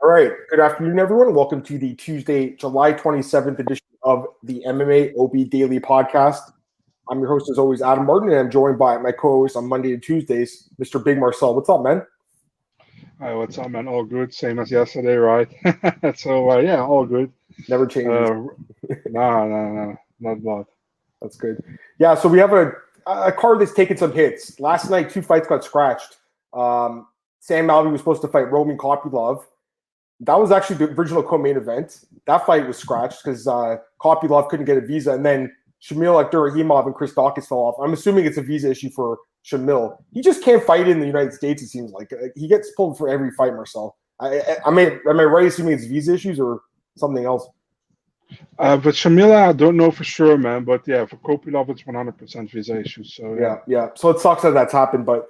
All 0.00 0.10
right. 0.10 0.32
Good 0.50 0.60
afternoon, 0.60 0.98
everyone. 0.98 1.34
Welcome 1.34 1.62
to 1.62 1.78
the 1.78 1.94
Tuesday, 1.94 2.50
July 2.56 2.92
27th 2.92 3.58
edition 3.58 3.86
of 4.02 4.26
the 4.42 4.62
MMA 4.66 5.12
OB 5.18 5.48
Daily 5.50 5.78
Podcast. 5.78 6.40
I'm 7.08 7.20
your 7.20 7.28
host, 7.28 7.48
as 7.50 7.58
always, 7.58 7.80
Adam 7.80 8.06
Martin, 8.06 8.30
and 8.30 8.38
I'm 8.38 8.50
joined 8.50 8.78
by 8.78 8.98
my 8.98 9.12
co 9.12 9.42
host 9.42 9.56
on 9.56 9.68
Monday 9.68 9.92
and 9.92 10.02
Tuesdays, 10.02 10.68
Mr. 10.82 11.02
Big 11.02 11.18
Marcel. 11.18 11.54
What's 11.54 11.68
up, 11.68 11.82
man? 11.82 12.02
Hi, 13.20 13.34
what's 13.34 13.56
up, 13.58 13.70
man? 13.70 13.86
All 13.86 14.04
good. 14.04 14.34
Same 14.34 14.58
as 14.58 14.70
yesterday, 14.70 15.14
right? 15.14 15.48
so, 16.16 16.50
uh, 16.50 16.58
yeah, 16.58 16.82
all 16.82 17.06
good. 17.06 17.30
Never 17.68 17.86
changes. 17.86 18.30
Uh, 18.30 18.34
no, 19.10 19.48
no, 19.48 19.72
no, 19.72 19.96
not 20.20 20.42
bad. 20.42 20.64
That's 21.22 21.36
good. 21.36 21.62
Yeah, 21.98 22.14
so 22.14 22.28
we 22.28 22.38
have 22.38 22.52
a, 22.52 22.72
a 23.06 23.32
card 23.32 23.60
that's 23.60 23.74
taken 23.74 23.96
some 23.96 24.12
hits. 24.12 24.58
Last 24.58 24.90
night, 24.90 25.10
two 25.10 25.22
fights 25.22 25.46
got 25.46 25.62
scratched. 25.62 26.16
Um, 26.52 27.06
Sam 27.40 27.68
Alvey 27.68 27.92
was 27.92 28.00
supposed 28.00 28.22
to 28.22 28.28
fight 28.28 28.50
Roman 28.50 28.76
Kopylov 28.76 29.44
that 30.26 30.38
was 30.38 30.50
actually 30.50 30.76
the 30.76 30.90
original 30.92 31.22
co-main 31.22 31.56
event. 31.56 32.04
That 32.26 32.46
fight 32.46 32.66
was 32.66 32.78
scratched 32.78 33.24
because 33.24 33.46
uh, 33.46 33.76
Kopylov 34.00 34.48
couldn't 34.48 34.66
get 34.66 34.76
a 34.76 34.80
visa, 34.80 35.12
and 35.12 35.24
then 35.24 35.52
Shamil 35.82 36.22
Abdurakhimov 36.22 36.86
and 36.86 36.94
Chris 36.94 37.12
Daukaus 37.12 37.46
fell 37.46 37.58
off. 37.58 37.76
I'm 37.82 37.92
assuming 37.92 38.24
it's 38.24 38.38
a 38.38 38.42
visa 38.42 38.70
issue 38.70 38.90
for 38.90 39.18
Shamil. 39.44 39.96
He 40.12 40.22
just 40.22 40.42
can't 40.42 40.62
fight 40.62 40.88
in 40.88 41.00
the 41.00 41.06
United 41.06 41.32
States. 41.34 41.62
It 41.62 41.68
seems 41.68 41.92
like 41.92 42.12
he 42.36 42.48
gets 42.48 42.70
pulled 42.72 42.96
for 42.96 43.08
every 43.08 43.30
fight. 43.32 43.54
Marcel, 43.54 43.96
I, 44.20 44.38
I, 44.38 44.56
I 44.66 44.70
mean, 44.70 45.00
am 45.08 45.20
I 45.20 45.24
right 45.24 45.46
assuming 45.46 45.74
it's 45.74 45.84
visa 45.84 46.14
issues 46.14 46.40
or 46.40 46.62
something 46.96 47.24
else? 47.24 47.46
Uh, 48.58 48.76
but 48.76 48.94
Shamila, 48.94 49.48
I 49.48 49.52
don't 49.52 49.76
know 49.76 49.90
for 49.90 50.04
sure, 50.04 50.38
man. 50.38 50.64
But 50.64 50.86
yeah, 50.88 51.04
for 51.04 51.16
Kopylov, 51.16 51.68
it's 51.68 51.82
100% 51.82 52.50
visa 52.50 52.80
issues. 52.80 53.14
So 53.14 53.34
yeah. 53.34 53.40
yeah, 53.40 53.56
yeah. 53.66 53.88
So 53.94 54.10
it 54.10 54.20
sucks 54.20 54.42
that 54.42 54.54
that's 54.54 54.72
happened, 54.72 55.04
but 55.04 55.28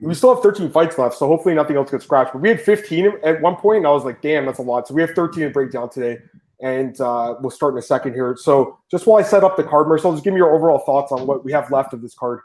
we 0.00 0.14
still 0.14 0.34
have 0.34 0.42
13 0.42 0.70
fights 0.70 0.98
left, 0.98 1.16
so 1.16 1.26
hopefully 1.26 1.54
nothing 1.54 1.76
else 1.76 1.90
gets 1.90 2.04
scratched. 2.04 2.32
But 2.32 2.42
we 2.42 2.48
had 2.48 2.60
15 2.60 3.12
at 3.24 3.40
one 3.40 3.56
point, 3.56 3.78
and 3.78 3.86
I 3.86 3.90
was 3.90 4.04
like, 4.04 4.20
damn, 4.20 4.46
that's 4.46 4.58
a 4.58 4.62
lot. 4.62 4.88
So 4.88 4.94
we 4.94 5.02
have 5.02 5.10
13 5.10 5.44
to 5.44 5.50
break 5.50 5.70
down 5.70 5.90
today, 5.90 6.18
and 6.60 7.00
uh, 7.00 7.36
we'll 7.40 7.50
start 7.50 7.74
in 7.74 7.78
a 7.78 7.82
second 7.82 8.14
here. 8.14 8.36
So 8.36 8.78
just 8.90 9.06
while 9.06 9.22
I 9.22 9.26
set 9.26 9.44
up 9.44 9.56
the 9.56 9.64
card, 9.64 9.88
Marcel, 9.88 10.12
just 10.12 10.24
give 10.24 10.32
me 10.32 10.38
your 10.38 10.54
overall 10.54 10.78
thoughts 10.78 11.12
on 11.12 11.26
what 11.26 11.44
we 11.44 11.52
have 11.52 11.70
left 11.70 11.92
of 11.92 12.02
this 12.02 12.14
card. 12.14 12.40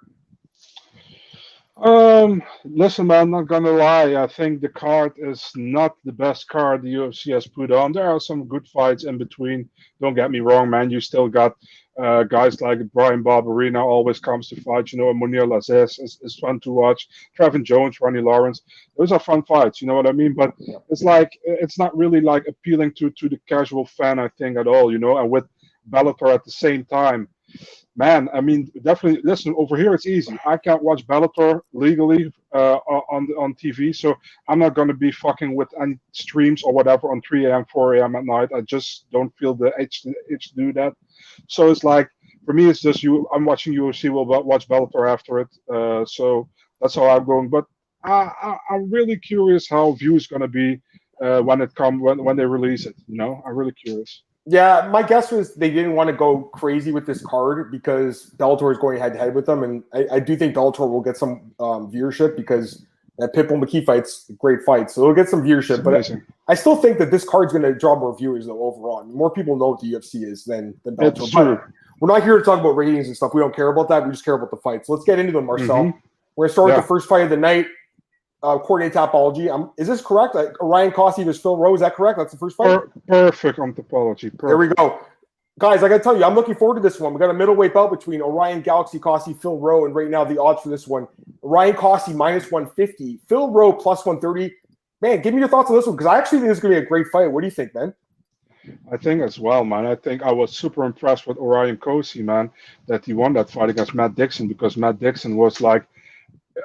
Um, 1.83 2.41
listen, 2.65 3.05
man, 3.07 3.21
I'm 3.23 3.31
not 3.31 3.47
gonna 3.47 3.71
lie. 3.71 4.15
I 4.15 4.25
think 4.27 4.61
the 4.61 4.69
card 4.69 5.13
is 5.17 5.51
not 5.55 5.95
the 6.05 6.11
best 6.11 6.47
card 6.47 6.81
the 6.81 6.93
UFC 6.95 7.33
has 7.33 7.45
put 7.47 7.71
on. 7.71 7.91
There 7.91 8.09
are 8.09 8.19
some 8.19 8.47
good 8.47 8.67
fights 8.67 9.03
in 9.05 9.17
between. 9.19 9.69
Don't 10.01 10.15
get 10.15 10.31
me 10.31 10.39
wrong, 10.39 10.71
man. 10.71 10.89
You 10.89 10.99
still 10.99 11.27
got 11.27 11.53
uh, 12.01 12.23
guys 12.23 12.61
like 12.61 12.79
Bryan 12.93 13.23
Barberena 13.23 13.83
always 13.83 14.19
comes 14.19 14.49
to 14.49 14.61
fight. 14.61 14.91
You 14.91 14.97
know, 14.97 15.11
and 15.11 15.21
Mounir 15.21 15.45
Lazzez 15.47 16.01
is, 16.03 16.19
is 16.23 16.35
fun 16.39 16.59
to 16.61 16.71
watch. 16.71 17.07
Trevin 17.37 17.63
Jones, 17.63 18.01
Ronnie 18.01 18.21
Lawrence, 18.21 18.63
those 18.97 19.11
are 19.11 19.19
fun 19.19 19.43
fights. 19.43 19.79
You 19.79 19.87
know 19.87 19.95
what 19.95 20.07
I 20.07 20.13
mean? 20.13 20.33
But 20.33 20.53
it's 20.89 21.03
like 21.03 21.37
it's 21.43 21.77
not 21.77 21.95
really 21.95 22.21
like 22.21 22.47
appealing 22.47 22.93
to 22.95 23.11
to 23.11 23.29
the 23.29 23.39
casual 23.47 23.85
fan, 23.85 24.17
I 24.17 24.29
think, 24.39 24.57
at 24.57 24.67
all. 24.67 24.91
You 24.91 24.97
know, 24.97 25.17
and 25.19 25.29
with 25.29 25.45
Bellator 25.89 26.33
at 26.33 26.43
the 26.43 26.51
same 26.51 26.85
time, 26.85 27.27
man, 27.95 28.29
I 28.33 28.41
mean, 28.41 28.71
definitely. 28.83 29.21
Listen, 29.23 29.55
over 29.57 29.77
here 29.77 29.93
it's 29.93 30.05
easy. 30.05 30.37
I 30.45 30.57
can't 30.57 30.83
watch 30.83 31.05
Bellator 31.07 31.61
legally 31.73 32.31
uh, 32.53 32.75
on 33.11 33.27
on 33.39 33.53
TV, 33.55 33.95
so 33.95 34.15
I'm 34.47 34.59
not 34.59 34.75
going 34.75 34.87
to 34.89 34.93
be 34.93 35.11
fucking 35.11 35.55
with 35.55 35.69
any 35.81 35.99
streams 36.13 36.63
or 36.63 36.73
whatever 36.73 37.11
on 37.11 37.21
3 37.21 37.45
a.m., 37.45 37.65
4 37.71 37.95
a.m. 37.95 38.15
at 38.15 38.25
night. 38.25 38.49
I 38.55 38.61
just 38.61 39.05
don't 39.11 39.33
feel 39.37 39.53
the 39.55 39.71
itch 39.79 40.03
to, 40.03 40.13
itch 40.31 40.49
to 40.49 40.55
do 40.55 40.73
that. 40.73 40.93
So 41.47 41.71
it's 41.71 41.83
like 41.83 42.09
for 42.45 42.53
me, 42.53 42.69
it's 42.69 42.81
just 42.81 43.03
you. 43.03 43.27
I'm 43.33 43.45
watching 43.45 43.73
UFC. 43.73 44.09
We'll 44.11 44.25
watch 44.25 44.67
Bellator 44.67 45.11
after 45.11 45.39
it. 45.39 45.49
Uh, 45.73 46.05
so 46.05 46.47
that's 46.81 46.95
how 46.95 47.07
I'm 47.09 47.25
going. 47.25 47.49
But 47.49 47.65
I, 48.03 48.57
am 48.71 48.89
really 48.91 49.17
curious 49.17 49.67
how 49.69 49.91
view 49.93 50.15
is 50.15 50.27
going 50.27 50.41
to 50.41 50.47
be 50.47 50.81
uh, 51.21 51.41
when 51.41 51.61
it 51.61 51.75
come 51.75 51.99
when 51.99 52.23
when 52.23 52.37
they 52.37 52.45
release 52.45 52.85
it. 52.85 52.95
You 53.07 53.17
know, 53.17 53.41
I'm 53.45 53.55
really 53.55 53.73
curious. 53.73 54.23
Yeah, 54.49 54.87
my 54.89 55.03
guess 55.03 55.29
was 55.29 55.55
they 55.55 55.69
didn't 55.69 55.93
want 55.93 56.07
to 56.07 56.15
go 56.15 56.43
crazy 56.53 56.93
with 56.93 57.05
this 57.05 57.21
card 57.21 57.69
because 57.69 58.31
Bellator 58.37 58.71
is 58.71 58.77
going 58.77 58.97
head 58.97 59.11
to 59.11 59.19
head 59.19 59.35
with 59.35 59.45
them, 59.45 59.61
and 59.61 59.83
I, 59.93 60.07
I, 60.13 60.19
do 60.21 60.37
think 60.37 60.55
Bellator 60.55 60.89
will 60.89 61.01
get 61.01 61.17
some 61.17 61.51
um, 61.59 61.91
viewership 61.91 62.37
because 62.37 62.85
that 63.17 63.33
Pitbull 63.33 63.61
McKee 63.61 63.85
fight's 63.85 64.29
a 64.29 64.33
great 64.33 64.61
fight, 64.61 64.89
so 64.89 65.01
it'll 65.01 65.13
get 65.13 65.27
some 65.27 65.43
viewership. 65.43 65.83
But 65.83 65.95
I, 65.95 66.21
I, 66.47 66.55
still 66.55 66.77
think 66.77 66.97
that 66.99 67.11
this 67.11 67.25
card's 67.25 67.51
going 67.51 67.63
to 67.63 67.73
draw 67.77 67.99
more 67.99 68.17
viewers 68.17 68.45
though 68.45 68.63
overall. 68.63 68.99
I 68.99 69.03
mean, 69.03 69.17
more 69.17 69.29
people 69.29 69.57
know 69.57 69.69
what 69.69 69.81
the 69.81 69.91
UFC 69.91 70.23
is 70.23 70.45
than 70.45 70.73
than 70.85 70.95
Bellator. 70.95 71.33
But 71.33 71.63
we're 71.99 72.07
not 72.07 72.23
here 72.23 72.37
to 72.37 72.43
talk 72.43 72.61
about 72.61 72.77
ratings 72.77 73.07
and 73.07 73.17
stuff. 73.17 73.33
We 73.33 73.41
don't 73.41 73.53
care 73.55 73.67
about 73.67 73.89
that. 73.89 74.05
We 74.05 74.11
just 74.11 74.23
care 74.23 74.35
about 74.35 74.51
the 74.51 74.57
fights. 74.57 74.87
So 74.87 74.93
let's 74.93 75.03
get 75.03 75.19
into 75.19 75.33
them, 75.33 75.45
Marcel. 75.45 75.67
Mm-hmm. 75.67 75.97
We're 76.37 76.45
going 76.45 76.49
to 76.49 76.53
start 76.53 76.69
yeah. 76.69 76.75
with 76.75 76.85
the 76.85 76.87
first 76.87 77.09
fight 77.09 77.23
of 77.23 77.29
the 77.29 77.37
night 77.37 77.65
uh, 78.43 78.57
coordinate 78.59 78.93
Tapology. 78.93 79.51
Um, 79.51 79.71
is 79.77 79.87
this 79.87 80.01
correct? 80.01 80.35
Like 80.35 80.51
Ryan 80.61 80.91
Cosce 80.91 81.23
versus 81.25 81.41
Phil 81.41 81.57
Rowe. 81.57 81.73
Is 81.73 81.81
that 81.81 81.95
correct? 81.95 82.17
That's 82.17 82.31
the 82.31 82.37
first 82.37 82.55
fight. 82.55 82.79
Per- 82.79 82.91
perfect 83.07 83.59
on 83.59 83.73
Tapology. 83.73 84.31
Perfect. 84.37 84.41
There 84.41 84.57
we 84.57 84.67
go, 84.69 84.99
guys. 85.59 85.83
I 85.83 85.89
got 85.89 85.97
to 85.97 86.03
tell 86.03 86.17
you, 86.17 86.23
I'm 86.23 86.35
looking 86.35 86.55
forward 86.55 86.75
to 86.75 86.81
this 86.81 86.99
one. 86.99 87.13
We 87.13 87.19
got 87.19 87.29
a 87.29 87.33
middleweight 87.33 87.73
bout 87.73 87.91
between 87.91 88.21
Orion 88.21 88.61
Galaxy 88.61 88.99
Cosce, 88.99 89.39
Phil 89.41 89.57
Rowe, 89.57 89.85
and 89.85 89.95
right 89.95 90.09
now 90.09 90.23
the 90.23 90.41
odds 90.41 90.61
for 90.61 90.69
this 90.69 90.87
one: 90.87 91.07
Ryan 91.41 91.75
Cosce 91.75 92.13
minus 92.13 92.51
150, 92.51 93.19
Phil 93.27 93.51
Rowe 93.51 93.73
plus 93.73 94.05
130. 94.05 94.53
Man, 95.01 95.21
give 95.21 95.33
me 95.33 95.39
your 95.39 95.49
thoughts 95.49 95.69
on 95.69 95.75
this 95.75 95.85
one 95.85 95.95
because 95.95 96.07
I 96.07 96.17
actually 96.17 96.39
think 96.39 96.49
this 96.49 96.57
is 96.57 96.61
going 96.61 96.73
to 96.73 96.81
be 96.81 96.85
a 96.85 96.89
great 96.89 97.07
fight. 97.07 97.27
What 97.27 97.41
do 97.41 97.47
you 97.47 97.51
think, 97.51 97.73
man? 97.75 97.93
I 98.91 98.97
think 98.97 99.21
as 99.21 99.39
well, 99.39 99.63
man. 99.63 99.85
I 99.85 99.95
think 99.95 100.23
I 100.23 100.31
was 100.31 100.55
super 100.55 100.83
impressed 100.83 101.27
with 101.27 101.37
Orion 101.37 101.77
Cosce, 101.77 102.23
man, 102.23 102.49
that 102.87 103.05
he 103.05 103.13
won 103.13 103.33
that 103.33 103.49
fight 103.49 103.69
against 103.69 103.93
Matt 103.93 104.15
Dixon 104.15 104.47
because 104.47 104.75
Matt 104.75 104.99
Dixon 104.99 105.37
was 105.37 105.61
like 105.61 105.85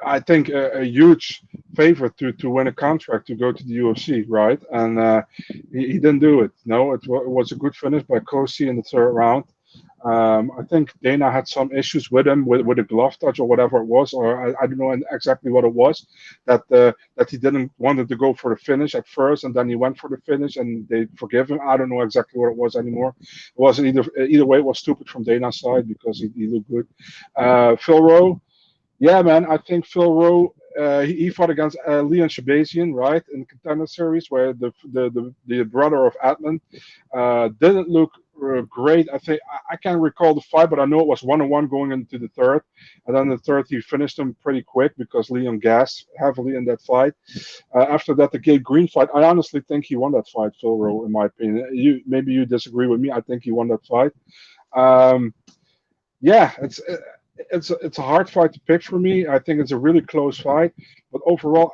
I 0.05 0.19
think 0.19 0.49
a, 0.49 0.79
a, 0.79 0.83
huge 0.83 1.41
favor 1.75 2.09
to 2.09 2.31
to 2.33 2.49
win 2.49 2.67
a 2.67 2.71
contract 2.71 3.27
to 3.27 3.35
go 3.35 3.51
to 3.51 3.63
the 3.63 3.77
UFC, 3.77 4.25
right? 4.27 4.61
And 4.71 4.99
uh, 4.99 5.23
he, 5.71 5.87
he, 5.87 5.93
didn't 5.93 6.19
do 6.19 6.41
it. 6.41 6.51
No, 6.65 6.93
it, 6.93 7.01
w- 7.03 7.23
it, 7.23 7.29
was 7.29 7.51
a 7.51 7.55
good 7.55 7.75
finish 7.75 8.03
by 8.03 8.19
Cosce 8.19 8.67
in 8.67 8.77
the 8.77 8.83
third 8.83 9.11
round. 9.11 9.45
Um, 10.03 10.51
I 10.59 10.63
think 10.63 10.91
Dana 11.01 11.31
had 11.31 11.47
some 11.47 11.71
issues 11.71 12.11
with 12.11 12.27
him 12.27 12.45
with, 12.45 12.61
with 12.61 12.77
a 12.77 12.83
glove 12.83 13.17
touch 13.19 13.39
or 13.39 13.47
whatever 13.47 13.77
it 13.77 13.85
was, 13.85 14.11
or 14.13 14.49
I, 14.49 14.63
I 14.63 14.67
don't 14.67 14.77
know 14.77 14.95
exactly 15.11 15.49
what 15.49 15.63
it 15.63 15.73
was 15.73 16.05
that 16.45 16.61
uh, 16.71 16.91
that 17.15 17.29
he 17.29 17.37
didn't 17.37 17.71
wanted 17.77 18.09
to 18.09 18.17
go 18.17 18.33
for 18.33 18.53
the 18.53 18.57
finish 18.57 18.95
at 18.95 19.07
first, 19.07 19.45
and 19.45 19.53
then 19.53 19.69
he 19.69 19.75
went 19.75 19.97
for 19.97 20.09
the 20.09 20.17
finish, 20.25 20.57
and 20.57 20.87
they 20.89 21.07
forgive 21.15 21.49
him. 21.49 21.59
I 21.65 21.77
don't 21.77 21.89
know 21.89 22.01
exactly 22.01 22.39
what 22.39 22.51
it 22.51 22.57
was 22.57 22.75
anymore. 22.75 23.15
It 23.21 23.59
wasn't 23.59 23.87
either 23.87 24.03
either 24.21 24.45
way. 24.45 24.57
It 24.57 24.65
was 24.65 24.79
stupid 24.79 25.07
from 25.07 25.23
Dana's 25.23 25.59
side 25.59 25.87
because 25.87 26.19
he, 26.19 26.29
he 26.35 26.47
looked 26.47 26.69
good. 26.69 26.87
Uh, 27.35 27.77
Phil 27.77 28.03
Rowe 28.03 28.41
yeah, 28.99 29.21
man, 29.21 29.45
I 29.45 29.57
think 29.57 29.85
Phil 29.85 30.13
Rowe 30.13 30.53
uh, 30.79 31.01
he, 31.01 31.13
he, 31.13 31.29
fought 31.29 31.49
against 31.49 31.77
uh, 31.87 32.01
Leon 32.01 32.29
Shahbazyan, 32.29 32.93
right, 32.93 33.23
in 33.33 33.41
the 33.41 33.45
contender 33.45 33.85
series, 33.85 34.29
where 34.29 34.53
the 34.53 34.71
the 34.91 35.09
the, 35.11 35.33
the 35.47 35.63
brother 35.63 36.05
of 36.05 36.15
Edmen 36.23 36.59
uh, 37.13 37.49
didn't 37.59 37.89
look 37.89 38.11
uh, 38.43 38.61
great. 38.61 39.07
I 39.13 39.17
think 39.17 39.39
I, 39.51 39.73
I, 39.73 39.75
can't 39.77 40.01
recall 40.01 40.33
the 40.33 40.41
fight, 40.41 40.69
but 40.69 40.79
I 40.79 40.85
know 40.85 40.99
it 40.99 41.07
was 41.07 41.23
one 41.23 41.41
on 41.41 41.49
one 41.49 41.67
going 41.67 41.91
into 41.91 42.17
the 42.17 42.27
third, 42.29 42.63
and 43.05 43.15
then 43.15 43.29
the 43.29 43.37
third 43.37 43.65
he 43.69 43.81
finished 43.81 44.17
him 44.17 44.35
pretty 44.41 44.63
quick 44.63 44.93
because 44.97 45.29
Leon 45.29 45.59
gassed 45.59 46.07
heavily 46.17 46.55
in 46.55 46.65
that 46.65 46.81
fight. 46.81 47.13
Uh, 47.75 47.83
after 47.83 48.13
that, 48.15 48.31
the 48.31 48.39
Gabe 48.39 48.63
Green 48.63 48.87
fight, 48.87 49.09
I 49.13 49.23
honestly 49.23 49.61
think 49.61 49.85
he 49.85 49.95
won 49.95 50.11
that 50.13 50.27
fight, 50.27 50.53
Phil 50.59 50.77
Rowe, 50.77 51.05
in 51.05 51.11
my 51.11 51.25
opinion. 51.25 51.69
You 51.73 52.01
maybe 52.05 52.33
you 52.33 52.45
disagree 52.45 52.87
with 52.87 52.99
me. 52.99 53.11
I 53.11 53.21
think 53.21 53.43
he 53.43 53.51
won 53.51 53.67
that 53.67 53.85
fight. 53.85 54.11
Um, 54.75 55.33
yeah, 56.19 56.51
it's 56.61 56.79
uh, 56.89 56.97
it's 57.37 57.71
a, 57.71 57.75
it's 57.75 57.97
a 57.97 58.03
hard 58.03 58.29
fight 58.29 58.53
to 58.53 58.59
pick 58.61 58.83
for 58.83 58.99
me. 58.99 59.27
I 59.27 59.39
think 59.39 59.59
it's 59.59 59.71
a 59.71 59.77
really 59.77 60.01
close 60.01 60.39
fight, 60.39 60.73
but 61.11 61.21
overall, 61.25 61.73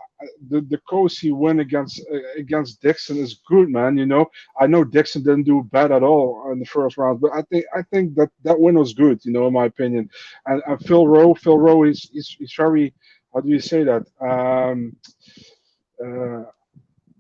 the 0.49 0.61
the 0.61 0.79
Cosce 0.89 1.31
win 1.31 1.59
against 1.59 2.01
uh, 2.13 2.17
against 2.37 2.81
Dixon 2.81 3.17
is 3.17 3.41
good, 3.47 3.69
man. 3.69 3.97
You 3.97 4.05
know, 4.05 4.27
I 4.59 4.67
know 4.67 4.83
Dixon 4.83 5.23
didn't 5.23 5.43
do 5.43 5.67
bad 5.71 5.91
at 5.91 6.03
all 6.03 6.51
in 6.51 6.59
the 6.59 6.65
first 6.65 6.97
round, 6.97 7.19
but 7.21 7.31
I 7.33 7.41
think 7.43 7.65
I 7.75 7.81
think 7.83 8.15
that 8.15 8.29
that 8.43 8.59
win 8.59 8.77
was 8.77 8.93
good. 8.93 9.23
You 9.25 9.31
know, 9.31 9.47
in 9.47 9.53
my 9.53 9.65
opinion. 9.65 10.09
And, 10.45 10.61
and 10.65 10.79
Phil 10.85 11.07
Rowe, 11.07 11.33
Phil 11.33 11.57
Rowe 11.57 11.83
is 11.83 12.09
he's, 12.11 12.35
he's 12.39 12.53
very 12.55 12.93
how 13.33 13.41
do 13.41 13.49
you 13.49 13.59
say 13.59 13.83
that? 13.83 14.05
Um, 14.19 14.95
uh, 16.03 16.45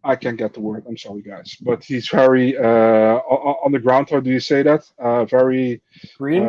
I 0.03 0.15
can't 0.15 0.37
get 0.37 0.53
the 0.53 0.61
word. 0.61 0.85
I'm 0.87 0.97
sorry, 0.97 1.21
guys, 1.21 1.55
but 1.61 1.83
he's 1.83 2.07
very 2.07 2.57
uh, 2.57 3.17
on 3.65 3.71
the 3.71 3.79
ground. 3.79 4.09
How 4.09 4.21
do 4.21 4.29
you 4.29 4.39
say 4.39 4.63
that? 4.63 4.89
Uh, 4.97 5.25
very 5.25 5.81
green. 6.17 6.43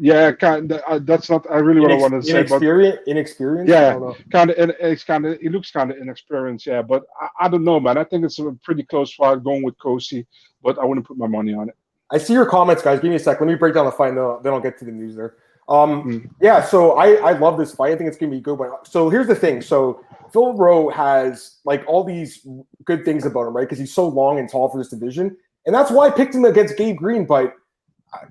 Yeah, 0.00 0.32
kind 0.32 0.72
of, 0.72 0.82
uh, 0.88 0.98
that's 1.00 1.30
not 1.30 1.48
I 1.48 1.58
really 1.58 1.80
what 1.80 1.90
Inex- 1.90 1.98
I 1.98 2.02
wanted 2.02 2.22
to 2.22 2.26
say. 2.26 2.42
But 2.42 3.06
inexperienced. 3.06 3.70
Yeah, 3.70 3.92
kind 4.32 4.50
of. 4.50 4.56
It's 4.80 5.04
kind 5.04 5.24
of. 5.24 5.38
It 5.40 5.52
looks 5.52 5.70
kind 5.70 5.92
of 5.92 5.98
inexperienced. 5.98 6.66
Yeah, 6.66 6.82
but 6.82 7.04
I, 7.20 7.28
I, 7.42 7.48
don't 7.48 7.62
know, 7.62 7.78
man. 7.78 7.96
I 7.96 8.02
think 8.02 8.24
it's 8.24 8.40
a 8.40 8.50
pretty 8.64 8.82
close 8.82 9.14
fight 9.14 9.44
going 9.44 9.62
with 9.62 9.78
Cosce, 9.78 10.26
but 10.60 10.76
I 10.80 10.84
wouldn't 10.84 11.06
put 11.06 11.16
my 11.16 11.28
money 11.28 11.54
on 11.54 11.68
it. 11.68 11.76
I 12.10 12.18
see 12.18 12.32
your 12.32 12.46
comments, 12.46 12.82
guys. 12.82 12.98
Give 12.98 13.10
me 13.10 13.16
a 13.16 13.18
sec. 13.20 13.40
Let 13.40 13.46
me 13.46 13.54
break 13.54 13.74
down 13.74 13.84
the 13.84 13.92
fight, 13.92 14.08
and 14.08 14.44
then 14.44 14.52
I'll 14.52 14.60
get 14.60 14.76
to 14.80 14.84
the 14.84 14.90
news 14.90 15.14
there. 15.14 15.36
Um, 15.68 16.02
mm. 16.02 16.30
yeah. 16.40 16.64
So 16.64 16.92
I 16.92 17.14
I 17.14 17.32
love 17.38 17.56
this 17.56 17.72
fight. 17.72 17.92
I 17.92 17.96
think 17.96 18.08
it's 18.08 18.16
gonna 18.16 18.32
be 18.32 18.40
good. 18.40 18.58
But 18.58 18.88
so 18.88 19.08
here's 19.08 19.28
the 19.28 19.36
thing. 19.36 19.62
So 19.62 20.04
Phil 20.32 20.54
Rowe 20.54 20.88
has 20.88 21.58
like 21.64 21.84
all 21.86 22.02
these 22.02 22.44
good 22.84 23.04
things 23.04 23.24
about 23.24 23.46
him, 23.46 23.56
right? 23.56 23.62
Because 23.62 23.78
he's 23.78 23.94
so 23.94 24.08
long 24.08 24.40
and 24.40 24.50
tall 24.50 24.68
for 24.68 24.78
this 24.78 24.88
division, 24.88 25.36
and 25.64 25.72
that's 25.72 25.92
why 25.92 26.08
I 26.08 26.10
picked 26.10 26.34
him 26.34 26.44
against 26.44 26.76
Gabe 26.76 26.96
Green, 26.96 27.24
but 27.24 27.54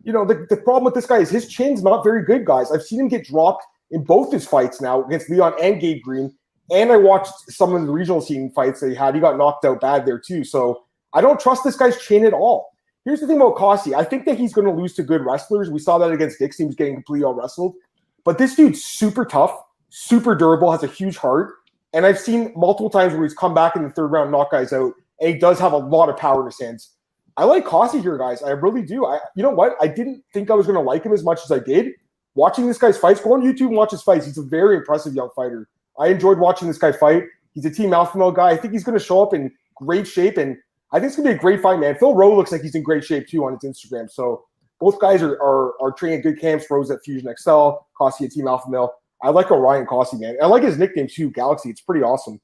you 0.03 0.13
know, 0.13 0.25
the, 0.25 0.45
the 0.49 0.57
problem 0.57 0.83
with 0.83 0.93
this 0.93 1.05
guy 1.05 1.17
is 1.17 1.29
his 1.29 1.47
chin's 1.47 1.83
not 1.83 2.03
very 2.03 2.23
good, 2.23 2.45
guys. 2.45 2.71
I've 2.71 2.83
seen 2.83 2.99
him 2.99 3.07
get 3.07 3.25
dropped 3.25 3.65
in 3.91 4.03
both 4.03 4.31
his 4.31 4.47
fights 4.47 4.81
now 4.81 5.03
against 5.03 5.29
Leon 5.29 5.53
and 5.61 5.79
Gabe 5.79 6.01
Green. 6.01 6.33
And 6.71 6.91
I 6.91 6.97
watched 6.97 7.33
some 7.49 7.75
of 7.75 7.85
the 7.85 7.91
regional 7.91 8.21
scene 8.21 8.51
fights 8.51 8.79
that 8.79 8.89
he 8.89 8.95
had. 8.95 9.13
He 9.13 9.21
got 9.21 9.37
knocked 9.37 9.65
out 9.65 9.81
bad 9.81 10.05
there 10.05 10.19
too. 10.19 10.43
So 10.43 10.83
I 11.13 11.21
don't 11.21 11.39
trust 11.39 11.63
this 11.63 11.75
guy's 11.75 11.97
chin 12.01 12.25
at 12.25 12.33
all. 12.33 12.71
Here's 13.05 13.19
the 13.19 13.27
thing 13.27 13.37
about 13.37 13.55
Cosce. 13.55 13.93
I 13.93 14.03
think 14.03 14.25
that 14.25 14.37
he's 14.37 14.51
going 14.51 14.65
to 14.65 14.73
lose 14.73 14.95
to 14.95 15.03
good 15.03 15.23
wrestlers. 15.23 15.69
We 15.69 15.77
saw 15.77 15.99
that 15.99 16.11
against 16.11 16.39
Dixie. 16.39 16.63
He 16.63 16.67
was 16.67 16.75
getting 16.75 16.95
completely 16.95 17.23
all 17.23 17.35
wrestled. 17.35 17.75
But 18.23 18.39
this 18.39 18.55
dude's 18.55 18.83
super 18.83 19.25
tough, 19.25 19.55
super 19.89 20.33
durable, 20.33 20.71
has 20.71 20.81
a 20.81 20.87
huge 20.87 21.15
heart. 21.15 21.53
And 21.93 22.05
I've 22.05 22.19
seen 22.19 22.51
multiple 22.55 22.89
times 22.89 23.13
where 23.13 23.23
he's 23.23 23.35
come 23.35 23.53
back 23.53 23.75
in 23.75 23.83
the 23.83 23.91
third 23.91 24.07
round, 24.07 24.31
knock 24.31 24.51
guys 24.51 24.73
out, 24.73 24.93
and 25.21 25.29
he 25.29 25.37
does 25.37 25.59
have 25.59 25.71
a 25.71 25.77
lot 25.77 26.09
of 26.09 26.17
power 26.17 26.41
in 26.41 26.47
his 26.47 26.59
hands. 26.59 26.94
I 27.37 27.43
like 27.43 27.65
Cosce 27.65 28.01
here, 28.01 28.17
guys. 28.17 28.41
I 28.41 28.51
really 28.51 28.81
do. 28.81 29.05
I, 29.05 29.19
you 29.35 29.43
know 29.43 29.49
what? 29.49 29.75
I 29.81 29.87
didn't 29.87 30.23
think 30.33 30.49
I 30.49 30.53
was 30.53 30.65
going 30.65 30.77
to 30.77 30.81
like 30.81 31.03
him 31.03 31.13
as 31.13 31.23
much 31.23 31.41
as 31.43 31.51
I 31.51 31.59
did. 31.59 31.93
Watching 32.33 32.67
this 32.67 32.77
guy's 32.77 32.97
fights, 32.97 33.21
go 33.21 33.33
on 33.33 33.41
YouTube 33.41 33.67
and 33.67 33.75
watch 33.75 33.91
his 33.91 34.01
fights. 34.01 34.25
He's 34.25 34.37
a 34.37 34.43
very 34.43 34.77
impressive 34.77 35.13
young 35.13 35.29
fighter. 35.35 35.67
I 35.99 36.07
enjoyed 36.07 36.39
watching 36.39 36.67
this 36.67 36.77
guy 36.77 36.91
fight. 36.91 37.23
He's 37.53 37.65
a 37.65 37.69
team 37.69 37.93
alpha 37.93 38.17
male 38.17 38.31
guy. 38.31 38.49
I 38.49 38.57
think 38.57 38.73
he's 38.73 38.83
going 38.83 38.97
to 38.97 39.03
show 39.03 39.21
up 39.21 39.33
in 39.33 39.51
great 39.75 40.05
shape, 40.07 40.37
and 40.37 40.57
I 40.91 40.99
think 40.99 41.07
it's 41.07 41.15
going 41.15 41.27
to 41.27 41.33
be 41.33 41.37
a 41.37 41.39
great 41.39 41.61
fight, 41.61 41.79
man. 41.79 41.95
Phil 41.95 42.13
Rowe 42.13 42.35
looks 42.35 42.51
like 42.51 42.61
he's 42.61 42.75
in 42.75 42.83
great 42.83 43.03
shape 43.03 43.27
too 43.27 43.45
on 43.45 43.57
his 43.57 43.63
Instagram. 43.63 44.11
So 44.11 44.45
both 44.79 44.99
guys 44.99 45.21
are 45.21 45.41
are, 45.41 45.81
are 45.81 45.91
training 45.91 46.21
good 46.21 46.39
camps. 46.39 46.65
Rowe's 46.69 46.91
at 46.91 47.03
Fusion 47.03 47.27
X-Cel, 47.29 47.87
Cosce 47.99 48.25
at 48.25 48.31
Team 48.31 48.47
Alpha 48.47 48.69
Male. 48.69 48.93
I 49.23 49.29
like 49.29 49.49
Orion 49.51 49.85
Cosce, 49.85 50.19
man. 50.19 50.35
I 50.41 50.47
like 50.47 50.63
his 50.63 50.77
nickname 50.77 51.07
too, 51.07 51.31
Galaxy. 51.31 51.69
It's 51.69 51.81
pretty 51.81 52.03
awesome. 52.03 52.39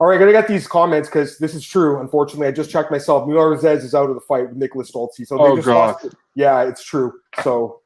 All 0.00 0.06
right, 0.06 0.18
gonna 0.18 0.32
get 0.32 0.48
these 0.48 0.66
comments 0.66 1.10
because 1.10 1.36
this 1.38 1.54
is 1.54 1.62
true. 1.62 2.00
Unfortunately, 2.00 2.46
I 2.46 2.52
just 2.52 2.70
checked 2.70 2.90
myself. 2.90 3.28
Mular 3.28 3.52
is 3.54 3.94
out 3.94 4.08
of 4.08 4.14
the 4.14 4.20
fight 4.20 4.48
with 4.48 4.58
Niklas 4.58 4.90
Stoltze. 4.90 5.26
So 5.26 5.38
oh, 5.38 5.56
God. 5.56 5.66
Lost. 6.02 6.14
Yeah, 6.34 6.62
it's 6.62 6.82
true. 6.82 7.12
So 7.42 7.80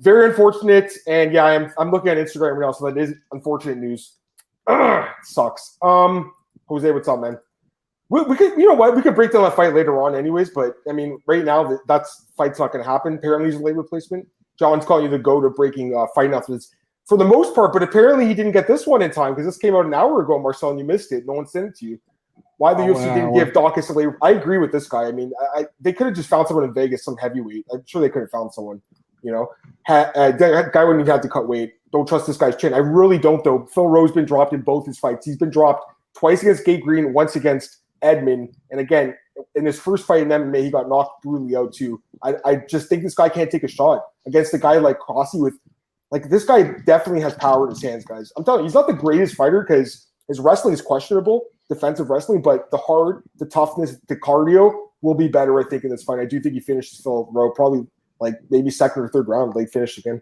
very 0.00 0.26
unfortunate. 0.26 0.90
And 1.06 1.34
yeah, 1.34 1.44
I'm 1.44 1.70
I'm 1.78 1.90
looking 1.90 2.08
at 2.08 2.16
Instagram 2.16 2.56
right 2.56 2.66
now, 2.66 2.72
so 2.72 2.90
that 2.90 2.98
is 2.98 3.14
unfortunate 3.32 3.76
news. 3.76 4.14
sucks. 5.22 5.76
Um, 5.82 6.32
Jose, 6.68 6.90
what's 6.90 7.08
up, 7.08 7.20
man? 7.20 7.38
We, 8.08 8.22
we, 8.22 8.36
could, 8.36 8.52
you 8.52 8.66
know 8.66 8.74
what? 8.74 8.94
We 8.96 9.02
could 9.02 9.14
break 9.14 9.32
down 9.32 9.42
that 9.42 9.56
fight 9.56 9.74
later 9.74 10.00
on, 10.00 10.14
anyways. 10.14 10.50
But 10.50 10.76
I 10.88 10.92
mean, 10.92 11.18
right 11.26 11.44
now, 11.44 11.62
that 11.68 11.80
that's 11.86 12.26
fight's 12.38 12.58
not 12.58 12.72
going 12.72 12.82
to 12.82 12.90
happen. 12.90 13.14
Apparently, 13.14 13.50
he's 13.50 13.60
a 13.60 13.62
late 13.62 13.76
replacement. 13.76 14.26
John's 14.58 14.86
calling 14.86 15.04
you 15.04 15.10
the 15.10 15.18
go 15.18 15.42
to 15.42 15.50
breaking 15.50 15.94
uh, 15.94 16.06
fight 16.14 16.26
announcements 16.26 16.70
for 17.06 17.18
the 17.18 17.24
most 17.24 17.54
part. 17.54 17.72
But 17.72 17.82
apparently, 17.82 18.26
he 18.26 18.34
didn't 18.34 18.52
get 18.52 18.66
this 18.66 18.86
one 18.86 19.02
in 19.02 19.10
time 19.10 19.32
because 19.32 19.46
this 19.46 19.58
came 19.58 19.74
out 19.74 19.86
an 19.86 19.94
hour 19.94 20.22
ago, 20.22 20.38
Marcel, 20.38 20.70
and 20.70 20.78
you 20.78 20.84
missed 20.84 21.12
it. 21.12 21.24
No 21.26 21.34
one 21.34 21.46
sent 21.46 21.66
it 21.66 21.76
to 21.76 21.86
you. 21.86 22.00
Why 22.58 22.74
the 22.74 22.82
oh, 22.82 22.94
UFC 22.94 23.06
wow. 23.06 23.14
didn't 23.14 23.34
give 23.34 23.48
Daukaus 23.48 23.90
a 23.90 23.92
late? 23.92 24.08
I 24.22 24.30
agree 24.30 24.58
with 24.58 24.72
this 24.72 24.88
guy. 24.88 25.04
I 25.04 25.12
mean, 25.12 25.32
I, 25.56 25.66
they 25.80 25.92
could 25.92 26.06
have 26.06 26.16
just 26.16 26.28
found 26.28 26.46
someone 26.46 26.64
in 26.64 26.72
Vegas, 26.72 27.04
some 27.04 27.16
heavyweight. 27.16 27.66
I'm 27.72 27.82
sure 27.86 28.00
they 28.00 28.08
could 28.08 28.20
have 28.20 28.30
found 28.30 28.52
someone. 28.52 28.80
You 29.22 29.32
know, 29.32 29.48
ha, 29.86 30.12
uh, 30.14 30.32
that 30.32 30.72
guy 30.72 30.84
wouldn't 30.84 31.00
even 31.00 31.10
have 31.10 31.22
to 31.22 31.28
cut 31.28 31.48
weight. 31.48 31.72
Don't 31.92 32.06
trust 32.06 32.26
this 32.26 32.36
guy's 32.36 32.56
chin. 32.56 32.74
I 32.74 32.78
really 32.78 33.18
don't, 33.18 33.42
though. 33.42 33.66
Phil 33.72 33.86
Rowe's 33.86 34.12
been 34.12 34.26
dropped 34.26 34.52
in 34.52 34.60
both 34.60 34.84
his 34.86 34.98
fights. 34.98 35.24
He's 35.24 35.38
been 35.38 35.50
dropped 35.50 35.90
twice 36.14 36.42
against 36.42 36.64
Gabe 36.64 36.82
Green, 36.82 37.14
once 37.14 37.34
against 37.34 37.78
Edmen. 38.02 38.52
And 38.70 38.80
again, 38.80 39.14
in 39.54 39.64
his 39.64 39.80
first 39.80 40.06
fight 40.06 40.22
in 40.22 40.28
MMA, 40.28 40.64
he 40.64 40.70
got 40.70 40.88
knocked 40.88 41.22
brutally 41.22 41.56
out 41.56 41.72
too. 41.72 42.02
I, 42.22 42.34
I 42.44 42.56
just 42.68 42.88
think 42.88 43.02
this 43.02 43.14
guy 43.14 43.28
can't 43.28 43.50
take 43.50 43.62
a 43.62 43.68
shot 43.68 44.02
against 44.26 44.54
a 44.54 44.58
guy 44.58 44.78
like 44.78 44.98
Cosce 44.98 45.40
with 45.40 45.54
like 46.10 46.30
this 46.30 46.44
guy 46.44 46.62
definitely 46.84 47.20
has 47.22 47.34
power 47.34 47.64
in 47.64 47.70
his 47.70 47.82
hands, 47.82 48.04
guys. 48.04 48.32
I'm 48.36 48.44
telling 48.44 48.60
you, 48.60 48.64
he's 48.66 48.74
not 48.74 48.86
the 48.86 48.92
greatest 48.92 49.34
fighter 49.34 49.64
because 49.66 50.06
his 50.28 50.40
wrestling 50.40 50.74
is 50.74 50.80
questionable, 50.80 51.46
defensive 51.68 52.10
wrestling, 52.10 52.42
but 52.42 52.70
the 52.70 52.76
heart, 52.76 53.24
the 53.38 53.46
toughness, 53.46 53.96
the 54.08 54.16
cardio 54.16 54.72
will 55.02 55.14
be 55.14 55.28
better, 55.28 55.58
I 55.60 55.64
think, 55.68 55.84
in 55.84 55.90
this 55.90 56.02
fight. 56.02 56.20
I 56.20 56.24
do 56.24 56.40
think 56.40 56.54
he 56.54 56.60
finishes 56.60 57.00
Phil 57.00 57.28
Rowe 57.32 57.50
probably 57.50 57.86
like 58.20 58.34
maybe 58.50 58.70
second 58.70 59.02
or 59.02 59.08
third 59.08 59.28
round, 59.28 59.54
late 59.54 59.70
finish 59.70 59.98
again. 59.98 60.20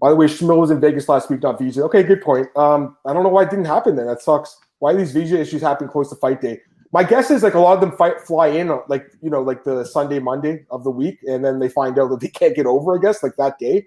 By 0.00 0.10
the 0.10 0.16
way, 0.16 0.26
Shamil 0.26 0.58
was 0.58 0.70
in 0.70 0.80
Vegas 0.80 1.08
last 1.08 1.30
week, 1.30 1.42
not 1.42 1.58
VJ. 1.58 1.78
Okay, 1.78 2.02
good 2.02 2.20
point. 2.20 2.48
Um, 2.56 2.96
I 3.06 3.12
don't 3.12 3.22
know 3.22 3.30
why 3.30 3.44
it 3.44 3.50
didn't 3.50 3.64
happen 3.64 3.96
then. 3.96 4.06
That 4.06 4.20
sucks 4.20 4.58
why 4.78 4.94
these 4.94 5.12
visa 5.12 5.40
issues 5.40 5.62
happen 5.62 5.88
close 5.88 6.10
to 6.10 6.16
fight 6.16 6.40
day. 6.40 6.60
My 6.92 7.02
guess 7.02 7.30
is 7.30 7.42
like 7.42 7.54
a 7.54 7.58
lot 7.58 7.74
of 7.74 7.80
them 7.80 7.92
fight 7.92 8.20
fly 8.20 8.48
in 8.48 8.68
like 8.88 9.06
you 9.22 9.30
know 9.30 9.42
like 9.42 9.64
the 9.64 9.84
Sunday 9.84 10.18
Monday 10.18 10.66
of 10.70 10.84
the 10.84 10.90
week, 10.90 11.18
and 11.26 11.44
then 11.44 11.58
they 11.58 11.68
find 11.68 11.98
out 11.98 12.10
that 12.10 12.20
they 12.20 12.28
can't 12.28 12.54
get 12.54 12.66
over. 12.66 12.96
I 12.96 13.00
guess 13.00 13.22
like 13.22 13.36
that 13.36 13.58
day. 13.58 13.86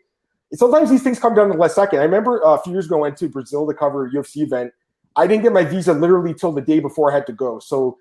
Sometimes 0.54 0.90
these 0.90 1.04
things 1.04 1.20
come 1.20 1.36
down 1.36 1.48
to 1.48 1.54
the 1.54 1.60
last 1.60 1.76
second. 1.76 2.00
I 2.00 2.04
remember 2.04 2.46
uh, 2.46 2.56
a 2.56 2.62
few 2.62 2.74
years 2.74 2.88
ago 2.88 2.98
I 2.98 3.02
went 3.02 3.18
to 3.18 3.30
Brazil 3.30 3.68
to 3.68 3.74
cover 3.74 4.08
a 4.08 4.12
UFC 4.12 4.38
event. 4.38 4.74
I 5.16 5.28
didn't 5.28 5.44
get 5.44 5.54
my 5.54 5.64
visa 5.64 5.94
literally 5.94 6.34
till 6.34 6.52
the 6.52 6.62
day 6.62 6.80
before 6.80 7.12
I 7.12 7.16
had 7.16 7.28
to 7.28 7.34
go. 7.34 7.60
So 7.60 7.98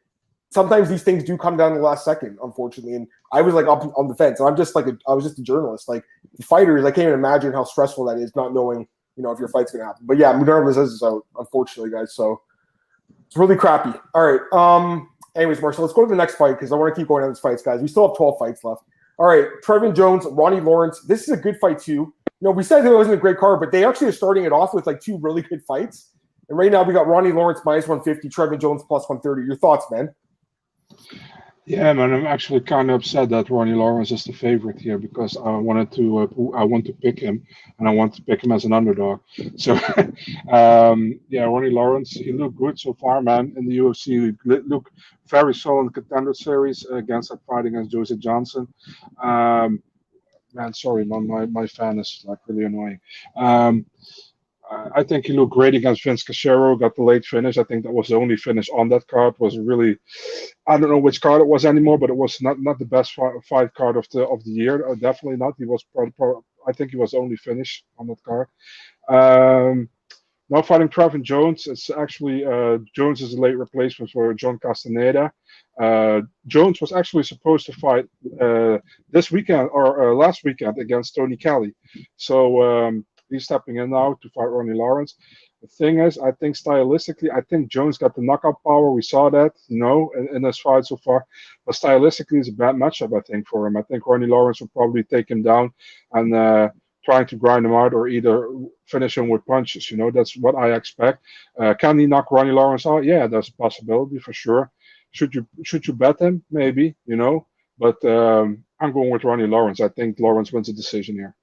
sometimes 0.50 0.88
these 0.88 1.02
things 1.02 1.24
do 1.24 1.36
come 1.36 1.56
down 1.56 1.72
to 1.72 1.78
the 1.78 1.84
last 1.84 2.04
second, 2.04 2.38
unfortunately. 2.42 2.94
And 2.94 3.06
I 3.32 3.42
was 3.42 3.54
like 3.54 3.66
up 3.66 3.84
on 3.96 4.08
the 4.08 4.14
fence. 4.14 4.40
And 4.40 4.48
I'm 4.48 4.56
just 4.56 4.74
like 4.74 4.86
a, 4.86 4.96
I 5.06 5.14
was 5.14 5.24
just 5.24 5.38
a 5.38 5.42
journalist. 5.42 5.88
Like 5.88 6.04
fighters, 6.42 6.84
I 6.84 6.90
can't 6.90 7.08
even 7.08 7.18
imagine 7.18 7.52
how 7.52 7.64
stressful 7.64 8.04
that 8.06 8.18
is, 8.18 8.34
not 8.34 8.54
knowing 8.54 8.86
you 9.16 9.24
know 9.24 9.32
if 9.32 9.38
your 9.38 9.48
fight's 9.48 9.72
gonna 9.72 9.84
happen. 9.84 10.06
But 10.06 10.16
yeah, 10.16 10.32
Moderna 10.32 10.70
is 10.70 11.02
out, 11.02 11.26
unfortunately, 11.38 11.90
guys. 11.90 12.14
So 12.14 12.40
it's 13.26 13.36
really 13.36 13.56
crappy. 13.56 13.98
All 14.14 14.32
right. 14.32 14.40
Um. 14.52 15.10
Anyways, 15.36 15.60
Marcel, 15.60 15.84
let's 15.84 15.94
go 15.94 16.04
to 16.04 16.08
the 16.08 16.16
next 16.16 16.36
fight 16.36 16.52
because 16.52 16.72
I 16.72 16.76
want 16.76 16.94
to 16.94 17.00
keep 17.00 17.08
going 17.08 17.22
on 17.22 17.30
these 17.30 17.38
fights, 17.38 17.62
guys. 17.62 17.80
We 17.80 17.86
still 17.86 18.08
have 18.08 18.16
12 18.16 18.38
fights 18.38 18.64
left. 18.64 18.82
All 19.18 19.26
right. 19.26 19.46
Trevin 19.64 19.94
Jones, 19.94 20.24
Ronnie 20.30 20.60
Lawrence. 20.60 21.00
This 21.02 21.22
is 21.22 21.28
a 21.28 21.36
good 21.36 21.58
fight 21.60 21.78
too. 21.78 22.12
Know, 22.40 22.52
we 22.52 22.62
said 22.62 22.86
it 22.86 22.90
wasn't 22.90 23.14
a 23.14 23.20
great 23.20 23.38
card, 23.38 23.58
but 23.60 23.72
they 23.72 23.84
actually 23.84 24.08
are 24.08 24.12
starting 24.12 24.44
it 24.44 24.52
off 24.52 24.72
with 24.72 24.86
like 24.86 25.00
two 25.00 25.18
really 25.18 25.42
good 25.42 25.62
fights. 25.66 26.12
And 26.48 26.56
right 26.56 26.70
now 26.70 26.82
we 26.82 26.94
got 26.94 27.06
Ronnie 27.06 27.32
Lawrence 27.32 27.60
minus 27.64 27.88
150, 27.88 28.28
Trevin 28.28 28.60
Jones 28.60 28.82
plus 28.86 29.08
130. 29.08 29.46
Your 29.46 29.56
thoughts, 29.56 29.86
man? 29.90 30.14
Yeah, 31.68 31.92
man, 31.92 32.14
I'm 32.14 32.26
actually 32.26 32.60
kind 32.60 32.90
of 32.90 33.00
upset 33.00 33.28
that 33.28 33.50
Ronnie 33.50 33.74
Lawrence 33.74 34.10
is 34.10 34.24
the 34.24 34.32
favorite 34.32 34.80
here 34.80 34.96
because 34.96 35.36
I 35.36 35.50
wanted 35.50 35.92
to, 35.92 36.18
uh, 36.20 36.56
I 36.56 36.64
want 36.64 36.86
to 36.86 36.94
pick 36.94 37.18
him, 37.18 37.44
and 37.78 37.86
I 37.86 37.90
want 37.92 38.14
to 38.14 38.22
pick 38.22 38.42
him 38.42 38.52
as 38.52 38.64
an 38.64 38.72
underdog. 38.72 39.20
So, 39.58 39.74
um, 40.50 41.20
yeah, 41.28 41.42
Ronnie 41.42 41.68
Lawrence, 41.68 42.12
he 42.12 42.32
looked 42.32 42.56
good 42.56 42.78
so 42.78 42.94
far, 42.94 43.20
man. 43.20 43.52
In 43.58 43.66
the 43.66 43.76
UFC, 43.76 44.34
he 44.42 44.58
looked 44.66 44.92
very 45.26 45.54
solid 45.54 45.92
contender 45.92 46.32
series 46.32 46.86
against 46.86 47.28
that 47.28 47.44
fight 47.46 47.66
against 47.66 47.90
Joseph 47.90 48.18
Johnson. 48.18 48.66
Um, 49.22 49.82
man, 50.58 50.74
sorry, 50.74 51.04
my, 51.04 51.20
my 51.20 51.46
my 51.46 51.66
fan 51.66 51.98
is 51.98 52.24
like 52.28 52.40
really 52.48 52.64
annoying. 52.64 53.00
Um, 53.36 53.86
I 54.94 55.02
think 55.02 55.24
he 55.24 55.32
looked 55.32 55.54
great 55.54 55.74
against 55.74 56.04
Vince 56.04 56.22
Cachero, 56.22 56.78
got 56.78 56.94
the 56.94 57.02
late 57.02 57.24
finish. 57.24 57.56
I 57.56 57.64
think 57.64 57.84
that 57.84 57.92
was 57.92 58.08
the 58.08 58.16
only 58.16 58.36
finish 58.36 58.68
on 58.68 58.90
that 58.90 59.06
card. 59.06 59.34
Was 59.38 59.58
really, 59.58 59.96
I 60.66 60.76
don't 60.76 60.90
know 60.90 60.98
which 60.98 61.22
card 61.22 61.40
it 61.40 61.46
was 61.46 61.64
anymore, 61.64 61.98
but 61.98 62.10
it 62.10 62.16
was 62.16 62.42
not 62.42 62.60
not 62.60 62.78
the 62.78 62.84
best 62.84 63.10
fight 63.48 63.72
card 63.74 63.96
of 63.96 64.06
the 64.12 64.26
of 64.26 64.44
the 64.44 64.50
year. 64.50 64.86
Uh, 64.86 64.94
definitely 64.94 65.38
not. 65.38 65.54
He 65.56 65.64
was, 65.64 65.84
probably, 65.94 66.42
I 66.66 66.72
think 66.72 66.90
he 66.90 66.98
was 66.98 67.12
the 67.12 67.18
only 67.18 67.36
finish 67.36 67.82
on 67.98 68.08
that 68.08 68.22
card. 68.22 68.48
Um, 69.08 69.88
now 70.50 70.62
fighting 70.62 70.88
Trevin 70.88 71.22
Jones. 71.22 71.66
It's 71.66 71.90
actually 71.90 72.44
uh, 72.44 72.78
Jones 72.94 73.20
is 73.20 73.34
a 73.34 73.40
late 73.40 73.58
replacement 73.58 74.10
for 74.10 74.32
John 74.34 74.58
Castaneda. 74.58 75.30
Uh, 75.80 76.22
Jones 76.46 76.80
was 76.80 76.92
actually 76.92 77.24
supposed 77.24 77.66
to 77.66 77.72
fight 77.74 78.06
uh, 78.40 78.78
this 79.10 79.30
weekend 79.30 79.68
or 79.72 80.10
uh, 80.10 80.14
last 80.14 80.44
weekend 80.44 80.78
against 80.78 81.14
Tony 81.14 81.36
Kelly. 81.36 81.74
So 82.16 82.62
um, 82.62 83.06
he's 83.30 83.44
stepping 83.44 83.76
in 83.76 83.90
now 83.90 84.18
to 84.22 84.30
fight 84.30 84.46
Ronnie 84.46 84.74
Lawrence. 84.74 85.14
The 85.60 85.68
thing 85.68 85.98
is, 85.98 86.18
I 86.18 86.30
think 86.32 86.56
stylistically, 86.56 87.30
I 87.34 87.40
think 87.42 87.68
Jones 87.70 87.98
got 87.98 88.14
the 88.14 88.22
knockout 88.22 88.62
power. 88.64 88.92
We 88.92 89.02
saw 89.02 89.28
that, 89.30 89.52
you 89.66 89.80
know, 89.80 90.10
in, 90.16 90.36
in 90.36 90.42
this 90.42 90.60
fight 90.60 90.86
so 90.86 90.96
far. 90.98 91.26
But 91.66 91.74
stylistically, 91.74 92.38
it's 92.38 92.48
a 92.48 92.52
bad 92.52 92.76
matchup, 92.76 93.16
I 93.16 93.20
think, 93.22 93.48
for 93.48 93.66
him. 93.66 93.76
I 93.76 93.82
think 93.82 94.06
Ronnie 94.06 94.28
Lawrence 94.28 94.60
will 94.60 94.68
probably 94.68 95.02
take 95.02 95.28
him 95.28 95.42
down 95.42 95.72
and 96.12 96.32
uh, 96.32 96.68
trying 97.04 97.26
to 97.26 97.36
grind 97.36 97.64
him 97.64 97.72
out 97.72 97.94
or 97.94 98.08
either 98.08 98.48
finish 98.86 99.16
him 99.16 99.28
with 99.28 99.46
punches. 99.46 99.90
You 99.90 99.96
know, 99.96 100.10
that's 100.10 100.36
what 100.36 100.54
I 100.54 100.74
expect. 100.74 101.22
Uh, 101.58 101.74
can 101.74 101.98
he 101.98 102.06
knock 102.06 102.30
Ronnie 102.30 102.52
Lawrence 102.52 102.86
out? 102.86 103.04
Yeah, 103.04 103.26
that's 103.26 103.48
a 103.48 103.54
possibility 103.54 104.18
for 104.18 104.32
sure. 104.32 104.70
Should 105.12 105.34
you 105.34 105.46
should 105.64 105.86
you 105.86 105.94
bet 105.94 106.20
him? 106.20 106.42
Maybe, 106.50 106.94
you 107.06 107.16
know. 107.16 107.46
But 107.78 108.04
um, 108.04 108.64
I'm 108.80 108.92
going 108.92 109.10
with 109.10 109.24
Ronnie 109.24 109.46
Lawrence. 109.46 109.80
I 109.80 109.88
think 109.88 110.18
Lawrence 110.20 110.52
wins 110.52 110.66
the 110.66 110.72
decision 110.72 111.14
here. 111.14 111.34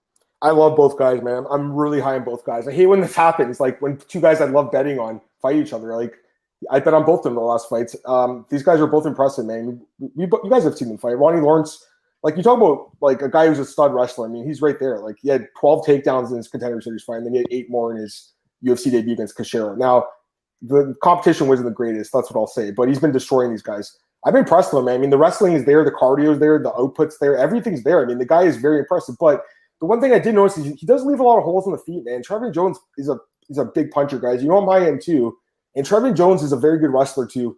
I 0.42 0.52
love 0.52 0.76
both 0.76 0.98
guys, 0.98 1.22
man. 1.22 1.46
I'm 1.50 1.74
really 1.74 2.00
high 2.00 2.16
on 2.16 2.24
both 2.24 2.46
guys. 2.46 2.68
I 2.68 2.74
hate 2.74 2.86
when 2.86 3.02
this 3.02 3.16
happens. 3.16 3.60
Like 3.60 3.82
when 3.82 3.98
two 3.98 4.22
guys 4.22 4.42
I 4.42 4.46
love 4.46 4.72
betting 4.72 5.00
on 5.00 5.22
fight 5.42 5.56
each 5.56 5.74
other. 5.74 5.96
Like 5.96 6.14
I 6.70 6.80
bet 6.80 6.94
on 6.94 7.06
both 7.06 7.20
of 7.20 7.24
them 7.24 7.36
the 7.36 7.42
last 7.42 7.70
fights. 7.70 7.96
Um, 8.06 8.46
these 8.50 8.64
guys 8.64 8.80
are 8.80 8.88
both 8.88 9.06
impressive, 9.06 9.46
man. 9.46 9.82
You 10.16 10.28
guys 10.50 10.64
have 10.64 10.78
seen 10.78 10.90
them 10.90 10.98
fight. 10.98 11.18
Ronnie 11.18 11.42
Lawrence, 11.42 11.86
like 12.26 12.38
you 12.38 12.42
talk 12.42 12.58
about, 12.58 12.90
like 13.02 13.22
a 13.22 13.30
guy 13.30 13.46
who's 13.46 13.60
a 13.60 13.66
stud 13.66 13.94
wrestler. 13.94 14.26
I 14.26 14.30
mean, 14.32 14.48
he's 14.48 14.60
right 14.60 14.80
there. 14.80 14.98
Like 14.98 15.18
he 15.22 15.30
had 15.30 15.48
12 15.60 15.86
takedowns 15.86 16.32
in 16.32 16.38
his 16.38 16.48
contender 16.48 16.82
series 16.82 17.04
fight, 17.04 17.18
and 17.18 17.28
then 17.28 17.34
he 17.34 17.38
had 17.38 17.48
eight 17.52 17.70
more 17.70 17.94
in 17.94 18.02
his 18.02 18.34
UFC 18.66 18.90
debut 18.90 19.14
against 19.14 19.38
Cachero. 19.38 19.78
Now, 19.78 20.08
the 20.60 20.96
competition 21.04 21.48
wasn't 21.48 21.70
the 21.70 21.76
greatest. 21.76 22.12
That's 22.12 22.32
what 22.32 22.40
I'll 22.40 22.48
say. 22.48 22.72
But 22.72 22.88
he's 22.88 22.98
been 22.98 23.12
destroying 23.12 23.52
these 23.52 23.62
guys. 23.62 23.96
I've 24.26 24.34
been 24.34 24.42
impressed 24.42 24.74
with 24.74 24.80
him, 24.80 24.86
man. 24.86 24.96
I 24.96 24.98
mean, 24.98 25.12
the 25.12 25.20
wrestling 25.20 25.54
is 25.54 25.66
there, 25.66 25.86
the 25.86 25.92
cardio 25.92 26.34
is 26.34 26.40
there, 26.40 26.58
the 26.58 26.72
output's 26.72 27.20
there, 27.20 27.38
everything's 27.38 27.84
there. 27.84 28.02
I 28.02 28.06
mean, 28.08 28.18
the 28.18 28.26
guy 28.26 28.42
is 28.42 28.58
very 28.58 28.80
impressive. 28.80 29.18
But 29.20 29.44
the 29.80 29.86
one 29.86 30.02
thing 30.02 30.12
I 30.12 30.18
did 30.18 30.34
notice 30.34 30.58
is 30.58 30.80
he 30.80 30.88
does 30.88 31.06
leave 31.06 31.20
a 31.20 31.24
lot 31.24 31.38
of 31.38 31.44
holes 31.44 31.68
in 31.68 31.74
the 31.74 31.78
feet, 31.78 32.06
man. 32.06 32.24
Trevin 32.24 32.52
Jones 32.52 32.80
is 32.98 33.08
a 33.08 33.20
is 33.50 33.60
a 33.60 33.66
big 33.66 33.92
puncher, 33.92 34.18
guys. 34.18 34.42
You 34.42 34.50
know 34.50 34.58
on 34.58 34.66
my 34.66 34.84
end 34.84 35.04
too. 35.04 35.38
And 35.76 35.86
Trevin 35.86 36.16
Jones 36.16 36.42
is 36.42 36.54
a 36.54 36.58
very 36.58 36.80
good 36.80 36.90
wrestler 36.90 37.28
too. 37.28 37.56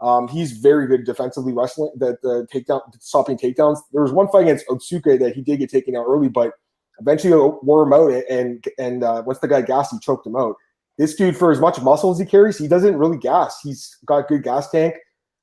Um, 0.00 0.28
he's 0.28 0.52
very 0.52 0.86
good 0.86 1.04
defensively 1.04 1.52
wrestling. 1.52 1.90
That 1.96 2.20
the 2.22 2.46
takedown, 2.52 2.82
stopping 3.00 3.38
takedowns. 3.38 3.78
There 3.92 4.02
was 4.02 4.12
one 4.12 4.28
fight 4.28 4.42
against 4.42 4.66
Otsuka 4.68 5.18
that 5.18 5.34
he 5.34 5.42
did 5.42 5.58
get 5.58 5.70
taken 5.70 5.96
out 5.96 6.06
early, 6.06 6.28
but 6.28 6.52
eventually 6.98 7.32
wore 7.62 7.82
him 7.82 7.92
out. 7.92 8.12
And 8.30 8.64
and 8.78 9.02
uh, 9.02 9.22
once 9.26 9.38
the 9.38 9.48
guy 9.48 9.62
gassed, 9.62 9.92
he 9.92 9.98
choked 10.00 10.26
him 10.26 10.36
out. 10.36 10.56
this 10.98 11.14
dude, 11.14 11.36
for 11.36 11.50
as 11.50 11.60
much 11.60 11.80
muscle 11.80 12.10
as 12.10 12.18
he 12.18 12.26
carries, 12.26 12.58
he 12.58 12.68
doesn't 12.68 12.96
really 12.96 13.18
gas. 13.18 13.58
He's 13.62 13.96
got 14.04 14.28
good 14.28 14.42
gas 14.42 14.70
tank. 14.70 14.94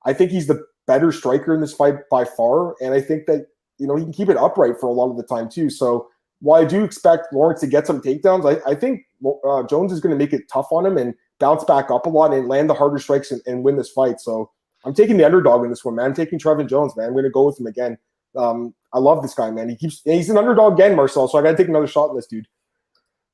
I 0.05 0.13
think 0.13 0.31
he's 0.31 0.47
the 0.47 0.63
better 0.85 1.11
striker 1.11 1.53
in 1.53 1.61
this 1.61 1.73
fight 1.73 1.95
by 2.11 2.25
far, 2.25 2.75
and 2.81 2.93
I 2.93 3.01
think 3.01 3.25
that 3.25 3.47
you 3.79 3.87
know 3.87 3.95
he 3.95 4.03
can 4.03 4.13
keep 4.13 4.29
it 4.29 4.37
upright 4.37 4.79
for 4.79 4.87
a 4.87 4.93
lot 4.93 5.09
of 5.09 5.17
the 5.17 5.23
time 5.23 5.49
too. 5.49 5.69
So 5.69 6.07
while 6.41 6.61
I 6.61 6.65
do 6.65 6.83
expect 6.83 7.33
Lawrence 7.33 7.61
to 7.61 7.67
get 7.67 7.87
some 7.87 8.01
takedowns, 8.01 8.45
I, 8.45 8.71
I 8.71 8.75
think 8.75 9.01
uh, 9.47 9.63
Jones 9.63 9.93
is 9.93 10.01
going 10.01 10.11
to 10.11 10.17
make 10.17 10.33
it 10.33 10.43
tough 10.51 10.67
on 10.71 10.85
him 10.85 10.97
and 10.97 11.15
bounce 11.39 11.63
back 11.63 11.91
up 11.91 12.05
a 12.05 12.09
lot 12.09 12.33
and 12.33 12.47
land 12.47 12.69
the 12.69 12.73
harder 12.73 12.99
strikes 12.99 13.31
and, 13.31 13.41
and, 13.45 13.63
win 13.63 13.75
this 13.75 13.89
fight. 13.89 14.19
So 14.19 14.51
I'm 14.85 14.93
taking 14.93 15.17
the 15.17 15.25
underdog 15.25 15.63
in 15.63 15.69
this 15.69 15.83
one, 15.83 15.95
man. 15.95 16.05
I'm 16.05 16.13
taking 16.13 16.39
Trevin 16.39 16.69
Jones, 16.69 16.95
man. 16.95 17.07
I'm 17.07 17.13
going 17.13 17.23
to 17.23 17.29
go 17.29 17.45
with 17.45 17.59
him 17.59 17.67
again. 17.67 17.97
Um, 18.35 18.73
I 18.93 18.99
love 18.99 19.21
this 19.21 19.33
guy, 19.33 19.51
man. 19.51 19.69
He 19.69 19.75
keeps 19.75 20.01
he's 20.05 20.29
an 20.29 20.37
underdog 20.37 20.73
again, 20.73 20.95
Marcel. 20.95 21.27
So 21.27 21.37
I 21.37 21.41
got 21.41 21.51
to 21.51 21.57
take 21.57 21.67
another 21.67 21.87
shot 21.87 22.09
in 22.09 22.15
this 22.15 22.27
dude. 22.27 22.47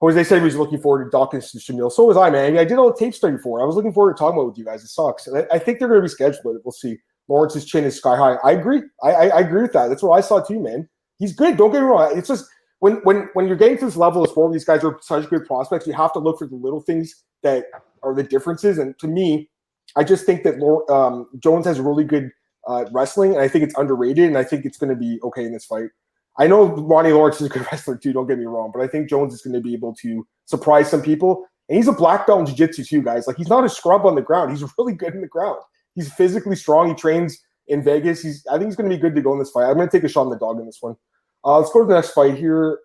Jose 0.02 0.24
said 0.24 0.40
he 0.40 0.46
was 0.46 0.56
looking 0.56 0.80
forward 0.80 1.12
to 1.12 1.18
Daukaus 1.18 1.54
and 1.54 1.62
Shamil. 1.62 1.92
So 1.92 2.06
was 2.06 2.16
I, 2.16 2.30
man. 2.30 2.58
I 2.58 2.64
did 2.64 2.78
all 2.78 2.92
the 2.92 2.98
tape 2.98 3.14
study 3.14 3.38
for. 3.38 3.62
I 3.62 3.66
was 3.66 3.76
looking 3.76 3.92
forward 3.92 4.16
to 4.16 4.20
talking 4.20 4.38
about 4.38 4.48
with 4.48 4.58
you 4.58 4.64
guys. 4.64 4.84
It 4.84 4.88
sucks, 4.88 5.28
and 5.28 5.38
I, 5.38 5.56
I 5.56 5.60
think 5.60 5.80
they're 5.80 5.90
going 5.90 6.00
to 6.00 6.06
be 6.06 6.10
scheduled. 6.10 6.42
But 6.44 6.56
we'll 6.64 6.72
see. 6.72 6.98
Lawrence's 7.28 7.66
chin 7.66 7.84
is 7.84 7.96
sky 7.98 8.16
high. 8.16 8.36
I 8.44 8.54
agree. 8.54 8.82
I, 9.04 9.12
I, 9.12 9.28
I 9.28 9.40
agree 9.42 9.62
with 9.62 9.74
that. 9.74 9.88
That's 9.88 10.02
what 10.02 10.18
I 10.18 10.22
saw 10.22 10.40
too, 10.40 10.60
man. 10.60 10.90
He's 11.20 11.34
good. 11.34 11.58
Don't 11.58 11.72
get 11.72 11.82
me 11.82 11.88
wrong. 11.88 12.18
It's 12.18 12.30
just 12.30 12.46
when 12.80 12.96
when 13.04 13.30
when 13.34 13.48
you're 13.48 13.58
getting 13.58 13.78
to 13.80 13.86
this 13.86 13.98
level 13.98 14.24
of 14.24 14.30
sport, 14.30 14.54
these 14.54 14.66
guys 14.66 14.84
are 14.84 14.98
such 15.02 15.30
good 15.30 15.46
prospects. 15.46 15.86
You 15.86 15.94
have 15.94 16.14
to 16.14 16.20
look 16.20 16.40
for 16.40 16.48
the 16.48 16.56
little 16.56 16.82
things 16.82 17.24
that 17.44 17.66
are 18.04 18.14
the 18.14 18.24
differences. 18.24 18.78
And 18.78 18.98
to 19.00 19.08
me, 19.08 19.50
I 19.96 20.04
just 20.04 20.26
think 20.26 20.44
that 20.44 20.62
um, 20.92 21.28
Jones 21.40 21.66
has 21.66 21.80
really 21.80 22.04
good 22.04 22.32
uh, 22.68 22.86
wrestling, 22.92 23.34
and 23.34 23.42
I 23.42 23.48
think 23.48 23.64
it's 23.64 23.78
underrated. 23.78 24.26
And 24.26 24.38
I 24.38 24.44
think 24.44 24.66
it's 24.66 24.78
going 24.78 24.90
to 24.90 24.96
be 24.96 25.20
okay 25.24 25.46
in 25.46 25.54
this 25.54 25.66
fight. 25.66 25.90
I 26.38 26.48
know 26.48 26.68
Ronnie 26.68 27.12
Lawrence 27.12 27.42
is 27.42 27.48
a 27.48 27.50
good 27.50 27.66
wrestler 27.72 27.98
too. 27.98 28.14
Don't 28.14 28.28
get 28.28 28.38
me 28.38 28.46
wrong, 28.46 28.72
but 28.74 28.82
I 28.82 28.88
think 28.88 29.10
Jones 29.10 29.34
is 29.34 29.42
going 29.42 29.54
to 29.54 29.62
be 29.62 29.74
able 29.74 29.94
to 29.96 30.26
surprise 30.46 30.90
some 30.90 31.02
people. 31.02 31.46
And 31.68 31.78
he's 31.78 31.88
a 31.88 31.94
black 31.94 32.26
belt 32.26 32.40
in 32.40 32.46
jiu-jitsu 32.48 32.84
too, 32.84 33.02
guys. 33.02 33.28
Like 33.28 33.38
he's 33.38 33.50
not 33.50 33.64
a 33.64 33.70
scrub 33.70 34.06
on 34.06 34.16
the 34.16 34.22
ground. 34.22 34.52
He's 34.52 34.68
really 34.78 34.94
good 34.94 35.14
in 35.14 35.22
the 35.22 35.28
ground. 35.28 35.60
He's 35.96 36.12
physically 36.14 36.56
strong. 36.56 36.90
He 36.90 36.96
trains 36.96 37.40
in 37.68 37.84
Vegas. 37.84 38.22
He's 38.22 38.46
I 38.48 38.58
think 38.58 38.66
he's 38.66 38.76
going 38.76 38.90
to 38.90 38.96
be 38.96 39.02
good 39.02 39.16
to 39.16 39.22
go 39.22 39.34
in 39.34 39.40
this 39.40 39.52
fight. 39.52 39.70
I'm 39.70 39.76
going 39.76 39.90
to 39.90 39.98
take 39.98 40.04
a 40.04 40.10
shot 40.10 40.22
on 40.22 40.30
the 40.30 40.38
dog 40.38 40.60
in 40.60 40.66
this 40.66 40.80
one. 40.82 40.96
Uh, 41.44 41.60
let's 41.60 41.72
go 41.72 41.82
to 41.82 41.88
the 41.88 41.94
next 41.94 42.12
fight 42.12 42.36
here. 42.36 42.80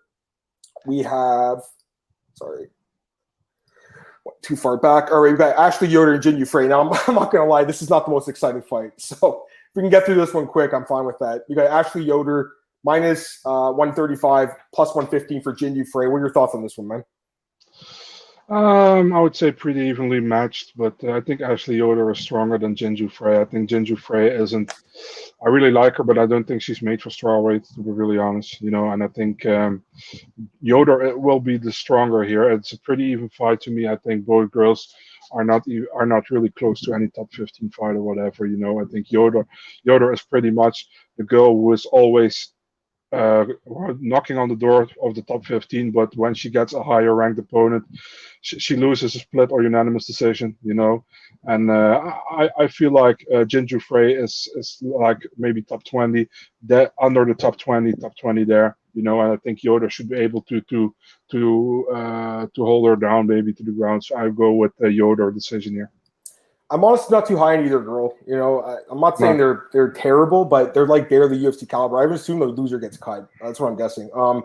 We 0.86 0.98
have, 0.98 1.62
sorry, 2.34 2.68
too 4.44 4.56
far 4.56 4.76
back. 4.76 5.10
All 5.10 5.20
right, 5.20 5.30
we've 5.30 5.38
got 5.38 5.56
Ashley 5.56 5.88
Yoder 5.88 6.14
and 6.14 6.22
Jinh 6.22 6.38
Yu 6.38 6.44
Frey. 6.44 6.68
Now, 6.68 6.80
I'm, 6.80 6.98
I'm 7.08 7.14
not 7.14 7.32
going 7.32 7.44
to 7.44 7.50
lie, 7.50 7.64
this 7.64 7.82
is 7.82 7.90
not 7.90 8.04
the 8.04 8.12
most 8.12 8.28
exciting 8.28 8.62
fight. 8.62 8.92
So 8.98 9.44
if 9.70 9.76
we 9.76 9.82
can 9.82 9.90
get 9.90 10.06
through 10.06 10.14
this 10.16 10.32
one 10.32 10.46
quick, 10.46 10.72
I'm 10.72 10.84
fine 10.86 11.04
with 11.04 11.18
that. 11.18 11.42
We 11.48 11.56
got 11.56 11.66
Ashley 11.66 12.04
Yoder 12.04 12.52
minus, 12.84 13.40
uh, 13.44 13.72
135 13.72 14.50
plus 14.72 14.94
115 14.94 15.42
for 15.42 15.54
Jinh 15.54 15.74
Yu 15.74 15.84
Frey. 15.84 16.06
What 16.06 16.18
are 16.18 16.20
your 16.20 16.32
thoughts 16.32 16.54
on 16.54 16.62
this 16.62 16.78
one, 16.78 16.86
man? 16.86 17.04
Um, 18.46 19.14
I 19.14 19.20
would 19.20 19.34
say 19.34 19.52
pretty 19.52 19.80
evenly 19.80 20.20
matched, 20.20 20.76
but 20.76 21.02
uh, 21.02 21.12
I 21.12 21.22
think 21.22 21.40
Ashley 21.40 21.76
Yoder 21.76 22.10
is 22.10 22.18
stronger 22.18 22.58
than 22.58 22.74
Jinh 22.74 22.98
Yu 22.98 23.08
Frey. 23.08 23.40
I 23.40 23.44
think 23.46 23.70
Jinh 23.70 23.88
Yu 23.88 23.96
Frey 23.96 24.36
isn't. 24.36 24.70
I 25.44 25.48
really 25.48 25.70
like 25.70 25.96
her, 25.96 26.04
but 26.04 26.18
I 26.18 26.26
don't 26.26 26.46
think 26.46 26.60
she's 26.60 26.82
made 26.82 27.00
for 27.00 27.08
strawweight. 27.08 27.74
To 27.74 27.82
be 27.82 27.90
really 27.90 28.18
honest, 28.18 28.60
you 28.60 28.70
know, 28.70 28.90
and 28.90 29.02
I 29.02 29.08
think 29.08 29.46
um, 29.46 29.82
Yoder 30.60 31.16
will 31.18 31.40
be 31.40 31.56
the 31.56 31.72
stronger 31.72 32.22
here. 32.22 32.50
It's 32.50 32.74
a 32.74 32.80
pretty 32.80 33.04
even 33.04 33.30
fight 33.30 33.62
to 33.62 33.70
me. 33.70 33.88
I 33.88 33.96
think 33.96 34.26
both 34.26 34.50
girls 34.50 34.94
are 35.32 35.44
not 35.44 35.62
are 35.94 36.06
not 36.06 36.28
really 36.30 36.50
close 36.50 36.82
to 36.82 36.92
any 36.92 37.08
top 37.08 37.32
15 37.32 37.70
fight 37.70 37.96
or 37.96 38.02
whatever. 38.02 38.44
You 38.44 38.58
know, 38.58 38.78
I 38.78 38.84
think 38.84 39.10
Yoder 39.10 39.46
Yoder 39.84 40.12
is 40.12 40.22
pretty 40.22 40.50
much 40.50 40.86
the 41.16 41.24
girl 41.24 41.54
who 41.54 41.72
is 41.72 41.86
always 41.86 42.53
uh, 43.14 43.46
knocking 44.00 44.38
on 44.38 44.48
the 44.48 44.56
door 44.56 44.88
of 45.02 45.14
the 45.14 45.22
top 45.22 45.44
15, 45.44 45.90
but 45.92 46.16
when 46.16 46.34
she 46.34 46.50
gets 46.50 46.74
a 46.74 46.82
higher 46.82 47.14
ranked 47.14 47.38
opponent, 47.38 47.84
she, 48.42 48.58
she 48.58 48.76
loses 48.76 49.14
a 49.14 49.20
split 49.20 49.52
or 49.52 49.62
unanimous 49.62 50.06
decision, 50.06 50.56
you 50.62 50.74
know. 50.74 51.04
And 51.44 51.70
uh, 51.70 52.00
I, 52.30 52.50
I 52.58 52.66
feel 52.68 52.92
like 52.92 53.24
uh, 53.32 53.44
Jinh 53.44 53.70
Yu 53.70 53.80
Frey 53.80 54.14
is, 54.14 54.48
is 54.56 54.78
like 54.82 55.26
maybe 55.36 55.62
top 55.62 55.84
20, 55.84 56.28
that 56.66 56.92
under 57.00 57.24
the 57.24 57.34
top 57.34 57.58
20, 57.58 57.92
top 57.94 58.16
20 58.16 58.44
there, 58.44 58.76
you 58.94 59.02
know. 59.02 59.20
And 59.20 59.32
I 59.32 59.36
think 59.36 59.62
Yoder 59.62 59.90
should 59.90 60.08
be 60.08 60.18
able 60.18 60.42
to 60.42 60.60
to 60.62 60.94
to 61.30 61.86
uh, 61.94 62.46
to 62.54 62.64
hold 62.64 62.88
her 62.88 62.96
down 62.96 63.26
maybe 63.26 63.52
to 63.52 63.62
the 63.62 63.72
ground. 63.72 64.04
So 64.04 64.16
I 64.16 64.28
go 64.30 64.52
with 64.54 64.72
the 64.78 64.90
Yoder 64.92 65.30
decision 65.30 65.74
here. 65.74 65.90
I'm 66.74 66.82
honestly 66.82 67.14
not 67.14 67.24
too 67.24 67.36
high 67.36 67.56
on 67.56 67.64
either 67.64 67.78
girl. 67.78 68.16
You 68.26 68.36
know, 68.36 68.60
I, 68.62 68.78
am 68.92 68.98
not 68.98 69.16
saying 69.16 69.38
no. 69.38 69.38
they're 69.38 69.66
they're 69.72 69.92
terrible, 69.92 70.44
but 70.44 70.74
they're 70.74 70.88
like 70.88 71.08
barely 71.08 71.38
UFC 71.38 71.68
caliber. 71.68 72.02
I 72.02 72.06
would 72.06 72.16
assume 72.16 72.40
the 72.40 72.46
loser 72.46 72.80
gets 72.80 72.96
cut. 72.96 73.28
That's 73.40 73.60
what 73.60 73.68
I'm 73.68 73.76
guessing. 73.76 74.10
Um, 74.12 74.42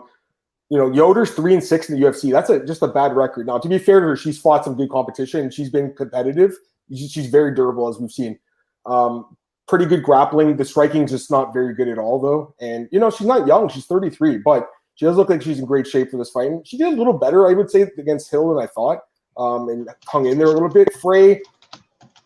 you 0.68 0.78
know, 0.78 0.92
Yoder's 0.92 1.32
three 1.32 1.54
and 1.54 1.62
six 1.62 1.90
in 1.90 2.00
the 2.00 2.06
UFC. 2.06 2.30
That's 2.30 2.48
a 2.48 2.64
just 2.64 2.82
a 2.82 2.86
bad 2.86 3.16
record. 3.16 3.48
Now, 3.48 3.58
to 3.58 3.68
be 3.68 3.78
fair 3.78 3.98
to 3.98 4.06
her, 4.06 4.16
she's 4.16 4.38
fought 4.38 4.64
some 4.64 4.76
good 4.76 4.90
competition 4.90 5.40
and 5.40 5.52
she's 5.52 5.70
been 5.70 5.92
competitive. 5.92 6.56
She's 6.94 7.26
very 7.26 7.52
durable, 7.52 7.88
as 7.88 7.98
we've 7.98 8.12
seen. 8.12 8.38
Um, 8.86 9.36
pretty 9.66 9.86
good 9.86 10.04
grappling. 10.04 10.56
The 10.56 10.64
striking's 10.64 11.10
just 11.10 11.32
not 11.32 11.52
very 11.52 11.74
good 11.74 11.88
at 11.88 11.98
all, 11.98 12.20
though. 12.20 12.54
And 12.60 12.88
you 12.92 13.00
know, 13.00 13.10
she's 13.10 13.26
not 13.26 13.48
young. 13.48 13.68
She's 13.68 13.86
33, 13.86 14.38
but 14.38 14.68
she 14.94 15.04
does 15.04 15.16
look 15.16 15.30
like 15.30 15.42
she's 15.42 15.58
in 15.58 15.64
great 15.64 15.88
shape 15.88 16.12
for 16.12 16.16
this 16.16 16.30
fight. 16.30 16.46
And 16.46 16.64
she 16.64 16.78
did 16.78 16.92
a 16.92 16.96
little 16.96 17.12
better, 17.12 17.48
I 17.48 17.54
would 17.54 17.72
say, 17.72 17.88
against 17.98 18.30
Hill 18.30 18.54
than 18.54 18.62
I 18.62 18.68
thought. 18.68 19.00
Um, 19.36 19.68
and 19.68 19.88
hung 20.06 20.26
in 20.26 20.38
there 20.38 20.48
a 20.48 20.52
little 20.52 20.68
bit. 20.68 20.92
Frey 20.94 21.40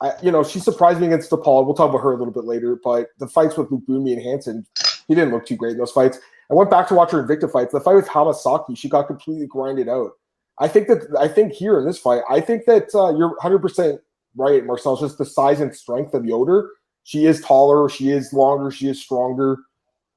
I, 0.05 0.13
you 0.23 0.31
know, 0.31 0.45
she 0.45 0.61
surprised 0.61 1.01
me 1.01 1.07
against 1.07 1.31
DePaul. 1.31 1.65
We'll 1.65 1.75
talk 1.75 1.89
about 1.89 2.03
her 2.03 2.13
a 2.13 2.19
little 2.19 2.33
bit 2.33 2.45
later. 2.45 2.79
But 2.83 3.09
the 3.19 3.27
fights 3.27 3.57
with 3.57 3.71
Lookboonmee 3.71 4.13
and 4.13 4.23
Hansen, 4.23 4.67
he 5.09 5.15
didn't 5.15 5.33
look 5.33 5.47
too 5.47 5.57
great 5.57 5.73
in 5.73 5.79
those 5.79 5.93
fights. 5.93 6.19
I 6.51 6.55
went 6.55 6.71
back 6.71 6.89
to 6.89 6.95
watch 6.95 7.13
her 7.13 7.23
Invicta 7.23 7.51
fights. 7.51 7.73
The 7.73 7.81
fight 7.81 7.95
with 7.95 8.09
Hamasaki, 8.09 8.77
she 8.77 8.89
got 8.91 9.07
completely 9.07 9.47
grinded 9.47 9.89
out. 9.89 10.11
I 10.59 10.69
think 10.69 10.89
that 10.89 11.09
I 11.19 11.27
think 11.27 11.53
here 11.55 11.79
in 11.79 11.87
this 11.87 11.99
fight, 11.99 12.21
I 12.29 12.41
think 12.41 12.67
that 12.67 12.95
uh, 12.95 13.17
you're 13.17 13.31
100 13.31 13.61
percent 13.61 14.01
right, 14.37 14.65
Marcel. 14.65 14.97
Just 14.97 15.17
the 15.17 15.25
size 15.25 15.61
and 15.61 15.75
strength 15.75 16.13
of 16.13 16.27
Yoder. 16.27 16.71
She 17.05 17.25
is 17.25 17.41
taller. 17.41 17.89
She 17.89 18.11
is 18.11 18.33
longer. 18.33 18.71
She 18.71 18.89
is 18.89 19.03
stronger. 19.03 19.57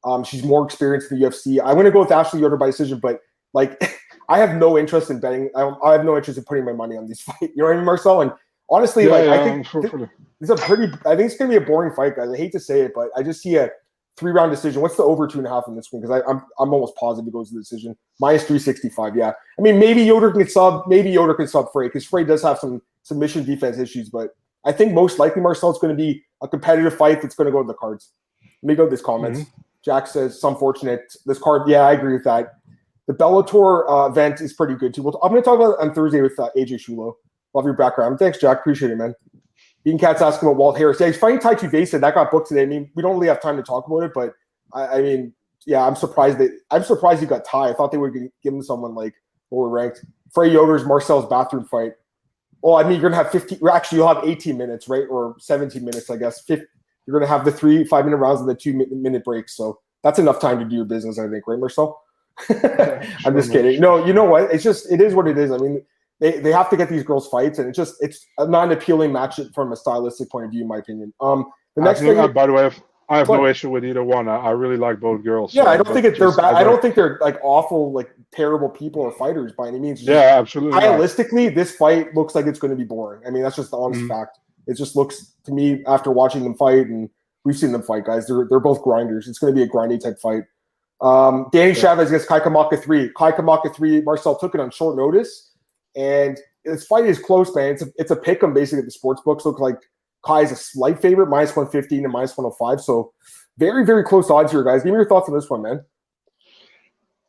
Um, 0.03 0.24
she's 0.24 0.44
more 0.44 0.65
experienced 0.65 1.12
in 1.12 1.20
the 1.20 1.25
UFC. 1.25 1.60
I'm 1.63 1.74
going 1.75 1.86
to 1.86 1.91
go 1.91 2.01
with 2.01 2.12
Ashley 2.12 2.41
Yoder 2.41 2.58
by 2.58 2.67
decision, 2.67 3.00
but 3.00 3.22
like 3.53 3.82
I 4.29 4.38
have 4.39 4.56
no 4.58 4.77
interest 4.77 5.10
in 5.10 5.22
betting. 5.22 5.50
I, 5.56 5.74
I, 5.84 5.94
have 5.94 6.03
no 6.03 6.17
interest 6.17 6.38
in 6.38 6.44
putting 6.44 6.65
my 6.65 6.74
money 6.74 6.98
on 6.98 7.08
these 7.08 7.22
fights. 7.22 7.41
You 7.41 7.51
know 7.56 7.65
what 7.65 7.74
I 7.74 7.75
mean, 7.77 7.86
Marcel? 7.86 8.22
And 8.22 8.32
Honestly, 8.70 9.06
yeah, 9.06 9.12
like 9.12 9.26
yeah, 9.26 9.34
I 9.34 9.44
think 9.44 9.68
it's 10.42 10.50
a 10.50 10.56
pretty. 10.56 10.92
I 11.06 11.16
think 11.16 11.32
it's 11.32 11.38
gonna 11.38 11.50
be 11.50 11.56
a 11.58 11.62
boring 11.62 11.94
fight, 11.94 12.16
guys. 12.16 12.30
I 12.32 12.38
hate 12.38 12.52
to 12.52 12.60
say 12.60 12.82
it, 12.82 12.92
but 12.94 13.10
I 13.16 13.24
just 13.24 13.42
see 13.42 13.56
a 13.56 13.70
three 14.18 14.32
round 14.32 14.52
decision. 14.52 14.82
What's 14.82 14.98
the 14.98 15.04
over 15.04 15.28
two 15.28 15.38
and 15.38 15.48
a 15.48 15.50
half 15.50 15.64
in 15.68 15.76
this 15.76 15.92
one? 15.92 16.02
Because 16.02 16.22
I'm 16.28 16.42
I'm 16.60 16.74
almost 16.74 16.96
positive 16.96 17.28
it 17.28 17.32
goes 17.32 17.50
to 17.50 17.56
the 17.56 17.62
decision. 17.62 17.96
Minus 18.20 18.44
three 18.44 18.60
sixty 18.60 18.90
five. 18.90 19.16
Yeah, 19.16 19.32
I 19.58 19.62
mean 19.62 19.80
maybe 19.80 20.04
Yoder 20.04 20.32
can 20.32 20.48
sub. 20.50 20.88
Maybe 20.88 21.10
Yoder 21.12 21.34
can 21.34 21.48
sub 21.48 21.72
Frey 21.72 21.88
because 21.88 22.06
Frey 22.06 22.24
does 22.24 22.42
have 22.44 22.60
some 22.60 22.82
submission 23.04 23.46
defense 23.46 23.78
issues, 23.78 24.10
but 24.10 24.36
I 24.66 24.74
think 24.74 24.94
most 24.94 25.18
likely 25.18 25.42
Marcel 25.42 25.70
it's 25.70 25.80
going 25.80 25.96
to 25.96 26.04
be 26.04 26.24
a 26.42 26.48
competitive 26.48 26.96
fight 26.96 27.22
that's 27.22 27.36
going 27.36 27.46
to 27.46 27.52
go 27.52 27.62
to 27.62 27.68
the 27.68 27.74
cards. 27.74 28.12
Let 28.62 28.68
me 28.68 28.76
go 28.76 28.84
to 28.84 28.92
this 28.92 29.02
comments. 29.02 29.42
Mm-hmm. 29.42 29.62
Jack 29.86 30.08
says 30.08 30.40
some 30.42 30.58
fortunate 30.58 31.14
this 31.26 31.40
card. 31.40 31.70
Yeah, 31.70 31.82
I 31.82 31.94
agree 31.94 32.14
with 32.14 32.26
that. 32.26 32.56
The 33.08 33.14
Bellator 33.14 33.90
uh, 33.90 34.10
event 34.10 34.42
is 34.42 34.52
pretty 34.52 34.76
good 34.76 34.94
too. 34.94 35.04
We'll, 35.04 35.18
I'm 35.24 35.32
going 35.32 35.42
to 35.42 35.46
talk 35.46 35.56
about 35.56 35.80
it 35.80 35.80
on 35.80 35.94
Thursday 35.94 36.22
with 36.22 36.38
uh, 36.38 36.50
AJ 36.58 36.86
Shulo. 36.86 37.14
Love 37.58 37.66
your 37.66 37.74
background. 37.74 38.20
Thanks, 38.20 38.38
Jack. 38.38 38.60
Appreciate 38.60 38.92
it, 38.92 38.98
man. 38.98 39.16
Bean 39.84 39.98
Cat's 39.98 40.22
asking 40.22 40.48
about 40.48 40.60
Walt 40.60 40.78
Harris. 40.78 41.00
Yeah, 41.00 41.08
he's 41.08 41.18
fighting 41.18 41.40
Tai 41.40 41.56
Tuivasa. 41.56 42.00
That 42.00 42.14
got 42.14 42.30
booked 42.30 42.50
today. 42.50 42.62
I 42.62 42.66
mean, 42.68 42.88
we 42.94 43.02
don't 43.02 43.16
really 43.16 43.30
have 43.30 43.42
time 43.42 43.58
to 43.58 43.64
talk 43.64 43.88
about 43.88 44.04
it, 44.04 44.12
but 44.14 44.36
I, 44.74 45.00
I 45.00 45.02
mean, 45.02 45.34
yeah, 45.66 45.84
I'm 45.84 45.96
surprised 45.96 46.38
that 46.38 46.52
I'm 46.70 46.84
surprised 46.84 47.20
he 47.20 47.26
got 47.26 47.46
Tai. 47.46 47.70
I 47.70 47.74
thought 47.74 47.92
they 47.92 47.98
would 47.98 48.14
give 48.14 48.54
him 48.54 48.62
someone 48.62 48.94
like 48.94 49.16
lower 49.50 49.70
ranked. 49.70 50.06
Frey 50.36 50.52
Yoder's 50.52 50.86
Marcel's 50.86 51.26
bathroom 51.26 51.66
fight. 51.66 51.94
Well, 52.62 52.76
I 52.76 52.84
mean, 52.84 53.02
you're 53.02 53.10
gonna 53.10 53.24
have 53.24 53.32
15. 53.32 53.60
Actually, 53.68 53.98
you'll 53.98 54.14
have 54.14 54.24
18 54.24 54.56
minutes, 54.56 54.88
right, 54.88 55.06
or 55.10 55.36
17 55.40 55.84
minutes, 55.84 56.12
I 56.12 56.18
guess. 56.18 56.42
50, 56.42 56.64
you're 57.08 57.20
gonna 57.20 57.28
have 57.28 57.44
the 57.44 57.52
three 57.52 57.84
five 57.86 58.06
minute 58.06 58.18
rounds 58.18 58.40
and 58.40 58.48
the 58.48 58.54
two 58.54 58.74
minute 58.92 59.24
breaks. 59.24 59.58
So 59.58 59.80
that's 60.04 60.20
enough 60.20 60.40
time 60.40 60.60
to 60.60 60.66
do 60.66 60.76
your 60.76 60.86
business, 60.86 61.18
I 61.18 61.28
think, 61.28 61.48
right, 61.48 61.58
Marcel? 61.58 62.00
I'm 63.26 63.36
just 63.36 63.52
kidding. 63.52 63.82
No, 63.82 64.06
you 64.06 64.14
know 64.14 64.26
what? 64.26 64.52
It's 64.52 64.64
just 64.64 64.92
it 64.92 65.02
is 65.02 65.16
what 65.16 65.28
it 65.28 65.40
is. 65.40 65.50
I 65.50 65.58
mean, 65.58 65.84
they, 66.20 66.40
they 66.40 66.52
have 66.52 66.70
to 66.70 66.78
get 66.78 66.90
these 66.90 67.04
girls 67.04 67.28
fights, 67.28 67.60
and 67.60 67.68
it's 67.68 67.78
just 67.78 67.96
it's 68.00 68.26
not 68.40 68.66
an 68.66 68.72
appealing 68.72 69.12
match 69.12 69.40
from 69.54 69.72
a 69.72 69.76
stylistic 69.76 70.30
point 70.30 70.46
of 70.46 70.52
view, 70.52 70.62
in 70.62 70.68
my 70.68 70.78
opinion. 70.78 71.14
Um, 71.22 71.46
the 71.76 71.84
next 71.84 72.00
thing, 72.00 72.18
uh, 72.18 72.28
by 72.28 72.48
the 72.48 72.54
way, 72.54 72.72
I 73.10 73.20
have 73.20 73.28
but, 73.28 73.38
no 73.38 73.46
issue 73.46 73.70
with 73.70 73.86
either 73.86 74.04
one. 74.04 74.28
I, 74.28 74.38
I, 74.38 74.50
really 74.52 74.76
like 74.76 75.00
both 75.00 75.24
girls. 75.24 75.54
Yeah, 75.54 75.64
so 75.64 75.70
I 75.70 75.78
don't 75.78 75.94
think 75.94 76.06
it, 76.06 76.20
they're 76.20 76.36
bad. 76.36 76.56
I 76.56 76.64
don't 76.64 76.82
think 76.82 76.96
they're 76.96 77.18
like 77.22 77.38
awful, 77.42 77.94
like 77.94 78.10
terrible 78.34 78.68
people 78.68 79.02
or 79.02 79.12
fighters 79.12 79.54
by 79.54 79.68
any 79.68 79.80
means. 79.80 80.00
Just 80.00 80.10
yeah, 80.10 80.38
absolutely. 80.38 80.80
Stylistically, 80.80 81.46
not. 81.46 81.56
this 81.56 81.76
fight 81.76 82.14
looks 82.16 82.36
like 82.36 82.48
it's 82.48 82.60
going 82.60 82.72
to 82.72 82.78
be 82.78 82.84
boring. 82.84 83.22
I 83.26 83.30
mean, 83.30 83.44
that's 83.44 83.56
just 83.56 83.72
the 83.72 83.78
honest 83.78 84.02
mm-hmm. 84.02 84.10
fact. 84.10 84.40
It 84.66 84.76
just 84.76 84.98
looks 84.98 85.36
to 85.46 85.54
me 85.54 85.84
after 85.88 86.12
watching 86.12 86.44
them 86.44 86.56
fight, 86.56 86.88
and 86.88 87.10
we've 87.46 87.58
seen 87.58 87.72
them 87.72 87.84
fight, 87.84 88.06
guys. 88.06 88.28
They're 88.28 88.46
they're 88.50 88.60
both 88.60 88.82
grinders. 88.82 89.28
It's 89.28 89.40
going 89.40 89.54
to 89.54 89.58
be 89.58 89.64
a 89.64 89.70
grindy 89.70 90.02
type 90.02 90.20
fight. 90.20 90.44
Um, 91.00 91.48
Danny 91.54 91.70
yeah. 91.70 91.82
Chavez 91.82 92.10
against 92.10 92.28
Kai 92.28 92.42
Kamaka 92.42 92.82
three. 92.82 93.10
Kai 93.16 93.32
Kamaka 93.32 93.74
three. 93.74 94.02
Marcel 94.02 94.38
took 94.38 94.54
it 94.54 94.60
on 94.60 94.70
short 94.72 94.98
notice, 94.98 95.54
and 95.98 96.38
this 96.63 96.86
fight 96.86 97.06
is 97.06 97.20
close, 97.20 97.54
man. 97.56 97.74
It's 97.74 97.82
a, 97.82 97.88
it's 97.96 98.12
a 98.12 98.16
pick 98.16 98.44
'em 98.44 98.54
basically. 98.54 98.86
The 98.86 98.92
sports 98.92 99.22
books 99.25 99.46
look 99.46 99.60
like 99.60 99.77
Kai 100.25 100.42
is 100.42 100.51
a 100.51 100.56
slight 100.56 101.01
favorite, 101.01 101.27
minus 101.27 101.56
115 101.56 102.04
and 102.04 102.13
minus 102.13 102.38
105. 102.38 102.82
So 102.82 103.13
very, 103.58 103.86
very 103.86 104.04
close 104.04 104.30
odds 104.30 104.51
here, 104.51 104.63
guys. 104.63 104.84
Give 104.84 104.94
me 104.94 104.98
your 104.98 105.08
thoughts 105.08 105.27
on 105.27 105.36
this 105.36 105.50
one, 105.50 105.63
man. 105.63 105.84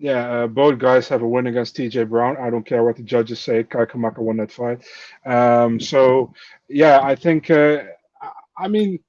Yeah, 0.00 0.44
uh, 0.44 0.46
both 0.46 0.78
guys 0.78 1.08
have 1.08 1.22
a 1.22 1.28
win 1.28 1.48
against 1.48 1.76
TJ 1.76 2.08
Brown. 2.08 2.36
I 2.36 2.50
don't 2.50 2.64
care 2.64 2.84
what 2.84 2.96
the 2.96 3.02
judges 3.02 3.40
say. 3.40 3.64
Kai 3.64 3.84
Kamaka 3.84 4.18
won 4.18 4.36
that 4.36 4.52
fight. 4.52 4.84
Um, 5.26 5.80
so, 5.80 6.32
yeah, 6.68 7.00
I 7.02 7.16
think, 7.16 7.50
uh, 7.50 7.82
I 8.56 8.68
mean, 8.68 9.00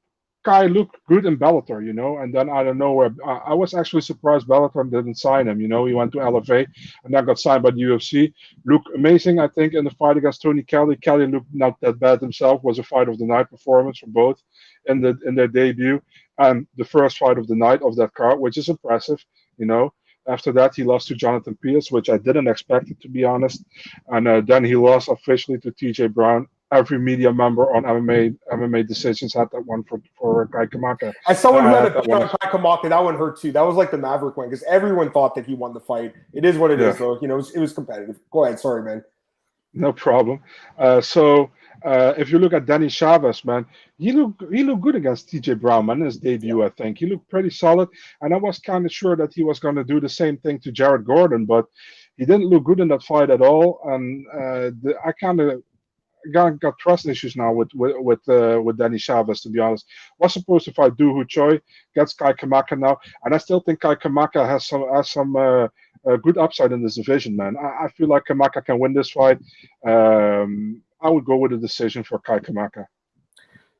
Kai 0.49 0.65
looked 0.65 0.97
good 1.07 1.27
in 1.27 1.37
Bellator, 1.37 1.85
you 1.85 1.93
know, 1.93 2.17
and 2.17 2.33
then 2.33 2.49
I 2.49 2.63
don't 2.63 2.79
know 2.79 2.93
where 2.93 3.11
I, 3.23 3.51
I 3.51 3.53
was 3.53 3.75
actually 3.75 4.01
surprised 4.01 4.47
Bellator 4.47 4.89
didn't 4.89 5.19
sign 5.19 5.47
him. 5.47 5.61
You 5.61 5.67
know, 5.67 5.85
he 5.85 5.93
went 5.93 6.11
to 6.13 6.17
LFA 6.17 6.65
and 7.03 7.13
then 7.13 7.25
got 7.25 7.39
signed 7.39 7.61
by 7.61 7.69
the 7.69 7.81
UFC. 7.81 8.33
Looked 8.65 8.89
amazing, 8.95 9.39
I 9.39 9.47
think, 9.47 9.75
in 9.75 9.85
the 9.85 9.91
fight 9.91 10.17
against 10.17 10.41
Tony 10.41 10.63
Kelly. 10.63 10.95
Kelly 10.95 11.27
looked 11.27 11.53
not 11.53 11.79
that 11.81 11.99
bad 11.99 12.19
himself. 12.19 12.63
Was 12.63 12.79
a 12.79 12.83
fight 12.83 13.09
of 13.09 13.19
the 13.19 13.27
night 13.27 13.51
performance 13.51 13.99
for 13.99 14.07
both 14.07 14.41
in 14.87 15.01
the 15.01 15.15
in 15.27 15.35
their 15.35 15.47
debut 15.47 16.01
and 16.39 16.65
the 16.77 16.85
first 16.85 17.19
fight 17.19 17.37
of 17.37 17.47
the 17.47 17.55
night 17.55 17.83
of 17.83 17.95
that 17.97 18.15
card, 18.15 18.39
which 18.39 18.57
is 18.57 18.69
impressive, 18.69 19.23
you 19.59 19.67
know. 19.67 19.93
After 20.27 20.51
that, 20.53 20.73
he 20.75 20.83
lost 20.83 21.09
to 21.09 21.15
Jonathan 21.15 21.57
Pearce, 21.61 21.91
which 21.91 22.09
I 22.09 22.17
didn't 22.17 22.47
expect 22.47 22.89
it 22.89 22.99
to 23.01 23.09
be 23.09 23.23
honest. 23.23 23.63
And 24.07 24.27
uh, 24.27 24.41
then 24.41 24.63
he 24.63 24.75
lost 24.75 25.09
officially 25.09 25.59
to 25.59 25.71
TJ 25.71 26.11
Brown. 26.11 26.47
Every 26.71 26.99
media 26.99 27.33
member 27.33 27.73
on 27.75 27.83
MMA 27.83 28.37
MMA 28.53 28.87
decisions 28.87 29.33
had 29.33 29.49
that 29.51 29.65
one 29.65 29.83
for 29.83 29.99
for 30.17 30.47
Kai 30.47 30.67
Kamaka. 30.67 31.13
As 31.27 31.39
someone 31.39 31.63
who 31.63 31.69
had 31.69 31.85
a 31.85 32.01
pick 32.01 32.11
on 32.11 32.29
Kai 32.29 32.49
Kamaka, 32.49 32.89
that 32.89 33.03
one 33.03 33.17
hurt 33.17 33.39
too. 33.39 33.51
That 33.51 33.61
was 33.61 33.75
like 33.75 33.91
the 33.91 33.97
Maverick 33.97 34.37
one 34.37 34.49
because 34.49 34.63
everyone 34.63 35.11
thought 35.11 35.33
that 35.35 35.45
he 35.45 35.55
won 35.55 35.73
the 35.73 35.79
fight. 35.79 36.13
It 36.33 36.45
is 36.45 36.57
what 36.57 36.69
it 36.71 36.79
yeah. 36.79 36.89
is, 36.89 36.97
though. 36.97 37.19
You 37.21 37.27
know, 37.27 37.35
it 37.35 37.37
was, 37.37 37.55
it 37.55 37.59
was 37.59 37.73
competitive. 37.73 38.19
Go 38.31 38.45
ahead. 38.45 38.59
Sorry, 38.59 38.83
man. 38.83 39.03
No 39.73 39.93
problem. 39.93 40.41
Uh, 40.77 40.99
so 41.01 41.51
uh, 41.83 42.13
if 42.17 42.31
you 42.31 42.39
look 42.39 42.53
at 42.53 42.65
Danny 42.65 42.89
Chavez, 42.89 43.45
man, 43.45 43.65
he 43.97 44.11
looked 44.11 44.43
he 44.51 44.63
looked 44.63 44.81
good 44.81 44.95
against 44.95 45.29
TJ 45.29 45.61
Brown, 45.61 45.85
man, 45.85 45.99
in 45.99 46.05
his 46.05 46.17
debut. 46.17 46.63
I 46.63 46.69
think 46.69 46.97
he 46.97 47.05
looked 47.05 47.29
pretty 47.29 47.49
solid, 47.49 47.89
and 48.21 48.33
I 48.33 48.37
was 48.37 48.59
kind 48.59 48.85
of 48.85 48.91
sure 48.91 49.15
that 49.15 49.33
he 49.33 49.43
was 49.43 49.59
going 49.59 49.75
to 49.75 49.83
do 49.83 49.99
the 49.99 50.09
same 50.09 50.37
thing 50.37 50.59
to 50.59 50.71
Jared 50.71 51.05
Gordon, 51.05 51.45
but 51.45 51.65
he 52.17 52.25
didn't 52.25 52.49
look 52.49 52.65
good 52.65 52.79
in 52.79 52.89
that 52.89 53.03
fight 53.03 53.29
at 53.29 53.41
all. 53.41 53.79
And 53.85 54.25
uh, 54.33 54.71
the, 54.81 54.95
I 55.05 55.11
kind 55.13 55.39
of 55.39 55.63
got, 56.33 56.59
got 56.59 56.77
trust 56.79 57.07
issues 57.07 57.35
now 57.35 57.51
with 57.51 57.69
with 57.73 57.95
with, 57.99 58.29
uh, 58.29 58.61
with 58.61 58.77
Danny 58.77 58.97
Chavez. 58.97 59.41
To 59.41 59.49
be 59.49 59.59
honest, 59.59 59.85
what's 60.17 60.33
supposed 60.33 60.67
if 60.67 60.79
I 60.79 60.89
do 60.89 61.13
Ho 61.13 61.23
Choi, 61.23 61.59
gets 61.95 62.13
Kai 62.13 62.33
Kamaka 62.33 62.77
now, 62.77 62.97
and 63.23 63.33
I 63.33 63.37
still 63.37 63.59
think 63.59 63.79
Kai 63.81 63.95
Kamaka 63.95 64.47
has 64.47 64.67
some 64.67 64.85
has 64.93 65.09
some. 65.09 65.35
Uh, 65.35 65.67
uh, 66.09 66.15
good 66.15 66.37
upside 66.37 66.71
in 66.71 66.81
this 66.81 66.95
division, 66.95 67.35
man. 67.35 67.57
I, 67.57 67.83
I, 67.83 67.87
feel 67.89 68.07
like 68.07 68.23
Kamaka 68.23 68.63
can 68.63 68.79
win 68.79 68.93
this 68.93 69.11
fight. 69.11 69.37
Um, 69.85 70.81
I 71.01 71.09
would 71.09 71.25
go 71.25 71.35
with 71.35 71.51
a 71.51 71.57
decision 71.57 72.05
for 72.05 72.19
Kai 72.19 72.39
Kamaka. 72.39 72.85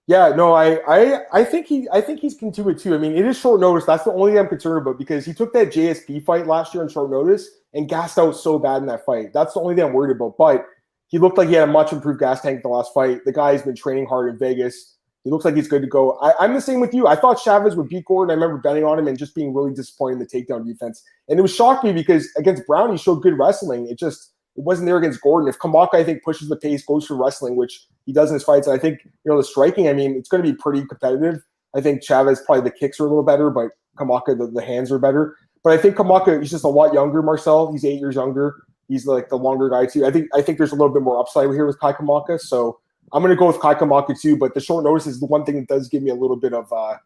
Yeah, 0.09 0.29
no, 0.29 0.53
I, 0.53 0.79
I, 0.87 1.19
I 1.31 1.43
think 1.43 1.67
he, 1.67 1.87
I 1.93 2.01
think 2.01 2.19
he's 2.19 2.33
can 2.33 2.49
do 2.49 2.67
it 2.69 2.79
too. 2.79 2.95
I 2.95 2.97
mean, 2.97 3.15
it 3.15 3.25
is 3.27 3.37
short 3.37 3.61
notice. 3.61 3.85
That's 3.85 4.05
the 4.05 4.11
only 4.11 4.31
thing 4.31 4.39
I'm 4.39 4.47
concerned 4.47 4.81
about 4.81 4.97
because 4.97 5.23
he 5.23 5.35
took 5.35 5.53
that 5.53 5.67
JSP 5.67 6.25
fight 6.25 6.47
last 6.47 6.73
year 6.73 6.81
on 6.81 6.89
short 6.89 7.11
notice 7.11 7.47
and 7.75 7.87
gassed 7.87 8.17
out 8.17 8.31
so 8.31 8.57
bad 8.57 8.77
in 8.77 8.87
that 8.87 9.05
fight. 9.05 9.33
That's 9.33 9.53
the 9.53 9.59
only 9.59 9.75
thing 9.75 9.83
I'm 9.83 9.93
worried 9.93 10.15
about. 10.15 10.35
But 10.35 10.65
he 11.09 11.17
looked 11.17 11.37
like 11.37 11.49
he 11.49 11.55
had 11.55 11.67
a 11.67 11.71
much 11.71 11.91
improved 11.91 12.19
gas 12.19 12.41
tank 12.41 12.57
in 12.57 12.61
the 12.61 12.69
last 12.69 12.93
fight. 12.93 13.25
The 13.25 13.33
guy's 13.33 13.63
been 13.63 13.75
training 13.75 14.05
hard 14.05 14.29
in 14.29 14.37
Vegas. 14.37 14.95
He 15.23 15.31
looks 15.31 15.43
like 15.43 15.55
he's 15.55 15.67
good 15.67 15.81
to 15.81 15.87
go. 15.87 16.13
I, 16.19 16.45
am 16.45 16.53
the 16.53 16.61
same 16.61 16.79
with 16.79 16.93
you. 16.93 17.07
I 17.07 17.15
thought 17.15 17.41
Chavez 17.41 17.75
would 17.75 17.89
beat 17.89 18.05
Gordon. 18.05 18.31
I 18.31 18.35
remember 18.35 18.57
betting 18.57 18.85
on 18.85 18.97
him 18.97 19.07
and 19.07 19.17
just 19.17 19.35
being 19.35 19.53
really 19.53 19.73
disappointed 19.73 20.13
in 20.13 20.19
the 20.19 20.25
takedown 20.25 20.65
defense. 20.65 21.03
And 21.27 21.37
it 21.37 21.41
was 21.41 21.53
shocked 21.53 21.83
me 21.83 21.91
because 21.91 22.29
against 22.37 22.65
Brown, 22.65 22.91
he 22.91 22.97
showed 22.97 23.21
good 23.21 23.37
wrestling. 23.37 23.87
It 23.89 23.99
just 23.99 24.31
it 24.55 24.63
wasn't 24.63 24.85
there 24.85 24.97
against 24.97 25.21
Gordon. 25.21 25.49
If 25.49 25.57
Kamaka, 25.57 25.95
I 25.95 26.03
think, 26.03 26.23
pushes 26.23 26.47
the 26.47 26.55
pace, 26.55 26.85
goes 26.85 27.05
for 27.05 27.15
wrestling, 27.15 27.55
which 27.55 27.85
he 28.05 28.13
does 28.13 28.29
in 28.29 28.35
his 28.35 28.43
fights, 28.43 28.67
I 28.67 28.77
think, 28.77 28.99
you 29.03 29.31
know, 29.31 29.37
the 29.37 29.43
striking, 29.43 29.87
I 29.87 29.93
mean, 29.93 30.15
it's 30.15 30.29
going 30.29 30.43
to 30.43 30.51
be 30.51 30.57
pretty 30.57 30.85
competitive. 30.85 31.41
I 31.75 31.81
think 31.81 32.03
Chavez, 32.03 32.41
probably 32.45 32.63
the 32.63 32.75
kicks 32.75 32.99
are 32.99 33.05
a 33.05 33.09
little 33.09 33.23
better, 33.23 33.49
but 33.49 33.71
Kamaka, 33.97 34.37
the, 34.37 34.47
the 34.47 34.61
hands 34.61 34.91
are 34.91 34.99
better. 34.99 35.35
But 35.63 35.73
I 35.73 35.77
think 35.77 35.95
Kamaka, 35.95 36.39
he's 36.41 36.49
just 36.49 36.63
a 36.63 36.69
lot 36.69 36.93
younger, 36.93 37.21
Marcel. 37.21 37.71
He's 37.71 37.85
eight 37.85 37.99
years 37.99 38.15
younger. 38.15 38.63
He's 38.89 39.05
like 39.05 39.29
the 39.29 39.37
longer 39.37 39.69
guy, 39.69 39.85
too. 39.85 40.05
I 40.05 40.11
think 40.11 40.27
I 40.33 40.41
think 40.41 40.57
there's 40.57 40.73
a 40.73 40.75
little 40.75 40.93
bit 40.93 41.01
more 41.01 41.19
upside 41.19 41.49
here 41.51 41.65
with 41.65 41.79
Kai 41.79 41.93
Kamaka. 41.93 42.39
So 42.41 42.79
I'm 43.13 43.23
going 43.23 43.33
to 43.33 43.39
go 43.39 43.47
with 43.47 43.59
Kai 43.61 43.75
Kamaka, 43.75 44.19
too. 44.19 44.35
But 44.35 44.53
the 44.53 44.59
short 44.59 44.83
notice 44.83 45.07
is 45.07 45.21
the 45.21 45.27
one 45.27 45.45
thing 45.45 45.55
that 45.55 45.67
does 45.67 45.87
give 45.87 46.03
me 46.03 46.09
a 46.09 46.15
little 46.15 46.35
bit 46.35 46.53
of 46.53 46.71
uh, 46.73 46.97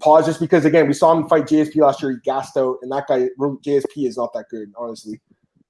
pause, 0.00 0.26
just 0.26 0.40
because, 0.40 0.64
again, 0.64 0.88
we 0.88 0.94
saw 0.94 1.12
him 1.12 1.28
fight 1.28 1.44
JSP 1.44 1.76
last 1.76 2.02
year. 2.02 2.10
He 2.10 2.18
gassed 2.24 2.56
out, 2.56 2.78
and 2.82 2.90
that 2.90 3.06
guy, 3.06 3.28
JSP, 3.38 4.08
is 4.08 4.16
not 4.16 4.32
that 4.32 4.46
good, 4.50 4.72
honestly. 4.76 5.20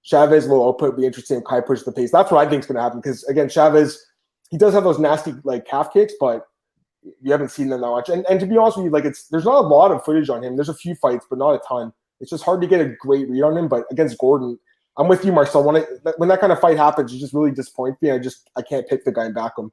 Chavez 0.09 0.47
low 0.47 0.67
output 0.67 0.97
be 0.97 1.05
interesting. 1.05 1.43
Kai 1.43 1.61
pushes 1.61 1.85
the 1.85 1.93
pace. 1.93 2.11
That's 2.11 2.31
what 2.31 2.47
I 2.47 2.49
think 2.49 2.61
is 2.61 2.67
going 2.67 2.77
to 2.77 2.83
happen 2.83 3.01
because 3.01 3.25
again, 3.25 3.49
Chavez 3.49 4.03
he 4.51 4.57
does 4.57 4.73
have 4.75 4.85
those 4.85 4.99
nasty 4.99 5.35
like 5.45 5.67
calf 5.67 5.93
kicks, 5.93 6.15
but 6.19 6.47
you 7.21 7.31
haven't 7.31 7.51
seen 7.51 7.69
them 7.69 7.81
that 7.83 7.89
much. 7.89 8.09
And 8.09 8.25
and 8.29 8.41
to 8.41 8.47
be 8.47 8.57
honest 8.57 8.79
with 8.79 8.87
you, 8.87 8.91
like 8.91 9.05
it's 9.05 9.29
there's 9.29 9.45
not 9.45 9.65
a 9.65 9.67
lot 9.67 9.91
of 9.91 10.05
footage 10.05 10.29
on 10.31 10.43
him. 10.43 10.57
There's 10.57 10.69
a 10.69 10.75
few 10.75 10.95
fights, 10.95 11.27
but 11.29 11.39
not 11.39 11.55
a 11.55 11.61
ton. 11.67 11.93
It's 12.21 12.31
just 12.31 12.45
hard 12.45 12.61
to 12.63 12.67
get 12.67 12.81
a 12.81 12.95
great 12.99 13.29
read 13.29 13.43
on 13.43 13.57
him. 13.57 13.69
But 13.69 13.85
against 13.91 14.19
Gordon, 14.19 14.59
I'm 14.99 15.07
with 15.07 15.25
you, 15.25 15.33
Marcel. 15.33 15.63
When 15.63 15.85
when 16.17 16.29
that 16.29 16.41
kind 16.41 16.53
of 16.53 16.61
fight 16.61 16.77
happens, 16.77 17.13
it 17.13 17.19
just 17.19 17.33
really 17.33 17.53
disappoints 17.53 18.03
me. 18.03 18.11
I 18.11 18.19
just 18.19 18.51
I 18.57 18.63
can't 18.63 18.87
pick 18.89 19.05
the 19.05 19.13
guy 19.13 19.25
and 19.25 19.35
back 19.35 19.53
him. 19.57 19.71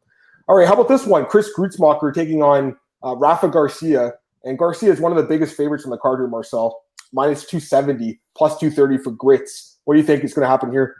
All 0.47 0.55
right, 0.55 0.67
how 0.67 0.75
about 0.75 0.87
this 0.87 1.05
one? 1.05 1.25
Chris 1.25 1.49
Gruetzemacher 1.57 2.13
taking 2.13 2.43
on 2.43 2.77
uh, 3.03 3.15
Rafa 3.15 3.47
Garcia, 3.47 4.13
and 4.43 4.57
Garcia 4.57 4.91
is 4.91 4.99
one 4.99 5.11
of 5.11 5.17
the 5.17 5.23
biggest 5.23 5.57
favorites 5.57 5.83
in 5.83 5.89
the 5.89 5.97
card 5.97 6.19
here, 6.19 6.27
Marcel. 6.27 6.83
Minus 7.11 7.45
270, 7.45 8.19
plus 8.35 8.59
230 8.59 9.03
for 9.03 9.11
Grits. 9.11 9.79
What 9.85 9.95
do 9.95 9.99
you 9.99 10.05
think 10.05 10.23
is 10.23 10.33
going 10.33 10.43
to 10.43 10.49
happen 10.49 10.71
here? 10.71 10.95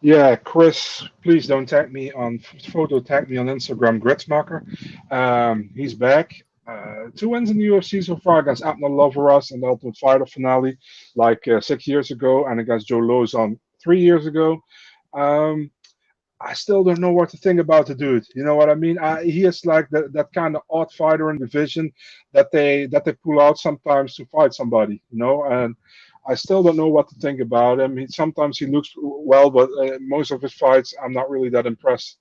Yeah, 0.00 0.36
Chris, 0.36 1.02
please 1.24 1.46
don't 1.46 1.66
tag 1.66 1.92
me 1.92 2.12
on 2.12 2.38
photo. 2.70 3.00
Tag 3.00 3.28
me 3.28 3.36
on 3.36 3.46
Instagram, 3.46 3.98
Gruetzemacher. 4.00 4.62
Um, 5.12 5.70
he's 5.74 5.94
back. 5.94 6.44
Uh, 6.68 7.10
two 7.16 7.30
wins 7.30 7.50
in 7.50 7.56
the 7.56 7.66
UFC 7.66 8.04
so 8.04 8.16
far 8.16 8.40
against 8.40 8.64
Abner 8.64 8.88
Lloveras 8.88 9.52
in 9.52 9.60
the 9.60 9.66
Ultimate 9.66 9.96
Fighter 9.96 10.26
finale, 10.26 10.76
like 11.16 11.46
uh, 11.48 11.60
six 11.60 11.86
years 11.86 12.10
ago, 12.10 12.46
and 12.46 12.60
against 12.60 12.88
Joe 12.88 12.98
Lauzon 12.98 13.58
three 13.82 14.00
years 14.00 14.26
ago. 14.26 14.60
Um, 15.14 15.70
I 16.40 16.52
still 16.54 16.84
don't 16.84 17.00
know 17.00 17.10
what 17.10 17.30
to 17.30 17.36
think 17.38 17.58
about 17.58 17.86
the 17.86 17.94
dude. 17.94 18.24
You 18.34 18.44
know 18.44 18.54
what 18.54 18.70
I 18.70 18.74
mean? 18.74 18.98
I, 18.98 19.24
he 19.24 19.44
is 19.44 19.64
like 19.66 19.88
the, 19.90 20.08
that 20.12 20.32
kind 20.32 20.54
of 20.54 20.62
odd 20.70 20.92
fighter 20.92 21.30
in 21.30 21.38
division 21.38 21.90
that 22.32 22.52
they 22.52 22.86
that 22.86 23.04
they 23.04 23.12
pull 23.12 23.40
out 23.40 23.58
sometimes 23.58 24.14
to 24.14 24.26
fight 24.26 24.54
somebody. 24.54 25.02
You 25.10 25.18
know, 25.18 25.44
and 25.44 25.74
I 26.28 26.34
still 26.34 26.62
don't 26.62 26.76
know 26.76 26.88
what 26.88 27.08
to 27.08 27.14
think 27.16 27.40
about 27.40 27.80
him. 27.80 27.96
He, 27.96 28.06
sometimes 28.08 28.58
he 28.58 28.66
looks 28.66 28.92
well, 28.98 29.50
but 29.50 29.70
uh, 29.80 29.98
most 30.00 30.30
of 30.30 30.42
his 30.42 30.54
fights, 30.54 30.94
I'm 31.02 31.12
not 31.12 31.30
really 31.30 31.48
that 31.50 31.66
impressed. 31.66 32.18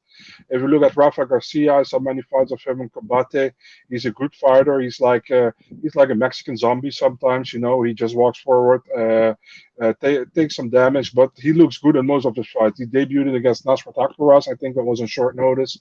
If 0.50 0.62
you 0.62 0.68
look 0.68 0.84
at 0.84 0.98
Rafa 0.98 1.26
Garcia, 1.26 1.76
I 1.76 1.84
saw 1.84 2.00
many 2.00 2.22
fights 2.24 2.52
of 2.52 2.62
him 2.64 2.82
in 2.82 2.90
Combate. 2.90 3.54
He's 3.90 4.06
a 4.06 4.12
good 4.12 4.34
fighter. 4.36 4.80
He's 4.80 5.00
like 5.00 5.30
uh, 5.32 5.52
he's 5.82 5.96
like 5.96 6.10
a 6.10 6.16
Mexican 6.16 6.58
zombie 6.58 6.92
sometimes. 6.92 7.54
You 7.54 7.60
know, 7.60 7.84
he 7.84 7.94
just 7.94 8.16
walks 8.16 8.40
forward, 8.40 8.82
uh, 8.98 9.36
uh, 9.82 9.94
t- 10.02 10.26
takes 10.36 10.56
some 10.56 10.70
damage, 10.70 11.14
but 11.14 11.32
he 11.38 11.54
looks 11.54 11.78
good 11.78 11.98
in 11.98 12.06
most 12.08 12.26
of 12.26 12.36
the 12.36 12.44
fights. 12.46 12.80
He 12.80 12.86
debuted 12.88 13.36
against 13.36 13.66
Nasrat 13.66 13.96
Haqparast. 13.96 14.48
I 14.52 14.56
think 14.56 14.76
that 14.76 14.84
was 14.84 15.02
on 15.02 15.08
short 15.08 15.36
notice. 15.36 15.80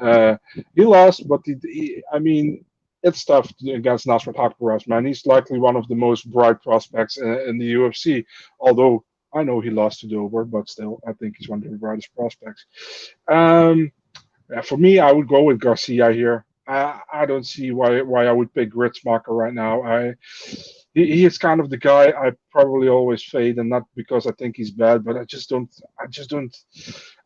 Uh, 0.00 0.36
he 0.74 0.84
lost, 0.84 1.28
but 1.28 1.42
he, 1.46 1.56
he, 1.62 2.02
I 2.12 2.18
mean, 2.18 2.64
it's 3.02 3.24
tough 3.24 3.52
against 3.66 4.06
Nasrat 4.06 4.36
Haqparast, 4.36 4.88
man. 4.88 5.06
He's 5.06 5.26
likely 5.26 5.58
one 5.58 5.76
of 5.76 5.86
the 5.88 5.94
most 5.94 6.30
bright 6.30 6.62
prospects 6.62 7.18
in, 7.18 7.28
in 7.48 7.58
the 7.58 7.74
UFC. 7.74 8.24
Although 8.60 9.04
I 9.34 9.42
know 9.42 9.60
he 9.60 9.70
lost 9.70 10.00
to 10.00 10.08
Dober, 10.08 10.44
but 10.44 10.68
still, 10.68 11.00
I 11.06 11.12
think 11.12 11.36
he's 11.36 11.48
one 11.48 11.62
of 11.62 11.70
the 11.70 11.76
brightest 11.76 12.14
prospects. 12.14 12.66
Um, 13.28 13.92
for 14.64 14.78
me, 14.78 14.98
I 14.98 15.12
would 15.12 15.28
go 15.28 15.42
with 15.42 15.60
Garcia 15.60 16.12
here. 16.12 16.44
I, 16.66 17.00
I 17.12 17.26
don't 17.26 17.46
see 17.46 17.70
why 17.70 18.00
why 18.02 18.26
I 18.26 18.32
would 18.32 18.52
pick 18.52 18.72
Gruetzemacher 18.72 19.28
right 19.28 19.54
now. 19.54 19.82
I 19.82 20.14
he, 20.96 21.04
he 21.12 21.24
is 21.26 21.36
kind 21.36 21.60
of 21.60 21.68
the 21.68 21.76
guy 21.76 22.06
I 22.06 22.32
probably 22.50 22.88
always 22.88 23.22
fade, 23.22 23.58
and 23.58 23.68
not 23.68 23.82
because 23.94 24.26
I 24.26 24.32
think 24.32 24.56
he's 24.56 24.70
bad, 24.70 25.04
but 25.04 25.16
I 25.16 25.24
just 25.24 25.50
don't, 25.50 25.70
I 26.00 26.06
just 26.06 26.30
don't, 26.30 26.56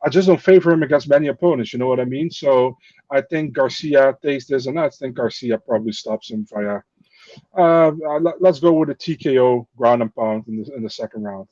I 0.05 0.09
just 0.11 0.27
don't 0.27 0.43
favor 0.43 0.73
him 0.73 0.83
against 0.83 1.09
many 1.09 1.29
opponents. 1.29 1.73
You 1.73 1.79
know 1.79 1.87
what 1.87 2.01
I 2.01 2.05
mean? 2.05 2.31
So 2.31 2.77
I 3.11 3.21
think 3.23 3.55
Garcia 3.55 4.17
takes 4.23 4.47
this, 4.47 4.67
and 4.67 4.79
I 4.79 4.91
think 4.91 5.15
Garcia 5.15 5.57
probably 5.59 5.93
stops 5.93 6.31
him 6.31 6.45
via. 6.53 6.81
Uh, 7.57 7.93
let's 8.41 8.59
go 8.59 8.73
with 8.73 8.91
a 8.91 8.95
TKO 8.95 9.67
ground 9.77 10.03
and 10.03 10.13
pound 10.17 10.45
in 10.49 10.63
the 10.63 10.75
in 10.75 10.83
the 10.83 10.91
second 10.91 11.23
round. 11.23 11.47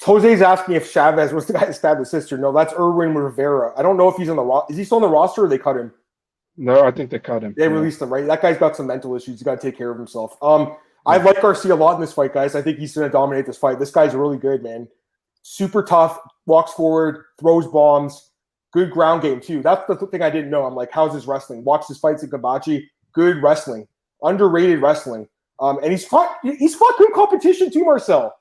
Jose's 0.00 0.40
asking 0.40 0.76
if 0.76 0.90
Chavez 0.90 1.32
was 1.32 1.46
the 1.46 1.52
guy 1.58 1.66
that 1.66 1.74
stabbed 1.74 1.98
his 1.98 2.10
sister. 2.10 2.38
No, 2.38 2.52
that's 2.52 2.72
Irwin 2.74 3.14
Rivera. 3.14 3.72
I 3.76 3.82
don't 3.82 3.96
know 3.96 4.08
if 4.08 4.16
he's 4.16 4.28
on 4.28 4.36
the 4.36 4.44
ro- 4.44 4.66
is 4.70 4.76
he 4.76 4.84
still 4.84 4.96
on 4.96 5.02
the 5.02 5.08
roster 5.08 5.44
or 5.44 5.48
they 5.48 5.58
cut 5.58 5.76
him? 5.76 5.92
No, 6.56 6.84
I 6.84 6.92
think 6.92 7.10
they 7.10 7.18
cut 7.18 7.42
him. 7.42 7.54
They 7.56 7.64
yeah. 7.64 7.70
released 7.70 8.00
him, 8.00 8.12
right? 8.12 8.24
That 8.24 8.40
guy's 8.40 8.56
got 8.56 8.76
some 8.76 8.86
mental 8.86 9.16
issues. 9.16 9.34
He's 9.34 9.42
got 9.42 9.60
to 9.60 9.66
take 9.66 9.76
care 9.76 9.90
of 9.90 9.96
himself. 9.96 10.36
Um, 10.40 10.76
I 11.06 11.16
like 11.16 11.40
Garcia 11.40 11.74
a 11.74 11.76
lot 11.76 11.94
in 11.94 12.00
this 12.00 12.12
fight, 12.12 12.34
guys. 12.34 12.54
I 12.54 12.62
think 12.62 12.78
he's 12.78 12.94
going 12.94 13.08
to 13.08 13.12
dominate 13.12 13.46
this 13.46 13.56
fight. 13.56 13.78
This 13.78 13.90
guy's 13.90 14.14
really 14.14 14.36
good, 14.36 14.62
man. 14.62 14.86
Super 15.42 15.82
tough, 15.82 16.18
walks 16.46 16.72
forward, 16.72 17.24
throws 17.38 17.66
bombs, 17.66 18.30
good 18.72 18.90
ground 18.90 19.22
game 19.22 19.40
too. 19.40 19.62
That's 19.62 19.86
the 19.86 20.06
thing 20.06 20.22
I 20.22 20.30
didn't 20.30 20.50
know. 20.50 20.64
I'm 20.64 20.74
like, 20.74 20.90
how's 20.92 21.14
his 21.14 21.26
wrestling? 21.26 21.64
Watch 21.64 21.88
his 21.88 21.98
fights 21.98 22.22
in 22.22 22.30
Combate. 22.30 22.84
Good 23.12 23.42
wrestling, 23.42 23.88
underrated 24.22 24.80
wrestling. 24.80 25.28
Um, 25.58 25.78
and 25.82 25.90
he's 25.90 26.06
fought 26.06 26.36
he's 26.42 26.74
fought 26.74 26.96
good 26.98 27.12
competition 27.12 27.70
too, 27.70 27.84
Marcel. 27.84 28.34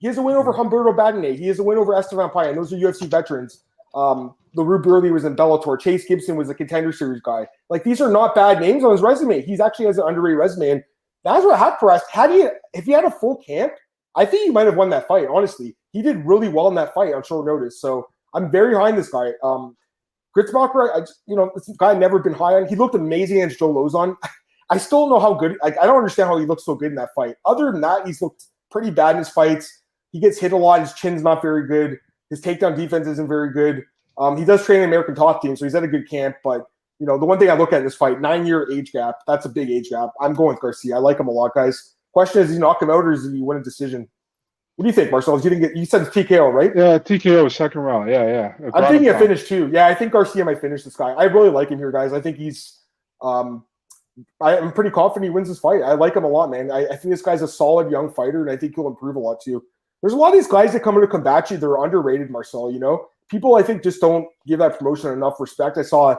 He 0.00 0.06
has 0.06 0.18
a 0.18 0.22
win 0.22 0.36
over 0.36 0.52
Humberto 0.52 0.94
Bandenay. 0.94 1.38
He 1.38 1.46
has 1.48 1.58
a 1.58 1.62
win 1.62 1.78
over 1.78 1.94
Estevan 1.94 2.30
Payan. 2.30 2.50
And 2.50 2.58
those 2.58 2.72
are 2.72 2.76
UFC 2.76 3.06
veterans. 3.06 3.62
Um, 3.94 4.34
LaRue 4.54 4.80
Burley 4.80 5.10
was 5.10 5.24
in 5.24 5.36
Bellator. 5.36 5.78
Chase 5.78 6.04
Gibson 6.04 6.36
was 6.36 6.50
a 6.50 6.54
contender 6.54 6.92
series 6.92 7.20
guy. 7.22 7.46
Like 7.70 7.84
these 7.84 8.00
are 8.00 8.10
not 8.10 8.34
bad 8.34 8.60
names 8.60 8.84
on 8.84 8.92
his 8.92 9.02
resume. 9.02 9.40
He's 9.40 9.60
actually 9.60 9.86
has 9.86 9.98
an 9.98 10.04
underrated 10.06 10.38
resume. 10.38 10.70
And 10.70 10.84
that's 11.24 11.44
what 11.44 11.58
Haqparast. 11.58 12.02
How 12.12 12.26
do 12.26 12.34
you 12.34 12.50
if 12.72 12.84
he 12.84 12.92
had 12.92 13.04
a 13.04 13.10
full 13.10 13.36
camp? 13.36 13.72
I 14.16 14.24
think 14.24 14.44
he 14.44 14.50
might 14.50 14.66
have 14.66 14.76
won 14.76 14.90
that 14.90 15.08
fight. 15.08 15.26
Honestly, 15.28 15.76
he 15.92 16.02
did 16.02 16.24
really 16.24 16.48
well 16.48 16.68
in 16.68 16.74
that 16.76 16.94
fight 16.94 17.14
on 17.14 17.22
short 17.22 17.46
notice. 17.46 17.80
So 17.80 18.06
I'm 18.34 18.50
very 18.50 18.74
high 18.74 18.90
on 18.90 18.96
this 18.96 19.08
guy. 19.08 19.32
Um, 19.42 19.76
Gruetzemacher, 20.36 20.94
I, 20.94 21.00
just, 21.00 21.22
you 21.26 21.36
know, 21.36 21.50
this 21.54 21.68
guy 21.78 21.90
I've 21.90 21.98
never 21.98 22.18
been 22.18 22.34
high 22.34 22.54
on. 22.54 22.66
He 22.66 22.76
looked 22.76 22.94
amazing 22.94 23.38
against 23.38 23.58
Joe 23.58 23.72
Lauzon. 23.72 24.16
I 24.70 24.78
still 24.78 25.02
don't 25.02 25.10
know 25.10 25.20
how 25.20 25.34
good. 25.34 25.56
Like, 25.62 25.76
I 25.80 25.86
don't 25.86 25.96
understand 25.96 26.28
how 26.28 26.38
he 26.38 26.46
looked 26.46 26.62
so 26.62 26.74
good 26.74 26.88
in 26.90 26.94
that 26.96 27.10
fight. 27.14 27.36
Other 27.44 27.70
than 27.70 27.80
that, 27.82 28.06
he's 28.06 28.22
looked 28.22 28.44
pretty 28.70 28.90
bad 28.90 29.12
in 29.12 29.18
his 29.18 29.28
fights. 29.28 29.82
He 30.10 30.20
gets 30.20 30.38
hit 30.38 30.52
a 30.52 30.56
lot. 30.56 30.80
His 30.80 30.92
chin's 30.94 31.22
not 31.22 31.42
very 31.42 31.66
good. 31.66 31.98
His 32.30 32.40
takedown 32.40 32.76
defense 32.76 33.06
isn't 33.06 33.28
very 33.28 33.52
good. 33.52 33.84
Um, 34.16 34.36
he 34.36 34.44
does 34.44 34.64
train 34.64 34.80
the 34.80 34.86
American 34.86 35.14
top 35.14 35.42
team, 35.42 35.56
so 35.56 35.64
he's 35.64 35.74
at 35.74 35.82
a 35.82 35.88
good 35.88 36.08
camp. 36.08 36.36
But 36.42 36.64
you 36.98 37.06
know, 37.06 37.18
the 37.18 37.24
one 37.24 37.38
thing 37.38 37.50
I 37.50 37.54
look 37.54 37.72
at 37.72 37.78
in 37.78 37.84
this 37.84 37.94
fight, 37.94 38.20
nine 38.20 38.46
year 38.46 38.68
age 38.70 38.92
gap. 38.92 39.16
That's 39.26 39.46
a 39.46 39.48
big 39.48 39.70
age 39.70 39.90
gap. 39.90 40.10
I'm 40.20 40.34
going 40.34 40.54
with 40.54 40.60
Garcia. 40.60 40.96
I 40.96 40.98
like 40.98 41.18
him 41.18 41.28
a 41.28 41.32
lot, 41.32 41.54
guys. 41.54 41.94
Question 42.12 42.42
is, 42.42 42.50
he 42.50 42.58
knock 42.58 42.80
him 42.80 42.90
out 42.90 43.04
or 43.04 43.12
does 43.12 43.30
he 43.30 43.42
win 43.42 43.58
a 43.58 43.62
decision? 43.62 44.08
What 44.76 44.84
do 44.84 44.88
you 44.88 44.92
think, 44.92 45.10
Marcel? 45.10 45.36
You 45.36 45.50
didn't 45.50 45.60
get 45.60 45.76
you 45.76 45.86
said 45.86 46.02
it's 46.02 46.10
TKO, 46.10 46.52
right? 46.52 46.72
Yeah, 46.74 46.98
TKO 46.98 47.50
second 47.50 47.80
round. 47.82 48.10
Yeah, 48.10 48.26
yeah. 48.26 48.70
I'm 48.74 48.90
thinking 48.90 49.08
a 49.08 49.18
finish 49.18 49.48
too. 49.48 49.70
Yeah, 49.72 49.86
I 49.86 49.94
think 49.94 50.12
Garcia 50.12 50.44
might 50.44 50.60
finish 50.60 50.82
this 50.82 50.96
guy. 50.96 51.10
I 51.10 51.24
really 51.24 51.50
like 51.50 51.68
him 51.68 51.78
here, 51.78 51.92
guys. 51.92 52.12
I 52.12 52.20
think 52.20 52.36
he's 52.36 52.80
um 53.22 53.64
I, 54.40 54.56
am 54.56 54.72
pretty 54.72 54.90
confident 54.90 55.24
he 55.24 55.30
wins 55.30 55.48
this 55.48 55.58
fight. 55.58 55.82
I 55.82 55.94
like 55.94 56.14
him 56.14 56.24
a 56.24 56.28
lot, 56.28 56.50
man. 56.50 56.70
I, 56.70 56.86
I, 56.86 56.96
think 56.96 57.12
this 57.12 57.22
guy's 57.22 57.42
a 57.42 57.48
solid 57.48 57.90
young 57.90 58.12
fighter, 58.12 58.42
and 58.42 58.50
I 58.50 58.56
think 58.56 58.74
he'll 58.74 58.86
improve 58.86 59.16
a 59.16 59.20
lot 59.20 59.40
too. 59.40 59.64
There's 60.02 60.12
a 60.12 60.16
lot 60.16 60.28
of 60.28 60.34
these 60.34 60.46
guys 60.46 60.72
that 60.72 60.82
come 60.82 60.96
into 60.96 61.50
you, 61.50 61.56
they're 61.56 61.82
underrated, 61.82 62.30
Marcel. 62.30 62.70
You 62.70 62.78
know, 62.78 63.08
people 63.28 63.56
I 63.56 63.62
think 63.62 63.82
just 63.82 64.00
don't 64.00 64.28
give 64.46 64.58
that 64.58 64.78
promotion 64.78 65.10
enough 65.12 65.40
respect. 65.40 65.78
I 65.78 65.82
saw 65.82 66.16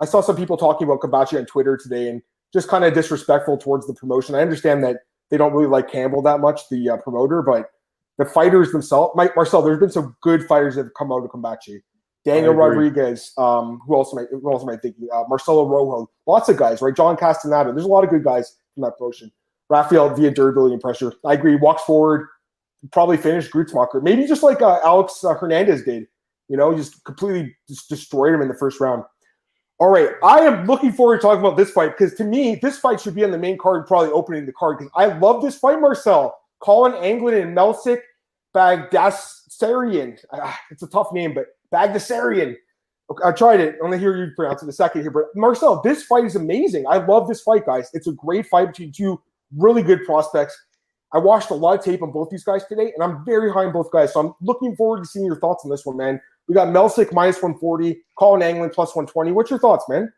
I 0.00 0.04
saw 0.04 0.20
some 0.20 0.36
people 0.36 0.56
talking 0.56 0.86
about 0.86 1.00
Combate 1.00 1.38
on 1.38 1.46
Twitter 1.46 1.76
today 1.76 2.08
and 2.08 2.22
just 2.52 2.68
kind 2.68 2.84
of 2.84 2.94
disrespectful 2.94 3.58
towards 3.58 3.86
the 3.86 3.94
promotion. 3.94 4.34
I 4.34 4.40
understand 4.40 4.82
that 4.84 4.98
they 5.30 5.36
don't 5.36 5.52
really 5.52 5.68
like 5.68 5.90
Campbell 5.90 6.22
that 6.22 6.40
much, 6.40 6.68
the 6.70 6.90
uh, 6.90 6.96
promoter, 6.98 7.42
but 7.42 7.70
the 8.16 8.24
fighters 8.24 8.72
themselves, 8.72 9.12
Mike 9.14 9.36
Marcel, 9.36 9.62
there's 9.62 9.78
been 9.78 9.90
some 9.90 10.16
good 10.22 10.44
fighters 10.46 10.76
that 10.76 10.84
have 10.84 10.94
come 10.94 11.12
out 11.12 11.24
of 11.24 11.30
Combate. 11.30 11.82
Daniel 12.24 12.52
Rodriguez, 12.52 13.32
um, 13.38 13.80
who 13.86 13.94
else 13.94 14.12
am 14.12 14.18
I 14.18 14.24
who 14.30 14.52
else 14.52 14.62
am 14.62 14.68
I 14.68 14.76
thinking? 14.76 15.08
Uh, 15.12 15.22
Marcelo 15.28 15.66
Rojo, 15.66 16.10
lots 16.26 16.48
of 16.48 16.56
guys, 16.56 16.82
right? 16.82 16.94
John 16.94 17.16
Castaneda. 17.16 17.72
There's 17.72 17.86
a 17.86 17.88
lot 17.88 18.04
of 18.04 18.10
good 18.10 18.24
guys 18.24 18.56
from 18.74 18.82
that 18.82 18.98
promotion. 18.98 19.32
Rafael 19.70 20.14
via 20.14 20.30
durability 20.30 20.74
and 20.74 20.82
pressure. 20.82 21.12
I 21.24 21.34
agree. 21.34 21.56
Walks 21.56 21.84
forward, 21.84 22.28
probably 22.92 23.16
finish 23.16 23.50
Gruetzemacher. 23.50 24.02
Maybe 24.02 24.26
just 24.26 24.42
like 24.42 24.60
uh, 24.60 24.80
Alex 24.84 25.24
uh, 25.24 25.34
Hernandez 25.34 25.84
did. 25.84 26.06
You 26.48 26.56
know, 26.56 26.74
just 26.74 27.02
completely 27.04 27.54
just 27.68 27.88
destroyed 27.88 28.34
him 28.34 28.42
in 28.42 28.48
the 28.48 28.54
first 28.54 28.80
round. 28.80 29.04
All 29.80 29.90
right, 29.90 30.10
I 30.24 30.40
am 30.40 30.66
looking 30.66 30.92
forward 30.92 31.18
to 31.18 31.22
talking 31.22 31.38
about 31.38 31.56
this 31.56 31.70
fight 31.70 31.96
because 31.96 32.14
to 32.14 32.24
me, 32.24 32.56
this 32.56 32.78
fight 32.78 33.00
should 33.00 33.14
be 33.14 33.22
on 33.24 33.30
the 33.30 33.38
main 33.38 33.56
card, 33.56 33.86
probably 33.86 34.10
opening 34.10 34.44
the 34.44 34.52
card 34.52 34.78
because 34.78 34.90
I 34.96 35.06
love 35.18 35.40
this 35.40 35.56
fight, 35.56 35.80
Marcel. 35.80 36.36
Colin 36.58 36.94
Anglin 36.94 37.34
and 37.34 37.56
Melsik 37.56 38.00
Baghdasaryan. 38.52 40.18
Uh, 40.30 40.52
it's 40.72 40.82
a 40.82 40.88
tough 40.88 41.12
name, 41.12 41.32
but 41.32 41.46
Baghdasaryan. 41.72 42.56
Okay, 43.10 43.24
I 43.24 43.30
tried 43.30 43.60
it. 43.60 43.76
I'm 43.76 43.82
gonna 43.82 43.98
hear 43.98 44.16
you 44.16 44.32
pronounce 44.34 44.64
it 44.64 44.68
a 44.68 44.72
second 44.72 45.02
here. 45.02 45.12
But 45.12 45.26
Marcel, 45.36 45.80
this 45.82 46.02
fight 46.02 46.24
is 46.24 46.34
amazing. 46.34 46.84
I 46.88 46.96
love 46.96 47.28
this 47.28 47.42
fight, 47.42 47.64
guys. 47.64 47.88
It's 47.94 48.08
a 48.08 48.12
great 48.12 48.46
fight 48.46 48.66
between 48.66 48.90
two 48.90 49.22
really 49.56 49.84
good 49.84 50.04
prospects. 50.04 50.60
I 51.12 51.18
watched 51.18 51.50
a 51.50 51.54
lot 51.54 51.78
of 51.78 51.84
tape 51.84 52.02
on 52.02 52.10
both 52.10 52.30
these 52.30 52.44
guys 52.44 52.66
today, 52.66 52.92
and 52.94 53.02
I'm 53.02 53.24
very 53.24 53.52
high 53.52 53.64
on 53.64 53.72
both 53.72 53.92
guys. 53.92 54.12
So 54.12 54.20
I'm 54.20 54.34
looking 54.42 54.74
forward 54.74 55.04
to 55.04 55.08
seeing 55.08 55.24
your 55.24 55.38
thoughts 55.38 55.64
on 55.64 55.70
this 55.70 55.86
one, 55.86 55.96
man. 55.96 56.20
We 56.48 56.54
got 56.54 56.68
Melsik 56.68 57.12
minus 57.12 57.36
140, 57.36 58.00
Colin 58.18 58.42
Anglin 58.42 58.70
plus 58.70 58.96
120. 58.96 59.32
What's 59.32 59.50
your 59.50 59.58
thoughts, 59.58 59.84
man? 59.88 60.12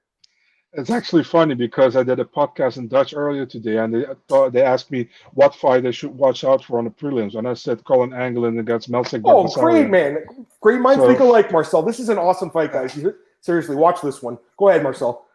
It's 0.72 0.90
actually 0.90 1.24
funny 1.24 1.54
because 1.54 1.96
I 1.96 2.04
did 2.04 2.20
a 2.20 2.24
podcast 2.24 2.76
in 2.76 2.86
Dutch 2.86 3.12
earlier 3.12 3.44
today, 3.44 3.78
and 3.78 3.92
they 3.92 4.04
thought, 4.28 4.52
they 4.52 4.62
asked 4.62 4.92
me 4.92 5.08
what 5.32 5.52
fight 5.52 5.84
I 5.84 5.90
should 5.90 6.12
watch 6.12 6.44
out 6.44 6.64
for 6.64 6.78
on 6.78 6.84
the 6.84 6.90
prelims, 6.90 7.34
and 7.34 7.48
I 7.48 7.54
said 7.54 7.82
Colin 7.82 8.12
Anglin 8.12 8.60
against 8.60 8.88
Melsik. 8.88 9.22
Oh, 9.24 9.48
great 9.60 9.90
man! 9.90 10.18
Great 10.60 10.80
minds 10.80 11.02
so, 11.02 11.08
think 11.08 11.18
alike, 11.18 11.50
Marcel. 11.50 11.82
This 11.82 11.98
is 11.98 12.08
an 12.08 12.18
awesome 12.18 12.50
fight, 12.50 12.72
guys. 12.72 12.96
Seriously, 13.40 13.74
watch 13.74 14.00
this 14.00 14.22
one. 14.22 14.38
Go 14.58 14.68
ahead, 14.68 14.84
Marcel. 14.84 15.26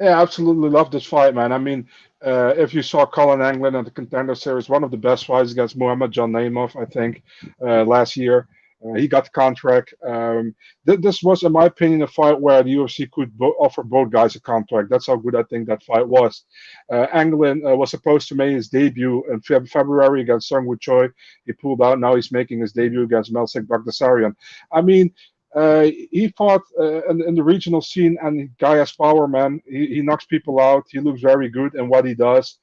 Yeah, 0.00 0.18
absolutely 0.22 0.70
love 0.70 0.90
this 0.90 1.04
fight, 1.04 1.34
man. 1.34 1.52
I 1.52 1.58
mean, 1.58 1.86
uh, 2.24 2.54
if 2.56 2.72
you 2.72 2.80
saw 2.80 3.04
Colin 3.04 3.42
Anglin 3.42 3.74
at 3.74 3.84
the 3.84 3.90
Contender 3.90 4.34
Series, 4.34 4.70
one 4.70 4.82
of 4.82 4.90
the 4.90 4.96
best 4.96 5.26
fights 5.26 5.52
against 5.52 5.78
Muhammadjon 5.78 6.30
Naimov, 6.30 6.80
I 6.80 6.86
think, 6.86 7.22
uh, 7.60 7.84
last 7.84 8.16
year. 8.16 8.48
Uh, 8.84 8.94
he 8.94 9.06
got 9.06 9.24
the 9.24 9.30
contract. 9.30 9.92
Um, 10.06 10.54
th- 10.86 11.00
this 11.00 11.22
was, 11.22 11.42
in 11.42 11.52
my 11.52 11.66
opinion, 11.66 12.02
a 12.02 12.06
fight 12.06 12.40
where 12.40 12.62
the 12.62 12.74
UFC 12.74 13.10
could 13.10 13.36
bo- 13.36 13.56
offer 13.60 13.82
both 13.82 14.10
guys 14.10 14.36
a 14.36 14.40
contract. 14.40 14.88
That's 14.88 15.06
how 15.06 15.16
good 15.16 15.36
I 15.36 15.42
think 15.44 15.66
that 15.68 15.82
fight 15.82 16.06
was. 16.06 16.44
Uh, 16.90 17.06
Anglin 17.12 17.62
uh, 17.66 17.76
was 17.76 17.90
supposed 17.90 18.28
to 18.28 18.34
make 18.34 18.52
his 18.52 18.68
debut 18.68 19.22
in 19.30 19.40
Fe- 19.42 19.66
February 19.66 20.22
against 20.22 20.48
Sung 20.48 20.64
Woo 20.64 20.78
Choi. 20.78 21.08
He 21.44 21.52
pulled 21.52 21.82
out. 21.82 22.00
Now 22.00 22.14
he's 22.14 22.32
making 22.32 22.60
his 22.60 22.72
debut 22.72 23.02
against 23.02 23.34
Melsik 23.34 23.66
Baghdasaryan. 23.66 24.34
I 24.72 24.80
mean, 24.80 25.12
uh, 25.54 25.82
he 25.82 26.32
fought 26.38 26.62
uh, 26.78 27.02
in, 27.08 27.22
in, 27.22 27.34
the 27.34 27.42
regional 27.42 27.82
scene, 27.82 28.16
and 28.22 28.48
guy 28.58 28.76
has 28.76 28.92
power, 28.92 29.26
man. 29.26 29.60
He, 29.66 29.86
he, 29.86 30.00
knocks 30.00 30.24
people 30.24 30.60
out. 30.60 30.84
He 30.88 31.00
looks 31.00 31.20
very 31.20 31.48
good 31.48 31.74
in 31.74 31.88
what 31.88 32.04
he 32.04 32.14
does. 32.14 32.58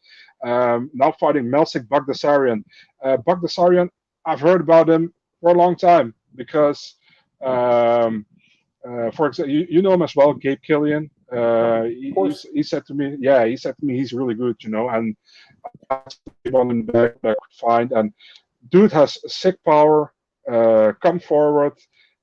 Um, 0.46 0.90
now 0.94 1.12
fighting 1.20 1.46
Melsik 1.46 1.86
Baghdasaryan. 1.90 2.64
Uh, 3.04 3.18
Baghdasaryan, 3.18 3.90
I've 4.26 4.40
heard 4.40 4.62
about 4.62 4.90
him 4.90 5.14
for 5.42 5.52
a 5.52 5.58
long 5.58 5.76
time 5.76 6.14
because, 6.36 6.96
um, 7.44 8.26
uh, 8.88 9.12
for 9.12 9.28
example, 9.28 9.54
you, 9.54 9.68
you 9.70 9.82
know 9.82 9.94
him 9.94 10.02
as 10.02 10.16
well, 10.16 10.34
Gabe 10.34 10.60
Killian. 10.66 11.10
Uh, 11.32 11.84
he, 11.84 12.14
he, 12.54 12.64
said 12.64 12.86
to 12.86 12.94
me, 12.94 13.18
yeah, 13.20 13.46
he 13.46 13.58
said 13.58 13.76
to 13.78 13.86
me, 13.86 13.98
he's 13.98 14.14
really 14.14 14.34
good, 14.34 14.56
you 14.62 14.70
know, 14.70 14.88
and 14.90 15.16
I 15.90 16.00
on 16.54 16.86
the 16.86 16.92
back 16.92 17.22
that 17.22 17.32
I 17.32 17.34
could 17.34 17.60
find. 17.60 17.92
And 17.92 18.14
dude 18.70 18.94
has 18.94 19.18
sick 19.28 19.62
power, 19.66 20.14
uh, 20.50 20.94
come 21.02 21.20
forward, 21.20 21.74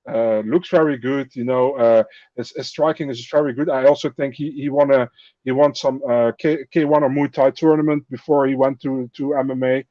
uh, 0.08 0.40
looks 0.40 0.68
very 0.68 0.98
good. 0.98 1.34
You 1.34 1.44
know, 1.44 1.74
uh, 1.74 2.04
his, 2.36 2.52
his, 2.56 2.68
striking 2.68 3.10
is 3.10 3.26
very 3.30 3.54
good. 3.54 3.70
I 3.70 3.86
also 3.86 4.10
think 4.10 4.34
he 4.34 4.50
he 4.50 4.68
won 4.68 4.92
a 4.92 5.08
he 5.44 5.50
won 5.50 5.74
some 5.74 6.00
uh, 6.08 6.32
K 6.38 6.64
K 6.70 6.84
one 6.84 7.04
or 7.04 7.08
Muay 7.08 7.32
Thai 7.32 7.50
tournament 7.50 8.04
before 8.10 8.46
he 8.46 8.54
went 8.54 8.80
to 8.82 9.10
to 9.16 9.28
MMA. 9.28 9.84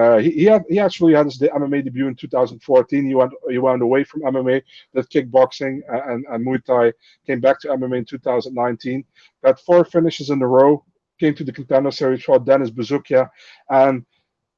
Uh, 0.00 0.18
he 0.18 0.30
he, 0.30 0.44
had, 0.44 0.62
he 0.68 0.78
actually 0.78 1.14
had 1.14 1.26
his 1.26 1.38
MMA 1.38 1.84
debut 1.84 2.08
in 2.08 2.14
2014. 2.14 3.04
He 3.04 3.14
went 3.14 3.32
he 3.48 3.58
went 3.58 3.82
away 3.82 4.04
from 4.04 4.22
MMA, 4.22 4.62
did 4.94 5.10
kickboxing 5.10 5.80
and, 5.88 6.24
and 6.30 6.46
Muay 6.46 6.64
Thai. 6.64 6.92
Came 7.26 7.40
back 7.40 7.60
to 7.60 7.68
MMA 7.68 7.98
in 7.98 8.04
2019. 8.04 9.04
Got 9.44 9.60
four 9.60 9.84
finishes 9.84 10.30
in 10.30 10.40
a 10.42 10.46
row. 10.46 10.84
Came 11.18 11.34
to 11.34 11.44
the 11.44 11.52
contender 11.52 11.90
series, 11.90 12.24
fought 12.24 12.46
Dennis 12.46 12.70
Buzukja, 12.70 13.28
and 13.68 14.06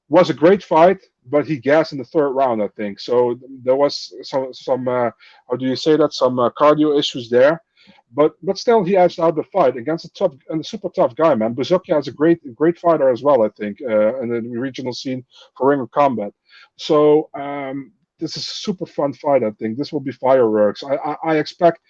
was 0.09 0.31
a 0.31 0.35
great 0.35 0.63
fight 0.63 1.01
but 1.27 1.47
he 1.47 1.57
gassed 1.57 1.93
in 1.93 1.99
the 1.99 2.05
third 2.05 2.31
round, 2.31 2.63
I 2.63 2.69
think. 2.69 2.99
So 2.99 3.39
there 3.63 3.77
was 3.77 4.13
some 4.23 4.53
some 4.53 4.89
uh, 4.89 5.11
how 5.49 5.57
do 5.57 5.67
you 5.67 5.77
say 5.77 5.97
that? 5.97 6.13
Some 6.13 6.39
uh, 6.39 6.51
cardio 6.51 6.99
issues 6.99 7.31
there, 7.31 7.63
but 8.13 8.35
but 8.43 8.59
still 8.59 8.85
he 8.85 8.97
edged 8.97 9.21
out 9.21 9.37
the 9.37 9.45
fight 9.45 9.77
against 9.77 10.05
a 10.05 10.13
tough 10.13 10.33
and 10.49 10.61
a 10.61 10.65
super 10.65 10.89
tough 10.89 11.15
guy, 11.15 11.35
man. 11.35 11.55
Buzukja 11.55 11.99
is 11.99 12.09
a 12.09 12.13
great 12.13 12.41
great 12.55 12.79
fighter 12.79 13.11
as 13.11 13.23
well, 13.23 13.43
I 13.43 13.49
think, 13.51 13.79
uh, 13.83 14.21
in 14.21 14.29
the 14.29 14.41
regional 14.59 14.93
scene 14.93 15.25
for 15.57 15.69
Ring 15.69 15.81
of 15.81 15.91
Combat. 15.91 16.33
So 16.77 17.31
um, 17.35 17.93
this 18.19 18.37
is 18.37 18.45
a 18.45 18.55
super 18.67 18.87
fun 18.87 19.13
fight. 19.15 19.43
I 19.43 19.51
think 19.53 19.79
this 19.79 19.93
will 19.93 20.01
be 20.01 20.13
fireworks. 20.13 20.83
I 20.85 20.97
I, 20.97 21.17
I 21.25 21.37
expect 21.39 21.81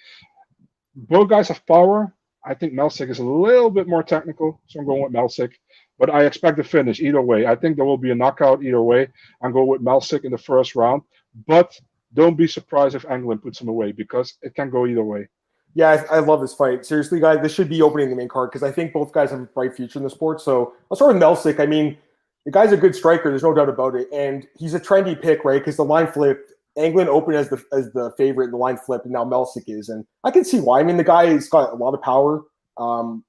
both 0.95 1.29
guys 1.29 1.49
have 1.49 1.67
power. 1.67 2.15
I 2.45 2.55
think 2.55 2.73
Melsik 2.73 3.09
is 3.09 3.21
a 3.21 3.25
little 3.25 3.71
bit 3.71 3.87
more 3.87 4.03
technical, 4.03 4.61
so 4.67 4.81
I'm 4.81 4.87
going 4.87 5.03
with 5.03 5.13
Melsik. 5.13 5.53
But 5.99 6.11
I 6.11 6.25
expect 6.25 6.59
a 6.59 6.65
finish 6.65 7.01
either 7.01 7.23
way. 7.23 7.47
I 7.47 7.55
think 7.55 7.77
there 7.77 7.85
will 7.85 7.99
be 7.99 8.11
a 8.11 8.15
knockout 8.17 8.65
either 8.65 8.83
way. 8.83 9.09
I'm 9.43 9.53
going 9.53 9.69
with 9.69 9.81
Melsik 9.81 10.25
in 10.25 10.33
the 10.33 10.39
first 10.39 10.75
round. 10.75 11.03
But 11.47 11.79
don't 12.15 12.37
be 12.37 12.47
surprised 12.47 12.95
if 12.95 13.05
Anglin 13.09 13.39
puts 13.39 13.61
him 13.61 13.69
away 13.69 13.93
because 13.93 14.35
it 14.43 14.55
can 14.55 14.71
go 14.71 14.87
either 14.87 15.05
way. 15.05 15.29
Yeah, 15.75 16.05
I, 16.11 16.17
I 16.17 16.19
love 16.19 16.41
this 16.41 16.55
fight. 16.55 16.85
Seriously, 16.85 17.19
guys, 17.19 17.41
this 17.43 17.55
should 17.55 17.69
be 17.69 17.81
opening 17.81 18.11
the 18.11 18.17
main 18.17 18.29
card 18.29 18.51
because 18.51 18.63
I 18.63 18.71
think 18.71 18.93
both 18.93 19.13
guys 19.13 19.31
have 19.31 19.41
a 19.41 19.45
bright 19.45 19.75
future 19.75 19.99
in 19.99 20.03
the 20.03 20.11
sport. 20.11 20.41
So 20.41 20.75
I'll 20.91 20.97
start 20.97 21.15
with 21.15 21.23
Melsik. 21.23 21.61
I 21.61 21.67
mean, 21.67 21.97
the 22.45 22.51
guy's 22.51 22.73
a 22.73 22.77
good 22.77 22.95
striker. 22.95 23.31
There's 23.31 23.43
no 23.43 23.55
doubt 23.55 23.69
about 23.69 23.95
it, 23.95 24.09
and 24.13 24.47
he's 24.59 24.75
a 24.75 24.81
trendy 24.81 25.21
pick, 25.21 25.45
right? 25.45 25.61
Because 25.61 25.77
the 25.77 25.85
line 25.85 26.09
flipped. 26.09 26.53
Anglin 26.77 27.09
opened 27.09 27.37
as 27.37 27.49
the 27.51 27.63
as 27.73 27.93
the 27.93 28.13
favorite, 28.17 28.51
the 28.51 28.57
line 28.57 28.77
flipped, 28.77 29.05
and 29.05 29.13
now 29.13 29.25
Melsik 29.25 29.65
is, 29.67 29.89
and 29.89 30.05
I 30.25 30.31
can 30.31 30.45
see 30.45 30.61
why. 30.61 30.81
I 30.81 30.83
mean, 30.83 30.97
the 30.97 31.05
guy 31.05 31.27
has 31.27 31.49
got 31.49 31.73
a 31.73 31.77
lot 31.77 31.95
of 31.95 32.03
power. 32.03 32.43
Um, 32.79 33.25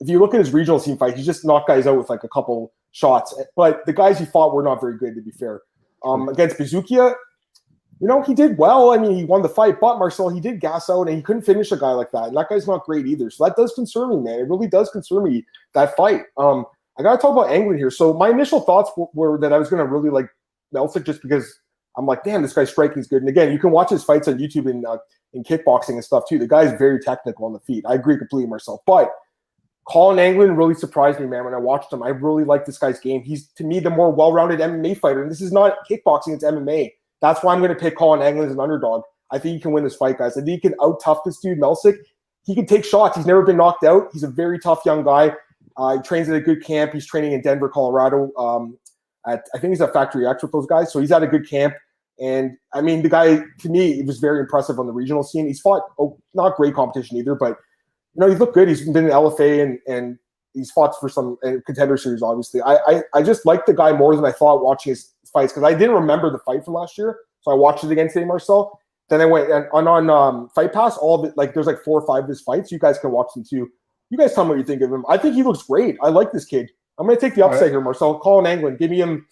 if 0.00 0.08
you 0.08 0.18
look 0.18 0.34
at 0.34 0.40
his 0.40 0.52
regional 0.52 0.80
team 0.80 0.96
fight, 0.96 1.16
he 1.16 1.22
just 1.22 1.44
knocked 1.44 1.68
guys 1.68 1.86
out 1.86 1.96
with 1.96 2.10
like 2.10 2.24
a 2.24 2.28
couple 2.28 2.72
shots. 2.92 3.34
But 3.56 3.84
the 3.86 3.92
guys 3.92 4.18
he 4.18 4.24
fought 4.24 4.54
were 4.54 4.62
not 4.62 4.80
very 4.80 4.98
good, 4.98 5.14
to 5.14 5.22
be 5.22 5.30
fair. 5.30 5.62
Um, 6.04 6.28
against 6.28 6.56
Buzukja, 6.56 7.14
you 8.00 8.08
know, 8.08 8.22
he 8.22 8.32
did 8.32 8.56
well. 8.56 8.92
I 8.92 8.96
mean, 8.96 9.14
he 9.14 9.24
won 9.24 9.42
the 9.42 9.48
fight, 9.48 9.78
but 9.78 9.98
Marcel, 9.98 10.30
he 10.30 10.40
did 10.40 10.58
gas 10.58 10.88
out 10.88 11.06
and 11.06 11.16
he 11.16 11.22
couldn't 11.22 11.42
finish 11.42 11.70
a 11.70 11.76
guy 11.76 11.90
like 11.90 12.10
that. 12.12 12.28
And 12.28 12.36
that 12.36 12.48
guy's 12.48 12.66
not 12.66 12.84
great 12.84 13.06
either. 13.06 13.30
So 13.30 13.44
that 13.44 13.56
does 13.56 13.74
concern 13.74 14.08
me, 14.08 14.16
man. 14.16 14.40
It 14.40 14.48
really 14.48 14.68
does 14.68 14.90
concern 14.90 15.24
me 15.24 15.44
that 15.74 15.94
fight. 15.96 16.22
Um, 16.38 16.64
I 16.98 17.02
got 17.02 17.12
to 17.12 17.18
talk 17.18 17.32
about 17.32 17.52
Anglin 17.52 17.76
here. 17.76 17.90
So 17.90 18.14
my 18.14 18.30
initial 18.30 18.60
thoughts 18.62 18.90
were, 18.96 19.06
were 19.12 19.38
that 19.38 19.52
I 19.52 19.58
was 19.58 19.68
going 19.68 19.84
to 19.84 19.90
really 19.90 20.08
like 20.08 20.30
Melsik 20.74 21.04
just 21.04 21.20
because 21.20 21.60
I'm 21.98 22.06
like, 22.06 22.24
damn, 22.24 22.40
this 22.40 22.54
guy's 22.54 22.70
striking 22.70 23.00
is 23.00 23.06
good. 23.06 23.20
And 23.20 23.28
again, 23.28 23.52
you 23.52 23.58
can 23.58 23.70
watch 23.70 23.90
his 23.90 24.02
fights 24.02 24.28
on 24.28 24.38
YouTube 24.38 24.68
and 24.68 24.86
uh, 24.86 24.96
in 25.34 25.44
kickboxing 25.44 25.90
and 25.90 26.04
stuff 26.04 26.24
too. 26.26 26.38
The 26.38 26.48
guy's 26.48 26.72
very 26.78 27.00
technical 27.00 27.44
on 27.44 27.52
the 27.52 27.60
feet. 27.60 27.84
I 27.86 27.94
agree 27.94 28.16
completely, 28.16 28.48
Marcel. 28.48 28.82
But 28.86 29.10
Colin 29.86 30.18
Anglin 30.18 30.56
really 30.56 30.74
surprised 30.74 31.20
me, 31.20 31.26
man, 31.26 31.44
when 31.44 31.54
I 31.54 31.58
watched 31.58 31.92
him. 31.92 32.02
I 32.02 32.08
really 32.08 32.44
like 32.44 32.64
this 32.64 32.78
guy's 32.78 32.98
game. 32.98 33.22
He's 33.22 33.48
to 33.48 33.64
me 33.64 33.80
the 33.80 33.90
more 33.90 34.10
well-rounded 34.10 34.60
MMA 34.60 34.98
fighter, 34.98 35.20
and 35.22 35.30
this 35.30 35.40
is 35.40 35.52
not 35.52 35.78
kickboxing; 35.90 36.34
it's 36.34 36.44
MMA. 36.44 36.92
That's 37.20 37.42
why 37.42 37.52
I'm 37.52 37.60
going 37.60 37.74
to 37.74 37.78
pick 37.78 37.96
Colin 37.96 38.22
Anglin 38.22 38.48
as 38.48 38.54
an 38.54 38.60
underdog. 38.60 39.02
I 39.30 39.38
think 39.38 39.54
he 39.54 39.60
can 39.60 39.72
win 39.72 39.84
this 39.84 39.96
fight, 39.96 40.18
guys. 40.18 40.36
I 40.36 40.42
think 40.42 40.62
he 40.62 40.68
can 40.68 40.74
out 40.82 41.00
tough 41.02 41.20
this 41.24 41.38
dude, 41.38 41.60
Melsik. 41.60 41.96
He 42.44 42.54
can 42.54 42.66
take 42.66 42.84
shots. 42.84 43.16
He's 43.16 43.26
never 43.26 43.42
been 43.42 43.56
knocked 43.56 43.84
out. 43.84 44.08
He's 44.12 44.22
a 44.22 44.28
very 44.28 44.58
tough 44.58 44.80
young 44.84 45.04
guy. 45.04 45.32
Uh, 45.76 45.96
he 45.96 46.02
trains 46.02 46.28
at 46.28 46.34
a 46.34 46.40
good 46.40 46.64
camp. 46.64 46.92
He's 46.92 47.06
training 47.06 47.32
in 47.32 47.42
Denver, 47.42 47.68
Colorado. 47.68 48.30
Um, 48.36 48.78
at 49.26 49.44
I 49.54 49.58
think 49.58 49.72
he's 49.72 49.80
at 49.80 49.92
Factory 49.92 50.26
X 50.26 50.42
with 50.42 50.52
those 50.52 50.66
guys. 50.66 50.92
So 50.92 51.00
he's 51.00 51.12
at 51.12 51.22
a 51.22 51.26
good 51.26 51.48
camp. 51.48 51.74
And 52.18 52.56
I 52.74 52.80
mean, 52.80 53.02
the 53.02 53.08
guy 53.08 53.40
to 53.60 53.68
me 53.68 53.94
he 53.94 54.02
was 54.02 54.18
very 54.18 54.40
impressive 54.40 54.78
on 54.78 54.86
the 54.86 54.92
regional 54.92 55.22
scene. 55.22 55.46
He's 55.46 55.60
fought 55.60 55.82
oh, 55.98 56.18
not 56.34 56.56
great 56.56 56.74
competition 56.74 57.16
either, 57.16 57.34
but 57.34 57.56
you 58.14 58.20
know 58.20 58.28
he 58.28 58.36
looked 58.36 58.54
good. 58.54 58.68
He's 58.68 58.86
been 58.86 59.04
in 59.04 59.10
LFA 59.10 59.62
and 59.62 59.78
and 59.86 60.18
he's 60.52 60.70
fought 60.70 60.94
for 61.00 61.08
some 61.08 61.38
uh, 61.44 61.52
contender 61.64 61.96
series. 61.96 62.22
Obviously, 62.22 62.60
I, 62.60 62.76
I 62.86 63.02
I 63.14 63.22
just 63.22 63.46
like 63.46 63.66
the 63.66 63.74
guy 63.74 63.92
more 63.92 64.14
than 64.14 64.24
I 64.24 64.32
thought 64.32 64.62
watching 64.62 64.90
his 64.90 65.12
fights 65.32 65.52
because 65.52 65.64
I 65.64 65.74
didn't 65.76 65.94
remember 65.94 66.30
the 66.30 66.38
fight 66.40 66.64
from 66.64 66.74
last 66.74 66.98
year, 66.98 67.18
so 67.40 67.50
I 67.50 67.54
watched 67.54 67.84
it 67.84 67.90
against 67.90 68.16
Eddie 68.16 68.26
Marcel. 68.26 68.78
Then 69.08 69.20
I 69.20 69.26
went 69.26 69.50
and 69.50 69.66
on 69.72 69.88
on 69.88 70.10
um, 70.10 70.48
Fight 70.54 70.72
Pass. 70.72 70.96
All 70.96 71.18
of 71.18 71.28
it, 71.28 71.36
like 71.36 71.54
there's 71.54 71.66
like 71.66 71.82
four 71.82 72.00
or 72.00 72.06
five 72.06 72.24
of 72.24 72.28
his 72.28 72.40
fights. 72.40 72.70
You 72.70 72.78
guys 72.78 72.98
can 72.98 73.10
watch 73.10 73.28
them 73.34 73.44
too. 73.48 73.68
You 74.10 74.18
guys 74.18 74.34
tell 74.34 74.44
me 74.44 74.50
what 74.50 74.58
you 74.58 74.64
think 74.64 74.82
of 74.82 74.92
him. 74.92 75.04
I 75.08 75.16
think 75.16 75.34
he 75.34 75.42
looks 75.42 75.62
great. 75.62 75.96
I 76.02 76.08
like 76.08 76.32
this 76.32 76.44
kid. 76.44 76.70
I'm 76.98 77.08
to 77.08 77.16
take 77.16 77.34
the 77.34 77.44
upside 77.44 77.62
right. 77.62 77.70
here, 77.70 77.80
Marcel. 77.80 78.18
Call 78.18 78.40
Colin 78.40 78.46
Anglin. 78.46 78.76
Give 78.76 78.90
me 78.90 79.00
him 79.00 79.26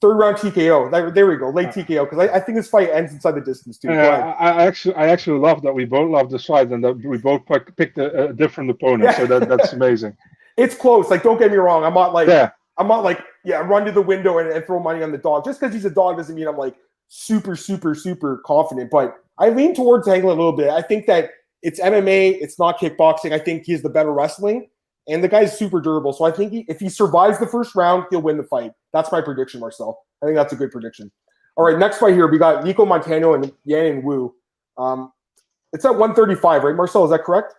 third 0.00 0.14
round 0.14 0.36
TKO. 0.36 0.90
There, 0.90 1.10
there 1.10 1.26
we 1.26 1.36
go, 1.36 1.50
late 1.50 1.68
TKO. 1.68 2.08
Because 2.08 2.28
I, 2.28 2.36
I, 2.36 2.40
think 2.40 2.56
this 2.56 2.68
fight 2.68 2.88
ends 2.90 3.12
inside 3.12 3.32
the 3.32 3.40
distance 3.40 3.78
too. 3.78 3.88
Yeah, 3.88 4.34
I, 4.38 4.50
I, 4.50 4.66
actually, 4.66 4.94
I 4.94 5.08
actually 5.08 5.38
love 5.38 5.62
that 5.62 5.74
we 5.74 5.84
both 5.84 6.10
love 6.10 6.30
this 6.30 6.46
fight 6.46 6.70
and 6.70 6.82
that 6.82 6.94
we 6.94 7.18
both 7.18 7.42
picked 7.76 7.98
a, 7.98 8.30
a 8.30 8.32
different 8.32 8.70
opponent. 8.70 9.02
Yeah. 9.02 9.16
So 9.16 9.26
that, 9.26 9.48
that's 9.48 9.72
amazing. 9.74 10.16
it's 10.56 10.74
close. 10.74 11.10
Like, 11.10 11.22
don't 11.22 11.38
get 11.38 11.50
me 11.50 11.58
wrong. 11.58 11.84
I'm 11.84 11.94
not 11.94 12.14
like, 12.14 12.28
yeah. 12.28 12.50
I'm 12.80 12.88
not 12.88 13.04
like, 13.04 13.22
yeah, 13.44 13.58
run 13.58 13.84
to 13.84 13.92
the 13.92 14.00
window 14.00 14.38
and, 14.38 14.50
and 14.50 14.64
throw 14.64 14.80
money 14.80 15.02
on 15.02 15.12
the 15.12 15.18
dog. 15.18 15.44
Just 15.44 15.60
because 15.60 15.74
he's 15.74 15.84
a 15.84 15.90
dog 15.90 16.16
doesn't 16.16 16.34
mean 16.34 16.48
I'm 16.48 16.56
like 16.56 16.74
super, 17.08 17.54
super, 17.54 17.94
super 17.94 18.40
confident. 18.46 18.90
But 18.90 19.16
I 19.38 19.50
lean 19.50 19.74
towards 19.74 20.08
Anglin 20.08 20.32
a 20.32 20.40
little 20.40 20.56
bit. 20.56 20.70
I 20.70 20.80
think 20.80 21.06
that 21.06 21.30
it's 21.62 21.78
MMA. 21.78 22.38
It's 22.40 22.58
not 22.58 22.78
kickboxing. 22.78 23.32
I 23.32 23.38
think 23.38 23.64
he's 23.66 23.82
the 23.82 23.90
better 23.90 24.12
wrestling. 24.12 24.68
And 25.08 25.22
the 25.22 25.28
guy's 25.28 25.58
super 25.58 25.80
durable. 25.80 26.14
So 26.14 26.24
I 26.24 26.30
think 26.30 26.52
he, 26.52 26.64
if 26.68 26.80
he 26.80 26.88
survives 26.88 27.38
the 27.38 27.46
first 27.46 27.74
round, 27.74 28.06
he'll 28.10 28.22
win 28.22 28.38
the 28.38 28.44
fight. 28.44 28.72
That's 28.94 29.12
my 29.12 29.20
prediction, 29.20 29.60
Marcel. 29.60 30.02
I 30.22 30.26
think 30.26 30.36
that's 30.36 30.54
a 30.54 30.56
good 30.56 30.70
prediction. 30.70 31.10
All 31.56 31.64
right, 31.64 31.78
next 31.78 31.98
fight 31.98 32.14
here, 32.14 32.30
we 32.30 32.38
got 32.38 32.64
Nicco 32.64 32.86
Montano 32.86 33.34
and 33.34 33.52
Yanan 33.68 34.02
Wu. 34.02 34.34
Um, 34.78 35.12
it's 35.72 35.84
at 35.84 35.90
135, 35.90 36.64
right, 36.64 36.74
Marcel? 36.74 37.04
Is 37.04 37.10
that 37.10 37.24
correct? 37.24 37.54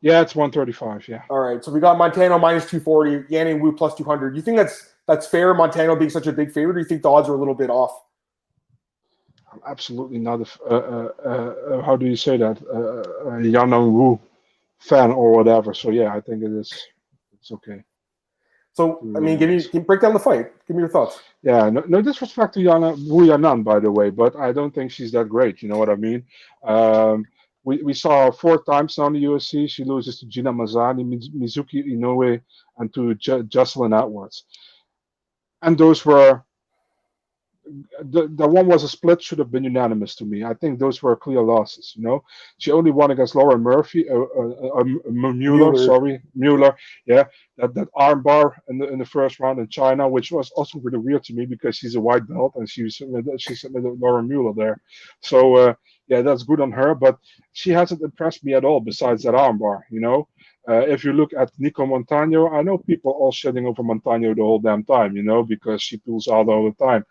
Yeah, 0.00 0.20
it's 0.20 0.34
135. 0.34 1.08
Yeah. 1.08 1.22
All 1.30 1.38
right, 1.38 1.64
so 1.64 1.72
we 1.72 1.80
got 1.80 1.96
Montano 1.96 2.38
minus 2.38 2.68
240, 2.68 3.32
Yanan 3.32 3.60
Wu 3.60 3.72
plus 3.72 3.94
200. 3.94 4.36
You 4.36 4.42
think 4.42 4.56
that's 4.56 4.94
that's 5.06 5.26
fair? 5.26 5.54
Montano 5.54 5.96
being 5.96 6.10
such 6.10 6.26
a 6.26 6.32
big 6.32 6.52
favorite, 6.52 6.72
or 6.72 6.74
do 6.74 6.80
you 6.80 6.86
think 6.86 7.02
the 7.02 7.10
odds 7.10 7.28
are 7.28 7.34
a 7.34 7.38
little 7.38 7.54
bit 7.54 7.70
off? 7.70 8.02
I'm 9.52 9.60
absolutely 9.66 10.18
not 10.18 10.40
a, 10.40 10.70
uh, 10.70 10.74
uh, 10.74 11.28
uh, 11.28 11.82
how 11.82 11.96
do 11.96 12.06
you 12.06 12.16
say 12.16 12.36
that? 12.36 12.58
Uh, 12.62 13.30
Yanan 13.38 13.92
Wu 13.92 14.18
fan 14.78 15.10
or 15.12 15.32
whatever. 15.32 15.72
So 15.74 15.90
yeah, 15.90 16.14
I 16.14 16.20
think 16.20 16.42
it 16.42 16.50
is. 16.50 16.72
It's 17.34 17.52
okay. 17.52 17.82
So 18.72 18.98
I 19.16 19.20
mean, 19.20 19.38
give 19.38 19.48
me 19.48 19.62
give, 19.72 19.86
break 19.86 20.00
down 20.00 20.14
the 20.14 20.18
fight. 20.18 20.52
Give 20.66 20.76
me 20.76 20.80
your 20.80 20.90
thoughts. 20.90 21.20
Yeah, 21.42 21.70
no, 21.70 21.84
no 21.86 22.02
disrespect 22.02 22.54
to 22.54 22.60
Yana 22.60 22.96
Wu 23.08 23.26
Yanan, 23.26 23.62
by 23.62 23.78
the 23.78 23.90
way, 23.90 24.10
but 24.10 24.34
I 24.34 24.50
don't 24.52 24.74
think 24.74 24.90
she's 24.90 25.12
that 25.12 25.28
great. 25.28 25.62
You 25.62 25.68
know 25.68 25.78
what 25.78 25.88
I 25.88 25.94
mean? 25.94 26.24
Um, 26.64 27.24
we, 27.64 27.82
we 27.82 27.94
saw 27.94 28.26
her 28.26 28.32
four 28.32 28.62
times 28.62 28.98
now 28.98 29.06
in 29.06 29.14
the 29.14 29.24
UFC. 29.24 29.68
She 29.68 29.84
loses 29.84 30.20
to 30.20 30.26
Gina 30.26 30.52
Mazany, 30.52 31.04
Mizuki 31.34 31.84
Inoue, 31.86 32.40
and 32.78 32.92
to 32.94 33.14
J- 33.14 33.42
Jocelyn 33.42 33.94
Edwards. 33.94 34.44
And 35.62 35.76
those 35.76 36.04
were 36.04 36.44
the, 38.10 38.28
the 38.28 38.46
one 38.46 38.66
was 38.66 38.84
a 38.84 38.88
split 38.88 39.22
should 39.22 39.38
have 39.38 39.50
been 39.50 39.64
unanimous 39.64 40.14
to 40.16 40.24
me. 40.24 40.44
I 40.44 40.54
think 40.54 40.78
those 40.78 41.02
were 41.02 41.16
clear 41.16 41.40
losses. 41.40 41.94
You 41.96 42.02
know, 42.02 42.24
she 42.58 42.70
only 42.70 42.90
won 42.90 43.10
against 43.10 43.34
Laura 43.34 43.58
Murphy, 43.58 44.08
uh, 44.08 44.14
uh, 44.14 44.80
uh, 44.80 44.84
Mueller, 45.10 45.32
Mueller, 45.32 45.78
sorry, 45.78 46.20
Mueller. 46.34 46.76
Yeah, 47.06 47.24
that 47.58 47.74
that 47.74 47.88
armbar 47.96 48.52
in 48.68 48.78
the 48.78 48.88
in 48.88 48.98
the 48.98 49.04
first 49.04 49.40
round 49.40 49.58
in 49.58 49.68
China, 49.68 50.08
which 50.08 50.32
was 50.32 50.50
also 50.52 50.78
really 50.80 50.98
weird 50.98 51.24
to 51.24 51.34
me 51.34 51.46
because 51.46 51.76
she's 51.76 51.94
a 51.94 52.00
white 52.00 52.26
belt 52.28 52.52
and 52.56 52.68
she's 52.68 53.00
she's 53.38 53.64
Lauren 53.72 54.28
Mueller 54.28 54.54
there. 54.54 54.80
So 55.20 55.54
uh, 55.56 55.74
yeah, 56.08 56.22
that's 56.22 56.42
good 56.42 56.60
on 56.60 56.72
her, 56.72 56.94
but 56.94 57.18
she 57.52 57.70
hasn't 57.70 58.02
impressed 58.02 58.44
me 58.44 58.54
at 58.54 58.64
all. 58.64 58.80
Besides 58.80 59.22
that 59.24 59.34
armbar, 59.34 59.82
you 59.90 60.00
know. 60.00 60.28
Uh, 60.66 60.78
if 60.86 61.04
you 61.04 61.12
look 61.12 61.30
at 61.34 61.52
Nicco 61.60 61.86
Montano, 61.86 62.48
I 62.48 62.62
know 62.62 62.78
people 62.78 63.12
all 63.12 63.30
shedding 63.30 63.66
over 63.66 63.82
Montano 63.82 64.34
the 64.34 64.40
whole 64.40 64.58
damn 64.58 64.82
time, 64.82 65.14
you 65.14 65.22
know, 65.22 65.42
because 65.42 65.82
she 65.82 65.98
pulls 65.98 66.26
out 66.26 66.48
all 66.48 66.64
the 66.64 66.84
time. 66.84 67.04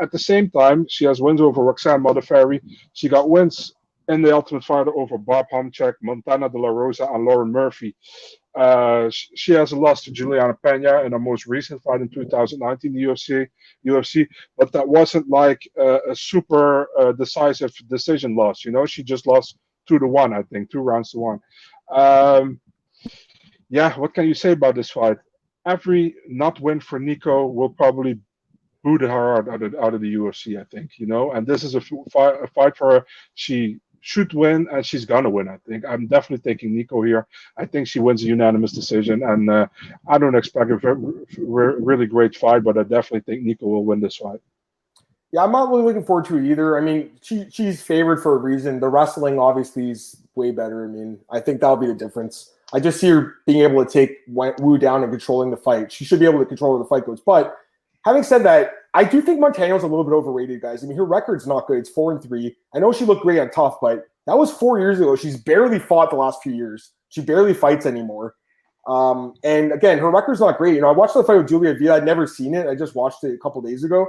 At 0.00 0.10
the 0.10 0.18
same 0.18 0.48
time, 0.48 0.86
she 0.88 1.04
has 1.04 1.20
wins 1.20 1.42
over 1.42 1.62
Roxanne 1.62 2.02
Modafferi. 2.02 2.60
She 2.94 3.10
got 3.10 3.28
wins 3.28 3.74
in 4.08 4.22
the 4.22 4.34
Ultimate 4.34 4.64
Fighter 4.64 4.94
over 4.96 5.18
Barb 5.18 5.46
Honchak, 5.52 5.94
Montana 6.02 6.48
De 6.48 6.58
La 6.58 6.68
Rosa, 6.68 7.06
and 7.06 7.24
Lauren 7.24 7.50
Murphy. 7.50 7.94
Uh, 8.54 9.10
she 9.10 9.52
has 9.52 9.72
a 9.72 9.76
loss 9.76 10.04
to 10.04 10.12
Juliana 10.12 10.54
Pena 10.62 11.02
in 11.02 11.12
her 11.12 11.18
most 11.18 11.46
recent 11.46 11.82
fight 11.82 12.00
in 12.00 12.08
2019 12.08 12.92
the 12.92 13.02
UFC, 13.02 13.48
UFC, 13.84 14.28
but 14.56 14.70
that 14.72 14.86
wasn't 14.86 15.28
like 15.28 15.60
a, 15.76 15.98
a 16.10 16.16
super 16.16 16.88
uh, 16.98 17.12
decisive 17.12 17.72
decision 17.88 18.36
loss. 18.36 18.64
You 18.64 18.70
know, 18.70 18.86
she 18.86 19.02
just 19.02 19.26
lost 19.26 19.58
two 19.88 19.98
to 19.98 20.06
one, 20.06 20.32
I 20.32 20.42
think, 20.42 20.70
two 20.70 20.80
rounds 20.80 21.10
to 21.12 21.18
one. 21.18 21.40
Um, 21.90 22.60
yeah, 23.70 23.92
what 23.98 24.14
can 24.14 24.28
you 24.28 24.34
say 24.34 24.52
about 24.52 24.76
this 24.76 24.90
fight? 24.90 25.16
Every 25.66 26.14
not 26.28 26.60
win 26.60 26.78
for 26.78 27.00
Nicco 27.00 27.52
will 27.52 27.70
probably 27.70 28.20
boot 28.84 29.00
her 29.00 29.38
out, 29.50 29.62
of, 29.62 29.74
out 29.74 29.94
of 29.94 30.00
the 30.00 30.14
UFC. 30.14 30.60
I 30.60 30.64
think 30.64 30.92
you 30.98 31.06
know, 31.06 31.32
and 31.32 31.46
this 31.46 31.64
is 31.64 31.74
a 31.74 31.80
fight, 31.80 32.36
a 32.40 32.46
fight 32.48 32.76
for 32.76 32.92
her. 32.92 33.06
She 33.34 33.80
should 34.06 34.34
win, 34.34 34.68
and 34.70 34.84
she's 34.84 35.06
gonna 35.06 35.30
win. 35.30 35.48
I 35.48 35.56
think. 35.66 35.82
I'm 35.88 36.06
definitely 36.06 36.52
taking 36.52 36.74
Nicco 36.74 37.06
here. 37.06 37.26
I 37.56 37.64
think 37.64 37.88
she 37.88 38.00
wins 38.00 38.22
a 38.22 38.26
unanimous 38.26 38.72
decision, 38.72 39.22
and 39.22 39.48
uh, 39.48 39.66
I 40.06 40.18
don't 40.18 40.34
expect 40.34 40.70
a 40.70 40.76
very, 40.76 41.00
really 41.38 42.04
great 42.04 42.36
fight, 42.36 42.64
but 42.64 42.76
I 42.76 42.82
definitely 42.82 43.20
think 43.20 43.46
Nicco 43.46 43.62
will 43.62 43.84
win 43.86 44.00
this 44.00 44.16
fight. 44.16 44.40
Yeah, 45.32 45.42
I'm 45.42 45.52
not 45.52 45.70
really 45.70 45.84
looking 45.84 46.04
forward 46.04 46.26
to 46.26 46.36
it 46.36 46.44
either. 46.44 46.76
I 46.76 46.82
mean, 46.82 47.12
she 47.22 47.46
she's 47.50 47.80
favored 47.80 48.22
for 48.22 48.34
a 48.34 48.38
reason. 48.38 48.78
The 48.78 48.88
wrestling 48.88 49.38
obviously 49.38 49.90
is 49.90 50.18
way 50.34 50.50
better. 50.50 50.84
I 50.84 50.88
mean, 50.88 51.18
I 51.30 51.40
think 51.40 51.62
that'll 51.62 51.76
be 51.76 51.86
the 51.86 51.94
difference. 51.94 52.52
I 52.74 52.80
just 52.80 53.00
see 53.00 53.08
her 53.08 53.36
being 53.46 53.62
able 53.62 53.82
to 53.82 53.90
take 53.90 54.18
Wu 54.28 54.76
down 54.76 55.02
and 55.02 55.10
controlling 55.10 55.50
the 55.50 55.56
fight. 55.56 55.90
She 55.90 56.04
should 56.04 56.20
be 56.20 56.26
able 56.26 56.40
to 56.40 56.44
control 56.44 56.72
where 56.72 56.78
the 56.80 56.88
fight 56.88 57.06
goes. 57.06 57.20
But 57.20 57.56
having 58.04 58.22
said 58.22 58.42
that, 58.44 58.72
I 58.94 59.04
do 59.04 59.20
think 59.20 59.40
Montano's 59.40 59.82
a 59.82 59.88
little 59.88 60.04
bit 60.04 60.12
overrated, 60.12 60.60
guys. 60.60 60.84
I 60.84 60.86
mean, 60.86 60.96
her 60.96 61.04
record's 61.04 61.46
not 61.46 61.66
good. 61.66 61.78
It's 61.78 61.90
four 61.90 62.12
and 62.12 62.22
three. 62.22 62.56
I 62.74 62.78
know 62.78 62.92
she 62.92 63.04
looked 63.04 63.22
great 63.22 63.40
on 63.40 63.50
tough, 63.50 63.78
but 63.80 64.04
that 64.26 64.38
was 64.38 64.52
four 64.52 64.78
years 64.78 65.00
ago. 65.00 65.16
She's 65.16 65.36
barely 65.36 65.78
fought 65.78 66.10
the 66.10 66.16
last 66.16 66.42
few 66.42 66.52
years. 66.52 66.92
She 67.08 67.20
barely 67.20 67.54
fights 67.54 67.86
anymore. 67.86 68.34
Um, 68.86 69.34
and 69.42 69.72
again, 69.72 69.98
her 69.98 70.10
record's 70.10 70.40
not 70.40 70.58
great. 70.58 70.74
You 70.74 70.82
know, 70.82 70.88
I 70.88 70.92
watched 70.92 71.14
the 71.14 71.24
fight 71.24 71.38
with 71.38 71.48
Julia 71.48 71.74
Villa. 71.74 71.96
I'd 71.96 72.04
never 72.04 72.26
seen 72.26 72.54
it. 72.54 72.66
I 72.68 72.74
just 72.74 72.94
watched 72.94 73.24
it 73.24 73.34
a 73.34 73.38
couple 73.38 73.60
days 73.62 73.82
ago. 73.82 74.06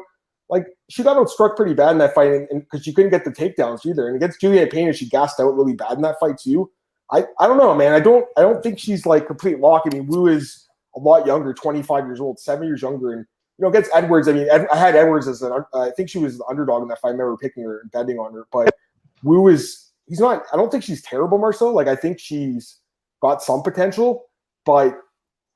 Like 0.49 0.67
she 0.89 1.01
got 1.01 1.17
outstruck 1.17 1.55
pretty 1.55 1.73
bad 1.73 1.91
in 1.91 1.97
that 1.99 2.13
fight, 2.13 2.47
because 2.51 2.83
she 2.83 2.93
couldn't 2.93 3.11
get 3.11 3.25
the 3.25 3.31
takedowns 3.31 3.85
either. 3.85 4.07
And 4.07 4.15
against 4.15 4.39
Julia 4.39 4.67
Payne, 4.67 4.93
she 4.93 5.09
gassed 5.09 5.39
out 5.39 5.55
really 5.55 5.73
bad 5.73 5.93
in 5.93 6.01
that 6.01 6.19
fight 6.19 6.37
too. 6.37 6.69
I, 7.11 7.25
I 7.39 7.47
don't 7.47 7.57
know, 7.57 7.73
man. 7.73 7.93
I 7.93 7.99
don't 7.99 8.25
I 8.37 8.41
don't 8.41 8.61
think 8.61 8.77
she's 8.77 9.05
like 9.05 9.27
complete 9.27 9.59
lock. 9.59 9.83
I 9.85 9.95
mean, 9.95 10.07
Wu 10.07 10.27
is 10.27 10.67
a 10.95 10.99
lot 10.99 11.25
younger, 11.25 11.53
25 11.53 12.05
years 12.05 12.19
old, 12.19 12.39
seven 12.39 12.67
years 12.67 12.81
younger, 12.81 13.13
and 13.13 13.25
you 13.57 13.63
know 13.63 13.69
against 13.69 13.91
Edwards. 13.93 14.27
I 14.27 14.33
mean, 14.33 14.47
I 14.49 14.75
had 14.75 14.95
Edwards 14.95 15.27
as 15.27 15.41
an 15.41 15.63
I 15.73 15.91
think 15.91 16.09
she 16.09 16.17
was 16.17 16.37
the 16.37 16.45
underdog 16.45 16.81
in 16.81 16.87
that 16.89 16.99
fight. 16.99 17.09
I 17.09 17.11
remember 17.11 17.37
picking 17.37 17.63
her 17.63 17.79
and 17.79 17.91
betting 17.91 18.19
on 18.19 18.33
her, 18.33 18.47
but 18.51 18.75
Wu 19.23 19.47
is 19.47 19.91
he's 20.07 20.19
not. 20.19 20.43
I 20.51 20.57
don't 20.57 20.71
think 20.71 20.83
she's 20.83 21.01
terrible, 21.01 21.37
Marcel. 21.37 21.73
Like 21.73 21.87
I 21.87 21.95
think 21.95 22.19
she's 22.19 22.79
got 23.21 23.41
some 23.41 23.61
potential, 23.61 24.25
but 24.65 24.97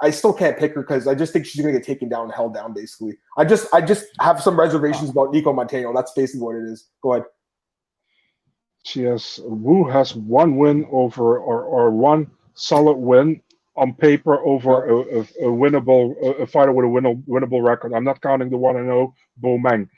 I 0.02 0.12
still 0.12 0.34
can't 0.34 0.58
pick 0.58 0.76
her 0.76 0.82
because 0.82 1.08
I 1.08 1.16
just 1.16 1.34
think 1.34 1.46
she's 1.46 1.62
gonna 1.62 1.74
get 1.74 1.84
taken 1.84 2.08
down, 2.08 2.24
and 2.26 2.34
held 2.34 2.54
down. 2.54 2.74
Basically, 2.74 3.18
I 3.38 3.44
just 3.44 3.68
I 3.74 3.82
just 3.82 4.06
have 4.22 4.42
some 4.42 4.58
reservations 4.58 5.10
about 5.10 5.34
Nicco 5.34 5.54
Montano. 5.54 5.94
That's 5.94 6.14
basically 6.14 6.42
what 6.42 6.56
it 6.56 6.72
is. 6.72 6.90
Go 7.02 7.14
ahead. 7.14 7.26
She 8.86 9.04
has 9.04 9.42
Wu 9.44 9.90
has 9.90 10.16
one 10.16 10.56
win 10.56 10.88
over 10.90 11.38
or, 11.38 11.64
or 11.64 11.92
one 11.92 12.32
solid 12.54 12.98
win 12.98 13.42
on 13.80 13.94
paper 13.94 14.40
over 14.42 14.86
a, 14.90 14.98
a, 14.98 15.20
a 15.22 15.52
winnable 15.52 16.42
a 16.42 16.46
fighter 16.46 16.74
with 16.74 16.86
a 16.86 16.90
winnable, 16.90 17.24
winnable 17.26 17.64
record. 17.64 17.94
I'm 17.94 18.04
not 18.04 18.22
counting 18.22 18.50
the 18.50 18.58
one 18.58 18.76
I 18.76 18.82
know, 18.82 19.14
Bo 19.38 19.58
Meng. 19.58 19.90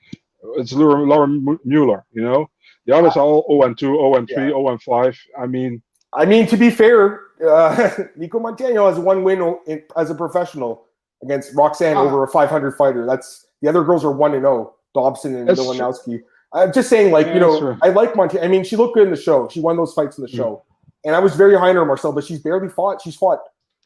It's 0.57 0.71
Lauren, 0.71 1.09
Lauren 1.09 1.59
Mueller, 1.65 2.05
you 2.13 2.21
know. 2.21 2.49
The 2.85 2.95
others 2.95 3.15
are 3.15 3.23
all 3.23 3.45
0 3.49 3.67
and 3.67 3.77
2, 3.77 3.85
0 3.85 4.15
and 4.15 4.27
3, 4.27 4.35
yeah. 4.35 4.49
0 4.49 4.69
and 4.69 4.81
5. 4.81 5.19
I 5.39 5.45
mean, 5.47 5.81
I 6.13 6.25
mean 6.25 6.45
to 6.47 6.57
be 6.57 6.69
fair, 6.69 7.21
uh, 7.43 7.75
Nicco 8.17 8.39
Montano 8.41 8.87
has 8.87 8.99
one 8.99 9.23
win 9.23 9.57
in, 9.67 9.83
as 9.97 10.09
a 10.09 10.15
professional 10.15 10.85
against 11.23 11.53
Roxanne 11.55 11.97
uh, 11.97 12.01
over 12.01 12.23
a 12.23 12.27
500 12.27 12.71
fighter. 12.71 13.05
That's 13.05 13.47
the 13.61 13.69
other 13.69 13.83
girls 13.83 14.05
are 14.05 14.11
1 14.11 14.33
and 14.33 14.43
0, 14.43 14.73
Dobson 14.93 15.35
and 15.35 15.49
Milanowski. 15.49 16.21
I'm 16.53 16.73
just 16.73 16.89
saying, 16.89 17.11
like, 17.11 17.27
yeah, 17.27 17.35
you 17.35 17.39
know. 17.39 17.77
I 17.81 17.89
like 17.89 18.15
Montana. 18.15 18.45
I 18.45 18.47
mean, 18.47 18.63
she 18.63 18.75
looked 18.75 18.93
good 18.93 19.05
in 19.05 19.11
the 19.11 19.21
show. 19.21 19.47
She 19.49 19.59
won 19.59 19.77
those 19.77 19.93
fights 19.93 20.17
in 20.17 20.23
the 20.23 20.29
mm. 20.29 20.35
show. 20.35 20.63
And 21.05 21.15
I 21.15 21.19
was 21.19 21.35
very 21.35 21.57
high 21.57 21.69
on 21.69 21.75
her, 21.75 21.85
Marcel, 21.85 22.11
but 22.11 22.25
she's 22.25 22.39
barely 22.39 22.69
fought. 22.69 23.01
She's 23.01 23.15
fought 23.15 23.39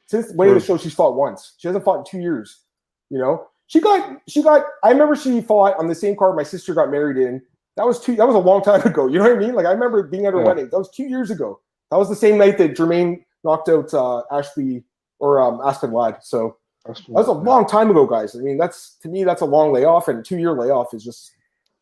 Since 0.08 0.32
winning 0.34 0.54
the 0.54 0.60
show, 0.60 0.78
she's 0.78 0.94
fought 0.94 1.16
once. 1.16 1.54
She 1.58 1.68
hasn't 1.68 1.84
fought 1.84 2.00
in 2.00 2.06
two 2.06 2.20
years. 2.20 2.62
You 3.10 3.20
know, 3.20 3.48
she 3.68 3.82
got 3.82 4.20
she 4.28 4.44
got. 4.44 4.66
I 4.84 4.92
remember 4.92 5.16
she 5.16 5.42
fought 5.42 5.78
on 5.78 5.88
the 5.88 5.96
same 5.96 6.16
card 6.16 6.36
my 6.36 6.44
sister 6.44 6.74
got 6.74 6.92
married 6.92 7.18
in. 7.18 7.42
That 7.78 7.86
was 7.86 8.00
two. 8.00 8.16
That 8.16 8.28
was 8.28 8.36
a 8.36 8.40
long 8.40 8.62
time 8.62 8.82
ago. 8.86 9.08
You 9.08 9.20
know 9.20 9.26
what 9.26 9.36
I 9.36 9.40
mean? 9.40 9.56
Like 9.56 9.66
I 9.66 9.72
remember 9.72 10.04
being 10.04 10.26
at 10.26 10.34
her 10.34 10.40
yeah. 10.40 10.46
wedding. 10.46 10.70
That 10.70 10.78
was 10.78 10.90
two 10.92 11.06
years 11.06 11.32
ago. 11.32 11.60
That 11.92 11.98
was 11.98 12.10
the 12.10 12.16
same 12.16 12.38
night 12.38 12.58
that 12.58 12.76
Germaine 12.76 13.24
knocked 13.44 13.70
out 13.70 13.94
uh, 13.94 14.24
Ashley 14.32 14.84
or 15.20 15.40
um, 15.42 15.62
Aspen 15.64 15.92
Ladd. 15.92 16.18
So 16.24 16.58
that 16.86 17.02
was 17.10 17.28
a 17.28 17.32
long 17.32 17.68
time 17.68 17.90
ago, 17.90 18.06
guys. 18.06 18.36
I 18.36 18.40
mean, 18.40 18.58
that's 18.58 18.98
to 19.02 19.10
me 19.10 19.24
that's 19.24 19.42
a 19.42 19.46
long 19.46 19.72
layoff, 19.72 20.08
and 20.08 20.24
two 20.24 20.38
year 20.38 20.54
layoff 20.54 20.94
is 20.94 21.04
just. 21.04 21.32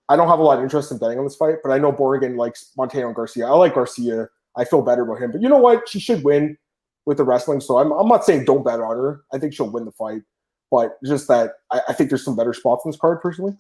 I 0.10 0.18
don't 0.18 0.28
have 0.28 0.40
a 0.40 0.44
lot 0.44 0.58
of 0.58 0.64
interest 0.64 0.92
in 0.92 0.98
betting 0.98 1.18
on 1.18 1.24
this 1.24 1.38
fight, 1.38 1.56
but 1.64 1.72
I 1.72 1.78
know 1.78 1.92
Borgen 1.92 2.36
likes 2.36 2.72
Montano 2.78 3.08
and 3.08 3.16
Garcia. 3.16 3.48
I 3.48 3.52
like 3.52 3.74
Garcia. 3.74 4.28
I 4.58 4.66
feel 4.66 4.82
better 4.82 5.04
about 5.04 5.22
him, 5.22 5.32
but 5.32 5.42
you 5.42 5.48
know 5.48 5.58
what? 5.58 5.88
She 5.88 5.98
should 5.98 6.24
win 6.26 6.58
with 7.06 7.18
the 7.18 7.24
wrestling. 7.24 7.62
So 7.62 7.78
I'm, 7.80 7.92
I'm 7.92 8.08
not 8.08 8.26
saying 8.26 8.46
don't 8.46 8.64
bet 8.64 8.80
on 8.80 8.96
her. 8.96 9.24
I 9.34 9.38
think 9.38 9.54
she'll 9.54 9.70
win 9.70 9.86
the 9.86 9.92
fight, 9.92 10.22
but 10.72 10.98
just 11.04 11.28
that 11.28 11.54
I, 11.72 11.82
I 11.90 11.94
think 11.94 12.10
there's 12.10 12.24
some 12.24 12.36
better 12.36 12.54
spots 12.54 12.86
in 12.86 12.92
this 12.92 13.00
card 13.00 13.22
personally. 13.22 13.54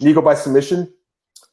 Nicco 0.00 0.22
by 0.22 0.34
submission. 0.34 0.92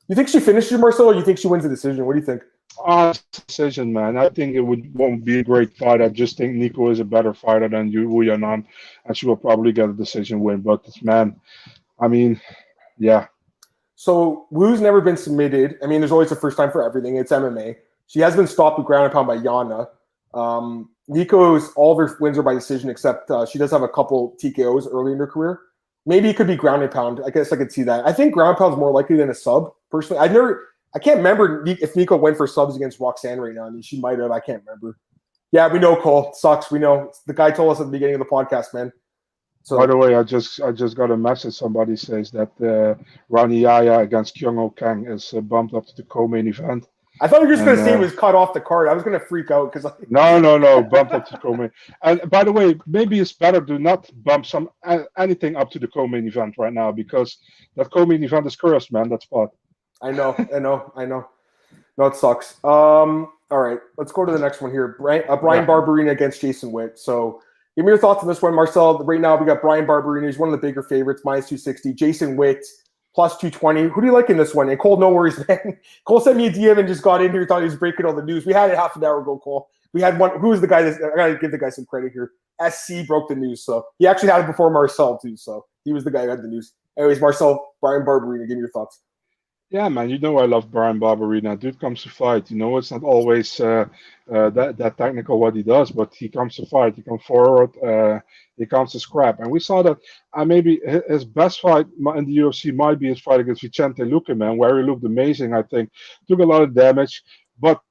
You 0.07 0.15
think 0.15 0.27
she 0.27 0.39
finishes 0.39 0.77
Marcelo, 0.79 1.11
or 1.11 1.15
you 1.15 1.23
think 1.23 1.37
she 1.37 1.47
wins 1.47 1.63
the 1.63 1.69
decision? 1.69 2.05
What 2.05 2.13
do 2.13 2.19
you 2.19 2.25
think? 2.25 2.43
Uh, 2.83 3.13
decision, 3.31 3.93
man. 3.93 4.17
I 4.17 4.29
think 4.29 4.55
it 4.55 4.61
would 4.61 4.93
won't 4.93 5.23
be 5.23 5.39
a 5.39 5.43
great 5.43 5.77
fight. 5.77 6.01
I 6.01 6.09
just 6.09 6.37
think 6.37 6.55
Nicco 6.55 6.91
is 6.91 6.99
a 6.99 7.05
better 7.05 7.33
fighter 7.33 7.69
than 7.69 7.91
Wu 7.91 8.25
Yanan, 8.25 8.65
and 9.05 9.17
she 9.17 9.25
will 9.25 9.37
probably 9.37 9.71
get 9.71 9.89
a 9.89 9.93
decision 9.93 10.41
win. 10.41 10.61
But 10.61 10.85
man, 11.01 11.39
I 11.99 12.07
mean, 12.07 12.41
yeah. 12.97 13.27
So 13.95 14.47
Wu's 14.51 14.81
never 14.81 14.99
been 15.01 15.17
submitted. 15.17 15.77
I 15.81 15.87
mean, 15.87 16.01
there's 16.01 16.11
always 16.11 16.31
a 16.31 16.35
first 16.35 16.57
time 16.57 16.71
for 16.71 16.83
everything. 16.83 17.15
It's 17.15 17.31
MMA. 17.31 17.75
She 18.07 18.19
has 18.19 18.35
been 18.35 18.47
stopped 18.47 18.77
with 18.77 18.87
ground 18.87 19.05
and 19.05 19.13
pound 19.13 19.27
by 19.27 19.37
Yana. 19.37 19.87
Um, 20.33 20.89
Nicco's 21.09 21.71
all 21.75 21.91
of 21.91 21.97
her 21.97 22.17
wins 22.19 22.37
are 22.37 22.43
by 22.43 22.53
decision, 22.53 22.89
except 22.89 23.29
uh, 23.29 23.45
she 23.45 23.57
does 23.57 23.71
have 23.71 23.83
a 23.83 23.89
couple 23.89 24.35
TKOs 24.41 24.87
early 24.91 25.13
in 25.13 25.19
her 25.19 25.27
career. 25.27 25.59
Maybe 26.05 26.29
it 26.29 26.35
could 26.35 26.47
be 26.47 26.55
ground 26.55 26.83
and 26.83 26.91
pound. 26.91 27.21
I 27.25 27.29
guess 27.29 27.51
I 27.51 27.55
could 27.55 27.71
see 27.71 27.83
that. 27.83 28.05
I 28.05 28.13
think 28.13 28.33
ground 28.33 28.57
pound 28.57 28.73
is 28.73 28.79
more 28.79 28.91
likely 28.91 29.15
than 29.17 29.29
a 29.29 29.33
sub. 29.33 29.71
Personally, 29.89 30.19
I've 30.21 30.31
never 30.31 30.73
I 30.95 30.99
can't 30.99 31.17
remember 31.17 31.63
if 31.65 31.93
Nicco 31.93 32.19
went 32.19 32.37
for 32.37 32.45
subs 32.45 32.75
against 32.75 32.99
Roxanne 32.99 33.39
right 33.39 33.53
now. 33.53 33.65
I 33.65 33.69
mean, 33.69 33.81
she 33.81 33.99
might 33.99 34.19
have. 34.19 34.31
I 34.31 34.39
can't 34.39 34.63
remember. 34.65 34.97
Yeah, 35.51 35.71
we 35.71 35.79
know 35.79 35.95
Cole 35.95 36.33
sucks. 36.33 36.71
We 36.71 36.79
know 36.79 37.11
the 37.25 37.33
guy 37.33 37.51
told 37.51 37.71
us 37.71 37.79
at 37.79 37.85
the 37.85 37.91
beginning 37.91 38.15
of 38.15 38.19
the 38.19 38.25
podcast, 38.25 38.73
man. 38.73 38.91
So, 39.63 39.77
by 39.77 39.85
the 39.85 39.97
way, 39.97 40.15
I 40.15 40.23
just 40.23 40.61
I 40.61 40.71
just 40.71 40.95
got 40.95 41.09
a 41.09 41.17
message. 41.17 41.53
Somebody 41.55 41.95
says 41.95 42.31
that 42.31 42.51
uh, 42.61 43.01
Rani 43.29 43.61
Yahya 43.61 43.99
against 43.99 44.37
Kyung 44.37 44.57
Ho 44.57 44.69
Kang 44.69 45.05
is 45.07 45.33
uh, 45.33 45.41
bumped 45.41 45.73
up 45.73 45.85
to 45.87 45.95
the 45.95 46.03
co-main 46.03 46.47
event. 46.47 46.87
I 47.23 47.27
thought 47.29 47.41
you 47.41 47.47
were 47.47 47.53
just 47.53 47.63
going 47.63 47.77
to 47.77 47.83
say 47.85 47.91
he 47.91 47.97
was 47.97 48.13
cut 48.13 48.35
off 48.35 48.53
the 48.53 48.59
card. 48.59 48.89
I 48.89 48.93
was 48.93 49.01
going 49.01 49.17
to 49.17 49.25
freak 49.25 49.49
out 49.49 49.71
because 49.71 49.85
like... 49.85 50.11
no, 50.11 50.37
no, 50.37 50.57
no, 50.57 50.83
Bump 50.83 51.13
up 51.13 51.25
to 51.29 51.37
co-main. 51.37 51.71
And 52.01 52.29
by 52.29 52.43
the 52.43 52.51
way, 52.51 52.75
maybe 52.85 53.17
it's 53.17 53.31
better 53.31 53.61
to 53.61 53.79
not 53.79 54.09
bump 54.25 54.45
some 54.45 54.69
anything 55.17 55.55
up 55.55 55.71
to 55.71 55.79
the 55.79 55.87
co-main 55.87 56.27
event 56.27 56.55
right 56.57 56.73
now 56.73 56.91
because 56.91 57.37
that 57.77 57.89
co-main 57.91 58.21
event 58.25 58.45
is 58.45 58.57
cursed, 58.57 58.91
man. 58.91 59.07
That 59.07 59.21
spot. 59.21 59.51
I 60.01 60.11
know, 60.11 60.35
I 60.53 60.59
know, 60.59 60.91
I 60.97 61.05
know. 61.05 61.29
No, 61.97 62.07
it 62.07 62.15
sucks. 62.15 62.61
Um, 62.65 63.31
all 63.49 63.61
right, 63.61 63.79
let's 63.97 64.11
go 64.11 64.25
to 64.25 64.31
the 64.33 64.39
next 64.39 64.59
one 64.61 64.71
here. 64.71 64.97
Bryan, 64.99 65.23
uh, 65.29 65.37
Bryan 65.37 65.63
yeah. 65.63 65.67
Barberena 65.67 66.11
against 66.11 66.41
Jason 66.41 66.73
Witt. 66.73 66.99
So, 66.99 67.41
give 67.77 67.85
me 67.85 67.91
your 67.91 67.99
thoughts 67.99 68.21
on 68.21 68.27
this 68.27 68.41
one, 68.41 68.53
Marcel. 68.53 68.97
Right 68.99 69.21
now, 69.21 69.37
we 69.37 69.45
got 69.45 69.61
Bryan 69.61 69.85
Barberena. 69.85 70.25
He's 70.25 70.37
one 70.37 70.49
of 70.49 70.59
the 70.59 70.67
bigger 70.67 70.83
favorites, 70.83 71.21
minus 71.23 71.47
two 71.47 71.57
sixty. 71.57 71.93
Jason 71.93 72.35
Witt 72.35 72.65
plus 73.15 73.37
two 73.37 73.49
twenty. 73.49 73.83
Who 73.83 74.01
do 74.01 74.07
you 74.07 74.13
like 74.13 74.29
in 74.29 74.37
this 74.37 74.53
one? 74.53 74.69
And 74.69 74.79
Cole, 74.79 74.97
no 74.97 75.09
worries, 75.09 75.39
man. 75.47 75.77
Cole 76.05 76.19
sent 76.19 76.37
me 76.37 76.47
a 76.47 76.51
DM 76.51 76.79
and 76.79 76.87
just 76.87 77.01
got 77.01 77.21
in 77.23 77.31
here. 77.31 77.45
Thought 77.45 77.59
he 77.59 77.65
was 77.65 77.75
breaking 77.75 78.05
all 78.05 78.13
the 78.13 78.23
news. 78.23 78.45
We 78.45 78.53
had 78.53 78.69
it 78.69 78.77
half 78.77 78.95
an 78.95 79.03
hour 79.03 79.21
ago, 79.21 79.39
Cole. 79.43 79.69
We 79.93 80.01
had 80.01 80.19
one. 80.19 80.39
Who 80.39 80.49
was 80.49 80.61
the 80.61 80.67
guy? 80.67 80.81
That, 80.83 80.99
I 81.13 81.15
gotta 81.15 81.37
give 81.37 81.51
the 81.51 81.57
guy 81.57 81.69
some 81.69 81.85
credit 81.85 82.13
here. 82.13 82.31
SC 82.69 83.05
broke 83.07 83.29
the 83.29 83.35
news, 83.35 83.63
so 83.63 83.85
he 83.99 84.07
actually 84.07 84.29
had 84.29 84.41
it 84.41 84.47
before 84.47 84.69
Marcel 84.69 85.17
too. 85.17 85.37
So 85.37 85.65
he 85.85 85.93
was 85.93 86.03
the 86.03 86.11
guy 86.11 86.23
who 86.23 86.29
had 86.29 86.41
the 86.41 86.47
news. 86.47 86.73
Anyways, 86.97 87.19
Marcel, 87.19 87.73
Bryan 87.81 88.03
Barberena, 88.03 88.47
give 88.47 88.57
me 88.57 88.61
your 88.61 88.69
thoughts. 88.69 88.99
Yeah, 89.73 89.89
man, 89.89 90.09
you 90.11 90.19
know 90.19 90.37
I 90.37 90.45
love 90.45 90.71
Bryan 90.71 90.99
Barberena. 90.99 91.59
Dude 91.59 91.79
comes 91.79 92.03
to 92.03 92.09
fight. 92.09 92.51
You 92.51 92.57
know 92.57 92.77
it's 92.77 92.91
not 92.91 93.03
always 93.03 93.59
uh, 93.59 93.85
uh, 94.33 94.51
that 94.51 94.77
that 94.77 94.97
technical 94.97 95.39
what 95.39 95.55
he 95.55 95.63
does, 95.63 95.91
but 95.91 96.13
he 96.13 96.29
comes 96.29 96.55
to 96.57 96.65
fight. 96.67 96.95
He 96.95 97.01
comes 97.01 97.23
forward. 97.23 97.71
Uh, 97.83 98.19
he 98.57 98.67
comes 98.67 98.91
to 98.93 98.99
scrap. 98.99 99.39
And 99.39 99.51
we 99.51 99.59
saw 99.59 99.81
that 99.83 99.97
uh, 100.33 100.45
maybe 100.45 100.79
his 101.09 101.25
best 101.25 101.59
fight 101.61 101.87
in 102.17 102.25
the 102.25 102.37
UFC 102.37 102.71
might 102.71 102.99
be 102.99 103.07
his 103.09 103.19
fight 103.21 103.41
against 103.41 103.63
Vicente 103.63 104.03
Luque, 104.03 104.37
man, 104.37 104.57
where 104.57 104.77
he 104.77 104.83
looked 104.85 105.05
amazing. 105.05 105.55
I 105.55 105.63
think 105.63 105.89
took 106.27 106.39
a 106.39 106.43
lot 106.45 106.61
of 106.61 106.75
damage, 106.75 107.23
but 107.59 107.81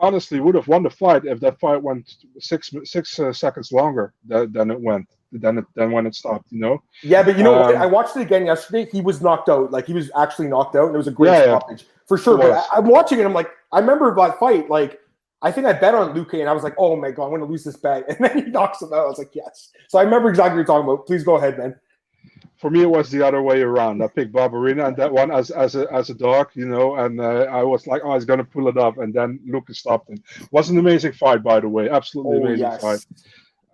honestly 0.00 0.40
would 0.40 0.56
have 0.56 0.68
won 0.68 0.84
the 0.84 0.90
fight 0.90 1.24
if 1.26 1.40
that 1.40 1.60
fight 1.60 1.82
went 1.82 2.04
six 2.40 2.72
six 2.84 3.18
uh, 3.20 3.32
seconds 3.32 3.72
longer 3.72 4.14
than, 4.26 4.52
than 4.52 4.70
it 4.72 4.80
went 4.80 5.06
than 5.32 5.58
it, 5.58 5.64
than 5.74 5.90
when 5.90 6.06
it 6.06 6.14
stopped. 6.14 6.50
You 6.50 6.60
know. 6.60 6.82
Yeah, 7.02 7.22
but 7.22 7.36
you 7.36 7.44
know, 7.44 7.62
um, 7.62 7.76
I 7.76 7.86
watched 7.86 8.16
it 8.16 8.22
again 8.22 8.46
yesterday. 8.46 8.88
He 8.90 9.00
was 9.00 9.20
knocked 9.20 9.48
out. 9.48 9.70
Like 9.70 9.86
he 9.86 9.92
was 9.92 10.10
actually 10.16 10.48
knocked 10.48 10.76
out, 10.76 10.86
and 10.86 10.94
it 10.94 10.98
was 10.98 11.08
a 11.08 11.12
great 11.12 11.30
yeah, 11.30 11.42
stoppage 11.42 11.82
yeah. 11.82 11.88
for 12.06 12.18
sure. 12.18 12.38
But 12.38 12.66
I, 12.72 12.78
am 12.78 12.86
watching 12.86 13.18
it. 13.18 13.24
I'm 13.24 13.34
like, 13.34 13.50
I 13.72 13.80
remember 13.80 14.14
that 14.14 14.38
fight. 14.38 14.70
Like, 14.70 15.00
I 15.42 15.52
think 15.52 15.66
I 15.66 15.72
bet 15.72 15.94
on 15.94 16.14
Luque, 16.14 16.40
and 16.40 16.48
I 16.48 16.52
was 16.52 16.62
like, 16.62 16.74
oh 16.78 16.96
my 16.96 17.10
god, 17.10 17.24
I'm 17.24 17.30
going 17.30 17.42
to 17.42 17.46
lose 17.46 17.64
this 17.64 17.76
bet. 17.76 18.04
And 18.08 18.18
then 18.18 18.44
he 18.44 18.50
knocks 18.50 18.82
him 18.82 18.92
out. 18.92 19.04
I 19.04 19.06
was 19.06 19.18
like, 19.18 19.34
yes. 19.34 19.70
So 19.88 19.98
I 19.98 20.02
remember 20.02 20.28
exactly 20.28 20.50
what 20.50 20.56
you're 20.56 20.64
talking 20.64 20.88
about. 20.88 21.06
Please 21.06 21.24
go 21.24 21.36
ahead, 21.36 21.58
man. 21.58 21.76
For 22.58 22.70
me, 22.70 22.82
it 22.82 22.90
was 22.90 23.10
the 23.10 23.24
other 23.24 23.42
way 23.42 23.60
around. 23.60 24.02
I 24.02 24.08
picked 24.08 24.32
Barberena 24.32 24.88
and 24.88 24.96
that 24.96 25.12
one 25.12 25.30
as 25.30 25.50
as 25.50 25.76
a 25.76 25.86
as 25.92 26.08
a 26.08 26.14
dog, 26.14 26.48
you 26.54 26.66
know, 26.66 26.96
and 26.96 27.20
uh, 27.20 27.46
I 27.50 27.62
was 27.62 27.86
like, 27.86 28.02
oh, 28.02 28.14
he's 28.14 28.24
gonna 28.24 28.44
pull 28.44 28.68
it 28.68 28.78
up, 28.78 28.96
and 28.98 29.12
then 29.12 29.38
Lucas 29.46 29.78
stopped 29.78 30.08
him. 30.08 30.22
Was 30.52 30.70
an 30.70 30.78
amazing 30.78 31.12
fight, 31.12 31.42
by 31.42 31.60
the 31.60 31.68
way, 31.68 31.90
absolutely 31.90 32.38
oh, 32.38 32.46
amazing 32.46 32.66
yes. 32.66 32.80
fight. 32.80 33.06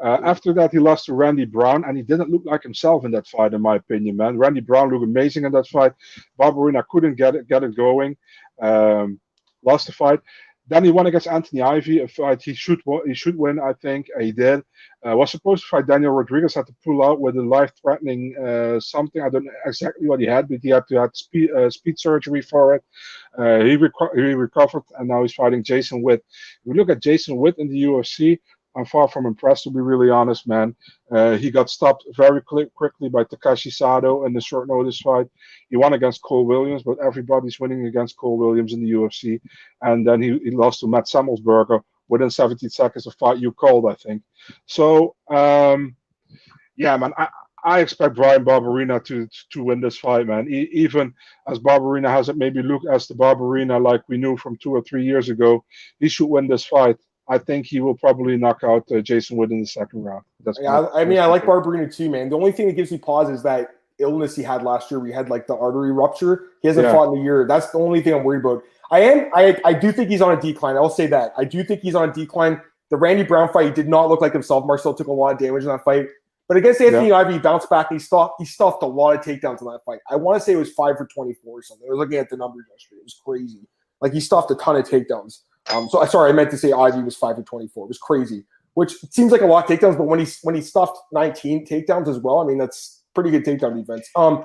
Uh, 0.03 0.19
after 0.25 0.53
that, 0.53 0.73
he 0.73 0.79
lost 0.79 1.07
to 1.07 1.15
Randy 1.15 1.45
Brown, 1.45 1.85
and 1.85 1.97
he 1.97 2.03
didn't 2.03 2.31
look 2.31 2.43
like 2.45 2.63
himself 2.63 3.05
in 3.05 3.13
that 3.13 3.27
fight, 3.27 3.55
in 3.55 3.63
my 3.63 3.77
opinion, 3.77 4.17
man. 4.17 4.37
Randy 4.37 4.61
Brown 4.61 4.91
looked 4.91 5.05
amazing 5.05 5.45
in 5.45 5.53
that 5.53 5.69
fight. 5.69 5.93
Barberena 6.39 6.83
couldn't 6.91 7.15
get 7.15 7.37
it, 7.37 7.49
get 7.49 7.63
it 7.63 7.77
going. 7.77 8.17
Um, 8.61 9.21
lost 9.65 9.87
the 9.87 9.93
fight. 9.93 10.21
Then 10.69 10.85
he 10.85 10.91
won 10.91 11.07
against 11.07 11.27
Anthony 11.27 11.61
Ivy, 11.61 12.01
a 12.01 12.09
fight 12.09 12.41
he 12.43 12.55
should 12.55 12.81
he 13.05 13.15
should 13.15 13.37
win, 13.37 13.59
I 13.59 13.73
think. 13.75 14.07
He 14.19 14.33
did. 14.33 14.63
Uh, 15.07 15.17
was 15.17 15.31
supposed 15.31 15.63
to 15.65 15.69
fight 15.69 15.87
Daniel 15.89 16.13
Rodriguez, 16.13 16.55
had 16.55 16.67
to 16.67 16.75
pull 16.85 17.05
out 17.05 17.21
with 17.21 17.37
a 17.37 17.43
life-threatening 17.43 18.37
uh, 18.39 18.79
something. 18.81 19.21
I 19.21 19.29
don't 19.29 19.45
know 19.45 19.53
exactly 19.67 20.07
what 20.07 20.21
he 20.21 20.27
had, 20.27 20.49
but 20.49 20.61
he 20.63 20.69
had 20.71 20.87
to 20.89 21.01
have 21.01 21.11
speed, 21.15 21.51
uh, 21.51 21.69
speed 21.69 21.99
surgery 21.99 22.43
for 22.43 22.77
it. 22.77 22.85
Uh, 23.37 23.59
he, 23.65 23.77
reco- 23.77 24.15
he 24.15 24.35
recovered, 24.35 24.85
and 24.99 25.09
now 25.09 25.23
he's 25.23 25.35
fighting 25.35 25.65
Jason 25.65 26.01
Witt. 26.01 26.25
If 26.31 26.65
we 26.65 26.79
look 26.79 26.91
at 26.91 27.03
Jason 27.03 27.37
Witt 27.37 27.59
in 27.59 27.69
the 27.69 27.83
UFC, 27.83 28.39
I'm 28.77 28.87
far 28.87 29.09
from 29.09 29.27
impressed, 29.27 29.65
to 29.65 29.71
be 29.71 29.81
really 29.81 30.11
honest, 30.11 30.47
man. 30.47 30.75
Uh, 31.11 31.37
he 31.37 31.51
got 31.51 31.69
stopped 31.69 32.05
very 32.17 32.41
quickly 32.41 33.09
by 33.09 33.25
Takashi 33.25 33.73
Sato 33.73 34.25
in 34.25 34.33
the 34.33 34.41
short 34.41 34.69
notice 34.69 35.01
fight. 35.01 35.27
He 35.69 35.77
won 35.77 35.93
against 35.93 36.23
Cole 36.23 36.47
Williams, 36.47 36.83
but 36.83 36.99
everybody's 37.05 37.61
winning 37.61 37.87
against 37.87 38.17
Cole 38.17 38.39
Williams 38.39 38.73
in 38.73 38.83
the 38.83 38.91
UFC. 38.93 39.41
And 39.83 40.07
then 40.07 40.23
he, 40.23 40.39
he 40.39 40.51
lost 40.51 40.81
to 40.81 40.87
Matt 40.89 41.05
Semelsberger 41.05 41.83
within 42.09 42.31
17 42.31 42.71
seconds 42.71 43.07
of 43.07 43.15
fight 43.15 43.39
you 43.39 43.53
called, 43.53 43.87
I 43.91 43.95
think. 43.95 44.23
So, 44.67 45.17
um, 45.31 45.97
yeah, 46.77 46.97
man, 46.97 47.13
I, 47.19 47.29
I 47.65 47.81
expect 47.81 48.17
Bryan 48.17 48.45
Barberena 48.45 49.05
to 49.05 49.29
to 49.53 49.65
win 49.65 49.81
this 49.81 49.97
fight, 49.97 50.27
man. 50.27 50.49
E- 50.49 50.69
even 50.73 51.15
as 51.47 51.59
Barberena 51.61 52.09
hasn't 52.09 52.39
maybe 52.39 52.63
looked 52.63 52.87
as 52.87 53.07
the 53.07 53.15
Barberena 53.15 53.81
like 53.83 54.03
we 54.09 54.17
knew 54.19 54.37
from 54.37 54.57
two 54.57 54.73
or 54.73 54.83
three 54.83 55.05
years 55.05 55.29
ago, 55.29 55.65
he 56.01 56.09
should 56.09 56.27
win 56.27 56.49
this 56.49 56.65
fight. 56.65 56.97
I 57.29 57.39
think 57.39 57.67
he 57.67 57.81
will 57.81 57.97
probably 57.97 58.37
knock 58.37 58.61
out 58.65 58.91
uh, 58.91 59.01
Jason 59.01 59.37
Wood 59.37 59.51
in 59.51 59.61
the 59.61 59.67
second 59.67 60.03
round. 60.03 60.25
That's 60.45 60.59
yeah, 60.61 60.81
I, 60.81 61.03
I 61.03 61.05
mean, 61.05 61.19
I 61.19 61.27
like 61.27 61.45
Barberena 61.45 61.95
too, 61.95 62.11
man. 62.11 62.29
The 62.29 62.37
only 62.37 62.53
thing 62.53 62.67
that 62.67 62.75
gives 62.75 62.91
me 62.91 62.99
pause 62.99 63.31
is 63.31 63.43
that 63.45 63.71
illness 63.99 64.35
he 64.35 64.43
had 64.43 64.63
last 64.63 64.91
year. 64.91 64.99
We 65.01 65.13
had 65.13 65.31
like 65.31 65.47
the 65.47 65.57
artery 65.57 65.93
rupture. 65.93 66.49
He 66.61 66.69
hasn't 66.69 66.87
yeah. 66.87 66.93
fought 66.93 67.13
in 67.13 67.21
a 67.21 67.23
year. 67.23 67.47
That's 67.47 67.71
the 67.71 67.79
only 67.79 68.03
thing 68.03 68.15
I'm 68.15 68.25
worried 68.25 68.41
about. 68.41 68.63
I 68.91 69.01
am. 69.01 69.31
I 69.35 69.59
I 69.65 69.73
do 69.73 69.93
think 69.93 70.11
he's 70.11 70.21
on 70.21 70.37
a 70.37 70.41
decline. 70.41 70.77
I'll 70.77 70.91
say 70.91 71.07
that. 71.07 71.33
I 71.37 71.45
do 71.45 71.63
think 71.63 71.81
he's 71.81 71.95
on 71.95 72.11
a 72.11 72.13
decline. 72.13 72.61
The 72.91 72.97
Randy 72.97 73.23
Brown 73.23 73.51
fight, 73.51 73.67
he 73.67 73.73
did 73.73 73.89
not 73.89 74.11
look 74.11 74.21
like 74.21 74.33
himself. 74.33 74.67
Marcel 74.67 74.93
took 74.93 75.07
a 75.07 75.13
lot 75.13 75.33
of 75.33 75.39
damage 75.39 75.63
in 75.63 75.69
that 75.69 75.83
fight. 75.85 76.09
But 76.49 76.59
against 76.59 76.83
Anthony 76.83 77.09
yeah. 77.09 77.17
Ivy, 77.17 77.35
he 77.35 77.39
bounced 77.39 77.71
back. 77.71 77.87
he 77.91 77.99
stuffed 77.99 78.35
he 78.39 78.45
stuffed 78.45 78.83
a 78.83 78.87
lot 78.87 79.17
of 79.17 79.25
takedowns 79.25 79.63
in 79.63 79.69
that 79.69 79.81
fight. 79.87 80.01
I 80.11 80.17
want 80.17 80.39
to 80.39 80.45
say 80.45 80.53
it 80.53 80.57
was 80.57 80.73
five 80.73 80.99
for 80.99 81.07
twenty 81.07 81.35
four 81.43 81.61
or 81.61 81.63
something. 81.63 81.87
I 81.89 81.91
was 81.91 81.99
looking 81.99 82.19
at 82.19 82.29
the 82.29 82.37
numbers 82.37 82.67
yesterday. 82.71 82.99
It 82.99 83.05
was 83.05 83.21
crazy. 83.25 83.61
Like 84.01 84.13
he 84.13 84.21
stuffed 84.21 84.51
a 84.51 84.57
ton 84.57 84.77
of 84.77 84.87
takedowns. 84.87 85.41
Um, 85.71 85.89
so 85.89 86.01
I 86.01 86.07
sorry, 86.07 86.31
I 86.31 86.33
meant 86.33 86.51
to 86.51 86.59
say 86.59 86.73
Ivy 86.73 87.03
was 87.03 87.17
five 87.17 87.37
for 87.37 87.43
twenty 87.43 87.69
four. 87.69 87.85
It 87.85 87.89
was 87.89 87.99
crazy, 87.99 88.45
which 88.75 88.93
seems 89.11 89.33
like 89.33 89.43
a 89.43 89.47
lot 89.47 89.71
of 89.71 89.79
takedowns, 89.79 89.97
but 89.97 90.05
when 90.05 90.19
he 90.19 90.27
when 90.43 90.55
he 90.55 90.61
stuffed 90.61 90.99
nineteen 91.13 91.67
takedowns 91.67 92.09
as 92.09 92.19
well, 92.19 92.39
I 92.39 92.47
mean 92.47 92.59
that's 92.59 93.03
pretty 93.15 93.31
good 93.31 93.45
takedown 93.45 93.77
defense. 93.77 94.09
Um, 94.17 94.45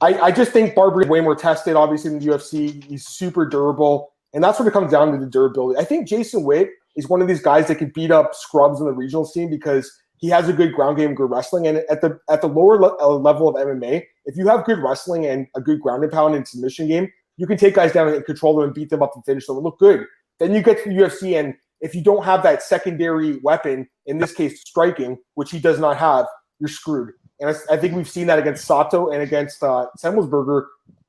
I, 0.00 0.14
I 0.14 0.30
just 0.30 0.52
think 0.52 0.74
Barber 0.74 1.06
way 1.08 1.20
more 1.20 1.34
tested, 1.34 1.74
obviously 1.74 2.12
in 2.12 2.18
the 2.20 2.26
UFC. 2.26 2.84
He's 2.84 3.06
super 3.06 3.44
durable, 3.46 4.12
and 4.32 4.44
that's 4.44 4.58
what 4.58 4.68
it 4.68 4.72
comes 4.72 4.92
down 4.92 5.12
to 5.12 5.18
the 5.18 5.26
durability. 5.30 5.80
I 5.80 5.84
think 5.84 6.06
Jason 6.06 6.44
Witt 6.44 6.70
is 6.96 7.08
one 7.08 7.20
of 7.20 7.28
these 7.28 7.42
guys 7.42 7.66
that 7.68 7.76
can 7.76 7.90
beat 7.94 8.10
up 8.10 8.34
scrubs 8.34 8.80
in 8.80 8.86
the 8.86 8.92
regional 8.92 9.24
scene 9.24 9.50
because 9.50 9.90
he 10.18 10.28
has 10.28 10.48
a 10.48 10.52
good 10.52 10.72
ground 10.72 10.98
game, 10.98 11.14
good 11.14 11.30
wrestling, 11.30 11.66
and 11.66 11.78
at 11.90 12.00
the 12.00 12.18
at 12.30 12.40
the 12.40 12.48
lower 12.48 12.78
le- 12.78 12.96
uh, 13.00 13.08
level 13.08 13.48
of 13.48 13.54
MMA, 13.54 14.04
if 14.26 14.36
you 14.36 14.46
have 14.48 14.64
good 14.64 14.78
wrestling 14.78 15.26
and 15.26 15.46
a 15.56 15.60
good 15.60 15.80
ground 15.80 16.02
and 16.04 16.12
pound 16.12 16.34
and 16.34 16.46
submission 16.46 16.86
game, 16.86 17.10
you 17.36 17.46
can 17.46 17.56
take 17.56 17.74
guys 17.74 17.92
down 17.92 18.08
and 18.08 18.24
control 18.24 18.56
them 18.56 18.64
and 18.64 18.74
beat 18.74 18.90
them 18.90 19.02
up 19.02 19.12
and 19.14 19.24
finish 19.24 19.46
them 19.46 19.56
and 19.56 19.64
look 19.64 19.78
good. 19.78 20.04
Then 20.38 20.54
you 20.54 20.62
get 20.62 20.82
to 20.84 20.88
the 20.88 20.94
UFC 20.94 21.38
and 21.38 21.54
if 21.80 21.94
you 21.94 22.02
don't 22.02 22.24
have 22.24 22.42
that 22.42 22.62
secondary 22.62 23.38
weapon, 23.38 23.88
in 24.06 24.18
this 24.18 24.32
case 24.32 24.60
striking, 24.62 25.18
which 25.34 25.50
he 25.50 25.58
does 25.58 25.78
not 25.78 25.96
have, 25.96 26.26
you're 26.58 26.68
screwed. 26.68 27.10
And 27.40 27.50
I, 27.50 27.74
I 27.74 27.76
think 27.76 27.94
we've 27.94 28.08
seen 28.08 28.26
that 28.26 28.38
against 28.38 28.64
Sato 28.64 29.10
and 29.10 29.22
against 29.22 29.62
uh, 29.62 29.86
Semelsberger. 29.98 30.66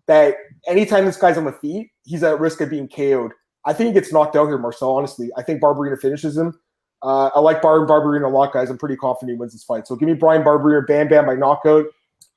That 0.07 0.36
anytime 0.67 1.05
this 1.05 1.17
guy's 1.17 1.38
on 1.38 1.45
the 1.45 1.51
feet, 1.51 1.91
he's 2.03 2.23
at 2.23 2.39
risk 2.39 2.61
of 2.61 2.69
being 2.69 2.88
KO'd. 2.88 3.32
I 3.65 3.73
think 3.73 3.88
he 3.88 3.93
gets 3.93 4.11
knocked 4.11 4.36
out 4.36 4.47
here, 4.47 4.57
Marcel. 4.57 4.95
Honestly, 4.95 5.30
I 5.38 5.43
think 5.43 5.61
Barberena 5.61 5.99
finishes 5.99 6.36
him. 6.38 6.59
Uh, 7.03 7.30
I 7.36 7.39
like 7.39 7.61
Bar- 7.61 7.86
Barberena 7.86 8.25
a 8.25 8.30
lot, 8.30 8.51
guys. 8.51 8.69
I'm 8.69 8.77
pretty 8.77 8.95
confident 8.95 9.36
he 9.36 9.39
wins 9.39 9.53
this 9.53 9.63
fight. 9.63 9.88
So 9.88 9.95
give 9.95 10.07
me 10.07 10.15
Bryan 10.15 10.43
Barberena, 10.43 10.86
Bam 10.86 11.07
Bam 11.07 11.25
by 11.27 11.36
knockout. 11.36 11.86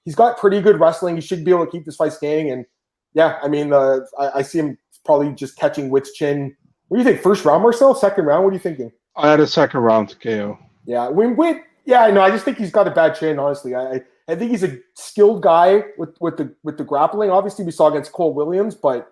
He's 0.05 0.15
got 0.15 0.39
pretty 0.39 0.61
good 0.61 0.81
wrestling. 0.81 1.15
He 1.15 1.21
should 1.21 1.45
be 1.45 1.51
able 1.51 1.65
to 1.65 1.71
keep 1.71 1.85
this 1.85 1.97
fight 1.97 2.13
standing. 2.13 2.51
And 2.51 2.67
yeah, 3.15 3.39
I 3.43 3.49
mean, 3.49 3.73
uh, 3.73 4.01
I, 4.19 4.31
I 4.37 4.43
see 4.43 4.59
him 4.59 4.79
probably 5.05 5.33
just 5.33 5.57
catching 5.57 5.91
Witt's 5.91 6.13
chin. 6.13 6.57
What 6.93 6.99
do 6.99 7.05
you 7.05 7.11
think? 7.11 7.23
First 7.23 7.47
round, 7.47 7.63
Marcel? 7.63 7.95
Second 7.95 8.27
round? 8.27 8.45
What 8.45 8.51
are 8.51 8.53
you 8.53 8.59
thinking? 8.59 8.93
I 9.17 9.31
had 9.31 9.41
a 9.41 9.47
second 9.47 9.81
round 9.81 10.11
to 10.11 10.17
KO. 10.17 10.59
Yeah, 10.85 11.09
when 11.09 11.37
Witt. 11.37 11.63
Yeah, 11.87 12.03
I 12.03 12.11
know. 12.11 12.21
I 12.21 12.29
just 12.29 12.45
think 12.45 12.59
he's 12.59 12.71
got 12.71 12.87
a 12.87 12.91
bad 12.91 13.15
chin. 13.15 13.39
Honestly, 13.39 13.75
I 13.75 14.03
I 14.29 14.35
think 14.35 14.51
he's 14.51 14.63
a 14.63 14.77
skilled 14.93 15.43
guy 15.43 15.85
with 15.97 16.11
with 16.21 16.37
the 16.37 16.55
with 16.65 16.77
the 16.77 16.85
grappling. 16.85 17.31
Obviously, 17.31 17.65
we 17.65 17.71
saw 17.71 17.89
against 17.89 18.13
Cole 18.13 18.35
Williams, 18.35 18.75
but 18.75 19.11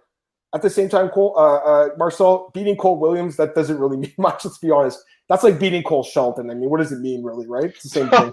at 0.55 0.61
the 0.61 0.69
same 0.69 0.91
time, 0.91 1.09
Cole 1.09 1.33
uh, 1.39 1.57
uh, 1.57 1.89
Marcel 1.97 2.51
beating 2.53 2.77
Cole 2.77 2.99
Williams 2.99 3.37
that 3.37 3.55
doesn't 3.55 3.79
really 3.79 3.97
mean 4.05 4.13
much. 4.19 4.45
Let's 4.45 4.59
be 4.59 4.71
honest. 4.71 5.03
That's 5.31 5.43
like 5.43 5.59
beating 5.59 5.83
Cole 5.83 6.03
Shelton. 6.03 6.51
I 6.51 6.55
mean, 6.55 6.69
what 6.69 6.81
does 6.81 6.93
it 6.93 7.01
mean, 7.01 7.23
really? 7.23 7.47
Right? 7.47 7.71
It's 7.71 7.83
the 7.83 7.89
same 7.89 8.11
thing. 8.11 8.31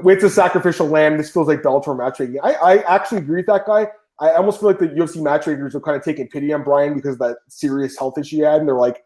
it's 0.10 0.24
a 0.24 0.30
sacrificial 0.30 0.88
lamb. 0.88 1.18
This 1.18 1.30
feels 1.30 1.48
like 1.48 1.60
Bellator 1.60 1.94
matchmaking. 1.94 2.40
I 2.42 2.54
I 2.54 2.76
actually 2.94 3.18
agree 3.18 3.40
with 3.40 3.46
that 3.48 3.66
guy. 3.66 3.88
I 4.20 4.32
almost 4.32 4.60
feel 4.60 4.68
like 4.68 4.78
the 4.78 4.88
UFC 4.88 5.20
matchmakers 5.22 5.74
are 5.74 5.80
kind 5.80 5.96
of 5.96 6.04
taking 6.04 6.28
pity 6.28 6.52
on 6.52 6.62
Bryan 6.62 6.94
because 6.94 7.14
of 7.14 7.18
that 7.20 7.38
serious 7.48 7.98
health 7.98 8.16
issue 8.16 8.36
he 8.36 8.42
had, 8.42 8.60
and 8.60 8.68
they're 8.68 8.76
like, 8.76 9.02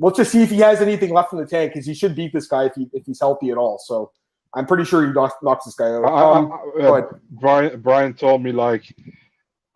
let's 0.00 0.16
just 0.16 0.32
see 0.32 0.42
if 0.42 0.50
he 0.50 0.58
has 0.58 0.80
anything 0.80 1.12
left 1.12 1.32
in 1.32 1.38
the 1.38 1.46
tank 1.46 1.72
because 1.72 1.86
he 1.86 1.94
should 1.94 2.14
beat 2.14 2.32
this 2.32 2.46
guy 2.46 2.64
if 2.64 2.74
he 2.74 2.88
if 2.92 3.06
he's 3.06 3.20
healthy 3.20 3.50
at 3.50 3.56
all. 3.56 3.78
So 3.78 4.10
I'm 4.54 4.66
pretty 4.66 4.84
sure 4.84 5.06
he 5.06 5.12
knocks, 5.12 5.34
knocks 5.42 5.64
this 5.64 5.74
guy 5.74 5.86
out. 5.86 6.04
Um, 6.04 6.52
uh, 6.80 6.92
uh, 6.92 7.02
Bryan 7.30 7.80
Bryan 7.80 8.14
told 8.14 8.42
me 8.42 8.52
like 8.52 8.94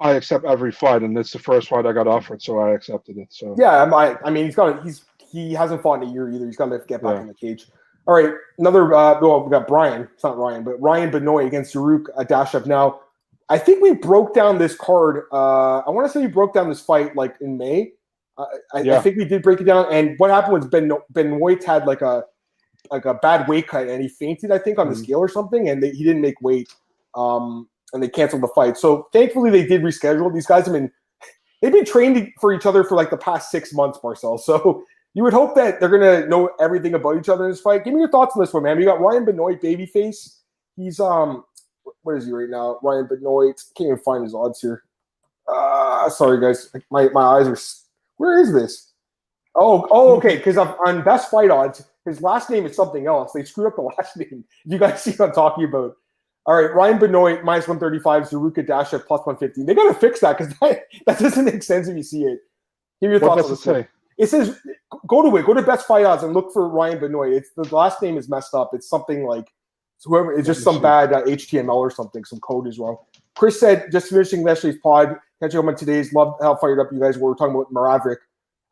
I 0.00 0.12
accept 0.12 0.44
every 0.44 0.72
fight, 0.72 1.02
and 1.02 1.16
it's 1.16 1.32
the 1.32 1.38
first 1.38 1.68
fight 1.68 1.86
I 1.86 1.92
got 1.92 2.08
offered, 2.08 2.42
so 2.42 2.58
I 2.58 2.70
accepted 2.72 3.18
it. 3.18 3.28
So 3.30 3.54
yeah, 3.58 3.84
I, 3.84 4.16
I 4.24 4.30
mean 4.30 4.46
he's 4.46 4.56
got 4.56 4.82
he's 4.84 5.04
he 5.18 5.52
hasn't 5.52 5.82
fought 5.82 6.02
in 6.02 6.08
a 6.08 6.12
year 6.12 6.30
either. 6.30 6.46
He's 6.46 6.56
got 6.56 6.66
to 6.66 6.78
get 6.86 7.02
back 7.02 7.14
yeah. 7.14 7.20
in 7.22 7.26
the 7.28 7.34
cage. 7.34 7.68
All 8.06 8.14
right, 8.14 8.34
another 8.58 8.92
uh, 8.94 9.20
well 9.20 9.44
we 9.44 9.50
got 9.50 9.68
Brian. 9.68 10.08
It's 10.14 10.24
not 10.24 10.36
Ryan, 10.36 10.64
but 10.64 10.80
Ryan 10.80 11.10
Benoit 11.10 11.46
against 11.46 11.74
Zarrukh 11.74 12.06
Adashev. 12.18 12.66
Now 12.66 13.00
I 13.52 13.58
think 13.58 13.82
we 13.82 13.92
broke 13.92 14.32
down 14.32 14.56
this 14.56 14.74
card. 14.74 15.24
Uh, 15.30 15.80
I 15.80 15.90
want 15.90 16.06
to 16.06 16.12
say 16.12 16.22
we 16.22 16.26
broke 16.26 16.54
down 16.54 16.70
this 16.70 16.80
fight 16.80 17.14
like 17.14 17.36
in 17.42 17.58
May. 17.58 17.92
Uh, 18.38 18.46
I, 18.72 18.80
yeah. 18.80 18.96
I, 18.96 19.00
think 19.02 19.18
we 19.18 19.26
did 19.26 19.42
break 19.42 19.60
it 19.60 19.64
down. 19.64 19.92
And 19.92 20.18
what 20.18 20.30
happened 20.30 20.54
was 20.54 20.66
Ben 20.66 20.90
Benoit 21.10 21.62
had 21.62 21.86
like 21.86 22.00
a 22.00 22.24
like 22.90 23.04
a 23.04 23.12
bad 23.12 23.46
weight 23.46 23.68
cut 23.68 23.88
and 23.88 24.00
he 24.00 24.08
fainted, 24.08 24.50
I 24.50 24.58
think, 24.58 24.78
on 24.78 24.88
the 24.88 24.94
mm-hmm. 24.94 25.02
scale 25.02 25.18
or 25.18 25.28
something, 25.28 25.68
and 25.68 25.82
they, 25.82 25.90
he 25.90 26.02
didn't 26.02 26.22
make 26.22 26.40
weight. 26.40 26.72
Um, 27.14 27.68
and 27.92 28.02
they 28.02 28.08
canceled 28.08 28.42
the 28.42 28.48
fight. 28.48 28.78
So 28.78 29.08
thankfully 29.12 29.50
they 29.50 29.66
did 29.66 29.82
reschedule. 29.82 30.32
These 30.32 30.46
guys 30.46 30.64
have 30.64 30.72
been 30.72 30.90
they've 31.60 31.70
been 31.70 31.84
trained 31.84 32.32
for 32.40 32.54
each 32.54 32.64
other 32.64 32.84
for 32.84 32.96
like 32.96 33.10
the 33.10 33.18
past 33.18 33.50
six 33.50 33.74
months, 33.74 33.98
Marcel. 34.02 34.38
So 34.38 34.82
you 35.14 35.22
would 35.24 35.34
hope 35.34 35.54
that 35.56 35.78
they're 35.78 35.90
gonna 35.90 36.26
know 36.26 36.48
everything 36.58 36.94
about 36.94 37.18
each 37.18 37.28
other 37.28 37.44
in 37.44 37.50
this 37.50 37.60
fight. 37.60 37.84
Give 37.84 37.92
me 37.92 38.00
your 38.00 38.10
thoughts 38.10 38.34
on 38.34 38.42
this 38.42 38.54
one, 38.54 38.62
man. 38.62 38.78
You 38.78 38.86
got 38.86 38.98
Ryan 38.98 39.26
Benoit, 39.26 39.60
babyface. 39.60 40.38
He's 40.74 40.98
um, 41.00 41.44
what 42.02 42.16
is 42.16 42.26
he 42.26 42.32
right 42.32 42.48
now? 42.48 42.78
Ryan 42.82 43.06
Benoit. 43.08 43.60
Can't 43.76 43.88
even 43.88 43.98
find 43.98 44.24
his 44.24 44.34
odds 44.34 44.60
here. 44.60 44.84
Uh 45.52 46.08
sorry 46.08 46.40
guys, 46.40 46.70
my 46.90 47.08
my 47.10 47.22
eyes 47.22 47.48
are. 47.48 47.58
Where 48.16 48.38
is 48.38 48.52
this? 48.52 48.92
Oh, 49.54 49.86
oh, 49.90 50.16
okay. 50.16 50.36
Because 50.36 50.56
on 50.56 51.02
best 51.02 51.30
fight 51.30 51.50
odds, 51.50 51.84
his 52.06 52.22
last 52.22 52.50
name 52.50 52.66
is 52.66 52.74
something 52.74 53.06
else. 53.06 53.32
They 53.32 53.44
screwed 53.44 53.66
up 53.68 53.76
the 53.76 53.82
last 53.98 54.16
name. 54.16 54.44
You 54.64 54.78
guys 54.78 55.02
see 55.02 55.12
what 55.12 55.28
I'm 55.28 55.34
talking 55.34 55.64
about? 55.64 55.96
All 56.44 56.60
right, 56.60 56.74
Ryan 56.74 56.98
Benoit 56.98 57.44
minus 57.44 57.68
135, 57.68 58.30
Zarrukh 58.30 58.56
Adashev 58.56 59.06
plus 59.06 59.24
150. 59.24 59.62
They 59.62 59.74
got 59.74 59.92
to 59.92 59.94
fix 59.94 60.20
that 60.20 60.38
because 60.38 60.52
that, 60.60 60.84
that 61.06 61.18
doesn't 61.18 61.44
make 61.44 61.62
sense 61.62 61.86
if 61.86 61.96
you 61.96 62.02
see 62.02 62.24
it. 62.24 62.40
Give 63.00 63.10
your 63.10 63.20
what 63.20 63.38
thoughts 63.38 63.64
does 63.64 63.66
it? 63.66 63.88
It 64.18 64.28
says 64.28 64.58
go 65.06 65.22
to 65.22 65.36
it, 65.36 65.46
go 65.46 65.54
to 65.54 65.62
best 65.62 65.86
fight 65.86 66.04
odds 66.04 66.22
and 66.22 66.34
look 66.34 66.52
for 66.52 66.68
Ryan 66.68 67.00
Benoit. 67.00 67.32
It's 67.32 67.50
the 67.56 67.74
last 67.74 68.02
name 68.02 68.16
is 68.16 68.28
messed 68.28 68.54
up. 68.54 68.70
It's 68.74 68.88
something 68.88 69.24
like 69.24 69.46
whoever. 70.04 70.32
It's 70.32 70.46
just 70.46 70.62
some 70.62 70.80
bad 70.80 71.12
uh, 71.12 71.22
HTML 71.22 71.74
or 71.74 71.90
something. 71.90 72.24
Some 72.24 72.40
code 72.40 72.66
is 72.66 72.78
wrong. 72.78 72.96
Chris 73.36 73.58
said 73.58 73.90
just 73.92 74.08
finishing 74.08 74.42
Leslie's 74.42 74.78
pod. 74.82 75.16
Catch 75.40 75.54
you 75.54 75.66
on 75.66 75.74
today's. 75.74 76.12
Love 76.12 76.36
how 76.40 76.54
fired 76.56 76.80
up 76.80 76.92
you 76.92 77.00
guys 77.00 77.18
were. 77.18 77.30
We're 77.30 77.36
talking 77.36 77.54
about 77.54 77.72
Maverick. 77.72 78.20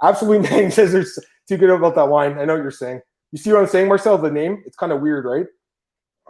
Absolutely, 0.03 0.49
man. 0.51 0.71
says 0.71 0.93
there's 0.93 1.19
too 1.49 1.57
good 1.57 1.71
about 1.71 1.95
that 1.97 2.05
line. 2.05 2.39
I 2.39 2.45
know 2.45 2.55
what 2.55 2.63
you're 2.63 2.71
saying. 2.71 3.01
You 3.33 3.39
see 3.39 3.53
what 3.53 3.61
I'm 3.61 3.67
saying, 3.67 3.89
Marcel? 3.89 4.19
The 4.19 4.31
name, 4.31 4.63
it's 4.67 4.77
kind 4.77 4.93
of 4.93 5.01
weird, 5.01 5.25
right? 5.25 5.47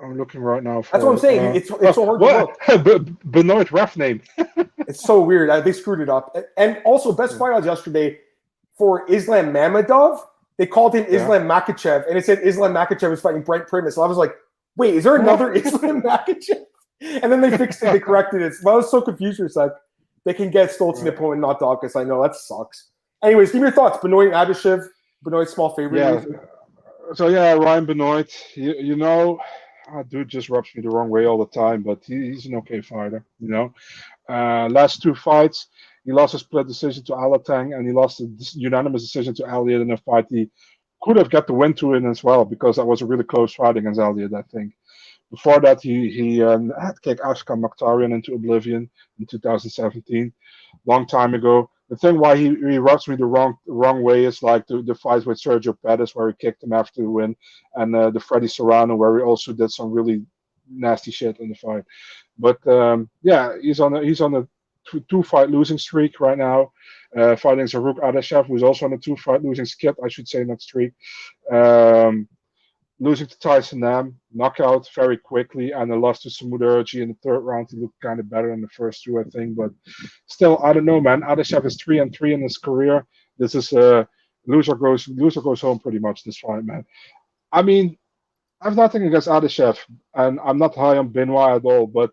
I'm 0.02 0.16
looking 0.16 0.40
right 0.40 0.62
now. 0.62 0.82
For, 0.82 0.92
That's 0.92 1.04
what 1.04 1.12
I'm 1.12 1.18
saying. 1.18 1.46
Uh, 1.46 1.52
it's 1.52 1.70
it's 1.70 1.94
so 1.94 2.06
hard 2.06 2.20
what? 2.20 2.58
to 2.66 2.76
look. 2.76 3.08
Benoit 3.24 3.70
ref 3.70 3.96
name. 3.96 4.22
it's 4.78 5.02
so 5.02 5.20
weird. 5.20 5.64
They 5.64 5.72
screwed 5.72 6.00
it 6.00 6.08
up. 6.08 6.36
And 6.56 6.80
also, 6.84 7.12
best 7.12 7.38
fight 7.38 7.62
yesterday 7.64 8.18
for 8.76 9.10
Islam 9.10 9.52
Mamedov. 9.52 10.20
They 10.56 10.66
called 10.66 10.94
him 10.94 11.04
Islam 11.06 11.48
yeah. 11.48 11.60
Makhachev, 11.60 12.08
and 12.08 12.18
it 12.18 12.24
said 12.24 12.40
Islam 12.42 12.74
Makhachev 12.74 13.10
was 13.10 13.20
fighting 13.20 13.42
Brent 13.42 13.66
Primus. 13.66 13.94
So 13.94 14.02
I 14.02 14.06
was 14.06 14.18
like, 14.18 14.34
wait, 14.76 14.94
is 14.94 15.04
there 15.04 15.16
another 15.16 15.52
Islam 15.54 16.02
Makhachev? 16.02 16.64
And 17.00 17.32
then 17.32 17.40
they 17.40 17.56
fixed 17.56 17.82
it. 17.82 17.92
They 17.92 18.00
corrected 18.00 18.42
it. 18.42 18.54
So 18.54 18.70
I 18.70 18.74
was 18.76 18.90
so 18.90 19.00
confused 19.00 19.38
for 19.38 19.46
a 19.46 19.50
sec. 19.50 19.70
They 20.24 20.34
can 20.34 20.50
get 20.50 20.70
Stoltz 20.70 20.96
right. 20.96 21.04
Nippo 21.04 21.32
and 21.32 21.40
not 21.40 21.60
Daukaus. 21.60 21.96
I 21.96 22.04
know 22.04 22.22
that 22.22 22.36
sucks. 22.36 22.90
Anyways, 23.22 23.52
give 23.52 23.62
me 23.62 23.68
your 23.68 23.72
thoughts. 23.72 23.98
Benoit 24.02 24.32
Adashev. 24.32 24.86
Benoit 25.22 25.48
small 25.48 25.74
favorite. 25.74 25.98
Yeah. 25.98 26.22
So 27.14 27.28
yeah, 27.28 27.52
Ryan 27.52 27.86
Benoit. 27.86 28.30
You, 28.54 28.74
you 28.74 28.96
know, 28.96 29.40
uh, 29.92 30.02
dude 30.04 30.28
just 30.28 30.50
rubs 30.50 30.70
me 30.74 30.82
the 30.82 30.90
wrong 30.90 31.08
way 31.08 31.26
all 31.26 31.38
the 31.38 31.46
time, 31.46 31.82
but 31.82 32.04
he, 32.04 32.32
he's 32.32 32.46
an 32.46 32.54
okay 32.56 32.80
fighter. 32.80 33.24
You 33.38 33.48
know, 33.48 33.74
uh, 34.28 34.68
last 34.68 35.02
two 35.02 35.14
fights, 35.14 35.68
he 36.04 36.12
lost 36.12 36.34
a 36.34 36.38
split 36.38 36.66
decision 36.66 37.04
to 37.04 37.12
Alateng, 37.12 37.76
and 37.76 37.86
he 37.86 37.92
lost 37.92 38.20
a 38.20 38.28
unanimous 38.54 39.02
decision 39.02 39.34
to 39.36 39.46
Elliott 39.46 39.82
in 39.82 39.90
a 39.90 39.96
fight 39.96 40.26
he 40.30 40.50
could 41.02 41.16
have 41.16 41.30
got 41.30 41.46
the 41.46 41.54
win 41.54 41.74
to 41.74 41.94
in 41.94 42.06
as 42.06 42.22
well 42.22 42.44
because 42.44 42.76
that 42.76 42.86
was 42.86 43.02
a 43.02 43.06
really 43.06 43.24
close 43.24 43.54
fight 43.54 43.76
against 43.76 44.00
Elliott, 44.00 44.34
I 44.34 44.42
think. 44.42 44.74
Before 45.30 45.60
that, 45.60 45.80
he 45.80 46.10
he 46.10 46.42
um, 46.42 46.72
had 46.80 47.00
kicked 47.02 47.22
Ashkan 47.22 47.62
Mokhtarian 47.62 48.12
into 48.12 48.34
oblivion 48.34 48.90
in 49.18 49.26
2017, 49.26 50.32
long 50.86 51.06
time 51.06 51.34
ago 51.34 51.70
the 51.90 51.96
thing 51.96 52.18
why 52.18 52.36
he, 52.36 52.44
he 52.44 52.78
rubs 52.78 53.08
me 53.08 53.16
the 53.16 53.26
wrong 53.26 53.58
wrong 53.66 54.02
way 54.02 54.24
is 54.24 54.44
like 54.44 54.66
the, 54.68 54.80
the 54.80 54.94
fight 54.94 55.26
with 55.26 55.42
Sergio 55.42 55.76
Pettis 55.84 56.14
where 56.14 56.28
he 56.28 56.34
kicked 56.34 56.62
him 56.62 56.72
after 56.72 57.02
the 57.02 57.10
win, 57.10 57.36
and 57.74 57.94
uh, 57.94 58.10
the 58.10 58.20
Freddy 58.20 58.46
Serrano 58.46 58.94
where 58.94 59.18
he 59.18 59.24
also 59.24 59.52
did 59.52 59.70
some 59.72 59.90
really 59.90 60.24
nasty 60.70 61.10
shit 61.10 61.40
in 61.40 61.48
the 61.48 61.54
fight. 61.56 61.84
But 62.38 62.64
um, 62.68 63.10
yeah, 63.22 63.56
he's 63.60 63.80
on 63.80 63.96
a, 63.96 64.04
he's 64.04 64.20
on 64.20 64.36
a 64.36 64.46
two, 65.08 65.22
fight 65.22 65.50
losing 65.50 65.78
streak 65.78 66.18
right 66.20 66.38
now, 66.38 66.72
uh, 67.16 67.36
fighting 67.36 67.66
Zarrukh 67.66 67.98
Adashev, 67.98 68.46
who's 68.46 68.62
also 68.62 68.86
on 68.86 68.92
a 68.92 68.98
two 68.98 69.16
fight 69.16 69.44
losing 69.44 69.64
skip, 69.64 69.96
I 70.04 70.08
should 70.08 70.28
say, 70.28 70.42
not 70.44 70.60
streak. 70.60 70.92
Um, 71.50 72.28
losing 73.00 73.26
to 73.26 73.38
Tyson 73.38 73.80
Nam, 73.80 74.16
knockout 74.32 74.88
very 74.94 75.16
quickly, 75.16 75.72
and 75.72 75.90
a 75.90 75.96
loss 75.96 76.20
to 76.22 76.28
Sumudaerji 76.28 77.02
in 77.02 77.08
the 77.08 77.16
third 77.22 77.40
round. 77.40 77.68
He 77.70 77.78
looked 77.78 78.00
kind 78.00 78.20
of 78.20 78.28
better 78.28 78.52
in 78.52 78.60
the 78.60 78.68
first 78.68 79.02
two, 79.02 79.18
I 79.18 79.24
think. 79.24 79.56
But 79.56 79.70
still, 80.26 80.62
I 80.62 80.72
don't 80.72 80.84
know, 80.84 81.00
man. 81.00 81.22
Adashev 81.22 81.64
is 81.64 81.76
three 81.76 81.98
and 81.98 82.14
three 82.14 82.34
in 82.34 82.42
his 82.42 82.58
career. 82.58 83.06
This 83.38 83.54
is 83.54 83.72
a 83.72 84.00
uh, 84.00 84.04
loser 84.46 84.74
goes 84.74 85.08
loser 85.08 85.40
goes 85.40 85.60
home 85.60 85.78
pretty 85.78 85.98
much 85.98 86.22
this 86.22 86.38
fight, 86.38 86.64
man. 86.64 86.84
I 87.50 87.62
mean, 87.62 87.96
I 88.60 88.66
have 88.66 88.76
nothing 88.76 89.06
against 89.06 89.28
Adashev, 89.28 89.78
and 90.14 90.38
I'm 90.44 90.58
not 90.58 90.76
high 90.76 90.98
on 90.98 91.08
Benoit 91.08 91.56
at 91.56 91.64
all, 91.64 91.86
but 91.86 92.10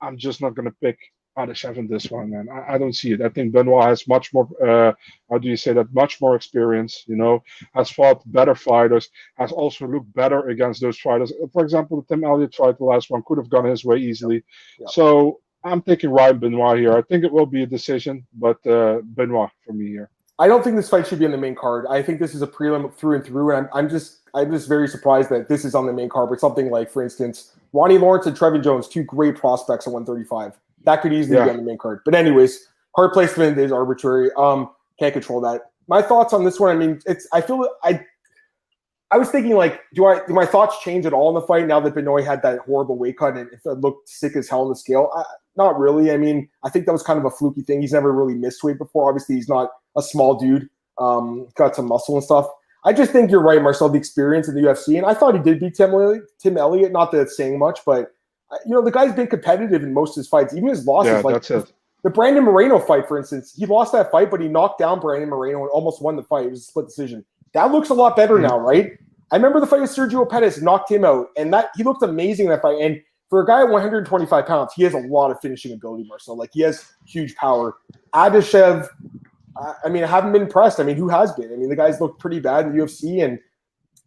I'm 0.00 0.18
just 0.18 0.42
not 0.42 0.54
gonna 0.54 0.74
pick 0.82 0.98
Adashev 1.38 1.76
in 1.76 1.86
this 1.88 2.10
one, 2.10 2.30
man. 2.30 2.48
I, 2.52 2.74
I, 2.74 2.78
don't 2.78 2.94
see 2.94 3.12
it. 3.12 3.20
I 3.20 3.28
think 3.28 3.52
Benoit 3.52 3.84
has 3.84 4.08
much 4.08 4.34
more, 4.34 4.48
uh, 4.62 4.92
how 5.30 5.38
do 5.38 5.48
you 5.48 5.56
say 5.56 5.72
that, 5.72 5.92
much 5.92 6.20
more 6.20 6.34
experience, 6.34 7.04
you 7.06 7.16
know, 7.16 7.42
has 7.74 7.90
fought 7.90 8.20
better 8.32 8.54
fighters, 8.54 9.08
has 9.36 9.52
also 9.52 9.86
looked 9.86 10.12
better 10.14 10.48
against 10.48 10.80
those 10.80 10.98
fighters. 10.98 11.32
For 11.52 11.62
example, 11.62 12.00
the 12.00 12.14
Tim 12.14 12.24
Elliott 12.24 12.54
fight, 12.54 12.78
the 12.78 12.84
last 12.84 13.10
one, 13.10 13.22
could 13.26 13.38
have 13.38 13.50
gone 13.50 13.64
his 13.64 13.84
way 13.84 13.98
easily. 13.98 14.42
So 14.88 15.40
I'm 15.64 15.82
taking 15.82 16.10
Ryan 16.10 16.38
Benoit 16.38 16.78
here. 16.78 16.96
I 16.96 17.02
think 17.02 17.24
it 17.24 17.32
will 17.32 17.46
be 17.46 17.62
a 17.62 17.66
decision, 17.66 18.26
but 18.34 18.64
uh, 18.66 19.00
Benoit 19.04 19.50
for 19.64 19.72
me 19.72 19.88
here. 19.88 20.10
I 20.40 20.46
don't 20.46 20.62
think 20.62 20.76
this 20.76 20.88
fight 20.88 21.06
should 21.06 21.18
be 21.18 21.24
on 21.24 21.32
the 21.32 21.38
main 21.38 21.56
card. 21.56 21.86
I 21.90 22.00
think 22.00 22.20
this 22.20 22.34
is 22.34 22.42
a 22.42 22.46
prelim 22.46 22.94
through 22.94 23.16
and 23.16 23.24
through, 23.24 23.50
and 23.50 23.66
I'm, 23.66 23.70
I'm 23.74 23.88
just 23.88 24.20
I'm 24.34 24.52
just 24.52 24.68
very 24.68 24.86
surprised 24.86 25.30
that 25.30 25.48
this 25.48 25.64
is 25.64 25.74
on 25.74 25.86
the 25.86 25.92
main 25.92 26.08
card. 26.08 26.30
But 26.30 26.38
something 26.38 26.70
like, 26.70 26.90
for 26.90 27.02
instance, 27.02 27.56
Ronnie 27.72 27.98
Lawrence 27.98 28.26
and 28.26 28.36
Trevin 28.36 28.62
Jones, 28.62 28.88
two 28.88 29.02
great 29.02 29.36
prospects 29.36 29.86
at 29.88 29.92
135. 29.92 30.56
That 30.84 31.02
could 31.02 31.12
easily 31.12 31.36
yeah. 31.36 31.44
be 31.44 31.50
on 31.50 31.56
the 31.58 31.62
main 31.62 31.78
card. 31.78 32.00
But 32.04 32.14
anyways, 32.14 32.66
card 32.94 33.12
placement 33.12 33.58
is 33.58 33.72
arbitrary. 33.72 34.30
Um, 34.36 34.70
can't 34.98 35.12
control 35.12 35.40
that. 35.42 35.62
My 35.86 36.02
thoughts 36.02 36.32
on 36.32 36.44
this 36.44 36.60
one. 36.60 36.74
I 36.74 36.78
mean, 36.78 37.00
it's. 37.06 37.26
I 37.32 37.40
feel 37.40 37.68
I. 37.82 38.04
I 39.10 39.16
was 39.16 39.30
thinking 39.30 39.54
like, 39.54 39.80
do 39.94 40.04
I 40.04 40.20
do 40.26 40.34
my 40.34 40.44
thoughts 40.44 40.76
change 40.82 41.06
at 41.06 41.14
all 41.14 41.30
in 41.30 41.34
the 41.34 41.46
fight 41.46 41.66
now 41.66 41.80
that 41.80 41.94
Benoit 41.94 42.24
had 42.24 42.42
that 42.42 42.58
horrible 42.60 42.98
weight 42.98 43.16
cut 43.16 43.38
and 43.38 43.48
it 43.50 43.66
looked 43.78 44.06
sick 44.06 44.36
as 44.36 44.48
hell 44.50 44.62
on 44.62 44.68
the 44.68 44.76
scale? 44.76 45.10
I, 45.16 45.22
not 45.56 45.78
really. 45.78 46.12
I 46.12 46.18
mean, 46.18 46.48
I 46.62 46.68
think 46.68 46.84
that 46.84 46.92
was 46.92 47.02
kind 47.02 47.18
of 47.18 47.24
a 47.24 47.30
fluky 47.30 47.62
thing. 47.62 47.80
He's 47.80 47.92
never 47.92 48.12
really 48.12 48.34
missed 48.34 48.62
weight 48.62 48.76
before. 48.76 49.08
Obviously, 49.08 49.36
he's 49.36 49.48
not 49.48 49.70
a 49.96 50.02
small 50.02 50.38
dude. 50.38 50.68
Um, 50.98 51.48
got 51.56 51.74
some 51.74 51.86
muscle 51.86 52.16
and 52.16 52.24
stuff. 52.24 52.46
I 52.84 52.92
just 52.92 53.10
think 53.10 53.30
you're 53.30 53.42
right, 53.42 53.62
Marcel. 53.62 53.88
The 53.88 53.98
experience 53.98 54.48
in 54.48 54.54
the 54.54 54.60
UFC, 54.60 54.96
and 54.96 55.06
I 55.06 55.14
thought 55.14 55.34
he 55.34 55.40
did 55.40 55.60
beat 55.60 55.74
Tim 55.74 55.90
Elliott. 55.92 56.24
Tim 56.38 56.56
Elliott, 56.56 56.92
not 56.92 57.12
that 57.12 57.20
it's 57.22 57.36
saying 57.36 57.58
much, 57.58 57.80
but 57.84 58.12
you 58.64 58.72
know 58.74 58.82
the 58.82 58.90
guy's 58.90 59.14
been 59.14 59.26
competitive 59.26 59.82
in 59.82 59.92
most 59.92 60.10
of 60.10 60.16
his 60.22 60.28
fights, 60.28 60.54
even 60.54 60.68
his 60.68 60.86
losses. 60.86 61.12
Yeah, 61.12 61.20
like 61.20 61.34
that's 61.34 61.50
it. 61.50 61.72
the 62.02 62.10
Brandon 62.10 62.44
Moreno 62.44 62.78
fight, 62.78 63.06
for 63.08 63.18
instance, 63.18 63.52
he 63.56 63.66
lost 63.66 63.92
that 63.92 64.10
fight, 64.10 64.30
but 64.30 64.40
he 64.40 64.48
knocked 64.48 64.78
down 64.78 65.00
Brandon 65.00 65.28
Moreno 65.28 65.60
and 65.62 65.70
almost 65.70 66.00
won 66.02 66.16
the 66.16 66.22
fight. 66.22 66.46
It 66.46 66.50
was 66.50 66.60
a 66.60 66.64
split 66.64 66.86
decision. 66.86 67.24
That 67.52 67.72
looks 67.72 67.88
a 67.90 67.94
lot 67.94 68.16
better 68.16 68.36
Mhm. 68.36 68.42
now, 68.48 68.58
right? 68.58 68.92
I 69.30 69.36
remember 69.36 69.60
the 69.60 69.66
fight 69.66 69.80
with 69.82 69.90
Sergio 69.90 70.28
Pettis 70.28 70.62
knocked 70.62 70.90
him 70.90 71.04
out, 71.04 71.28
and 71.36 71.52
that 71.52 71.70
he 71.76 71.82
looked 71.82 72.02
amazing 72.02 72.46
in 72.46 72.50
that 72.50 72.62
fight. 72.62 72.78
And 72.80 73.00
for 73.28 73.42
a 73.42 73.46
guy 73.46 73.60
at 73.60 73.68
125 73.68 74.46
pounds, 74.46 74.72
he 74.74 74.82
has 74.84 74.94
a 74.94 75.00
lot 75.00 75.30
of 75.30 75.38
finishing 75.40 75.72
ability, 75.72 76.04
Marcel. 76.08 76.34
Like 76.36 76.50
he 76.54 76.62
has 76.62 76.92
huge 77.06 77.36
power. 77.36 77.76
Adashev, 78.14 78.88
I 79.60 79.74
I 79.84 79.88
mean, 79.88 80.02
I 80.04 80.06
haven't 80.06 80.32
been 80.32 80.42
impressed. 80.42 80.80
I 80.80 80.84
mean, 80.84 80.96
who 80.96 81.08
has 81.08 81.32
been? 81.32 81.52
I 81.52 81.56
mean, 81.56 81.68
the 81.68 81.76
guys 81.76 82.00
look 82.00 82.18
pretty 82.18 82.40
bad 82.40 82.66
in 82.66 82.72
the 82.72 82.78
UFC, 82.84 83.20
and 83.22 83.38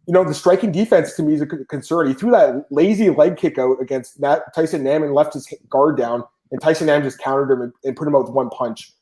you 0.06 0.12
know, 0.12 0.24
the 0.24 0.34
striking 0.34 0.72
defense 0.72 1.14
to 1.14 1.22
me 1.22 1.34
is 1.34 1.40
a 1.40 1.46
concern. 1.46 2.08
He 2.08 2.14
threw 2.14 2.32
that 2.32 2.66
lazy 2.70 3.10
leg 3.10 3.36
kick 3.36 3.58
out 3.58 3.80
against 3.80 4.20
Nat, 4.20 4.42
Tyson 4.54 4.82
Nam 4.82 5.02
and 5.02 5.14
left 5.14 5.34
his 5.34 5.52
guard 5.68 5.96
down, 5.96 6.24
and 6.50 6.60
Tyson 6.60 6.88
Nam 6.88 7.02
just 7.02 7.18
countered 7.18 7.50
him 7.50 7.62
and, 7.62 7.72
and 7.84 7.96
put 7.96 8.08
him 8.08 8.16
out 8.16 8.24
with 8.24 8.32
one 8.32 8.50
punch. 8.50 8.92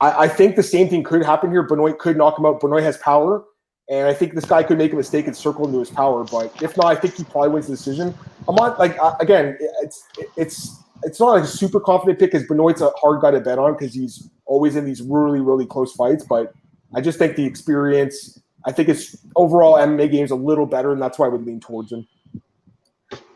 I, 0.00 0.24
I 0.24 0.28
think 0.28 0.56
the 0.56 0.62
same 0.62 0.88
thing 0.88 1.04
could 1.04 1.24
happen 1.24 1.50
here. 1.50 1.62
Benoit 1.62 1.98
could 1.98 2.16
knock 2.16 2.38
him 2.38 2.46
out. 2.46 2.60
Benoit 2.60 2.82
has 2.82 2.96
power, 2.98 3.44
and 3.88 4.08
I 4.08 4.14
think 4.14 4.34
this 4.34 4.44
guy 4.44 4.64
could 4.64 4.78
make 4.78 4.92
a 4.92 4.96
mistake 4.96 5.26
and 5.26 5.36
circle 5.36 5.66
into 5.66 5.78
his 5.78 5.90
power. 5.90 6.24
But 6.24 6.52
if 6.60 6.76
not, 6.76 6.86
I 6.86 6.96
think 6.96 7.14
he 7.14 7.24
probably 7.24 7.50
wins 7.50 7.68
the 7.68 7.76
decision. 7.76 8.12
I'm 8.48 8.56
not 8.56 8.78
like 8.78 8.96
again, 9.20 9.56
it's 9.82 10.04
it's 10.36 10.82
it's 11.04 11.20
not 11.20 11.26
like 11.26 11.44
a 11.44 11.46
super 11.46 11.78
confident 11.78 12.18
pick 12.18 12.32
because 12.32 12.46
Benoit's 12.48 12.80
a 12.80 12.90
hard 12.96 13.20
guy 13.20 13.30
to 13.30 13.40
bet 13.40 13.58
on 13.58 13.74
because 13.74 13.94
he's 13.94 14.30
always 14.46 14.74
in 14.74 14.84
these 14.84 15.00
really 15.00 15.40
really 15.40 15.66
close 15.66 15.92
fights. 15.92 16.24
But 16.28 16.52
I 16.92 17.00
just 17.00 17.18
think 17.18 17.36
the 17.36 17.44
experience. 17.44 18.40
I 18.66 18.72
think 18.72 18.88
it's 18.88 19.16
overall 19.36 19.74
MMA 19.74 20.10
game's 20.10 20.30
a 20.30 20.36
little 20.36 20.66
better, 20.66 20.92
and 20.92 21.00
that's 21.00 21.18
why 21.18 21.26
I 21.26 21.28
would 21.28 21.44
lean 21.44 21.60
towards 21.60 21.92
him. 21.92 22.06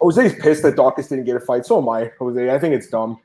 Jose's 0.00 0.34
pissed 0.34 0.62
that 0.62 0.76
Daukaus 0.76 1.08
didn't 1.08 1.24
get 1.24 1.36
a 1.36 1.40
fight. 1.40 1.66
So 1.66 1.80
am 1.80 1.88
I, 1.88 2.10
Jose. 2.18 2.50
I 2.50 2.58
think 2.58 2.74
it's 2.74 2.88
dumb. 2.88 3.18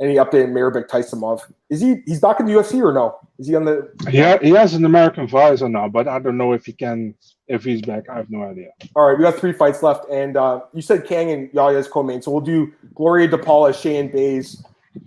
Any 0.00 0.16
update 0.16 0.44
on 0.44 0.52
Mairbek 0.52 0.88
Taisumov? 0.88 1.42
Is 1.70 1.80
he 1.80 2.02
he's 2.04 2.18
back 2.18 2.40
in 2.40 2.46
the 2.46 2.52
UFC 2.52 2.82
or 2.82 2.92
no? 2.92 3.16
Is 3.38 3.46
he 3.46 3.54
on 3.54 3.64
the 3.64 3.88
Yeah, 4.10 4.38
he 4.42 4.50
has 4.50 4.74
an 4.74 4.84
American 4.84 5.28
visor 5.28 5.68
now, 5.68 5.88
but 5.88 6.08
I 6.08 6.18
don't 6.18 6.36
know 6.36 6.52
if 6.52 6.66
he 6.66 6.72
can 6.72 7.14
if 7.46 7.62
he's 7.62 7.80
back. 7.80 8.08
I 8.10 8.16
have 8.16 8.28
no 8.28 8.42
idea. 8.42 8.70
All 8.96 9.06
right, 9.06 9.16
we 9.16 9.22
got 9.22 9.36
three 9.36 9.52
fights 9.52 9.84
left, 9.84 10.10
and 10.10 10.36
uh, 10.36 10.62
you 10.72 10.82
said 10.82 11.06
Kang 11.06 11.30
and 11.30 11.48
Yahya's 11.52 11.86
co-main, 11.86 12.22
so 12.22 12.32
we'll 12.32 12.40
do 12.40 12.72
Gloria 12.94 13.28
DePaula, 13.28 13.80
Shane 13.80 14.10
Buys. 14.10 14.64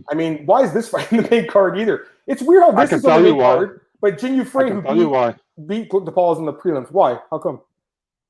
I 0.09 0.15
mean, 0.15 0.45
why 0.45 0.63
is 0.63 0.71
this 0.71 0.87
fight 0.93 1.11
in 1.11 1.21
the 1.21 1.29
main 1.29 1.47
card 1.47 1.77
either? 1.77 2.05
It's 2.25 2.41
weird 2.41 2.63
how 2.63 2.71
this 2.71 2.93
is 2.93 3.03
on 3.03 3.23
the 3.23 3.29
main 3.29 3.37
why. 3.37 3.43
card, 3.43 3.81
but 3.99 4.17
Jin 4.17 4.45
Frey, 4.45 4.71
who 4.71 4.95
you 4.95 5.09
beat, 5.65 5.83
beat 5.83 5.91
DePaula's 5.91 6.39
in 6.39 6.45
the 6.45 6.53
prelims. 6.53 6.91
Why? 6.91 7.19
How 7.31 7.39
come? 7.39 7.61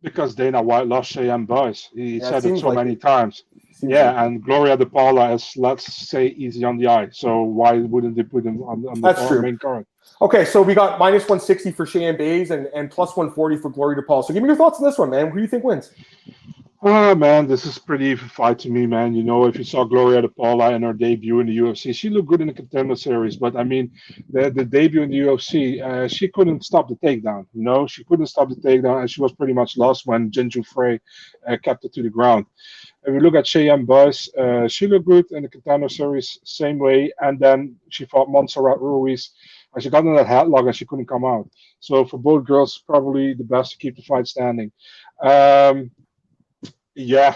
Because 0.02 0.36
Dana 0.36 0.62
White 0.62 0.88
lost 0.88 1.12
Cheyenne 1.12 1.46
Boyce. 1.46 1.90
He 1.94 2.18
Yeah, 2.18 2.30
said 2.30 2.38
it 2.38 2.44
seems 2.44 2.62
so 2.62 2.68
like 2.68 2.76
many 2.76 2.92
it. 2.94 3.02
times. 3.02 3.44
Seems 3.72 3.92
Yeah, 3.92 4.12
like- 4.12 4.26
and 4.26 4.44
Gloria 4.44 4.78
De 4.78 4.86
Paula 4.86 5.34
is, 5.34 5.54
let's 5.58 5.86
say, 5.92 6.28
easy 6.28 6.64
on 6.64 6.78
the 6.78 6.88
eye. 6.88 7.10
So 7.12 7.42
why 7.42 7.74
wouldn't 7.80 8.16
they 8.16 8.24
put 8.24 8.46
him 8.46 8.62
on, 8.64 8.86
on 8.88 9.02
the 9.02 9.08
That's 9.08 9.28
true. 9.28 9.42
main 9.42 9.58
card? 9.58 9.86
Okay, 10.22 10.46
so 10.46 10.62
we 10.62 10.74
got 10.74 11.00
minus 11.00 11.24
160 11.24 11.72
for 11.72 11.86
Shane 11.86 12.18
Buys 12.18 12.52
and, 12.52 12.68
and 12.74 12.90
plus 12.90 13.16
140 13.18 13.58
for 13.58 13.70
Gloria 13.70 14.02
DePaula. 14.02 14.24
So 14.26 14.34
give 14.34 14.42
me 14.44 14.48
your 14.48 14.56
thoughts 14.56 14.80
on 14.80 14.86
this 14.86 14.98
one, 14.98 15.10
man. 15.10 15.30
Who 15.30 15.36
do 15.38 15.42
you 15.42 15.48
think 15.48 15.64
wins? 15.64 15.92
Oh 16.84 17.16
man, 17.16 17.48
this 17.48 17.66
is 17.66 17.80
pretty 17.80 18.16
fight 18.16 18.60
to 18.60 18.70
me, 18.70 18.86
man. 18.86 19.16
You 19.16 19.24
know, 19.24 19.46
if 19.48 19.58
you 19.58 19.64
saw 19.64 19.84
Gloria 19.84 20.22
De 20.22 20.28
Paula 20.28 20.74
in 20.74 20.84
her 20.84 20.94
debut 20.94 21.40
in 21.40 21.48
the 21.48 21.58
UFC, 21.58 21.94
she 21.94 22.10
looked 22.10 22.28
good 22.28 22.40
in 22.42 22.48
the 22.48 22.54
contender 22.54 22.96
series, 22.96 23.36
but 23.36 23.56
I 23.56 23.64
mean, 23.64 23.92
the 24.30 24.52
the 24.52 24.64
debut 24.64 25.02
in 25.02 25.10
the 25.10 25.18
UFC, 25.18 25.82
uh, 25.82 26.08
she 26.08 26.28
couldn't 26.28 26.64
stop 26.64 26.88
the 26.88 26.96
takedown. 26.96 27.48
You 27.54 27.64
know, 27.64 27.88
she 27.88 28.04
couldn't 28.04 28.28
stop 28.28 28.50
the 28.50 28.56
takedown, 28.56 29.02
and 29.02 29.10
she 29.10 29.22
was 29.22 29.34
pretty 29.34 29.54
much 29.54 29.76
lost 29.76 30.06
when 30.06 30.30
Jinh 30.30 30.54
Yu 30.54 30.62
Frey 30.62 31.00
uh, 31.48 31.58
kept 31.64 31.84
it 31.84 31.94
to 31.94 32.04
the 32.04 32.12
ground. 32.12 32.46
If 33.06 33.12
we 33.14 33.22
look 33.22 33.34
at 33.36 33.46
Cheyanne 33.46 33.86
Buys, 33.88 34.30
uh, 34.38 34.68
she 34.68 34.86
looked 34.86 35.08
good 35.08 35.26
in 35.32 35.44
the 35.44 35.50
contender 35.50 35.90
series, 35.90 36.40
same 36.44 36.78
way, 36.78 37.12
and 37.22 37.40
then 37.40 37.76
she 37.90 38.06
fought 38.06 38.30
Montserrat 38.30 38.80
Ruiz, 38.80 39.32
and 39.74 39.82
she 39.82 39.90
got 39.90 40.06
in 40.06 40.16
that 40.16 40.28
headlock 40.28 40.68
and 40.68 40.76
she 40.76 40.86
couldn't 40.86 41.08
come 41.08 41.26
out. 41.26 41.50
So 41.80 42.06
for 42.06 42.20
both 42.20 42.46
girls, 42.46 42.84
probably 42.86 43.34
the 43.34 43.44
best 43.44 43.72
to 43.72 43.78
keep 43.78 43.96
the 43.96 44.04
fight 44.04 44.28
standing. 44.28 44.72
Um, 45.24 45.90
yeah. 46.98 47.36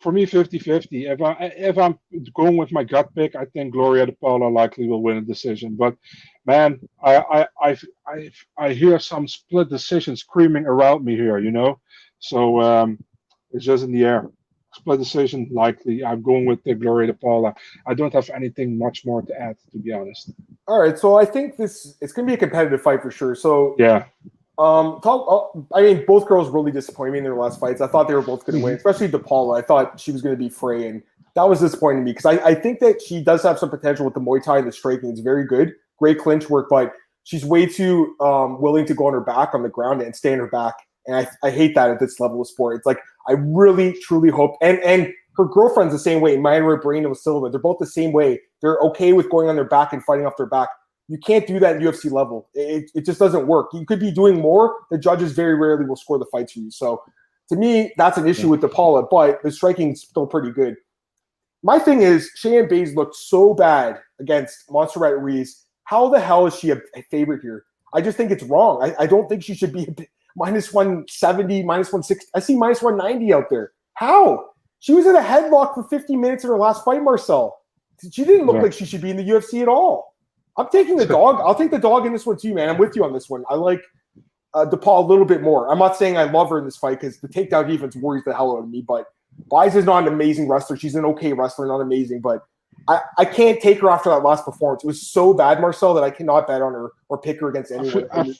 For 0.00 0.12
me, 0.12 0.26
50-50. 0.26 1.10
If 1.10 1.22
I 1.22 1.32
if 1.56 1.78
I'm 1.78 1.98
going 2.34 2.56
with 2.56 2.70
my 2.72 2.84
gut 2.84 3.14
pick, 3.14 3.34
I 3.34 3.46
think 3.46 3.72
Gloria 3.72 4.06
De 4.06 4.12
Paula 4.12 4.48
likely 4.48 4.86
will 4.86 5.02
win 5.02 5.16
a 5.16 5.22
decision. 5.22 5.76
But 5.76 5.96
man, 6.44 6.78
I 7.02 7.16
I 7.16 7.46
I 7.60 7.78
I, 8.06 8.30
I 8.58 8.72
hear 8.74 8.98
some 8.98 9.26
split 9.26 9.70
decisions 9.70 10.20
screaming 10.20 10.66
around 10.66 11.04
me 11.04 11.16
here. 11.16 11.38
You 11.38 11.50
know, 11.50 11.80
so 12.18 12.60
um, 12.60 13.02
it's 13.50 13.64
just 13.64 13.82
in 13.84 13.92
the 13.92 14.04
air. 14.04 14.30
Split 14.74 14.98
decision 14.98 15.48
likely. 15.50 16.04
I'm 16.04 16.20
going 16.20 16.44
with 16.44 16.62
the 16.64 16.74
Gloria 16.74 17.06
De 17.06 17.14
Paula. 17.14 17.54
I 17.86 17.94
don't 17.94 18.12
have 18.12 18.28
anything 18.30 18.76
much 18.76 19.06
more 19.06 19.22
to 19.22 19.40
add, 19.40 19.56
to 19.72 19.78
be 19.78 19.92
honest. 19.92 20.32
All 20.68 20.80
right, 20.80 20.98
so 20.98 21.16
I 21.16 21.24
think 21.24 21.56
this 21.56 21.96
it's 22.02 22.12
going 22.12 22.26
to 22.26 22.30
be 22.30 22.34
a 22.34 22.38
competitive 22.38 22.82
fight 22.82 23.00
for 23.00 23.10
sure. 23.10 23.34
So 23.34 23.74
Yeah. 23.78 24.04
Um, 24.58 25.00
talk. 25.02 25.52
Uh, 25.56 25.76
I 25.76 25.82
mean, 25.82 26.04
both 26.06 26.26
girls 26.28 26.48
really 26.48 26.70
disappointed 26.70 27.12
me 27.12 27.18
in 27.18 27.24
their 27.24 27.34
last 27.34 27.58
fights. 27.58 27.80
I 27.80 27.86
thought 27.88 28.06
they 28.06 28.14
were 28.14 28.22
both 28.22 28.46
going 28.46 28.58
to 28.58 28.64
win, 28.64 28.74
especially 28.74 29.08
DePaula. 29.08 29.58
I 29.58 29.62
thought 29.62 29.98
she 29.98 30.12
was 30.12 30.22
going 30.22 30.34
to 30.34 30.38
be 30.38 30.48
Frey, 30.48 30.86
and 30.86 31.02
that 31.34 31.48
was 31.48 31.60
disappointing 31.60 32.02
to 32.02 32.04
me 32.04 32.12
because 32.12 32.26
I, 32.26 32.44
I 32.44 32.54
think 32.54 32.78
that 32.80 33.02
she 33.02 33.22
does 33.22 33.42
have 33.42 33.58
some 33.58 33.70
potential 33.70 34.04
with 34.04 34.14
the 34.14 34.20
Muay 34.20 34.42
Thai 34.42 34.58
and 34.58 34.68
the 34.68 34.72
striking. 34.72 35.10
It's 35.10 35.20
very 35.20 35.44
good, 35.44 35.74
great 35.98 36.18
clinch 36.18 36.48
work, 36.48 36.68
but 36.70 36.92
she's 37.24 37.44
way 37.44 37.66
too 37.66 38.14
um, 38.20 38.60
willing 38.60 38.86
to 38.86 38.94
go 38.94 39.06
on 39.06 39.12
her 39.12 39.20
back 39.20 39.54
on 39.54 39.62
the 39.62 39.68
ground 39.68 40.02
and 40.02 40.14
stay 40.14 40.32
on 40.32 40.38
her 40.38 40.48
back. 40.48 40.74
And 41.06 41.16
I, 41.16 41.28
I 41.42 41.50
hate 41.50 41.74
that 41.74 41.90
at 41.90 41.98
this 41.98 42.20
level 42.20 42.40
of 42.40 42.46
sport. 42.46 42.76
It's 42.76 42.86
like 42.86 43.00
I 43.28 43.32
really 43.32 43.98
truly 44.02 44.30
hope, 44.30 44.56
and 44.62 44.78
and 44.80 45.12
her 45.36 45.46
girlfriend's 45.46 45.92
the 45.92 45.98
same 45.98 46.20
way. 46.20 46.36
Mayra 46.36 46.80
and 47.04 47.16
Silva, 47.16 47.50
they're 47.50 47.60
both 47.60 47.78
the 47.80 47.86
same 47.86 48.12
way. 48.12 48.40
They're 48.62 48.78
okay 48.78 49.12
with 49.12 49.28
going 49.30 49.48
on 49.48 49.56
their 49.56 49.64
back 49.64 49.92
and 49.92 50.02
fighting 50.04 50.26
off 50.26 50.36
their 50.36 50.46
back. 50.46 50.68
You 51.08 51.18
can't 51.18 51.46
do 51.46 51.58
that 51.60 51.76
at 51.76 51.82
UFC 51.82 52.10
level. 52.10 52.48
It, 52.54 52.90
it 52.94 53.04
just 53.04 53.18
doesn't 53.18 53.46
work. 53.46 53.68
You 53.74 53.84
could 53.84 54.00
be 54.00 54.10
doing 54.10 54.40
more. 54.40 54.74
The 54.90 54.98
judges 54.98 55.32
very 55.32 55.54
rarely 55.54 55.84
will 55.84 55.96
score 55.96 56.18
the 56.18 56.26
fights 56.32 56.52
for 56.52 56.60
you. 56.60 56.70
So 56.70 57.02
to 57.50 57.56
me, 57.56 57.92
that's 57.98 58.16
an 58.16 58.26
issue 58.26 58.48
with 58.48 58.62
DePaula, 58.62 59.08
but 59.10 59.42
the 59.42 59.50
striking's 59.50 60.02
still 60.02 60.26
pretty 60.26 60.50
good. 60.50 60.76
My 61.62 61.78
thing 61.78 62.02
is, 62.02 62.30
Cheyanne 62.36 62.68
Buys 62.68 62.94
looked 62.94 63.16
so 63.16 63.54
bad 63.54 64.00
against 64.18 64.70
Montserrat 64.70 65.18
Ruiz. 65.18 65.64
How 65.84 66.08
the 66.08 66.20
hell 66.20 66.46
is 66.46 66.54
she 66.58 66.70
a, 66.70 66.80
a 66.96 67.02
favorite 67.10 67.42
here? 67.42 67.64
I 67.92 68.00
just 68.00 68.16
think 68.16 68.30
it's 68.30 68.42
wrong. 68.44 68.82
I, 68.82 69.04
I 69.04 69.06
don't 69.06 69.28
think 69.28 69.42
she 69.44 69.54
should 69.54 69.72
be 69.72 69.84
a 69.86 69.90
bit- 69.90 70.08
minus 70.36 70.72
170, 70.72 71.62
minus 71.64 71.88
160. 71.92 72.26
I 72.34 72.40
see 72.40 72.56
minus 72.56 72.82
190 72.82 73.32
out 73.32 73.50
there. 73.50 73.72
How? 73.94 74.50
She 74.80 74.92
was 74.92 75.06
in 75.06 75.14
a 75.16 75.20
headlock 75.20 75.74
for 75.74 75.84
50 75.84 76.16
minutes 76.16 76.44
in 76.44 76.50
her 76.50 76.58
last 76.58 76.84
fight, 76.84 77.02
Marcel. 77.02 77.56
She 78.10 78.24
didn't 78.24 78.46
look 78.46 78.56
Yeah. 78.56 78.62
like 78.62 78.72
she 78.72 78.84
should 78.84 79.00
be 79.00 79.10
in 79.10 79.16
the 79.16 79.22
UFC 79.22 79.62
at 79.62 79.68
all. 79.68 80.13
I'm 80.56 80.68
taking 80.70 80.96
the 80.96 81.06
dog. 81.06 81.40
I'll 81.40 81.54
take 81.54 81.70
the 81.70 81.78
dog 81.78 82.06
in 82.06 82.12
this 82.12 82.26
one 82.26 82.36
too, 82.36 82.54
man. 82.54 82.68
I'm 82.68 82.78
with 82.78 82.94
you 82.96 83.04
on 83.04 83.12
this 83.12 83.28
one. 83.28 83.44
I 83.48 83.54
like 83.54 83.82
uh, 84.54 84.64
DePaul 84.66 85.04
a 85.04 85.06
little 85.06 85.24
bit 85.24 85.42
more. 85.42 85.70
I'm 85.70 85.78
not 85.78 85.96
saying 85.96 86.16
I 86.16 86.24
love 86.24 86.50
her 86.50 86.58
in 86.58 86.64
this 86.64 86.76
fight 86.76 87.00
because 87.00 87.18
the 87.18 87.28
takedown 87.28 87.66
defense 87.66 87.96
worries 87.96 88.24
the 88.24 88.34
hell 88.34 88.56
out 88.56 88.60
of 88.60 88.68
me. 88.68 88.82
But 88.86 89.06
Buys 89.50 89.74
is 89.74 89.84
not 89.84 90.06
an 90.06 90.12
amazing 90.12 90.48
wrestler. 90.48 90.76
She's 90.76 90.94
an 90.94 91.04
okay 91.06 91.32
wrestler, 91.32 91.66
not 91.66 91.80
amazing. 91.80 92.20
But 92.20 92.44
I, 92.86 93.00
I 93.18 93.24
can't 93.24 93.60
take 93.60 93.80
her 93.80 93.90
after 93.90 94.10
that 94.10 94.22
last 94.22 94.44
performance. 94.44 94.84
It 94.84 94.86
was 94.86 95.02
so 95.02 95.34
bad, 95.34 95.60
Marcel, 95.60 95.94
that 95.94 96.04
I 96.04 96.10
cannot 96.10 96.46
bet 96.46 96.62
on 96.62 96.72
her 96.72 96.92
or 97.08 97.18
pick 97.18 97.40
her 97.40 97.48
against 97.48 97.72
I 97.72 97.76
anyone. 97.76 97.92
feel, 97.92 98.08
I, 98.12 98.34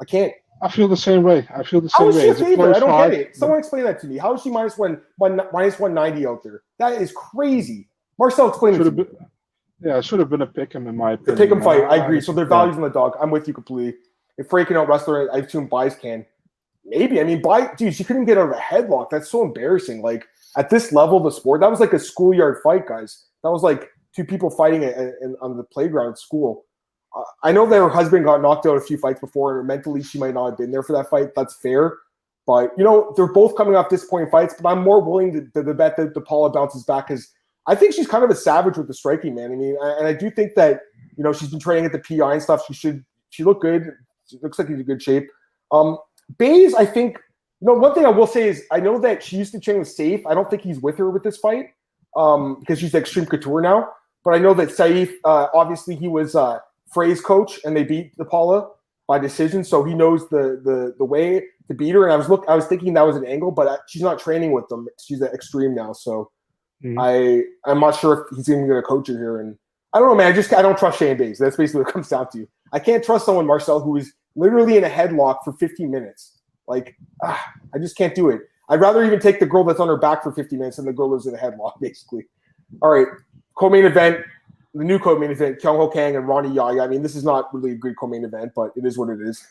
I 0.00 0.04
can't. 0.04 0.32
I 0.62 0.70
feel 0.70 0.88
the 0.88 0.96
same 0.96 1.22
way. 1.22 1.46
I 1.54 1.62
feel 1.62 1.80
the 1.80 1.90
same 1.90 2.08
is 2.08 2.16
way. 2.16 2.22
she 2.22 2.28
a 2.28 2.34
favorite? 2.34 2.76
I 2.76 2.80
don't 2.80 2.88
fight. 2.88 3.10
get 3.10 3.20
it. 3.20 3.36
Someone 3.36 3.58
explain 3.58 3.84
that 3.84 4.00
to 4.00 4.06
me. 4.06 4.16
How 4.16 4.34
is 4.34 4.42
she 4.42 4.50
minus 4.50 4.78
one, 4.78 5.00
one 5.18 5.40
minus 5.52 5.78
one 5.78 5.92
ninety 5.92 6.26
out 6.26 6.42
there? 6.42 6.62
That 6.78 7.00
is 7.00 7.12
crazy. 7.12 7.88
Marcel, 8.18 8.48
explain 8.48 8.74
it 8.74 8.84
to 8.84 8.90
me. 8.90 9.04
Yeah, 9.80 9.98
it 9.98 10.04
should 10.04 10.18
have 10.20 10.30
been 10.30 10.42
a 10.42 10.46
pick 10.46 10.72
him 10.72 10.86
in 10.86 10.96
my 10.96 11.16
The 11.16 11.32
opinion. 11.32 11.36
pick 11.38 11.50
'em 11.52 11.62
fight. 11.62 11.84
I 11.84 12.00
Uh, 12.00 12.04
agree. 12.04 12.20
So 12.20 12.32
their 12.32 12.44
yeah. 12.44 12.48
values 12.50 12.76
on 12.76 12.82
the 12.82 12.88
dog. 12.90 13.16
I'm 13.20 13.30
with 13.30 13.46
you 13.48 13.54
completely. 13.54 13.98
If 14.38 14.48
Frey 14.48 14.64
can 14.64 14.76
out 14.76 14.88
wrestler, 14.88 15.32
I 15.34 15.38
assume 15.38 15.66
Buys 15.66 15.94
can. 15.96 16.24
Maybe. 16.84 17.20
I 17.20 17.24
mean, 17.24 17.42
Buy, 17.42 17.74
dude, 17.74 17.94
she 17.94 18.04
couldn't 18.04 18.26
get 18.26 18.38
out 18.38 18.48
of 18.50 18.54
a 18.56 18.60
headlock. 18.60 19.10
That's 19.10 19.28
so 19.30 19.42
embarrassing. 19.42 20.02
Like 20.02 20.26
at 20.56 20.70
this 20.70 20.92
level 20.92 21.18
of 21.18 21.24
the 21.24 21.30
sport, 21.32 21.60
that 21.60 21.70
was 21.70 21.80
like 21.80 21.92
a 21.92 21.98
schoolyard 21.98 22.58
fight, 22.62 22.86
guys. 22.86 23.24
That 23.42 23.50
was 23.50 23.62
like 23.62 23.90
two 24.14 24.24
people 24.24 24.50
fighting 24.50 24.82
it 24.82 24.96
in, 24.96 25.14
in- 25.22 25.36
on 25.40 25.56
the 25.56 25.64
playground 25.64 26.10
at 26.12 26.18
school. 26.18 26.64
Uh, 27.16 27.22
I 27.42 27.52
know 27.52 27.66
that 27.66 27.76
her 27.76 27.88
husband 27.88 28.24
got 28.24 28.40
knocked 28.42 28.66
out 28.66 28.76
a 28.76 28.80
few 28.80 28.98
fights 28.98 29.20
before, 29.20 29.58
and 29.58 29.66
mentally 29.66 30.02
she 30.02 30.18
might 30.18 30.34
not 30.34 30.50
have 30.50 30.58
been 30.58 30.70
there 30.70 30.82
for 30.82 30.92
that 30.92 31.08
fight. 31.10 31.34
That's 31.34 31.54
fair. 31.54 31.96
But 32.46 32.70
you 32.78 32.84
know, 32.84 33.12
they're 33.16 33.32
both 33.32 33.56
coming 33.56 33.74
off 33.74 33.88
disappointing 33.88 34.30
fights. 34.30 34.54
But 34.60 34.68
I'm 34.68 34.82
more 34.82 35.00
willing 35.02 35.32
to, 35.32 35.40
to, 35.54 35.64
to 35.64 35.74
bet 35.74 35.96
that 35.96 36.14
DePaula 36.14 36.52
bounces 36.54 36.84
back 36.84 37.08
because 37.08 37.32
I 37.66 37.74
think 37.74 37.94
she's 37.94 38.06
kind 38.06 38.24
of 38.24 38.30
a 38.30 38.34
savage 38.34 38.76
with 38.76 38.88
the 38.88 38.94
striking, 38.94 39.34
man. 39.34 39.52
I 39.52 39.56
mean, 39.56 39.76
and 39.80 40.06
I 40.06 40.12
do 40.12 40.30
think 40.30 40.54
that 40.54 40.82
you 41.16 41.24
know 41.24 41.32
she's 41.32 41.50
been 41.50 41.60
training 41.60 41.84
at 41.84 41.92
the 41.92 41.98
PI 41.98 42.34
and 42.34 42.42
stuff. 42.42 42.64
She 42.66 42.74
should 42.74 43.04
she 43.30 43.44
looked 43.44 43.62
good. 43.62 43.90
She 44.28 44.38
looks 44.42 44.58
like 44.58 44.68
she's 44.68 44.78
in 44.78 44.84
good 44.84 45.02
shape. 45.02 45.28
Um, 45.72 45.98
Buys, 46.38 46.74
I 46.74 46.86
think. 46.86 47.18
You 47.62 47.68
know, 47.68 47.74
one 47.74 47.94
thing 47.94 48.04
I 48.04 48.10
will 48.10 48.26
say 48.26 48.48
is 48.48 48.64
I 48.70 48.80
know 48.80 48.98
that 48.98 49.22
she 49.22 49.38
used 49.38 49.52
to 49.52 49.60
train 49.60 49.78
with 49.78 49.88
Saif. 49.88 50.22
I 50.26 50.34
don't 50.34 50.50
think 50.50 50.60
he's 50.60 50.78
with 50.78 50.98
her 50.98 51.08
with 51.08 51.22
this 51.22 51.38
fight 51.38 51.70
um, 52.14 52.60
because 52.60 52.78
she's 52.80 52.94
Extreme 52.94 53.26
Couture 53.26 53.62
now. 53.62 53.88
But 54.24 54.34
I 54.34 54.38
know 54.38 54.52
that 54.54 54.68
Saif, 54.68 55.10
uh, 55.24 55.46
obviously, 55.54 55.96
he 55.96 56.06
was 56.06 56.34
uh, 56.34 56.58
Frey's 56.92 57.20
coach, 57.22 57.58
and 57.64 57.74
they 57.74 57.84
beat 57.84 58.14
DePaula. 58.18 58.68
by 59.08 59.18
decision, 59.18 59.64
so 59.64 59.84
he 59.84 59.94
knows 59.94 60.28
the 60.28 60.60
the 60.64 60.94
the 60.98 61.04
way 61.04 61.44
to 61.68 61.74
beat 61.74 61.94
her. 61.94 62.04
And 62.04 62.12
I 62.12 62.16
was 62.16 62.28
look, 62.28 62.44
I 62.46 62.54
was 62.54 62.66
thinking 62.66 62.94
that 62.94 63.06
was 63.06 63.16
an 63.16 63.24
angle, 63.24 63.52
but 63.52 63.80
she's 63.88 64.02
not 64.02 64.18
training 64.18 64.52
with 64.52 64.68
them. 64.68 64.86
She's 65.00 65.22
at 65.22 65.32
extreme 65.32 65.74
now, 65.74 65.92
so 65.92 66.30
mm-hmm. 66.84 66.98
I 66.98 67.42
I'm 67.70 67.80
not 67.80 67.98
sure 67.98 68.26
if 68.30 68.36
he's 68.36 68.48
even 68.48 68.66
going 68.66 68.80
to 68.80 68.86
coach 68.86 69.08
her 69.08 69.16
here. 69.16 69.40
And 69.40 69.56
I 69.92 69.98
don't 69.98 70.08
know, 70.08 70.14
man. 70.14 70.32
I 70.32 70.34
just 70.34 70.52
I 70.52 70.62
don't 70.62 70.78
trust 70.78 70.98
Shane 70.98 71.16
Bates. 71.16 71.38
That's 71.38 71.56
basically 71.56 71.82
what 71.82 71.92
comes 71.92 72.08
down 72.08 72.30
to. 72.32 72.46
I 72.72 72.78
can't 72.78 73.04
trust 73.04 73.26
someone, 73.26 73.46
Marcel, 73.46 73.80
who 73.80 73.96
is 73.96 74.12
literally 74.34 74.76
in 74.76 74.84
a 74.84 74.90
headlock 74.90 75.38
for 75.44 75.52
15 75.54 75.90
minutes. 75.90 76.38
Like 76.66 76.96
ah, 77.22 77.52
I 77.74 77.78
just 77.78 77.96
can't 77.96 78.14
do 78.14 78.30
it. 78.30 78.42
I'd 78.68 78.80
rather 78.80 79.04
even 79.04 79.20
take 79.20 79.38
the 79.38 79.46
girl 79.46 79.62
that's 79.62 79.78
on 79.78 79.88
her 79.88 79.96
back 79.96 80.22
for 80.24 80.32
50 80.32 80.56
minutes 80.56 80.76
than 80.76 80.86
the 80.86 80.92
girl 80.92 81.10
who's 81.10 81.26
in 81.26 81.34
a 81.34 81.38
headlock, 81.38 81.74
basically. 81.80 82.26
All 82.82 82.90
right, 82.90 83.06
co-main 83.56 83.84
event 83.84 84.24
the 84.76 84.84
new 84.84 84.98
co-main 84.98 85.30
event, 85.30 85.60
Kyung 85.60 85.76
Ho 85.76 85.88
Kang 85.88 86.16
and 86.16 86.28
Rani 86.28 86.50
Yahya. 86.50 86.82
I 86.82 86.86
mean, 86.86 87.02
this 87.02 87.16
is 87.16 87.24
not 87.24 87.52
really 87.54 87.72
a 87.72 87.74
great 87.74 87.96
co-main 87.96 88.24
event, 88.24 88.52
but 88.54 88.72
it 88.76 88.84
is 88.84 88.98
what 88.98 89.08
it 89.08 89.20
is. 89.20 89.44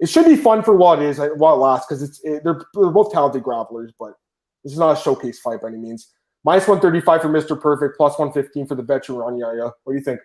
It 0.00 0.08
should 0.08 0.26
be 0.26 0.36
fun 0.36 0.62
for 0.64 0.74
what 0.74 1.00
it 1.00 1.04
is, 1.04 1.18
while 1.36 1.54
it 1.54 1.58
lasts, 1.58 1.86
because 1.86 2.02
it's 2.02 2.20
it, 2.24 2.42
they're 2.42 2.60
they're 2.74 2.90
both 2.90 3.12
talented 3.12 3.44
grapplers, 3.44 3.90
but 3.98 4.14
this 4.64 4.72
is 4.72 4.78
not 4.78 4.98
a 4.98 5.00
showcase 5.00 5.38
fight 5.38 5.62
by 5.62 5.68
any 5.68 5.78
means. 5.78 6.08
Minus 6.44 6.66
135 6.66 7.22
for 7.22 7.28
Mr. 7.28 7.60
Perfect, 7.60 7.96
plus 7.96 8.18
115 8.18 8.66
for 8.66 8.74
the 8.74 8.82
veteran 8.82 9.18
Rani 9.18 9.40
Yahya. 9.40 9.72
What 9.84 9.92
do 9.92 9.98
you 9.98 10.04
think? 10.04 10.20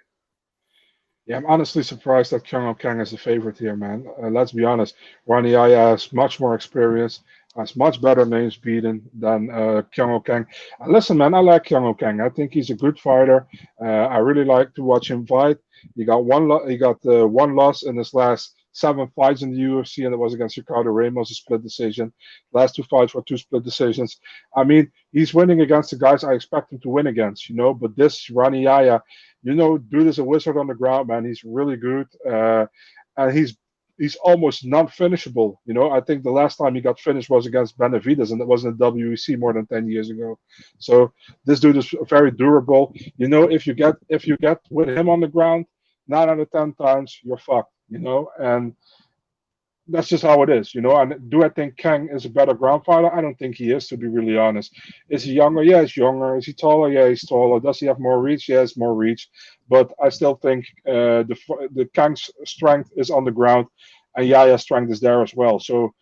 Yeah, 1.26 1.38
I'm 1.38 1.46
honestly 1.46 1.84
surprised 1.84 2.32
that 2.32 2.48
Kyung 2.48 2.74
Kang 2.76 3.02
is 3.02 3.12
the 3.12 3.18
favorite 3.18 3.58
here, 3.58 3.76
man. 3.76 4.06
Uh, 4.22 4.30
let's 4.30 4.54
be 4.54 4.64
honest. 4.64 4.96
Rani 5.26 5.52
Yahya 5.52 5.78
has 5.78 6.14
much 6.14 6.40
more 6.40 6.56
experience 6.56 7.22
has 7.58 7.76
much 7.76 8.02
better 8.02 8.26
names 8.26 8.56
beaten 8.56 9.02
than 9.14 9.50
uh, 9.50 9.82
Kyung 9.96 10.22
Kang. 10.22 10.46
Uh, 10.80 10.90
listen, 10.90 11.18
man, 11.18 11.34
I 11.34 11.40
like 11.40 11.66
Kyung 11.66 11.94
Kang. 11.96 12.22
I 12.22 12.30
think 12.30 12.54
he's 12.54 12.70
a 12.70 12.76
good 12.76 13.00
fighter. 13.00 13.48
Uh, 13.82 14.06
I 14.06 14.18
really 14.20 14.46
like 14.46 14.74
to 14.76 14.84
watch 14.84 15.10
him 15.10 15.26
fight. 15.26 15.58
He 15.96 16.06
got 16.06 16.26
one. 16.26 16.48
Lo- 16.48 16.68
he 16.68 16.78
got 16.78 16.98
uh, 17.06 17.28
one 17.28 17.56
loss 17.56 17.84
in 17.84 17.98
his 17.98 18.14
last 18.14 18.56
seven 18.78 19.08
fights 19.16 19.42
in 19.42 19.52
the 19.52 19.60
UFC, 19.60 20.06
and 20.06 20.14
it 20.14 20.18
was 20.18 20.34
against 20.34 20.58
Ricardo 20.58 20.92
Ramos, 20.92 21.32
a 21.32 21.34
split 21.34 21.64
decision. 21.64 22.14
Last 22.54 22.76
two 22.76 22.84
fights 22.84 23.14
were 23.14 23.24
two 23.24 23.38
split 23.38 23.64
decisions. 23.64 24.20
I 24.56 24.64
mean, 24.64 24.92
he's 25.12 25.34
winning 25.34 25.62
against 25.62 25.90
the 25.92 25.98
guys 25.98 26.24
I 26.24 26.34
expect 26.34 26.72
him 26.72 26.80
to 26.82 26.90
win 26.90 27.08
against, 27.08 27.50
you 27.50 27.56
know. 27.56 27.74
But 27.74 27.96
this 27.96 28.30
Rani 28.30 28.64
Yahya, 28.64 29.02
you 29.44 29.56
know, 29.56 29.78
dude 29.78 30.08
is 30.08 30.20
a 30.20 30.24
wizard 30.24 30.58
on 30.58 30.68
the 30.68 30.76
ground, 30.76 31.08
man. 31.08 31.26
He's 31.26 31.44
really 31.44 31.76
good, 31.76 32.08
uh, 32.30 32.68
and 33.18 33.36
he's 33.36 33.58
he's 33.98 34.16
almost 34.18 34.64
non-finishable. 34.64 35.60
You 35.66 35.74
know, 35.74 35.90
I 35.90 36.02
think 36.02 36.22
the 36.22 36.32
last 36.32 36.58
time 36.58 36.76
he 36.76 36.82
got 36.82 37.00
finished 37.00 37.32
was 37.32 37.48
against 37.48 37.80
Benavidez, 37.80 38.32
and 38.32 38.40
it 38.40 38.48
was 38.48 38.64
in 38.64 38.78
the 38.78 38.92
WEC 38.92 39.40
more 39.40 39.54
than 39.54 39.66
ten 39.66 39.90
years 39.90 40.12
ago. 40.12 40.38
So 40.78 41.12
this 41.46 41.60
dude 41.60 41.78
is 41.78 41.94
very 42.08 42.30
durable. 42.30 42.94
You 43.18 43.28
know, 43.28 43.44
if 43.44 43.66
you 43.66 43.74
get 43.74 43.96
if 44.08 44.28
you 44.28 44.38
get 44.38 44.60
with 44.70 44.90
him 44.90 45.10
on 45.10 45.20
the 45.20 45.28
ground, 45.28 45.66
nine 46.08 46.30
out 46.30 46.40
of 46.40 46.52
ten 46.52 46.74
times 46.74 47.20
you're 47.24 47.38
fucked. 47.38 47.72
You 47.90 48.00
know, 48.00 48.30
and 48.40 48.74
that's 49.88 50.08
just 50.10 50.24
how 50.24 50.42
it 50.44 50.50
is, 50.50 50.76
you 50.76 50.82
know. 50.82 50.98
And 50.98 51.30
do 51.30 51.44
I 51.44 51.50
think 51.50 51.78
Kang 51.78 52.10
is 52.12 52.26
a 52.26 52.30
better 52.30 52.54
ground 52.54 52.84
fighter? 52.86 53.14
I 53.14 53.22
don't 53.22 53.38
think 53.40 53.56
he 53.56 53.72
is, 53.72 53.88
to 53.88 53.98
be 53.98 54.08
really 54.08 54.38
honest. 54.38 54.76
Is 55.10 55.24
he 55.24 55.34
younger? 55.34 55.64
Yeah, 55.64 55.82
he's 55.82 55.96
younger. 55.96 56.36
Is 56.38 56.46
he 56.46 56.54
taller? 56.54 56.92
Yeah, 56.92 57.08
he's 57.08 57.26
taller. 57.26 57.60
Does 57.60 57.80
he 57.80 57.86
have 57.86 58.00
more 58.00 58.22
reach? 58.22 58.50
Yes, 58.50 58.76
more 58.76 58.96
reach. 58.96 59.30
But 59.70 59.94
I 60.04 60.10
still 60.10 60.36
think 60.36 60.66
uh, 60.88 61.24
the 61.24 61.38
the 61.74 61.86
Kang's 61.94 62.30
strength 62.46 62.92
is 62.98 63.10
on 63.10 63.24
the 63.24 63.32
ground, 63.32 63.68
and 64.16 64.28
Yahya's 64.28 64.62
strength 64.62 64.92
is 64.92 65.00
there 65.00 65.22
as 65.24 65.34
well. 65.34 65.60
So, 65.60 65.94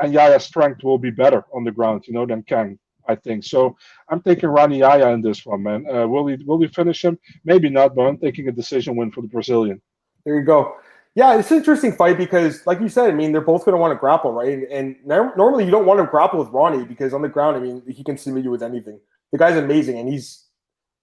and 0.00 0.14
Yahya's 0.14 0.44
strength 0.44 0.82
will 0.82 0.98
be 0.98 1.10
better 1.10 1.44
on 1.54 1.64
the 1.64 1.72
ground, 1.72 2.04
you 2.06 2.14
know, 2.14 2.24
than 2.24 2.42
Kang. 2.42 2.78
I 3.06 3.16
think 3.16 3.44
so. 3.44 3.76
I'm 4.08 4.22
taking 4.22 4.48
Rani 4.48 4.78
Yahya 4.78 5.08
in 5.08 5.20
this 5.20 5.44
one, 5.44 5.62
man. 5.62 5.84
Uh, 5.86 6.06
will 6.08 6.26
he 6.26 6.36
will 6.46 6.60
he 6.62 6.68
finish 6.68 7.04
him? 7.04 7.18
Maybe 7.44 7.68
not, 7.68 7.94
but 7.94 8.06
I'm 8.06 8.16
taking 8.16 8.48
a 8.48 8.52
decision 8.52 8.96
win 8.96 9.10
for 9.10 9.20
the 9.20 9.28
Brazilian. 9.28 9.82
There 10.24 10.38
you 10.38 10.44
go. 10.46 10.76
Yeah, 11.14 11.38
it's 11.38 11.50
an 11.52 11.58
interesting 11.58 11.92
fight 11.92 12.18
because, 12.18 12.66
like 12.66 12.80
you 12.80 12.88
said, 12.88 13.08
I 13.08 13.14
mean, 13.14 13.30
they're 13.30 13.40
both 13.40 13.64
going 13.64 13.74
to 13.74 13.80
want 13.80 13.92
to 13.92 13.98
grapple, 13.98 14.32
right? 14.32 14.66
And, 14.68 14.96
normally 15.06 15.64
you 15.64 15.70
don't 15.70 15.86
want 15.86 16.00
to 16.00 16.06
grapple 16.06 16.40
with 16.40 16.48
Rani 16.48 16.84
because 16.84 17.14
on 17.14 17.22
the 17.22 17.28
ground, 17.28 17.56
I 17.56 17.60
mean, 17.60 17.82
he 17.86 18.02
can 18.02 18.18
submit 18.18 18.42
you 18.42 18.50
with 18.50 18.64
anything. 18.64 18.98
The 19.30 19.38
guy's 19.38 19.56
amazing, 19.56 19.98
and 19.98 20.08
he's 20.08 20.44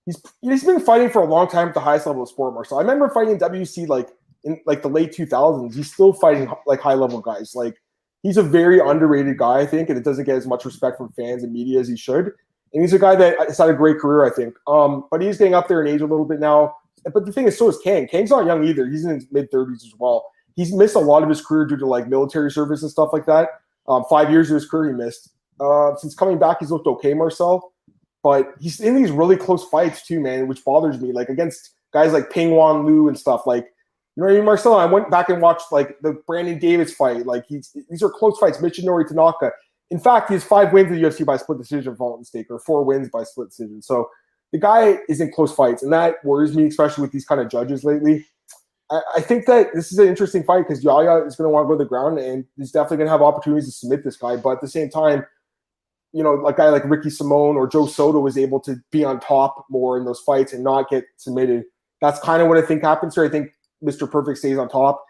he's 0.06 0.22
he's 0.42 0.64
been 0.64 0.80
fighting 0.80 1.10
for 1.10 1.22
a 1.22 1.26
long 1.26 1.48
time 1.48 1.68
at 1.70 1.74
the 1.74 1.80
highest 1.80 2.06
level 2.06 2.24
of 2.24 2.30
sport, 2.30 2.54
Marcel. 2.54 2.78
So 2.78 2.80
I 2.80 2.82
remember 2.82 3.10
fighting 3.10 3.34
in 3.34 3.40
WC 3.40 3.88
like 3.88 4.10
in 4.44 4.60
like 4.66 4.82
the 4.82 4.90
late 4.90 5.12
2000s. 5.12 5.76
He's 5.76 5.92
still 5.92 6.14
fighting 6.14 6.50
like 6.66 6.80
high 6.80 6.94
level 6.94 7.22
guys. 7.22 7.54
Like 7.56 7.76
he's 8.24 8.38
a 8.38 8.44
very 8.44 8.80
underrated 8.80 9.38
guy, 9.38 9.60
I 9.60 9.66
think, 9.66 9.90
and 9.90 9.98
it 9.98 10.04
doesn't 10.04 10.26
get 10.26 10.36
as 10.36 10.48
much 10.48 10.66
respect 10.66 10.98
from 10.98 11.12
fans 11.12 11.44
and 11.44 11.52
media 11.52 11.80
as 11.80 11.88
he 11.88 11.98
should. 11.98 12.32
And 12.74 12.82
he's 12.82 12.94
a 12.94 13.00
guy 13.00 13.16
that 13.16 13.38
has 13.40 13.58
had 13.58 13.70
a 13.70 13.74
great 13.74 14.00
career, 14.00 14.26
I 14.26 14.34
think. 14.34 14.56
Um, 14.66 15.06
but 15.12 15.22
he's 15.22 15.38
getting 15.38 15.56
up 15.56 15.68
there 15.68 15.82
in 15.82 15.94
age 15.94 16.02
a 16.02 16.06
little 16.06 16.26
bit 16.26 16.40
now. 16.40 16.76
But 17.04 17.26
the 17.26 17.32
thing 17.32 17.48
is, 17.48 17.58
so 17.58 17.70
is 17.70 17.78
Kang. 17.80 18.08
Kang's 18.08 18.30
not 18.30 18.46
young 18.46 18.64
either. 18.64 18.88
He's 18.88 19.06
in 19.06 19.16
his 19.16 19.28
mid 19.32 19.52
30s 19.52 19.84
as 19.84 19.94
well. 19.98 20.26
He's 20.56 20.74
missed 20.74 20.96
a 20.96 21.00
lot 21.00 21.24
of 21.24 21.30
his 21.30 21.44
career 21.44 21.66
due 21.66 21.78
to 21.78 21.86
like 21.86 22.08
military 22.08 22.52
service 22.52 22.82
and 22.82 22.92
stuff 22.92 23.10
like 23.14 23.26
that. 23.26 23.50
Um, 23.88 24.04
five 24.10 24.30
years 24.30 24.50
of 24.50 24.56
his 24.56 24.68
career 24.68 24.92
he 24.92 25.04
missed. 25.04 25.30
Uh, 25.60 25.96
since 25.96 26.16
coming 26.16 26.38
back, 26.38 26.58
he's 26.60 26.72
looked 26.72 26.88
okay, 26.88 27.14
Marcel. 27.14 27.74
But 28.24 28.54
he's 28.60 28.80
in 28.80 28.96
these 28.96 29.12
really 29.12 29.38
close 29.38 29.68
fights 29.70 30.06
too, 30.06 30.20
man, 30.20 30.48
which 30.48 30.64
bothers 30.64 31.00
me. 31.00 31.12
Like 31.12 31.30
against 31.30 31.72
guys 31.92 32.14
like 32.14 32.30
Pingyuan 32.30 32.86
Liu 32.86 33.08
and 33.08 33.18
stuff. 33.18 33.48
Like, 33.48 33.66
you 34.16 34.22
know 34.22 34.28
what 34.28 34.34
I 34.34 34.36
mean, 34.36 34.46
Marcel? 34.46 34.76
I 34.76 34.86
went 34.86 35.10
back 35.10 35.30
and 35.30 35.42
watched 35.42 35.72
like 35.72 35.98
the 36.02 36.22
Brandon 36.28 36.60
Davis 36.60 36.94
fight. 36.94 37.26
Like 37.26 37.46
he's 37.48 37.76
these 37.90 38.04
are 38.04 38.10
close 38.10 38.38
fights. 38.38 38.60
Michinori 38.60 39.08
Tanaka. 39.08 39.52
In 39.90 40.00
fact, 40.00 40.30
he 40.30 40.36
has 40.36 40.44
five 40.44 40.72
wins 40.72 40.90
in 40.90 41.02
the 41.02 41.08
UFC 41.08 41.26
by 41.26 41.36
split 41.36 41.58
decision, 41.58 41.96
for 41.96 42.18
mistake, 42.18 42.48
or 42.50 42.60
four 42.60 42.84
wins 42.84 43.10
by 43.10 43.24
split 43.24 43.50
decision. 43.50 43.82
So 43.82 44.10
the 44.52 44.60
guy 44.60 45.00
is 45.08 45.22
in 45.22 45.32
close 45.32 45.54
fights, 45.54 45.84
and 45.84 45.94
that 45.94 46.24
worries 46.24 46.56
me, 46.56 46.66
especially 46.66 47.02
with 47.02 47.12
these 47.12 47.26
kind 47.26 47.40
of 47.40 47.50
judges 47.50 47.84
lately. 47.84 48.26
I, 48.90 49.02
I 49.18 49.22
think 49.22 49.46
that 49.46 49.74
this 49.74 49.92
is 49.92 49.98
an 49.98 50.08
interesting 50.08 50.44
fight 50.44 50.68
because 50.68 50.84
Yahya 50.84 51.26
is 51.26 51.36
going 51.36 51.46
to 51.46 51.50
want 51.50 51.66
to 51.66 51.68
go 51.68 51.78
to 51.78 51.84
the 51.84 51.88
ground, 51.88 52.20
and 52.20 52.46
he's 52.58 52.72
definitely 52.72 52.98
going 52.98 53.08
to 53.08 53.12
have 53.12 53.22
opportunities 53.22 53.66
to 53.66 53.72
submit 53.72 54.04
this 54.04 54.18
guy. 54.18 54.36
But 54.36 54.52
at 54.52 54.62
the 54.62 54.68
same 54.68 54.90
time, 54.90 55.26
you 56.14 56.24
know, 56.24 56.46
a 56.46 56.54
guy 56.54 56.70
like 56.70 56.84
Ricky 56.86 57.10
Simón 57.10 57.56
or 57.56 57.68
Joe 57.68 57.86
Soto 57.86 58.20
was 58.20 58.38
able 58.38 58.60
to 58.62 58.76
be 58.92 59.04
on 59.04 59.20
top 59.20 59.66
more 59.70 59.98
in 59.98 60.06
those 60.06 60.20
fights 60.20 60.52
and 60.52 60.64
not 60.64 60.90
get 60.90 61.06
submitted. 61.18 61.64
That's 62.02 62.20
kind 62.20 62.42
of 62.42 62.50
what 62.50 62.58
I 62.58 62.62
think 62.62 62.84
happens 62.84 63.16
here. 63.16 63.24
I 63.24 63.30
think 63.30 63.52
Mr. 63.84 64.10
Perfect 64.10 64.40
stays 64.40 64.58
on 64.58 64.68
top. 64.68 65.06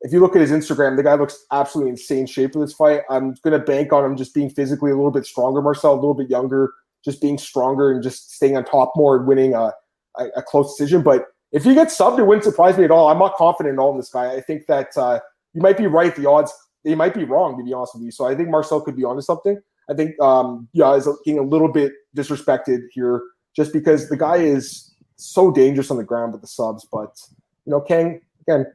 If 0.00 0.12
you 0.12 0.20
look 0.20 0.36
at 0.36 0.40
his 0.40 0.52
Instagram, 0.52 0.96
the 0.96 1.02
guy 1.02 1.14
looks 1.14 1.44
absolutely 1.50 1.90
insane 1.90 2.26
shape 2.26 2.52
for 2.52 2.60
this 2.60 2.72
fight. 2.72 3.02
I'm 3.10 3.34
going 3.42 3.58
to 3.58 3.64
bank 3.64 3.92
on 3.92 4.04
him 4.04 4.16
just 4.16 4.32
being 4.32 4.48
physically 4.48 4.92
a 4.92 4.96
little 4.96 5.10
bit 5.10 5.26
stronger, 5.26 5.60
Marcel, 5.60 5.92
a 5.92 5.96
little 5.96 6.14
bit 6.14 6.30
younger, 6.30 6.72
just 7.04 7.20
being 7.20 7.38
stronger 7.38 7.90
and 7.90 8.02
just 8.02 8.34
staying 8.34 8.56
on 8.56 8.64
top 8.64 8.92
more 8.96 9.16
and 9.16 9.26
winning 9.26 9.54
a, 9.54 9.72
a, 10.16 10.26
a 10.36 10.42
close 10.42 10.76
decision. 10.76 11.02
But 11.02 11.26
if 11.52 11.64
he 11.64 11.74
gets 11.74 11.96
subbed, 11.96 12.18
it 12.18 12.24
wouldn't 12.24 12.44
surprise 12.44 12.76
me 12.76 12.84
at 12.84 12.90
all. 12.90 13.08
I'm 13.08 13.18
not 13.18 13.36
confident 13.36 13.74
at 13.74 13.78
all 13.80 13.92
in 13.92 13.96
this 13.96 14.10
guy. 14.10 14.32
I 14.32 14.40
think 14.40 14.66
that 14.66 14.88
uh, 14.96 15.20
you 15.54 15.62
might 15.62 15.78
be 15.78 15.86
right. 15.86 16.14
The 16.14 16.28
odds, 16.28 16.52
they 16.84 16.94
might 16.94 17.14
be 17.14 17.24
wrong, 17.24 17.56
to 17.56 17.64
be 17.64 17.72
honest 17.72 17.94
with 17.94 18.04
you. 18.04 18.10
So 18.10 18.26
I 18.26 18.34
think 18.34 18.48
Marcel 18.48 18.80
could 18.80 18.96
be 18.96 19.04
onto 19.04 19.22
something. 19.22 19.60
I 19.90 19.94
think, 19.94 20.20
um, 20.20 20.68
yeah, 20.72 20.94
is 20.94 21.08
getting 21.24 21.38
a 21.38 21.42
little 21.42 21.72
bit 21.72 21.92
disrespected 22.14 22.80
here 22.92 23.22
just 23.56 23.72
because 23.72 24.10
the 24.10 24.16
guy 24.16 24.36
is 24.36 24.94
so 25.16 25.50
dangerous 25.50 25.90
on 25.90 25.96
the 25.96 26.04
ground 26.04 26.32
with 26.32 26.42
the 26.42 26.46
subs. 26.46 26.86
But, 26.92 27.16
you 27.64 27.70
know, 27.70 27.80
Kang, 27.80 28.20
again, 28.42 28.66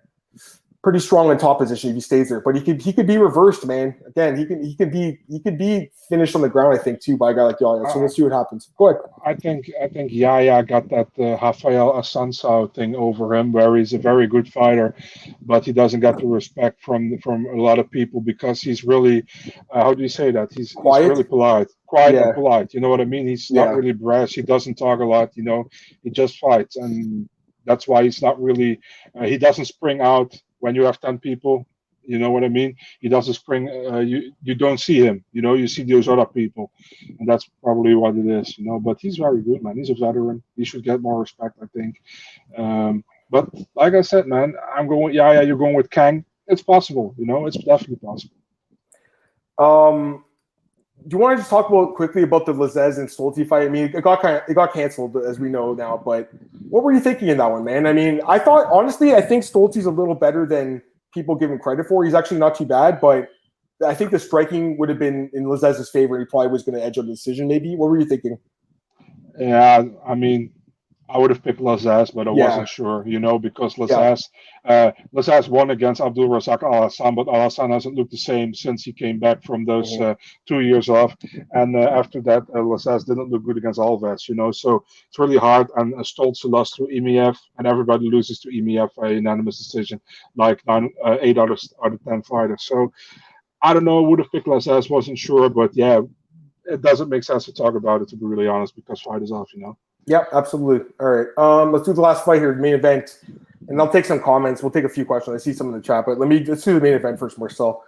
pretty 0.83 0.99
strong 0.99 1.31
in 1.31 1.37
top 1.37 1.59
position 1.59 1.89
if 1.89 1.95
he 1.95 2.01
stays 2.01 2.29
there. 2.29 2.41
But 2.41 2.55
he 2.55 2.61
could 2.61 2.81
he 2.81 2.93
could 2.93 3.07
be 3.07 3.17
reversed, 3.17 3.65
man. 3.65 3.95
Again, 4.05 4.37
he 4.37 4.45
can 4.45 4.61
he 4.63 4.75
could 4.75 4.91
be 4.91 5.17
he 5.29 5.39
could 5.39 5.57
be 5.57 5.89
finished 6.09 6.35
on 6.35 6.41
the 6.41 6.49
ground, 6.49 6.77
I 6.77 6.83
think, 6.83 7.01
too, 7.01 7.17
by 7.17 7.31
a 7.31 7.33
guy 7.33 7.43
like 7.43 7.59
Yahya. 7.59 7.89
So 7.89 7.99
uh, 7.99 8.01
let's 8.01 8.15
see 8.15 8.23
what 8.23 8.33
happens. 8.33 8.69
Go 8.77 8.89
ahead. 8.89 9.01
I 9.25 9.33
think 9.33 9.71
I 9.81 9.87
think 9.87 10.11
Yahya 10.11 10.63
got 10.63 10.89
that 10.89 11.07
uh, 11.17 11.37
Rafael 11.41 11.93
Assunção 11.93 12.73
thing 12.75 12.95
over 12.95 13.33
him, 13.33 13.53
where 13.53 13.75
he's 13.77 13.93
a 13.93 13.97
very 13.97 14.27
good 14.27 14.51
fighter, 14.51 14.93
but 15.41 15.65
he 15.65 15.71
doesn't 15.71 16.01
get 16.01 16.17
the 16.17 16.27
respect 16.27 16.83
from 16.83 17.17
from 17.19 17.45
a 17.45 17.61
lot 17.61 17.79
of 17.79 17.89
people 17.89 18.19
because 18.21 18.61
he's 18.61 18.83
really 18.83 19.23
uh, 19.71 19.83
how 19.83 19.93
do 19.93 20.03
you 20.03 20.09
say 20.09 20.31
that? 20.31 20.51
He's, 20.51 20.71
he's 20.71 20.83
really 20.83 21.23
polite. 21.23 21.69
Quiet 21.85 22.15
yeah. 22.15 22.23
and 22.23 22.35
polite, 22.35 22.73
you 22.73 22.79
know 22.79 22.89
what 22.89 23.01
I 23.01 23.05
mean? 23.05 23.27
He's 23.27 23.51
not 23.51 23.65
yeah. 23.65 23.73
really 23.73 23.91
brash. 23.91 24.33
He 24.33 24.41
doesn't 24.41 24.75
talk 24.75 24.99
a 24.99 25.05
lot, 25.05 25.29
you 25.37 25.43
know. 25.43 25.69
He 26.01 26.09
just 26.09 26.39
fights, 26.39 26.75
and 26.75 27.29
that's 27.65 27.87
why 27.87 28.03
he's 28.03 28.21
not 28.21 28.41
really. 28.41 28.79
Uh, 29.15 29.25
he 29.25 29.37
doesn't 29.37 29.65
spring 29.65 30.01
out 30.01 30.35
when 30.63 30.75
you 30.75 30.83
have 30.85 30.99
10 31.01 31.19
people 31.19 31.65
you 32.05 32.19
know 32.19 32.31
what 32.31 32.43
i 32.43 32.49
mean? 32.49 32.75
He 32.99 33.07
doesn't 33.15 33.33
spring 33.41 33.63
uh, 33.91 33.99
you 34.11 34.17
you 34.47 34.55
don't 34.63 34.81
see 34.87 34.97
him 35.07 35.17
you 35.35 35.41
know 35.41 35.53
you 35.61 35.67
see 35.67 35.83
those 35.83 36.07
other 36.13 36.25
people. 36.39 36.65
And 37.19 37.25
that's 37.29 37.45
probably 37.65 37.93
what 38.01 38.15
it 38.21 38.27
is 38.39 38.57
you 38.57 38.65
know 38.67 38.77
but 38.87 38.97
he's 39.03 39.17
very 39.25 39.41
good 39.41 39.61
man. 39.63 39.77
He's 39.77 39.89
a 39.89 39.95
veteran. 40.05 40.37
He 40.57 40.63
should 40.69 40.83
get 40.89 41.01
more 41.07 41.19
respect 41.25 41.55
i 41.65 41.67
think. 41.77 41.93
Um, 42.61 43.03
but 43.35 43.45
like 43.81 43.93
i 44.01 44.03
said 44.11 44.25
man 44.35 44.49
i'm 44.75 44.87
going 44.93 45.13
yeah 45.19 45.31
yeah 45.35 45.43
you're 45.47 45.63
going 45.65 45.77
with 45.79 45.89
kang. 45.97 46.17
It's 46.51 46.65
possible 46.73 47.07
you 47.19 47.25
know 47.29 47.39
it's 47.47 47.61
definitely 47.71 48.01
possible. 48.09 48.39
Um 49.65 49.97
do 51.07 51.15
you 51.15 51.17
want 51.17 51.37
to 51.37 51.41
just 51.41 51.49
talk 51.49 51.69
about 51.69 51.95
quickly 51.95 52.23
about 52.23 52.45
the 52.45 52.53
Lazzez 52.53 52.97
and 52.97 53.09
Stoltze 53.09 53.47
fight? 53.47 53.63
I 53.63 53.69
mean, 53.69 53.85
it 53.93 54.01
got 54.01 54.21
kind 54.21 54.37
of, 54.37 54.43
it 54.47 54.53
got 54.53 54.73
canceled 54.73 55.17
as 55.17 55.39
we 55.39 55.49
know 55.49 55.73
now, 55.73 56.01
but 56.03 56.29
what 56.69 56.83
were 56.83 56.93
you 56.93 56.99
thinking 56.99 57.27
in 57.27 57.37
that 57.37 57.51
one, 57.51 57.63
man? 57.63 57.85
I 57.85 57.93
mean, 57.93 58.21
I 58.27 58.39
thought 58.39 58.67
honestly, 58.71 59.13
I 59.13 59.21
think 59.21 59.43
Stoltze's 59.43 59.85
a 59.85 59.91
little 59.91 60.15
better 60.15 60.45
than 60.45 60.81
people 61.13 61.35
give 61.35 61.51
him 61.51 61.59
credit 61.59 61.87
for. 61.87 62.03
He's 62.05 62.13
actually 62.13 62.39
not 62.39 62.55
too 62.55 62.65
bad, 62.65 63.01
but 63.01 63.29
I 63.85 63.93
think 63.93 64.11
the 64.11 64.19
striking 64.19 64.77
would 64.77 64.89
have 64.89 64.99
been 64.99 65.29
in 65.33 65.45
Lazzez's 65.45 65.89
favor. 65.89 66.19
He 66.19 66.25
probably 66.25 66.49
was 66.49 66.63
going 66.63 66.77
to 66.77 66.83
edge 66.83 66.97
on 66.97 67.05
the 67.05 67.13
decision. 67.13 67.47
Maybe. 67.47 67.75
What 67.75 67.89
were 67.89 67.99
you 67.99 68.05
thinking? 68.05 68.37
Yeah, 69.37 69.83
I 70.07 70.15
mean, 70.15 70.51
I 71.09 71.17
would 71.17 71.29
have 71.31 71.43
picked 71.43 71.59
Lazzez, 71.59 72.13
but 72.13 72.27
I 72.27 72.31
Yeah. 72.31 72.45
wasn't 72.47 72.69
sure, 72.69 73.03
you 73.05 73.19
know, 73.19 73.37
because 73.37 73.75
Lazzez, 73.75 74.29
uh, 74.65 74.91
Lazzez 75.13 75.49
won 75.49 75.69
against 75.71 76.01
Abdul 76.01 76.29
Razak 76.29 76.63
Alhassan, 76.63 77.13
but 77.15 77.27
Alhassan 77.27 77.71
hasn't 77.71 77.95
looked 77.95 78.11
the 78.11 78.17
same 78.17 78.53
since 78.53 78.83
he 78.83 78.93
came 78.93 79.19
back 79.19 79.43
from 79.43 79.65
those 79.65 79.91
Mhm. 79.97 80.01
uh, 80.01 80.15
two 80.47 80.61
years 80.61 80.89
off. 80.89 81.15
And 81.51 81.75
uh, 81.75 81.79
after 81.81 82.21
that, 82.21 82.43
uh, 82.55 82.59
Lazzez 82.59 83.05
didn't 83.05 83.29
look 83.29 83.43
good 83.43 83.57
against 83.57 83.79
Alves, 83.79 84.27
you 84.29 84.35
know, 84.35 84.51
so 84.51 84.83
it's 85.07 85.19
really 85.19 85.37
hard. 85.37 85.67
And 85.75 85.93
uh, 85.93 85.97
Stoltz 86.03 86.43
lost 86.45 86.75
to 86.77 86.83
EMF, 86.87 87.37
and 87.57 87.67
everybody 87.67 88.09
loses 88.09 88.39
to 88.39 88.49
EMF 88.49 88.89
by 88.95 89.09
unanimous 89.09 89.57
decision, 89.57 89.99
like 90.35 90.65
nine, 90.65 90.89
uh, 91.03 91.17
eight 91.21 91.37
out 91.37 91.51
of, 91.51 91.59
out 91.83 91.93
of 91.93 92.03
10 92.03 92.21
fighters. 92.23 92.63
So 92.63 92.91
I 93.61 93.73
don't 93.73 93.85
know, 93.85 94.03
I 94.03 94.07
would 94.07 94.19
have 94.19 94.31
picked 94.31 94.47
Lazzez, 94.47 94.89
wasn't 94.89 95.17
sure, 95.17 95.49
but 95.49 95.71
yeah, 95.75 96.01
it 96.65 96.81
doesn't 96.81 97.09
make 97.09 97.23
sense 97.23 97.45
to 97.45 97.53
talk 97.53 97.75
about 97.75 98.01
it, 98.01 98.09
to 98.09 98.15
be 98.15 98.25
really 98.25 98.47
honest, 98.47 98.75
because 98.75 99.01
fight 99.01 99.21
is 99.21 99.31
off, 99.31 99.49
you 99.53 99.61
know. 99.61 99.77
Yep, 100.05 100.29
absolutely. 100.33 100.87
All 100.99 101.09
right. 101.09 101.27
Um, 101.37 101.71
let's 101.71 101.85
do 101.85 101.93
the 101.93 102.01
last 102.01 102.25
fight 102.25 102.39
here, 102.39 102.53
the 102.53 102.61
main 102.61 102.73
event, 102.73 103.19
and 103.67 103.79
I'll 103.79 103.91
take 103.91 104.05
some 104.05 104.19
comments. 104.19 104.61
We'll 104.61 104.71
take 104.71 104.83
a 104.83 104.89
few 104.89 105.05
questions. 105.05 105.33
I 105.33 105.43
see 105.43 105.53
some 105.53 105.67
in 105.67 105.73
the 105.73 105.81
chat, 105.81 106.05
but 106.05 106.19
let 106.19 106.27
me 106.27 106.43
let's 106.43 106.63
do 106.63 106.73
the 106.73 106.81
main 106.81 106.93
event 106.93 107.17
first, 107.19 107.39
Marcel. 107.39 107.83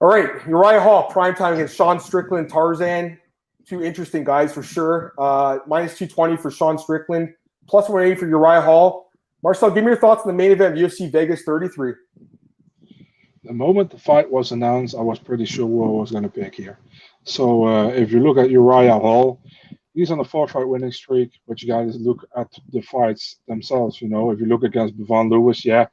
All 0.00 0.08
right, 0.08 0.28
Uriah 0.46 0.80
Hall, 0.80 1.04
prime 1.10 1.34
time 1.34 1.54
against 1.54 1.76
Sean 1.76 1.98
Strickland, 1.98 2.50
Tarzan. 2.50 3.18
Two 3.66 3.82
interesting 3.82 4.24
guys 4.24 4.52
for 4.52 4.62
sure. 4.62 5.14
Uh, 5.16 5.60
minus 5.66 5.96
two 5.96 6.06
twenty 6.06 6.36
for 6.36 6.50
Sean 6.50 6.78
Strickland, 6.78 7.32
plus 7.66 7.88
one 7.88 8.02
eighty 8.02 8.14
for 8.14 8.28
Uriah 8.28 8.60
Hall. 8.60 9.10
Marcel, 9.42 9.70
give 9.70 9.84
me 9.84 9.90
your 9.90 10.00
thoughts 10.00 10.22
on 10.22 10.26
the 10.28 10.34
main 10.34 10.50
event, 10.52 10.78
of 10.78 10.90
UFC 10.90 11.10
Vegas 11.10 11.42
thirty 11.42 11.68
three. 11.68 11.94
the 13.44 13.52
moment 13.54 13.90
the 13.90 13.98
fight 13.98 14.30
was 14.30 14.52
announced, 14.52 14.94
I 14.94 15.00
was 15.00 15.18
pretty 15.18 15.46
sure 15.46 15.66
who 15.66 15.84
I 15.84 16.00
was 16.00 16.10
going 16.10 16.24
to 16.24 16.28
pick 16.28 16.54
here. 16.54 16.78
So 17.24 17.66
uh, 17.66 17.88
if 17.88 18.12
you 18.12 18.20
look 18.20 18.36
at 18.36 18.50
Uriah 18.50 18.98
Hall, 18.98 19.40
he's 19.94 20.10
on 20.10 20.20
a 20.20 20.24
four 20.24 20.48
fight 20.48 20.68
winning 20.68 20.92
streak, 20.92 21.30
but 21.48 21.62
you 21.62 21.68
guys 21.68 21.96
look 21.96 22.26
at 22.36 22.52
the 22.72 22.82
fights 22.82 23.36
themselves. 23.48 24.00
You 24.02 24.08
know, 24.08 24.30
if 24.30 24.40
you 24.40 24.46
look 24.46 24.64
against 24.64 24.98
Bevon 24.98 25.30
Lewis, 25.30 25.64
yeah, 25.64 25.86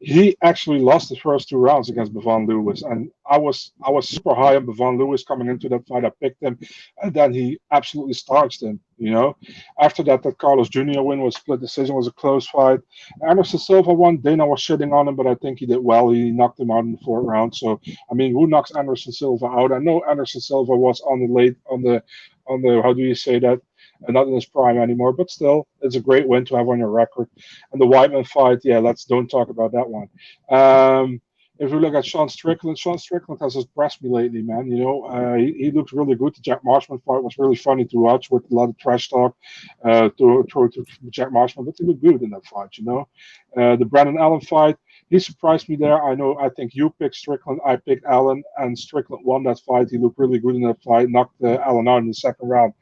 he 0.00 0.36
actually 0.42 0.78
lost 0.78 1.08
the 1.08 1.16
first 1.16 1.48
two 1.48 1.56
rounds 1.56 1.88
against 1.88 2.12
Bevon 2.12 2.46
Lewis, 2.46 2.82
and 2.82 3.10
I 3.28 3.38
was 3.38 3.72
I 3.82 3.90
was 3.90 4.08
super 4.08 4.34
high 4.34 4.56
on 4.56 4.66
Bevon 4.66 4.98
Lewis 4.98 5.24
coming 5.24 5.48
into 5.48 5.68
that 5.70 5.86
fight. 5.86 6.04
I 6.04 6.10
picked 6.20 6.42
him, 6.42 6.58
and 7.02 7.14
then 7.14 7.32
he 7.32 7.58
absolutely 7.72 8.12
starched 8.12 8.62
him. 8.62 8.78
You 8.98 9.10
know, 9.10 9.36
after 9.80 10.02
that, 10.04 10.22
that 10.22 10.38
Carlos 10.38 10.68
Jr. 10.68 11.02
win 11.02 11.20
was 11.20 11.36
split 11.36 11.60
decision, 11.60 11.94
was 11.94 12.06
a 12.06 12.12
close 12.12 12.46
fight. 12.46 12.80
Anderson 13.26 13.58
Silva 13.58 13.92
won. 13.92 14.18
Dana 14.18 14.46
was 14.46 14.60
shitting 14.60 14.92
on 14.92 15.08
him, 15.08 15.16
but 15.16 15.26
I 15.26 15.34
think 15.34 15.58
he 15.58 15.66
did 15.66 15.78
well. 15.78 16.10
He 16.10 16.30
knocked 16.30 16.60
him 16.60 16.70
out 16.70 16.84
in 16.84 16.92
the 16.92 16.98
fourth 16.98 17.26
round. 17.26 17.54
So 17.54 17.80
I 18.10 18.14
mean, 18.14 18.32
who 18.32 18.46
knocks 18.46 18.76
Anderson 18.76 19.12
Silva 19.12 19.46
out? 19.46 19.72
I 19.72 19.78
know 19.78 20.02
Anderson 20.08 20.42
Silva 20.42 20.76
was 20.76 21.00
on 21.00 21.20
the 21.20 21.32
late 21.32 21.56
on 21.70 21.82
the 21.82 22.02
on 22.48 22.62
the 22.62 22.80
how 22.82 22.92
do 22.92 23.02
you 23.02 23.14
say 23.14 23.38
that? 23.38 23.60
Uh, 24.06 24.12
not 24.12 24.26
in 24.26 24.34
his 24.34 24.46
prime 24.46 24.78
anymore, 24.78 25.12
but 25.12 25.30
still, 25.30 25.66
it's 25.80 25.96
a 25.96 26.00
great 26.00 26.28
win 26.28 26.44
to 26.44 26.56
have 26.56 26.68
on 26.68 26.78
your 26.78 26.90
record. 26.90 27.28
And 27.72 27.80
the 27.80 27.86
Weidman 27.86 28.26
fight, 28.26 28.58
yeah, 28.62 28.78
let's 28.78 29.04
don't 29.04 29.28
talk 29.28 29.48
about 29.48 29.72
that 29.72 29.88
one. 29.88 30.08
Um, 30.50 31.20
if 31.58 31.70
we 31.70 31.78
look 31.78 31.94
at 31.94 32.04
Sean 32.04 32.28
Strickland, 32.28 32.78
Sean 32.78 32.98
Strickland 32.98 33.40
has 33.40 33.56
impressed 33.56 34.02
me 34.02 34.10
lately, 34.10 34.42
man. 34.42 34.70
You 34.70 34.84
know, 34.84 35.04
uh, 35.04 35.34
he, 35.36 35.52
he 35.52 35.70
looks 35.70 35.92
really 35.92 36.14
good. 36.14 36.34
The 36.34 36.42
Jack 36.42 36.62
Marshman 36.64 36.98
fight 36.98 37.22
was 37.22 37.38
really 37.38 37.56
funny 37.56 37.86
to 37.86 37.96
watch 37.96 38.30
with 38.30 38.44
a 38.50 38.54
lot 38.54 38.68
of 38.68 38.76
trash 38.76 39.08
talk 39.08 39.34
uh, 39.84 40.10
to, 40.18 40.46
to, 40.52 40.68
to 40.68 40.84
Jack 41.08 41.32
Marshman, 41.32 41.64
but 41.64 41.74
he 41.78 41.84
looked 41.84 42.02
good 42.02 42.22
in 42.22 42.30
that 42.30 42.44
fight, 42.44 42.76
you 42.76 42.84
know. 42.84 43.08
Uh, 43.56 43.76
the 43.76 43.86
Brandon 43.86 44.18
Allen 44.18 44.42
fight, 44.42 44.76
he 45.08 45.18
surprised 45.18 45.68
me 45.68 45.76
there. 45.76 46.02
I 46.02 46.14
know, 46.14 46.36
I 46.38 46.48
think 46.50 46.74
you 46.74 46.90
picked 46.98 47.14
Strickland, 47.14 47.60
I 47.64 47.76
picked 47.76 48.04
Allen, 48.06 48.42
and 48.58 48.78
Strickland 48.78 49.24
won 49.24 49.44
that 49.44 49.60
fight. 49.60 49.88
He 49.90 49.98
looked 49.98 50.18
really 50.18 50.38
good 50.38 50.56
in 50.56 50.62
that 50.62 50.82
fight, 50.82 51.08
knocked 51.08 51.42
uh, 51.42 51.58
Allen 51.64 51.88
out 51.88 51.98
in 51.98 52.08
the 52.08 52.14
second 52.14 52.48
round. 52.48 52.72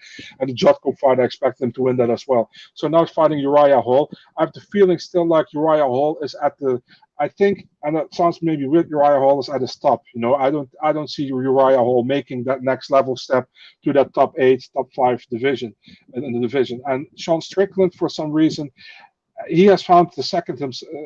And 0.41 0.49
the 0.49 0.55
Jotko 0.55 0.99
fight, 0.99 1.21
I 1.21 1.25
expect 1.25 1.61
him 1.61 1.73
to 1.73 1.83
win 1.83 1.97
that 1.99 2.11
as 2.11 2.27
well. 2.27 2.51
So 2.75 2.89
now 2.89 3.05
fighting 3.05 3.39
Uriah 3.39 3.81
Hall. 3.81 4.11
I 4.39 4.43
have 4.43 4.53
the 4.53 4.61
feeling 4.61 4.99
still 4.99 5.27
like 5.27 5.53
Uriah 5.53 5.85
Hall 5.85 6.19
is 6.23 6.35
at 6.43 6.59
the 6.59 6.83
I 7.19 7.29
think, 7.29 7.69
and 7.85 7.97
it 7.97 8.13
sounds 8.13 8.43
maybe 8.43 8.67
weird, 8.67 8.91
Uriah 8.91 9.21
Hall 9.21 9.39
is 9.41 9.49
at 9.49 9.63
a 9.63 9.69
stop. 9.69 10.03
You 10.15 10.21
know, 10.21 10.35
I 10.35 10.51
don't, 10.51 10.69
I 10.83 10.93
don't 10.93 11.09
see 11.09 11.25
Uriah 11.25 11.79
Hall 11.79 12.03
making 12.03 12.45
that 12.45 12.63
next 12.63 12.91
level 12.91 13.17
step 13.17 13.49
to 13.85 13.93
that 13.93 14.13
top 14.15 14.35
eight, 14.39 14.69
top 14.75 14.93
five 14.95 15.25
division 15.31 15.75
in 16.15 16.33
the 16.33 16.41
division. 16.41 16.83
And 16.87 17.07
Sean 17.17 17.41
Strickland, 17.41 17.95
for 17.95 18.09
some 18.09 18.33
reason, 18.33 18.71
he 19.49 19.65
has 19.67 19.83
found 19.83 20.09
the 20.17 20.23
second 20.23 20.59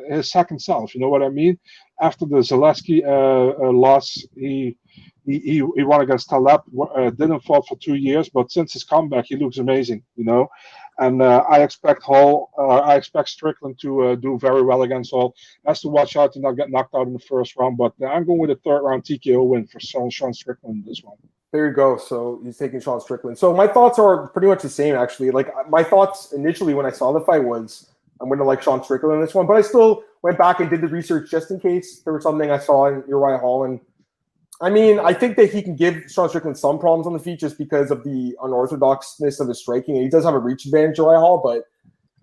his 0.09 0.31
second 0.31 0.61
self. 0.61 0.95
You 0.95 1.01
know 1.01 1.09
what 1.09 1.23
I 1.23 1.29
mean? 1.29 1.59
After 2.01 2.27
the 2.27 2.37
Zaleski 2.37 3.05
uh, 3.05 3.63
uh, 3.63 3.73
loss, 3.73 4.25
he. 4.35 4.77
He, 5.27 5.41
he, 5.41 5.63
he 5.77 5.83
won 5.83 6.01
against 6.01 6.31
Taleb, 6.31 6.63
uh, 6.81 7.11
didn't 7.11 7.41
fall 7.41 7.61
for 7.61 7.77
two 7.77 7.97
years, 7.97 8.31
but 8.31 8.51
since 8.51 8.73
his 8.73 8.83
comeback, 8.83 9.27
he 9.27 9.37
looks 9.37 9.59
amazing, 9.59 10.03
you 10.17 10.25
know. 10.25 10.49
And 10.99 11.21
uh, 11.21 11.45
I 11.49 11.63
expect 11.63 12.03
Hall, 12.03 12.51
uh, 12.59 12.79
I 12.79 12.97
expect 12.97 13.29
Strickland 13.29 13.79
to 13.81 14.03
uh, 14.05 14.15
do 14.15 14.39
very 14.39 14.63
well 14.63 14.83
against 14.83 15.11
Hall. 15.11 15.35
Has 15.67 15.83
to 15.83 15.89
watch 15.89 16.17
out 16.17 16.33
to 16.33 16.41
not 16.41 16.53
get 16.53 16.71
knocked 16.71 16.95
out 16.95 17.07
in 17.07 17.13
the 17.13 17.19
first 17.19 17.57
round, 17.57 17.77
but 17.77 17.93
I'm 18.07 18.25
going 18.25 18.39
with 18.39 18.51
a 18.51 18.57
third 18.65 18.81
round 18.81 19.05
TKO 19.05 19.47
win 19.47 19.67
for 19.67 19.79
Sean, 19.81 20.09
Sean 20.09 20.33
Strickland 20.33 20.85
this 20.87 21.03
one. 21.05 21.17
There 21.53 21.69
you 21.69 21.73
go. 21.73 21.97
So 21.97 22.41
he's 22.45 22.59
taking 22.59 22.81
Sean 22.81 23.01
Strickland. 23.01 23.39
So 23.39 23.55
my 23.55 23.67
thoughts 23.67 23.99
are 23.99 24.29
pretty 24.29 24.49
much 24.49 24.63
the 24.63 24.69
same, 24.69 24.97
actually. 24.97 25.31
Like 25.31 25.53
my 25.69 25.85
thoughts 25.85 26.33
initially 26.33 26.75
when 26.75 26.85
I 26.85 26.91
saw 26.91 27.13
the 27.13 27.21
fight 27.21 27.45
was 27.45 27.91
I'm 28.21 28.29
going 28.29 28.39
to 28.39 28.45
like 28.45 28.63
Sean 28.63 28.83
Strickland 28.83 29.15
in 29.15 29.21
this 29.21 29.35
one, 29.35 29.47
but 29.47 29.55
I 29.55 29.63
still 29.63 30.03
went 30.23 30.39
back 30.39 30.61
and 30.61 30.69
did 30.69 30.81
the 30.81 30.89
research 30.89 31.31
just 31.31 31.51
in 31.51 31.61
case 31.61 32.01
there 32.01 32.13
was 32.13 32.23
something 32.23 32.51
I 32.51 32.59
saw 32.59 32.87
in 32.87 33.05
Uriah 33.09 33.39
Hall. 33.39 33.65
And 33.65 33.81
I 34.61 34.71
mean, 34.71 34.99
I 34.99 35.13
think 35.13 35.37
that 35.37 35.53
he 35.53 35.63
can 35.63 35.77
give 35.77 36.03
Sean 36.09 36.29
Strickland 36.29 36.59
some 36.59 36.79
problems 36.79 37.07
on 37.07 37.13
the 37.13 37.21
feet 37.21 37.39
just 37.39 37.59
because 37.59 37.91
of 37.91 38.03
the 38.03 38.37
unorthodoxness 38.43 39.41
of 39.41 39.49
his 39.49 39.61
striking. 39.61 39.95
And 39.95 40.05
he 40.05 40.11
does 40.11 40.25
have 40.25 40.35
a 40.35 40.39
reach 40.39 40.67
advantage, 40.67 40.99
Uriah 40.99 41.21
Hall, 41.21 41.41
but 41.43 41.65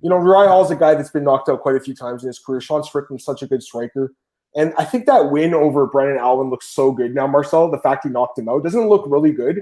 you 0.01 0.09
know, 0.09 0.21
Uriah 0.21 0.49
Hall 0.49 0.63
is 0.63 0.71
a 0.71 0.75
guy 0.75 0.93
that's 0.93 1.09
been 1.09 1.23
knocked 1.23 1.49
out 1.49 1.61
quite 1.61 1.75
a 1.75 1.79
few 1.79 1.95
times 1.95 2.23
in 2.23 2.27
his 2.27 2.39
career. 2.39 2.59
Sean 2.59 2.83
Strickland's 2.83 3.23
such 3.23 3.41
a 3.41 3.47
good 3.47 3.63
striker. 3.63 4.13
And 4.55 4.73
I 4.77 4.85
think 4.85 5.05
that 5.05 5.31
win 5.31 5.53
over 5.53 5.85
Brendan 5.85 6.17
Allen 6.17 6.49
looks 6.49 6.67
so 6.67 6.91
good. 6.91 7.13
Now, 7.13 7.27
Marcel, 7.27 7.69
the 7.69 7.77
fact 7.79 8.05
he 8.05 8.09
knocked 8.09 8.39
him 8.39 8.47
out 8.47 8.63
doesn't 8.63 8.87
look 8.87 9.05
really 9.07 9.31
good. 9.31 9.61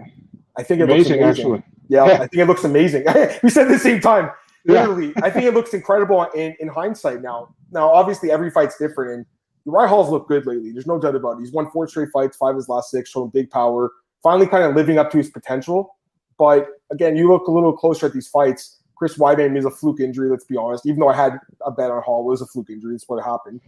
I 0.55 0.63
think 0.63 0.81
it 0.81 0.83
amazing, 0.83 1.21
looks 1.21 1.39
amazing. 1.39 1.53
actually. 1.53 1.63
Yeah, 1.87 2.03
I 2.03 2.17
think 2.27 2.35
it 2.35 2.45
looks 2.45 2.63
amazing. 2.63 3.05
we 3.43 3.49
said 3.49 3.67
at 3.67 3.73
the 3.73 3.79
same 3.79 4.01
time. 4.01 4.29
Yeah. 4.65 4.87
Literally, 4.87 5.13
I 5.21 5.29
think 5.29 5.43
it 5.43 5.53
looks 5.53 5.73
incredible 5.73 6.23
in, 6.35 6.55
in 6.61 6.69
hindsight 6.69 7.21
now. 7.21 7.53
Now, 7.71 7.91
obviously, 7.91 8.31
every 8.31 8.49
fight's 8.49 8.77
different, 8.77 9.11
and 9.11 9.25
Uriah 9.65 9.89
Hall's 9.89 10.09
looked 10.09 10.29
good 10.29 10.45
lately. 10.45 10.71
There's 10.71 10.87
no 10.87 10.97
doubt 10.97 11.15
about 11.15 11.37
it. 11.37 11.39
He's 11.41 11.51
won 11.51 11.69
four 11.71 11.85
straight 11.85 12.09
fights, 12.13 12.37
five 12.37 12.51
of 12.51 12.55
his 12.55 12.69
last 12.69 12.89
six, 12.89 13.09
showing 13.09 13.29
big 13.29 13.49
power, 13.49 13.91
finally 14.21 14.47
kind 14.47 14.63
of 14.63 14.73
living 14.73 14.97
up 14.97 15.11
to 15.11 15.17
his 15.17 15.29
potential. 15.29 15.97
But 16.37 16.67
again, 16.91 17.15
you 17.15 17.29
look 17.29 17.47
a 17.47 17.51
little 17.51 17.73
closer 17.73 18.05
at 18.05 18.13
these 18.13 18.27
fights. 18.27 18.79
Chris 18.95 19.17
Weidman 19.17 19.57
is 19.57 19.65
a 19.65 19.71
fluke 19.71 19.99
injury, 19.99 20.29
let's 20.29 20.45
be 20.45 20.55
honest. 20.55 20.85
Even 20.85 20.99
though 21.01 21.09
I 21.09 21.15
had 21.15 21.39
a 21.65 21.71
bet 21.71 21.91
on 21.91 22.01
Hall, 22.03 22.21
it 22.21 22.25
was 22.25 22.41
a 22.41 22.45
fluke 22.45 22.69
injury. 22.69 22.93
That's 22.93 23.07
what 23.07 23.23
happened. 23.23 23.59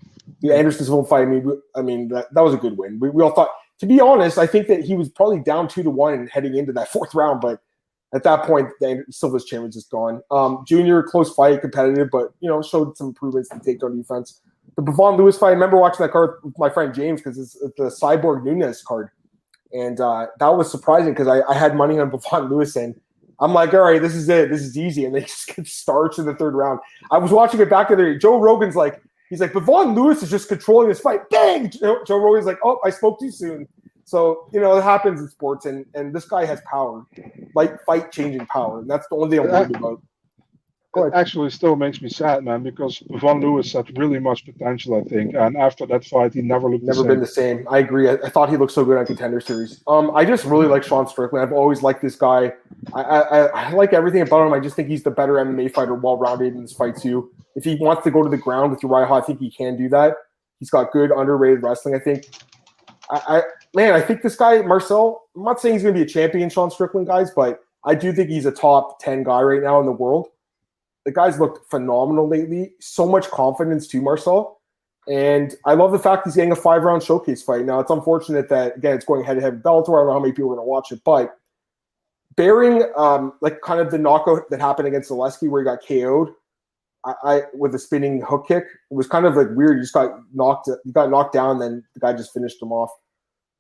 The 0.41 0.53
Anderson 0.53 0.85
Silva 0.85 1.07
fight, 1.07 1.23
I 1.23 1.25
mean, 1.25 1.61
I 1.75 1.81
mean 1.81 2.07
that, 2.09 2.33
that 2.33 2.41
was 2.41 2.53
a 2.53 2.57
good 2.57 2.77
win. 2.77 2.99
We, 2.99 3.09
we 3.09 3.21
all 3.21 3.33
thought, 3.33 3.49
to 3.79 3.85
be 3.85 3.99
honest, 3.99 4.37
I 4.37 4.47
think 4.47 4.67
that 4.67 4.83
he 4.83 4.95
was 4.95 5.09
probably 5.09 5.39
down 5.39 5.67
two 5.67 5.83
to 5.83 5.89
one 5.89 6.27
heading 6.27 6.55
into 6.55 6.71
that 6.73 6.87
fourth 6.91 7.13
round, 7.13 7.41
but 7.41 7.61
at 8.15 8.23
that 8.23 8.43
point, 8.43 8.69
Silva's 9.09 9.43
chin 9.43 9.63
was 9.63 9.75
just 9.75 9.89
gone. 9.89 10.21
Um, 10.31 10.63
junior, 10.65 11.03
close 11.03 11.33
fight, 11.33 11.59
competitive, 11.59 12.09
but 12.11 12.33
you 12.39 12.49
know, 12.49 12.61
showed 12.61 12.95
some 12.97 13.07
improvements 13.07 13.49
in 13.51 13.59
takedown 13.59 13.97
defense. 13.97 14.41
The 14.77 14.83
Bevon 14.83 15.17
Lewis 15.17 15.37
fight, 15.37 15.49
I 15.49 15.51
remember 15.51 15.77
watching 15.77 16.03
that 16.05 16.11
card 16.11 16.35
with 16.41 16.57
my 16.57 16.69
friend 16.69 16.93
James 16.93 17.21
because 17.21 17.37
it's 17.37 17.53
the 17.77 17.85
Cyborg 17.85 18.43
Nunes 18.43 18.81
card. 18.81 19.09
And 19.73 19.99
uh, 19.99 20.27
that 20.39 20.47
was 20.47 20.71
surprising 20.71 21.13
because 21.13 21.27
I, 21.27 21.41
I, 21.41 21.53
had 21.53 21.75
money 21.75 21.99
on 21.99 22.09
Bevon 22.11 22.49
Lewis 22.49 22.75
and 22.77 22.95
I'm 23.39 23.53
like, 23.53 23.73
all 23.73 23.81
right, 23.81 24.01
this 24.01 24.15
is 24.15 24.29
it. 24.29 24.49
This 24.49 24.61
is 24.61 24.77
easy. 24.77 25.03
And 25.03 25.13
they 25.13 25.21
just 25.33 25.47
get 25.53 25.67
starched 25.67 26.17
in 26.17 26.25
the 26.25 26.35
third 26.35 26.55
round. 26.55 26.79
I 27.11 27.17
was 27.17 27.31
watching 27.31 27.59
it 27.59 27.69
back 27.69 27.89
the 27.89 27.95
other 27.95 28.13
day. 28.13 28.19
Joe 28.19 28.39
Rogan's 28.39 28.77
like, 28.77 29.01
he's 29.29 29.41
like, 29.41 29.51
Bevon 29.51 29.95
Lewis 29.95 30.23
is 30.23 30.29
just 30.29 30.47
controlling 30.47 30.87
this 30.87 31.01
fight. 31.01 31.29
Bang! 31.29 31.69
Joe 31.69 32.17
Rogan's 32.17 32.45
like, 32.45 32.59
oh, 32.63 32.79
I 32.85 32.89
spoke 32.89 33.19
too 33.19 33.31
soon. 33.31 33.67
So, 34.05 34.47
you 34.53 34.59
know, 34.59 34.77
it 34.77 34.83
happens 34.83 35.19
in 35.19 35.27
sports, 35.27 35.65
and 35.65 35.85
and 35.95 36.13
this 36.13 36.25
guy 36.25 36.45
has 36.45 36.61
power, 36.61 37.05
like 37.55 37.83
fight 37.85 38.11
changing 38.11 38.45
power. 38.45 38.79
And 38.79 38.89
that's 38.89 39.07
the 39.07 39.15
only 39.15 39.29
thing 39.37 39.45
I'm 39.45 39.51
worried 39.51 39.75
about. 39.75 40.01
It 40.97 41.13
actually 41.13 41.49
still 41.49 41.75
makes 41.75 42.01
me 42.01 42.07
sad, 42.07 42.43
man, 42.43 42.63
because 42.63 43.03
Von 43.19 43.41
Lewis 43.41 43.73
had 43.73 43.97
really 43.97 44.19
much 44.19 44.45
potential, 44.45 44.95
I 44.95 45.01
think. 45.01 45.35
And 45.35 45.57
after 45.57 45.85
that 45.87 46.05
fight, 46.05 46.33
he 46.33 46.41
never 46.41 46.69
looked 46.69 46.85
Never 46.85 47.01
the 47.01 47.09
been 47.09 47.19
the 47.19 47.27
same. 47.27 47.67
I 47.69 47.79
agree. 47.79 48.07
I, 48.07 48.13
I, 48.13 48.29
thought 48.29 48.49
he 48.49 48.55
looked 48.55 48.71
so 48.71 48.85
good 48.85 48.97
on 48.97 49.05
Contender 49.05 49.41
Series. 49.41 49.81
Um, 49.87 50.15
I 50.15 50.23
just 50.23 50.45
really 50.45 50.67
like 50.67 50.83
Sean 50.83 51.05
Strickland. 51.05 51.45
I've 51.45 51.51
always 51.51 51.83
liked 51.83 52.01
this 52.01 52.15
guy. 52.15 52.53
I, 52.93 53.01
I, 53.01 53.45
I 53.47 53.71
like 53.73 53.91
everything 53.91 54.21
about 54.21 54.47
him. 54.47 54.53
I 54.53 54.59
just 54.59 54.77
think 54.77 54.87
he's 54.87 55.03
the 55.03 55.11
better 55.11 55.33
MMA 55.33 55.73
fighter, 55.73 55.95
well 55.95 56.17
rounded 56.17 56.53
in 56.53 56.61
this 56.61 56.71
fight 56.71 56.95
too. 56.95 57.29
If 57.55 57.65
he 57.65 57.75
wants 57.75 58.03
to 58.05 58.11
go 58.11 58.23
to 58.23 58.29
the 58.29 58.37
ground 58.37 58.71
with 58.71 58.81
Uriah 58.81 59.11
I 59.11 59.21
think 59.21 59.39
he 59.39 59.51
can 59.51 59.75
do 59.75 59.89
that. 59.89 60.15
He's 60.59 60.69
got 60.69 60.93
good 60.93 61.11
underrated 61.11 61.61
wrestling. 61.61 61.95
I 61.95 61.99
think. 61.99 62.29
I, 63.09 63.21
I 63.27 63.41
man, 63.73 63.93
I 63.93 64.01
think 64.01 64.21
this 64.21 64.35
guy 64.35 64.61
Marcel. 64.61 65.23
I'm 65.35 65.43
not 65.43 65.59
saying 65.59 65.75
he's 65.75 65.83
going 65.83 65.93
to 65.93 65.99
be 65.99 66.03
a 66.03 66.07
champion, 66.07 66.49
Sean 66.49 66.71
Strickland, 66.71 67.07
guys, 67.07 67.31
but 67.31 67.61
I 67.83 67.95
do 67.95 68.13
think 68.13 68.29
he's 68.29 68.45
a 68.45 68.51
top 68.51 68.99
ten 68.99 69.23
guy 69.23 69.41
right 69.41 69.61
now 69.61 69.79
in 69.79 69.85
the 69.85 69.91
world. 69.91 70.27
The 71.05 71.11
guy's 71.11 71.39
looked 71.39 71.69
phenomenal 71.69 72.27
lately. 72.27 72.73
So 72.79 73.07
much 73.07 73.29
confidence 73.29 73.87
to 73.89 74.01
Marcel. 74.01 74.59
And 75.07 75.53
I 75.65 75.73
love 75.73 75.91
the 75.91 75.99
fact 75.99 76.25
he's 76.25 76.35
getting 76.35 76.51
a 76.51 76.55
five 76.55 76.83
round 76.83 77.03
showcase 77.03 77.43
fight. 77.43 77.65
Now, 77.65 77.79
it's 77.79 77.91
unfortunate 77.91 78.49
that, 78.49 78.77
again, 78.77 78.95
it's 78.95 79.05
going 79.05 79.23
head 79.23 79.35
to 79.35 79.41
head 79.41 79.53
with 79.53 79.63
Bellator. 79.63 79.89
I 79.89 79.99
don't 79.99 80.07
know 80.07 80.13
how 80.13 80.19
many 80.19 80.33
people 80.33 80.51
are 80.51 80.55
going 80.55 80.65
to 80.65 80.69
watch 80.69 80.91
it, 80.91 81.01
but 81.03 81.37
bearing 82.35 82.83
um, 82.97 83.33
like 83.41 83.61
kind 83.61 83.79
of 83.79 83.91
the 83.91 83.97
knockout 83.97 84.49
that 84.49 84.59
happened 84.59 84.87
against 84.87 85.11
Zaleski 85.11 85.49
where 85.49 85.61
he 85.61 85.65
got 85.65 85.85
KO'd. 85.85 86.33
I, 87.05 87.13
I 87.23 87.41
with 87.53 87.75
a 87.75 87.79
spinning 87.79 88.21
hook 88.21 88.47
kick. 88.47 88.63
It 88.63 88.93
was 88.93 89.07
kind 89.07 89.25
of 89.25 89.35
like 89.35 89.47
weird. 89.51 89.77
You 89.77 89.83
just 89.83 89.93
got 89.93 90.11
knocked. 90.33 90.67
You 90.67 90.91
got 90.91 91.09
knocked 91.09 91.33
down, 91.33 91.59
then 91.59 91.83
the 91.93 91.99
guy 91.99 92.13
just 92.13 92.33
finished 92.33 92.61
him 92.61 92.71
off. 92.71 92.91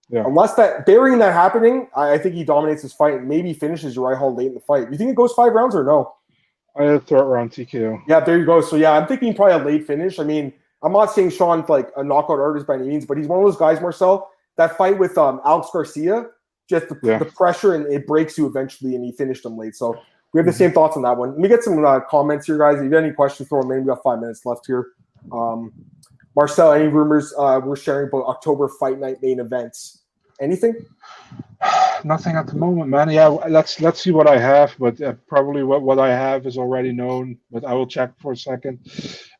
Yeah. 0.09 0.23
Unless 0.25 0.55
that 0.55 0.85
bearing 0.85 1.17
that 1.19 1.33
happening, 1.33 1.87
I, 1.95 2.13
I, 2.13 2.17
think 2.19 2.35
he 2.35 2.43
dominates 2.43 2.83
his 2.83 2.93
fight 2.93 3.15
and 3.15 3.27
maybe 3.27 3.53
finishes 3.53 3.95
Uriah 3.95 4.17
Hall 4.17 4.35
late 4.35 4.47
in 4.47 4.53
the 4.53 4.59
fight. 4.59 4.91
You 4.91 4.97
think 4.99 5.09
it 5.09 5.15
goes 5.15 5.33
five 5.33 5.53
rounds 5.53 5.75
or 5.75 5.83
no? 5.83 6.13
I 6.77 6.83
had 6.83 6.93
a 6.95 6.99
third 6.99 7.23
round 7.23 7.51
TKO. 7.51 8.01
Yeah, 8.07 8.19
there 8.19 8.37
you 8.37 8.45
go. 8.45 8.61
So 8.61 8.75
yeah, 8.75 8.91
I'm 8.91 9.07
thinking 9.07 9.33
probably 9.33 9.55
a 9.55 9.65
late 9.65 9.87
finish. 9.87 10.19
I 10.19 10.23
mean, 10.23 10.53
I'm 10.83 10.91
not 10.91 11.11
saying 11.11 11.31
Sean's 11.31 11.69
like 11.69 11.89
a 11.97 12.03
knockout 12.03 12.39
artist 12.39 12.67
by 12.67 12.75
any 12.75 12.87
means, 12.87 13.05
but 13.05 13.17
he's 13.17 13.27
one 13.27 13.39
of 13.39 13.45
those 13.45 13.57
guys, 13.57 13.81
Marcel. 13.81 14.29
That 14.57 14.77
fight 14.77 14.99
with 14.99 15.17
um, 15.17 15.41
Alex 15.43 15.69
Garcia, 15.73 16.27
just 16.69 16.87
the, 16.89 16.99
yeah. 17.01 17.17
the, 17.17 17.25
pressure 17.25 17.73
and 17.73 17.91
it 17.91 18.05
breaks 18.05 18.37
you 18.37 18.45
eventually, 18.45 18.95
and 18.95 19.03
he 19.03 19.11
finished 19.11 19.43
him 19.43 19.57
late. 19.57 19.75
So 19.75 19.99
we 20.33 20.39
have 20.39 20.45
the 20.45 20.51
mm-hmm. 20.51 20.57
same 20.57 20.71
thoughts 20.71 20.97
on 20.97 21.03
that 21.03 21.17
one. 21.17 21.31
Let 21.31 21.39
me 21.39 21.47
get 21.47 21.63
some 21.63 21.83
uh, 21.83 22.01
comments 22.01 22.47
here, 22.47 22.57
guys. 22.57 22.77
If 22.77 22.83
you 22.83 22.91
have 22.91 23.03
any 23.03 23.13
questions, 23.13 23.49
throw 23.49 23.61
them 23.61 23.71
in. 23.71 23.81
We 23.81 23.87
got 23.87 24.03
five 24.03 24.19
minutes 24.19 24.45
left 24.45 24.65
here. 24.67 24.87
Um, 25.31 25.71
Marcel, 26.35 26.73
any 26.73 26.87
rumors 26.87 27.33
uh, 27.37 27.61
we're 27.63 27.77
sharing 27.77 28.09
about 28.09 28.25
October 28.25 28.67
fight 28.67 28.99
night 28.99 29.17
main 29.21 29.39
events? 29.39 30.03
Anything? 30.41 30.85
Nothing 32.03 32.35
at 32.35 32.47
the 32.47 32.55
moment, 32.55 32.89
man. 32.89 33.09
Yeah, 33.09 33.27
let's 33.27 33.79
let's 33.79 34.03
see 34.03 34.11
what 34.11 34.27
I 34.27 34.37
have, 34.37 34.75
but 34.77 34.99
uh, 35.01 35.13
probably 35.27 35.63
what, 35.63 35.81
what 35.81 35.97
I 35.97 36.09
have 36.09 36.45
is 36.45 36.57
already 36.57 36.91
known. 36.91 37.37
But 37.51 37.63
I 37.63 37.73
will 37.73 37.87
check 37.87 38.11
for 38.19 38.33
a 38.33 38.37
second. 38.37 38.79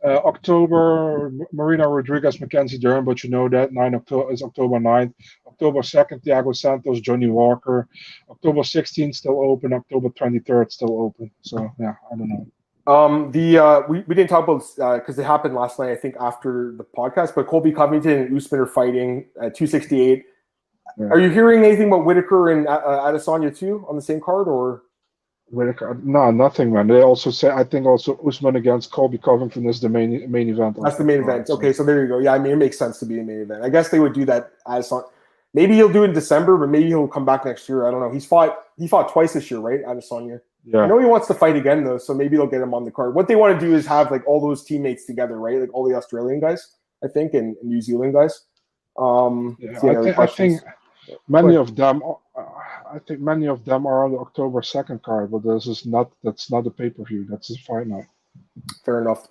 Uh, 0.04 0.20
October, 0.26 1.32
Marina 1.52 1.88
Rodriguez, 1.88 2.40
Mackenzie 2.40 2.78
Dern, 2.78 3.04
but 3.04 3.24
you 3.24 3.30
know 3.30 3.50
that 3.50 3.74
nine 3.74 3.94
October 3.94 4.32
is 4.32 4.42
October 4.42 4.78
9th. 4.80 5.14
October 5.56 5.80
2nd, 5.80 6.24
Thiago 6.24 6.56
Santos, 6.56 6.99
Johnny 6.99 7.28
Walker. 7.28 7.88
October 8.30 8.62
16th 8.62 9.16
still 9.16 9.39
open. 9.41 9.72
October 9.74 10.10
23rd 10.10 10.72
still 10.72 11.01
open. 11.01 11.32
So 11.41 11.72
yeah, 11.80 11.95
I 12.12 12.18
don't 12.18 12.30
know. 12.30 12.47
Um, 12.88 13.32
the 13.32 13.58
uh, 13.58 13.82
we, 13.89 14.01
we 14.01 14.14
didn't 14.14 14.30
talk 14.30 14.43
about 14.43 14.62
because 14.99 15.18
uh, 15.18 15.22
it 15.22 15.26
happened 15.26 15.56
last 15.56 15.80
night, 15.80 15.89
I 15.89 15.95
think 15.95 16.16
after 16.20 16.76
the 16.78 16.84
podcast. 16.84 17.34
But 17.34 17.47
Colby 17.47 17.72
Covington 17.72 18.12
and 18.12 18.38
Usman 18.38 18.62
are 18.62 18.68
fighting 18.68 19.26
at 19.41 19.56
268. 19.56 20.24
Yeah. 20.97 21.06
Are 21.08 21.20
you 21.20 21.30
hearing 21.30 21.64
anything 21.64 21.88
about 21.88 22.06
Whittaker 22.06 22.51
and 22.51 22.68
uh, 22.68 22.72
uh, 22.86 23.12
Adesanya 23.12 23.58
too 23.58 23.86
on 23.89 23.95
the 23.95 24.03
same 24.03 24.22
card, 24.22 24.47
or 24.47 24.84
Whittaker? 25.47 25.99
No, 26.03 26.30
nothing, 26.30 26.72
man. 26.72 26.88
They 26.88 27.01
also 27.01 27.32
say 27.32 27.49
I 27.49 27.64
think 27.64 27.88
also 27.88 28.18
Usman 28.18 28.56
against 28.56 28.91
Colby 28.91 29.18
Covington 29.18 29.68
is 29.68 29.82
the 29.82 29.89
main 29.89 30.30
main 30.30 30.49
event. 30.49 30.78
That's 30.80 30.97
the 30.97 31.03
main 31.03 31.24
event. 31.24 31.49
Okay, 31.49 31.74
so 31.74 31.84
there 31.84 32.03
you 32.03 32.08
go. 32.08 32.20
Yeah, 32.20 32.34
I 32.34 32.39
mean 32.39 32.51
it 32.51 32.58
makes 32.58 32.78
sense 32.78 32.99
to 32.99 33.08
be 33.08 33.20
a 33.20 33.24
main 33.24 33.41
event. 33.41 33.64
I 33.64 33.70
guess 33.70 33.89
they 33.89 33.99
would 33.99 34.14
do 34.14 34.26
that 34.26 34.51
Adesanya. 34.68 35.06
Maybe 35.56 35.74
he'll 35.76 35.91
do 35.91 36.03
it 36.03 36.10
in 36.10 36.14
December, 36.14 36.58
but 36.58 36.70
maybe 36.70 36.88
he'll 36.88 37.08
come 37.08 37.26
back 37.26 37.45
next 37.45 37.68
year. 37.70 37.88
I 37.88 37.91
don't 37.91 38.01
know. 38.01 38.12
He's 38.12 38.26
fought 38.26 38.58
he 38.78 38.88
fought 38.88 39.10
twice 39.10 39.34
this 39.34 39.49
year, 39.49 39.62
right? 39.62 39.84
Adesanya. 39.86 40.41
Yeah. 40.66 40.82
I 40.82 40.88
know 40.88 40.99
he 40.99 41.06
wants 41.06 41.28
to 41.28 41.34
fight 41.34 41.56
again 41.56 41.84
though, 41.84 41.97
so 41.97 42.14
maybe 42.14 42.36
they'll 42.36 42.45
get 42.45 42.62
him 42.62 42.74
on 42.74 42.84
the 42.84 42.91
card. 42.91 43.16
What 43.16 43.28
they 43.28 43.36
want 43.36 43.58
to 43.60 43.66
do 43.66 43.74
is 43.74 43.86
have 43.88 44.12
like 44.12 44.28
all 44.28 44.41
those 44.41 44.64
teammates 44.64 45.06
together, 45.06 45.39
right? 45.39 45.60
Like 45.60 45.74
all 45.74 45.88
the 45.88 45.95
Australian 45.95 46.41
guys, 46.41 46.76
I 47.03 47.08
think, 47.08 47.34
and, 47.34 47.56
New 47.64 47.82
Zealand 47.82 48.14
guys. 48.14 48.41
Um, 48.99 49.58
yeah, 49.60 49.78
I, 49.78 50.03
th- 50.03 50.18
I 50.18 50.28
think 50.28 50.62
Many 51.28 51.56
of 51.56 51.76
them, 51.76 52.01
uh, 52.03 52.41
I 52.91 52.99
think 52.99 53.20
many 53.20 53.47
of 53.47 53.64
them 53.66 53.86
are 53.86 54.06
on 54.06 54.12
the 54.12 54.18
October 54.18 54.62
second 54.62 55.03
card, 55.03 55.32
but 55.32 55.43
this 55.43 55.68
is 55.68 55.86
not. 55.86 56.12
That's 56.24 56.51
not 56.51 56.68
a 56.68 56.72
pay 56.72 56.89
per 56.89 57.03
view. 57.03 57.26
That's 57.30 57.49
a 57.51 57.58
final. 57.60 58.06
Fair 58.84 59.01
enough. 59.01 59.28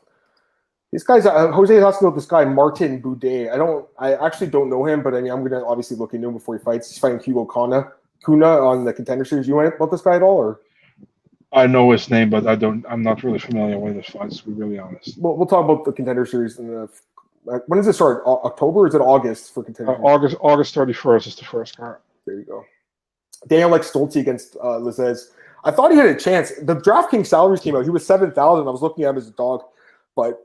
These 0.95 1.03
guys, 1.03 1.27
uh, 1.27 1.51
Jose 1.51 1.75
is 1.75 1.83
asking 1.83 2.07
about 2.07 2.15
this 2.15 2.25
guy 2.25 2.45
Martin 2.45 3.03
Buday. 3.03 3.53
I 3.53 3.57
don't, 3.57 3.85
I 3.99 4.15
actually 4.15 4.47
don't 4.47 4.71
know 4.71 4.87
him, 4.87 5.03
but 5.03 5.13
I 5.13 5.23
mean, 5.23 5.33
I'm 5.33 5.43
gonna 5.43 5.67
obviously 5.67 5.97
look 5.97 6.15
into 6.15 6.29
him 6.29 6.35
before 6.35 6.57
he 6.57 6.63
fights. 6.63 6.89
He's 6.89 7.01
fighting 7.01 7.19
Hugo 7.19 7.45
Kana, 7.47 7.91
Kuna 8.25 8.47
on 8.47 8.85
the 8.85 8.93
contender 8.93 9.25
series. 9.25 9.49
You 9.49 9.57
went 9.57 9.75
about 9.75 9.91
this 9.91 10.03
guy 10.03 10.15
at 10.15 10.23
all, 10.23 10.37
or? 10.37 10.61
I 11.53 11.67
know 11.67 11.91
his 11.91 12.09
name, 12.11 12.31
but 12.31 12.47
I 12.47 12.55
don't. 12.55 12.87
I'm 12.89 13.03
not 13.03 13.25
really 13.25 13.41
familiar 13.41 13.77
with 13.77 13.97
his 13.97 14.07
fights. 14.07 14.39
To 14.39 14.47
be 14.47 14.53
really 14.53 14.79
honest. 14.79 15.19
Well, 15.19 15.37
we'll 15.37 15.49
talk 15.49 15.65
about 15.65 15.85
the 15.85 15.91
contender 15.91 16.25
series 16.27 16.61
in 16.61 16.69
the 16.69 16.89
when 17.43 17.77
does 17.77 17.89
it 17.89 17.95
start? 17.95 18.23
October 18.25 18.83
or 18.83 18.87
is 18.87 18.95
it 18.95 19.01
August 19.01 19.53
for 19.53 19.65
Contender? 19.65 19.97
Uh, 19.97 19.99
August 19.99 20.37
August 20.39 20.77
31st 20.77 21.27
is 21.27 21.35
the 21.35 21.45
first 21.45 21.77
card. 21.77 21.99
There 22.25 22.39
you 22.39 22.45
go. 22.45 22.65
Daniel 23.49 23.69
like 23.69 23.83
Stoltze 23.83 24.21
against 24.21 24.55
uh, 24.63 24.79
Lazzez. 24.79 25.31
I 25.65 25.73
thought 25.73 25.91
he 25.91 25.97
had 25.97 26.07
a 26.07 26.15
chance. 26.15 26.53
The 26.63 26.77
DraftKings 26.77 27.27
salaries 27.27 27.63
came 27.63 27.75
out. 27.75 27.83
He 27.83 27.91
was 27.91 28.07
7,000. 28.07 28.69
I 28.69 28.71
was 28.71 28.81
looking 28.81 29.05
at 29.05 29.11
him 29.11 29.17
as 29.17 29.27
a 29.27 29.33
dog, 29.33 29.65
but 30.15 30.41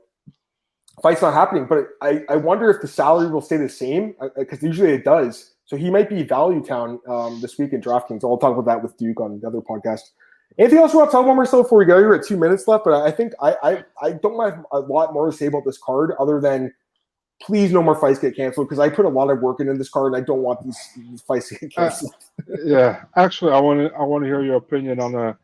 fight's 1.02 1.22
not 1.22 1.34
happening. 1.34 1.66
But 1.66 1.88
I, 2.00 2.22
I 2.28 2.36
wonder 2.36 2.70
if 2.70 2.80
the 2.80 2.88
salary 2.88 3.30
will 3.30 3.40
stay 3.40 3.56
the 3.56 3.68
same 3.68 4.14
because 4.36 4.62
uh, 4.62 4.66
usually 4.66 4.92
it 4.92 5.04
does. 5.04 5.54
So 5.64 5.76
he 5.76 5.90
might 5.90 6.08
be 6.08 6.22
value 6.24 6.64
town 6.64 7.00
um, 7.08 7.40
this 7.40 7.58
week 7.58 7.72
in 7.72 7.80
DraftKings. 7.80 8.24
I'll 8.24 8.38
talk 8.38 8.56
about 8.56 8.66
that 8.66 8.82
with 8.82 8.96
Duke 8.96 9.20
on 9.20 9.38
the 9.40 9.46
other 9.46 9.60
podcast. 9.60 10.00
Anything 10.58 10.78
else 10.78 10.92
you 10.92 10.98
want 10.98 11.10
to 11.10 11.12
talk 11.12 11.24
about, 11.24 11.36
Marcel, 11.36 11.62
before 11.62 11.78
we 11.78 11.84
go? 11.84 11.98
You're 11.98 12.14
at 12.16 12.26
two 12.26 12.36
minutes 12.36 12.66
left, 12.66 12.84
but 12.84 12.92
I 12.92 13.10
think 13.12 13.34
I, 13.40 13.54
I, 13.62 13.84
I 14.02 14.12
don't 14.12 14.38
have 14.44 14.64
a 14.72 14.80
lot 14.80 15.14
more 15.14 15.30
to 15.30 15.36
say 15.36 15.46
about 15.46 15.64
this 15.64 15.78
card 15.78 16.12
other 16.18 16.40
than 16.40 16.74
please 17.40 17.72
no 17.72 17.82
more 17.82 17.94
fights 17.94 18.18
get 18.18 18.36
canceled 18.36 18.68
because 18.68 18.78
I 18.78 18.88
put 18.88 19.04
a 19.04 19.08
lot 19.08 19.30
of 19.30 19.40
work 19.40 19.60
into 19.60 19.72
this 19.74 19.88
card 19.88 20.12
and 20.12 20.22
I 20.22 20.24
don't 20.24 20.42
want 20.42 20.62
these, 20.62 20.78
these 20.96 21.22
fights 21.22 21.48
to 21.48 21.54
get 21.54 21.72
uh, 21.76 21.82
canceled. 21.82 22.14
Uh, 22.40 22.56
yeah, 22.64 23.04
actually, 23.16 23.52
I 23.52 23.60
want 23.60 23.78
to 23.80 23.94
I 23.94 24.02
want 24.02 24.24
to 24.24 24.26
hear 24.28 24.42
your 24.42 24.56
opinion 24.56 25.00
on 25.00 25.14
a, 25.14 25.38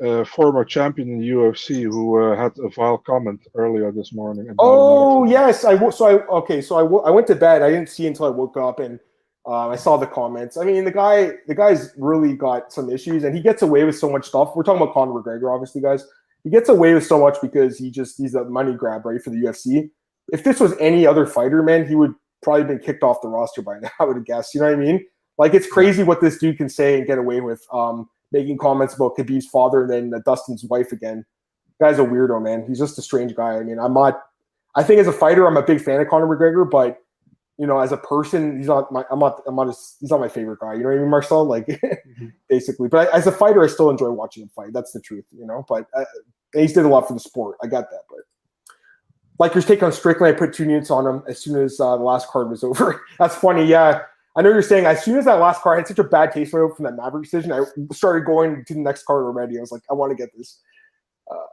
a 0.00 0.24
former 0.24 0.64
champion 0.64 1.08
in 1.10 1.18
the 1.20 1.28
UFC 1.28 1.82
who 1.82 2.22
uh, 2.22 2.36
had 2.36 2.52
a 2.58 2.68
vile 2.68 2.98
comment 2.98 3.40
earlier 3.54 3.92
this 3.92 4.12
morning. 4.12 4.54
Oh 4.58 5.24
yes, 5.24 5.64
I 5.64 5.90
so 5.90 6.06
I 6.06 6.26
okay, 6.38 6.60
so 6.60 6.76
I, 6.76 7.08
I 7.08 7.10
went 7.10 7.26
to 7.28 7.34
bed. 7.34 7.62
I 7.62 7.70
didn't 7.70 7.88
see 7.88 8.06
until 8.06 8.26
I 8.26 8.30
woke 8.30 8.56
up 8.56 8.80
and. 8.80 8.98
Uh, 9.46 9.68
I 9.68 9.76
saw 9.76 9.98
the 9.98 10.06
comments. 10.06 10.56
I 10.56 10.64
mean, 10.64 10.86
the 10.86 10.90
guy, 10.90 11.32
the 11.48 11.54
guy's 11.54 11.92
really 11.98 12.32
got 12.34 12.72
some 12.72 12.88
issues, 12.88 13.24
and 13.24 13.36
he 13.36 13.42
gets 13.42 13.60
away 13.60 13.84
with 13.84 13.94
so 13.94 14.08
much 14.08 14.26
stuff. 14.26 14.56
We're 14.56 14.62
talking 14.62 14.80
about 14.80 14.94
Conor 14.94 15.12
McGregor, 15.12 15.52
obviously, 15.54 15.82
guys. 15.82 16.02
He 16.44 16.48
gets 16.48 16.70
away 16.70 16.94
with 16.94 17.04
so 17.04 17.20
much 17.20 17.36
because 17.42 17.76
he 17.76 17.90
just 17.90 18.16
he's 18.16 18.34
a 18.34 18.44
money 18.44 18.72
grab, 18.72 19.04
right, 19.04 19.20
for 19.20 19.28
the 19.28 19.36
UFC 19.36 19.90
if 20.32 20.44
this 20.44 20.60
was 20.60 20.74
any 20.80 21.06
other 21.06 21.26
fighter, 21.26 21.62
man, 21.62 21.86
he 21.86 21.94
would 21.94 22.14
probably 22.42 22.64
been 22.64 22.78
kicked 22.78 23.02
off 23.02 23.20
the 23.22 23.28
roster 23.28 23.62
by 23.62 23.78
now. 23.78 23.90
I 24.00 24.04
would 24.04 24.24
guess. 24.24 24.54
You 24.54 24.60
know 24.60 24.66
what 24.66 24.74
I 24.74 24.78
mean? 24.78 25.04
Like 25.38 25.54
it's 25.54 25.66
crazy 25.66 26.02
what 26.02 26.20
this 26.20 26.38
dude 26.38 26.58
can 26.58 26.68
say 26.68 26.96
and 26.98 27.06
get 27.06 27.18
away 27.18 27.40
with. 27.40 27.64
Um, 27.72 28.08
making 28.34 28.58
comments 28.58 28.94
about 28.94 29.16
Khabib's 29.16 29.46
father 29.46 29.82
and 29.82 29.90
then 29.90 30.14
uh, 30.14 30.20
Dustin's 30.26 30.64
wife 30.64 30.92
again. 30.92 31.24
guy's 31.80 31.98
a 31.98 32.02
weirdo, 32.02 32.42
man. 32.42 32.66
He's 32.68 32.78
just 32.78 32.98
a 32.98 33.02
strange 33.02 33.34
guy. 33.34 33.56
I 33.56 33.62
mean, 33.62 33.78
I'm 33.78 33.94
not. 33.94 34.20
I 34.74 34.82
think 34.82 35.00
as 35.00 35.06
a 35.06 35.12
fighter, 35.12 35.46
I'm 35.46 35.56
a 35.56 35.62
big 35.62 35.80
fan 35.80 36.00
of 36.00 36.08
Conor 36.08 36.26
McGregor, 36.26 36.68
but 36.68 36.98
you 37.56 37.66
know, 37.66 37.78
as 37.78 37.92
a 37.92 37.96
person, 37.96 38.58
he's 38.58 38.66
not 38.66 38.90
my. 38.90 39.04
I'm 39.10 39.20
not. 39.20 39.40
I'm 39.46 39.54
not. 39.54 39.68
he's 39.68 40.10
not 40.10 40.20
my 40.20 40.28
favorite 40.28 40.58
guy. 40.60 40.74
You 40.74 40.80
know 40.80 40.88
what 40.88 40.96
I 40.96 41.00
mean, 41.00 41.10
Marcel? 41.10 41.44
Like, 41.44 41.66
mm-hmm. 41.68 42.26
basically. 42.48 42.88
But 42.88 43.08
I, 43.08 43.16
as 43.16 43.26
a 43.28 43.32
fighter, 43.32 43.62
I 43.62 43.68
still 43.68 43.88
enjoy 43.88 44.10
watching 44.10 44.42
him 44.42 44.50
fight. 44.54 44.72
That's 44.72 44.90
the 44.90 45.00
truth, 45.00 45.24
you 45.30 45.46
know. 45.46 45.64
But 45.68 45.86
uh, 45.96 46.04
he's 46.52 46.72
did 46.72 46.84
a 46.84 46.88
lot 46.88 47.06
for 47.06 47.14
the 47.14 47.20
sport. 47.20 47.56
I 47.62 47.68
got 47.68 47.90
that, 47.90 48.02
but 48.10 48.20
like 49.38 49.50
Lakers 49.52 49.66
take 49.66 49.82
on 49.82 49.92
Strickland. 49.92 50.34
I 50.34 50.38
put 50.38 50.52
two 50.52 50.64
units 50.64 50.90
on 50.90 51.06
him 51.06 51.22
as 51.28 51.38
soon 51.38 51.62
as 51.62 51.78
uh, 51.80 51.96
the 51.96 52.02
last 52.02 52.28
card 52.28 52.50
was 52.50 52.64
over. 52.64 53.00
That's 53.18 53.36
funny. 53.36 53.64
Yeah. 53.64 54.02
I 54.36 54.42
know 54.42 54.50
you're 54.50 54.62
saying 54.62 54.86
as 54.86 55.04
soon 55.04 55.16
as 55.16 55.26
that 55.26 55.38
last 55.38 55.62
card 55.62 55.76
I 55.76 55.80
had 55.80 55.88
such 55.88 55.98
a 55.98 56.04
bad 56.04 56.32
taste 56.32 56.50
from 56.50 56.72
that 56.80 56.96
Maverick 56.96 57.24
decision, 57.24 57.52
I 57.52 57.60
started 57.92 58.24
going 58.24 58.64
to 58.64 58.74
the 58.74 58.80
next 58.80 59.04
card 59.04 59.24
already. 59.24 59.58
I 59.58 59.60
was 59.60 59.70
like, 59.70 59.82
I 59.90 59.94
want 59.94 60.10
to 60.10 60.16
get 60.16 60.30
this. 60.36 60.60
Uh, 61.30 61.46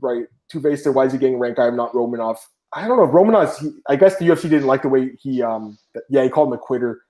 right. 0.00 0.26
Tuivasa, 0.52 0.92
why 0.92 1.04
is 1.04 1.12
he 1.12 1.18
getting 1.18 1.38
ranked? 1.38 1.60
I'm 1.60 1.76
not 1.76 1.92
Romanov. 1.92 2.38
I 2.72 2.88
don't 2.88 2.96
know. 2.96 3.06
Romanov, 3.06 3.72
I 3.88 3.94
guess 3.96 4.18
the 4.18 4.26
UFC 4.26 4.42
didn't 4.42 4.66
like 4.66 4.82
the 4.82 4.88
way 4.88 5.12
he, 5.20 5.42
um, 5.42 5.78
yeah, 6.10 6.24
he 6.24 6.28
called 6.28 6.48
him 6.48 6.54
a 6.54 6.58
quitter. 6.58 7.02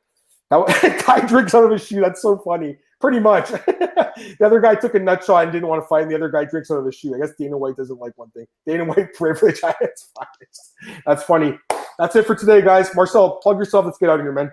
That 0.51 1.05
guy 1.07 1.21
drinks 1.27 1.55
out 1.55 1.65
of 1.65 1.71
his 1.71 1.87
shoe. 1.87 2.01
That's 2.01 2.21
so 2.21 2.37
funny. 2.39 2.77
Pretty 3.01 3.19
much. 3.19 3.49
the 3.51 4.39
other 4.45 4.61
guy 4.61 4.75
took 4.75 4.95
a 4.95 4.99
nut 4.99 5.25
shot 5.25 5.45
and 5.45 5.53
didn't 5.53 5.69
want 5.69 5.83
to 5.83 5.89
fight, 5.89 6.03
and 6.03 6.11
the 6.11 6.15
other 6.15 6.29
guy 6.29 6.45
drinks 6.45 6.71
out 6.71 6.79
of 6.79 6.87
his 6.87 6.95
shoe. 6.95 7.15
I 7.15 7.19
guess 7.19 7.35
Dana 7.39 7.57
White 7.57 7.77
doesn't 7.77 7.99
like 7.99 8.13
one 8.17 8.31
thing. 8.31 8.47
Dana 8.67 8.85
White 8.85 9.13
privilege 9.15 9.61
That's 11.07 11.23
funny. 11.25 11.59
That's 11.99 12.17
it 12.17 12.27
for 12.27 12.35
today, 12.35 12.63
guys. 12.63 12.95
Marcel, 12.95 13.37
plug 13.37 13.59
yourself. 13.59 13.85
Let's 13.85 13.99
get 13.99 14.11
out 14.11 14.21
of 14.21 14.25
here, 14.25 14.33
man. 14.33 14.51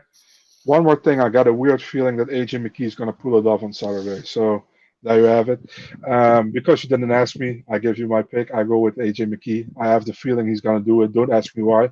One 0.66 0.84
more 0.84 0.95
thing. 0.95 1.20
I 1.20 1.30
got 1.30 1.47
a 1.47 1.53
weird 1.53 1.82
feeling 1.82 2.18
that 2.18 2.30
AJ 2.30 2.66
McKee 2.66 2.86
is 2.86 2.95
going 2.95 3.12
to 3.12 3.18
pull 3.18 3.38
it 3.38 3.45
off 3.47 3.64
on 3.64 3.74
Saturday. 3.74 4.24
So 4.26 4.64
there 5.03 5.18
you 5.18 5.24
have 5.26 5.49
it. 5.49 5.59
Um, 6.07 6.51
because 6.51 6.84
you 6.84 6.89
didn't 6.89 7.12
ask 7.12 7.36
me, 7.36 7.64
I 7.70 7.80
give 7.80 7.97
you 7.97 8.07
my 8.07 8.22
pick. 8.22 8.53
I 8.53 8.64
go 8.64 8.78
with 8.78 8.97
AJ 8.97 9.34
McKee. 9.34 9.68
I 9.80 9.88
have 9.88 10.05
the 10.05 10.14
feeling 10.14 10.47
he's 10.47 10.62
going 10.62 10.80
to 10.80 10.86
do 10.86 11.01
it. 11.01 11.14
Don't 11.14 11.34
ask 11.34 11.55
me 11.57 11.64
why, 11.64 11.89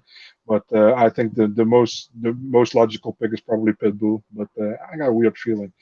but 0.48 0.64
uh, 0.72 0.94
I 0.94 1.10
think 1.10 1.34
the, 1.34 1.48
the 1.48 1.66
most 1.66 2.12
the 2.22 2.34
most 2.40 2.76
logical 2.76 3.14
pick 3.20 3.34
is 3.34 3.42
probably 3.42 3.74
Pitbull. 3.74 4.22
But 4.32 4.50
uh, 4.62 4.74
I 4.92 4.98
got 4.98 5.08
a 5.08 5.14
weird 5.14 5.38
feeling. 5.38 5.74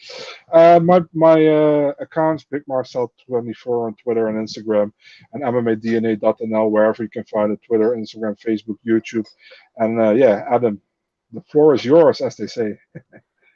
Uh, 0.52 0.80
my 0.82 1.02
my 1.14 1.46
uh, 1.46 1.94
accounts 2.00 2.46
Big 2.46 2.64
Marcel 2.68 3.12
twenty 3.28 3.54
four 3.54 3.88
on 3.88 3.96
Twitter 3.96 4.30
and 4.30 4.48
Instagram, 4.48 4.94
and 5.34 5.44
MMADNA.nl 5.44 6.72
wherever 6.72 7.04
you 7.04 7.10
can 7.10 7.26
find 7.26 7.52
it: 7.52 7.60
Twitter, 7.68 7.92
Instagram, 7.92 8.40
Facebook, 8.40 8.78
YouTube, 8.88 9.28
and 9.78 10.00
uh, 10.00 10.12
yeah, 10.12 10.46
Adam, 10.50 10.82
the 11.32 11.42
floor 11.42 11.74
is 11.74 11.84
yours, 11.84 12.22
as 12.22 12.36
they 12.36 12.48
say. 12.48 12.78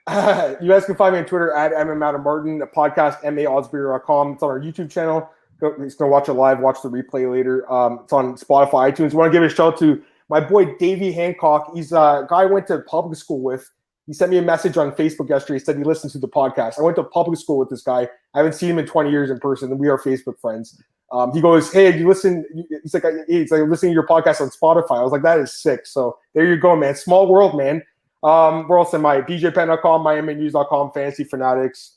Uh, 0.08 0.56
you 0.62 0.70
guys 0.70 0.86
can 0.86 0.96
find 0.96 1.14
me 1.14 1.20
on 1.20 1.26
Twitter 1.26 1.54
at 1.54 1.72
MM 1.72 2.24
Martin, 2.24 2.60
the 2.60 2.68
podcast, 2.68 3.22
mmaoddsbreaker.com. 3.22 4.34
It's 4.34 4.44
on 4.44 4.50
our 4.50 4.60
YouTube 4.60 4.92
channel. 4.92 5.30
Go, 5.60 5.76
just 5.78 6.00
go 6.00 6.08
watch 6.08 6.28
it 6.28 6.34
live, 6.34 6.60
watch 6.60 6.82
the 6.82 6.90
replay 6.90 7.32
later. 7.32 7.72
Um, 7.72 8.00
it's 8.04 8.14
on 8.14 8.36
Spotify, 8.36 8.92
iTunes. 8.92 9.14
I 9.14 9.18
want 9.18 9.32
to 9.32 9.40
give 9.40 9.44
a 9.44 9.50
shout 9.50 9.74
out 9.74 9.80
to 9.80 10.02
my 10.30 10.40
boy 10.40 10.76
Davey 10.78 11.12
Hancock. 11.12 11.72
He's 11.74 11.92
a 11.92 12.26
guy 12.30 12.42
I 12.42 12.46
went 12.46 12.68
to 12.68 12.80
public 12.80 13.18
school 13.18 13.42
with. 13.42 13.70
He 14.12 14.16
sent 14.16 14.30
me 14.30 14.38
a 14.38 14.42
message 14.42 14.76
on 14.76 14.92
Facebook 14.92 15.30
yesterday. 15.30 15.58
He 15.58 15.64
said 15.64 15.78
he 15.78 15.86
listened 15.86 16.12
to 16.12 16.20
the 16.20 16.28
podcast. 16.28 16.78
I 16.78 16.82
went 16.82 16.98
to 16.98 17.04
public 17.06 17.40
school 17.40 17.58
with 17.58 17.70
this 17.70 17.82
guy. 17.82 18.10
I 18.34 18.40
haven't 18.40 18.56
seen 18.56 18.72
him 18.72 18.78
in 18.78 18.86
20 18.86 19.10
years 19.10 19.32
in 19.32 19.40
person, 19.40 19.72
and 19.72 19.80
we 19.80 19.88
are 19.88 19.98
Facebook 19.98 20.38
friends. 20.38 20.84
Um, 21.14 21.32
he 21.32 21.40
goes, 21.40 21.72
"Hey, 21.72 21.98
you 21.98 22.10
listen?" 22.10 22.44
He's 22.84 22.94
like, 22.94 23.06
"He's 23.30 23.54
like 23.54 23.62
listening 23.70 23.92
to 23.92 23.94
your 23.94 24.06
podcast 24.06 24.42
on 24.42 24.50
Spotify." 24.50 25.00
I 25.00 25.04
was 25.04 25.14
like, 25.14 25.22
"That 25.22 25.40
is 25.40 25.54
sick." 25.54 25.86
So 25.86 26.18
there 26.34 26.46
you 26.46 26.58
go, 26.58 26.76
man. 26.76 26.94
Small 26.96 27.26
world, 27.26 27.56
man. 27.56 27.84
Um, 28.22 28.68
where 28.68 28.80
else 28.80 28.94
am 28.94 29.06
I? 29.06 29.22
BJPenn.com, 29.22 30.04
MiamiNews.com, 30.04 30.92
Fantasy 30.92 31.24
Fanatics, 31.24 31.96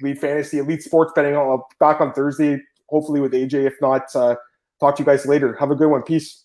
Lead 0.00 0.18
Fantasy, 0.18 0.56
Elite 0.56 0.82
Sports 0.82 1.12
Betting. 1.14 1.36
I'll 1.36 1.68
back 1.78 2.00
on 2.00 2.14
Thursday, 2.14 2.62
hopefully 2.88 3.20
with 3.20 3.34
AJ. 3.34 3.66
If 3.66 3.74
not, 3.82 4.04
uh, 4.16 4.36
talk 4.80 4.96
to 4.96 5.02
you 5.02 5.06
guys 5.06 5.26
later. 5.26 5.54
Have 5.60 5.70
a 5.70 5.74
good 5.74 5.88
one. 5.88 6.02
Peace. 6.02 6.41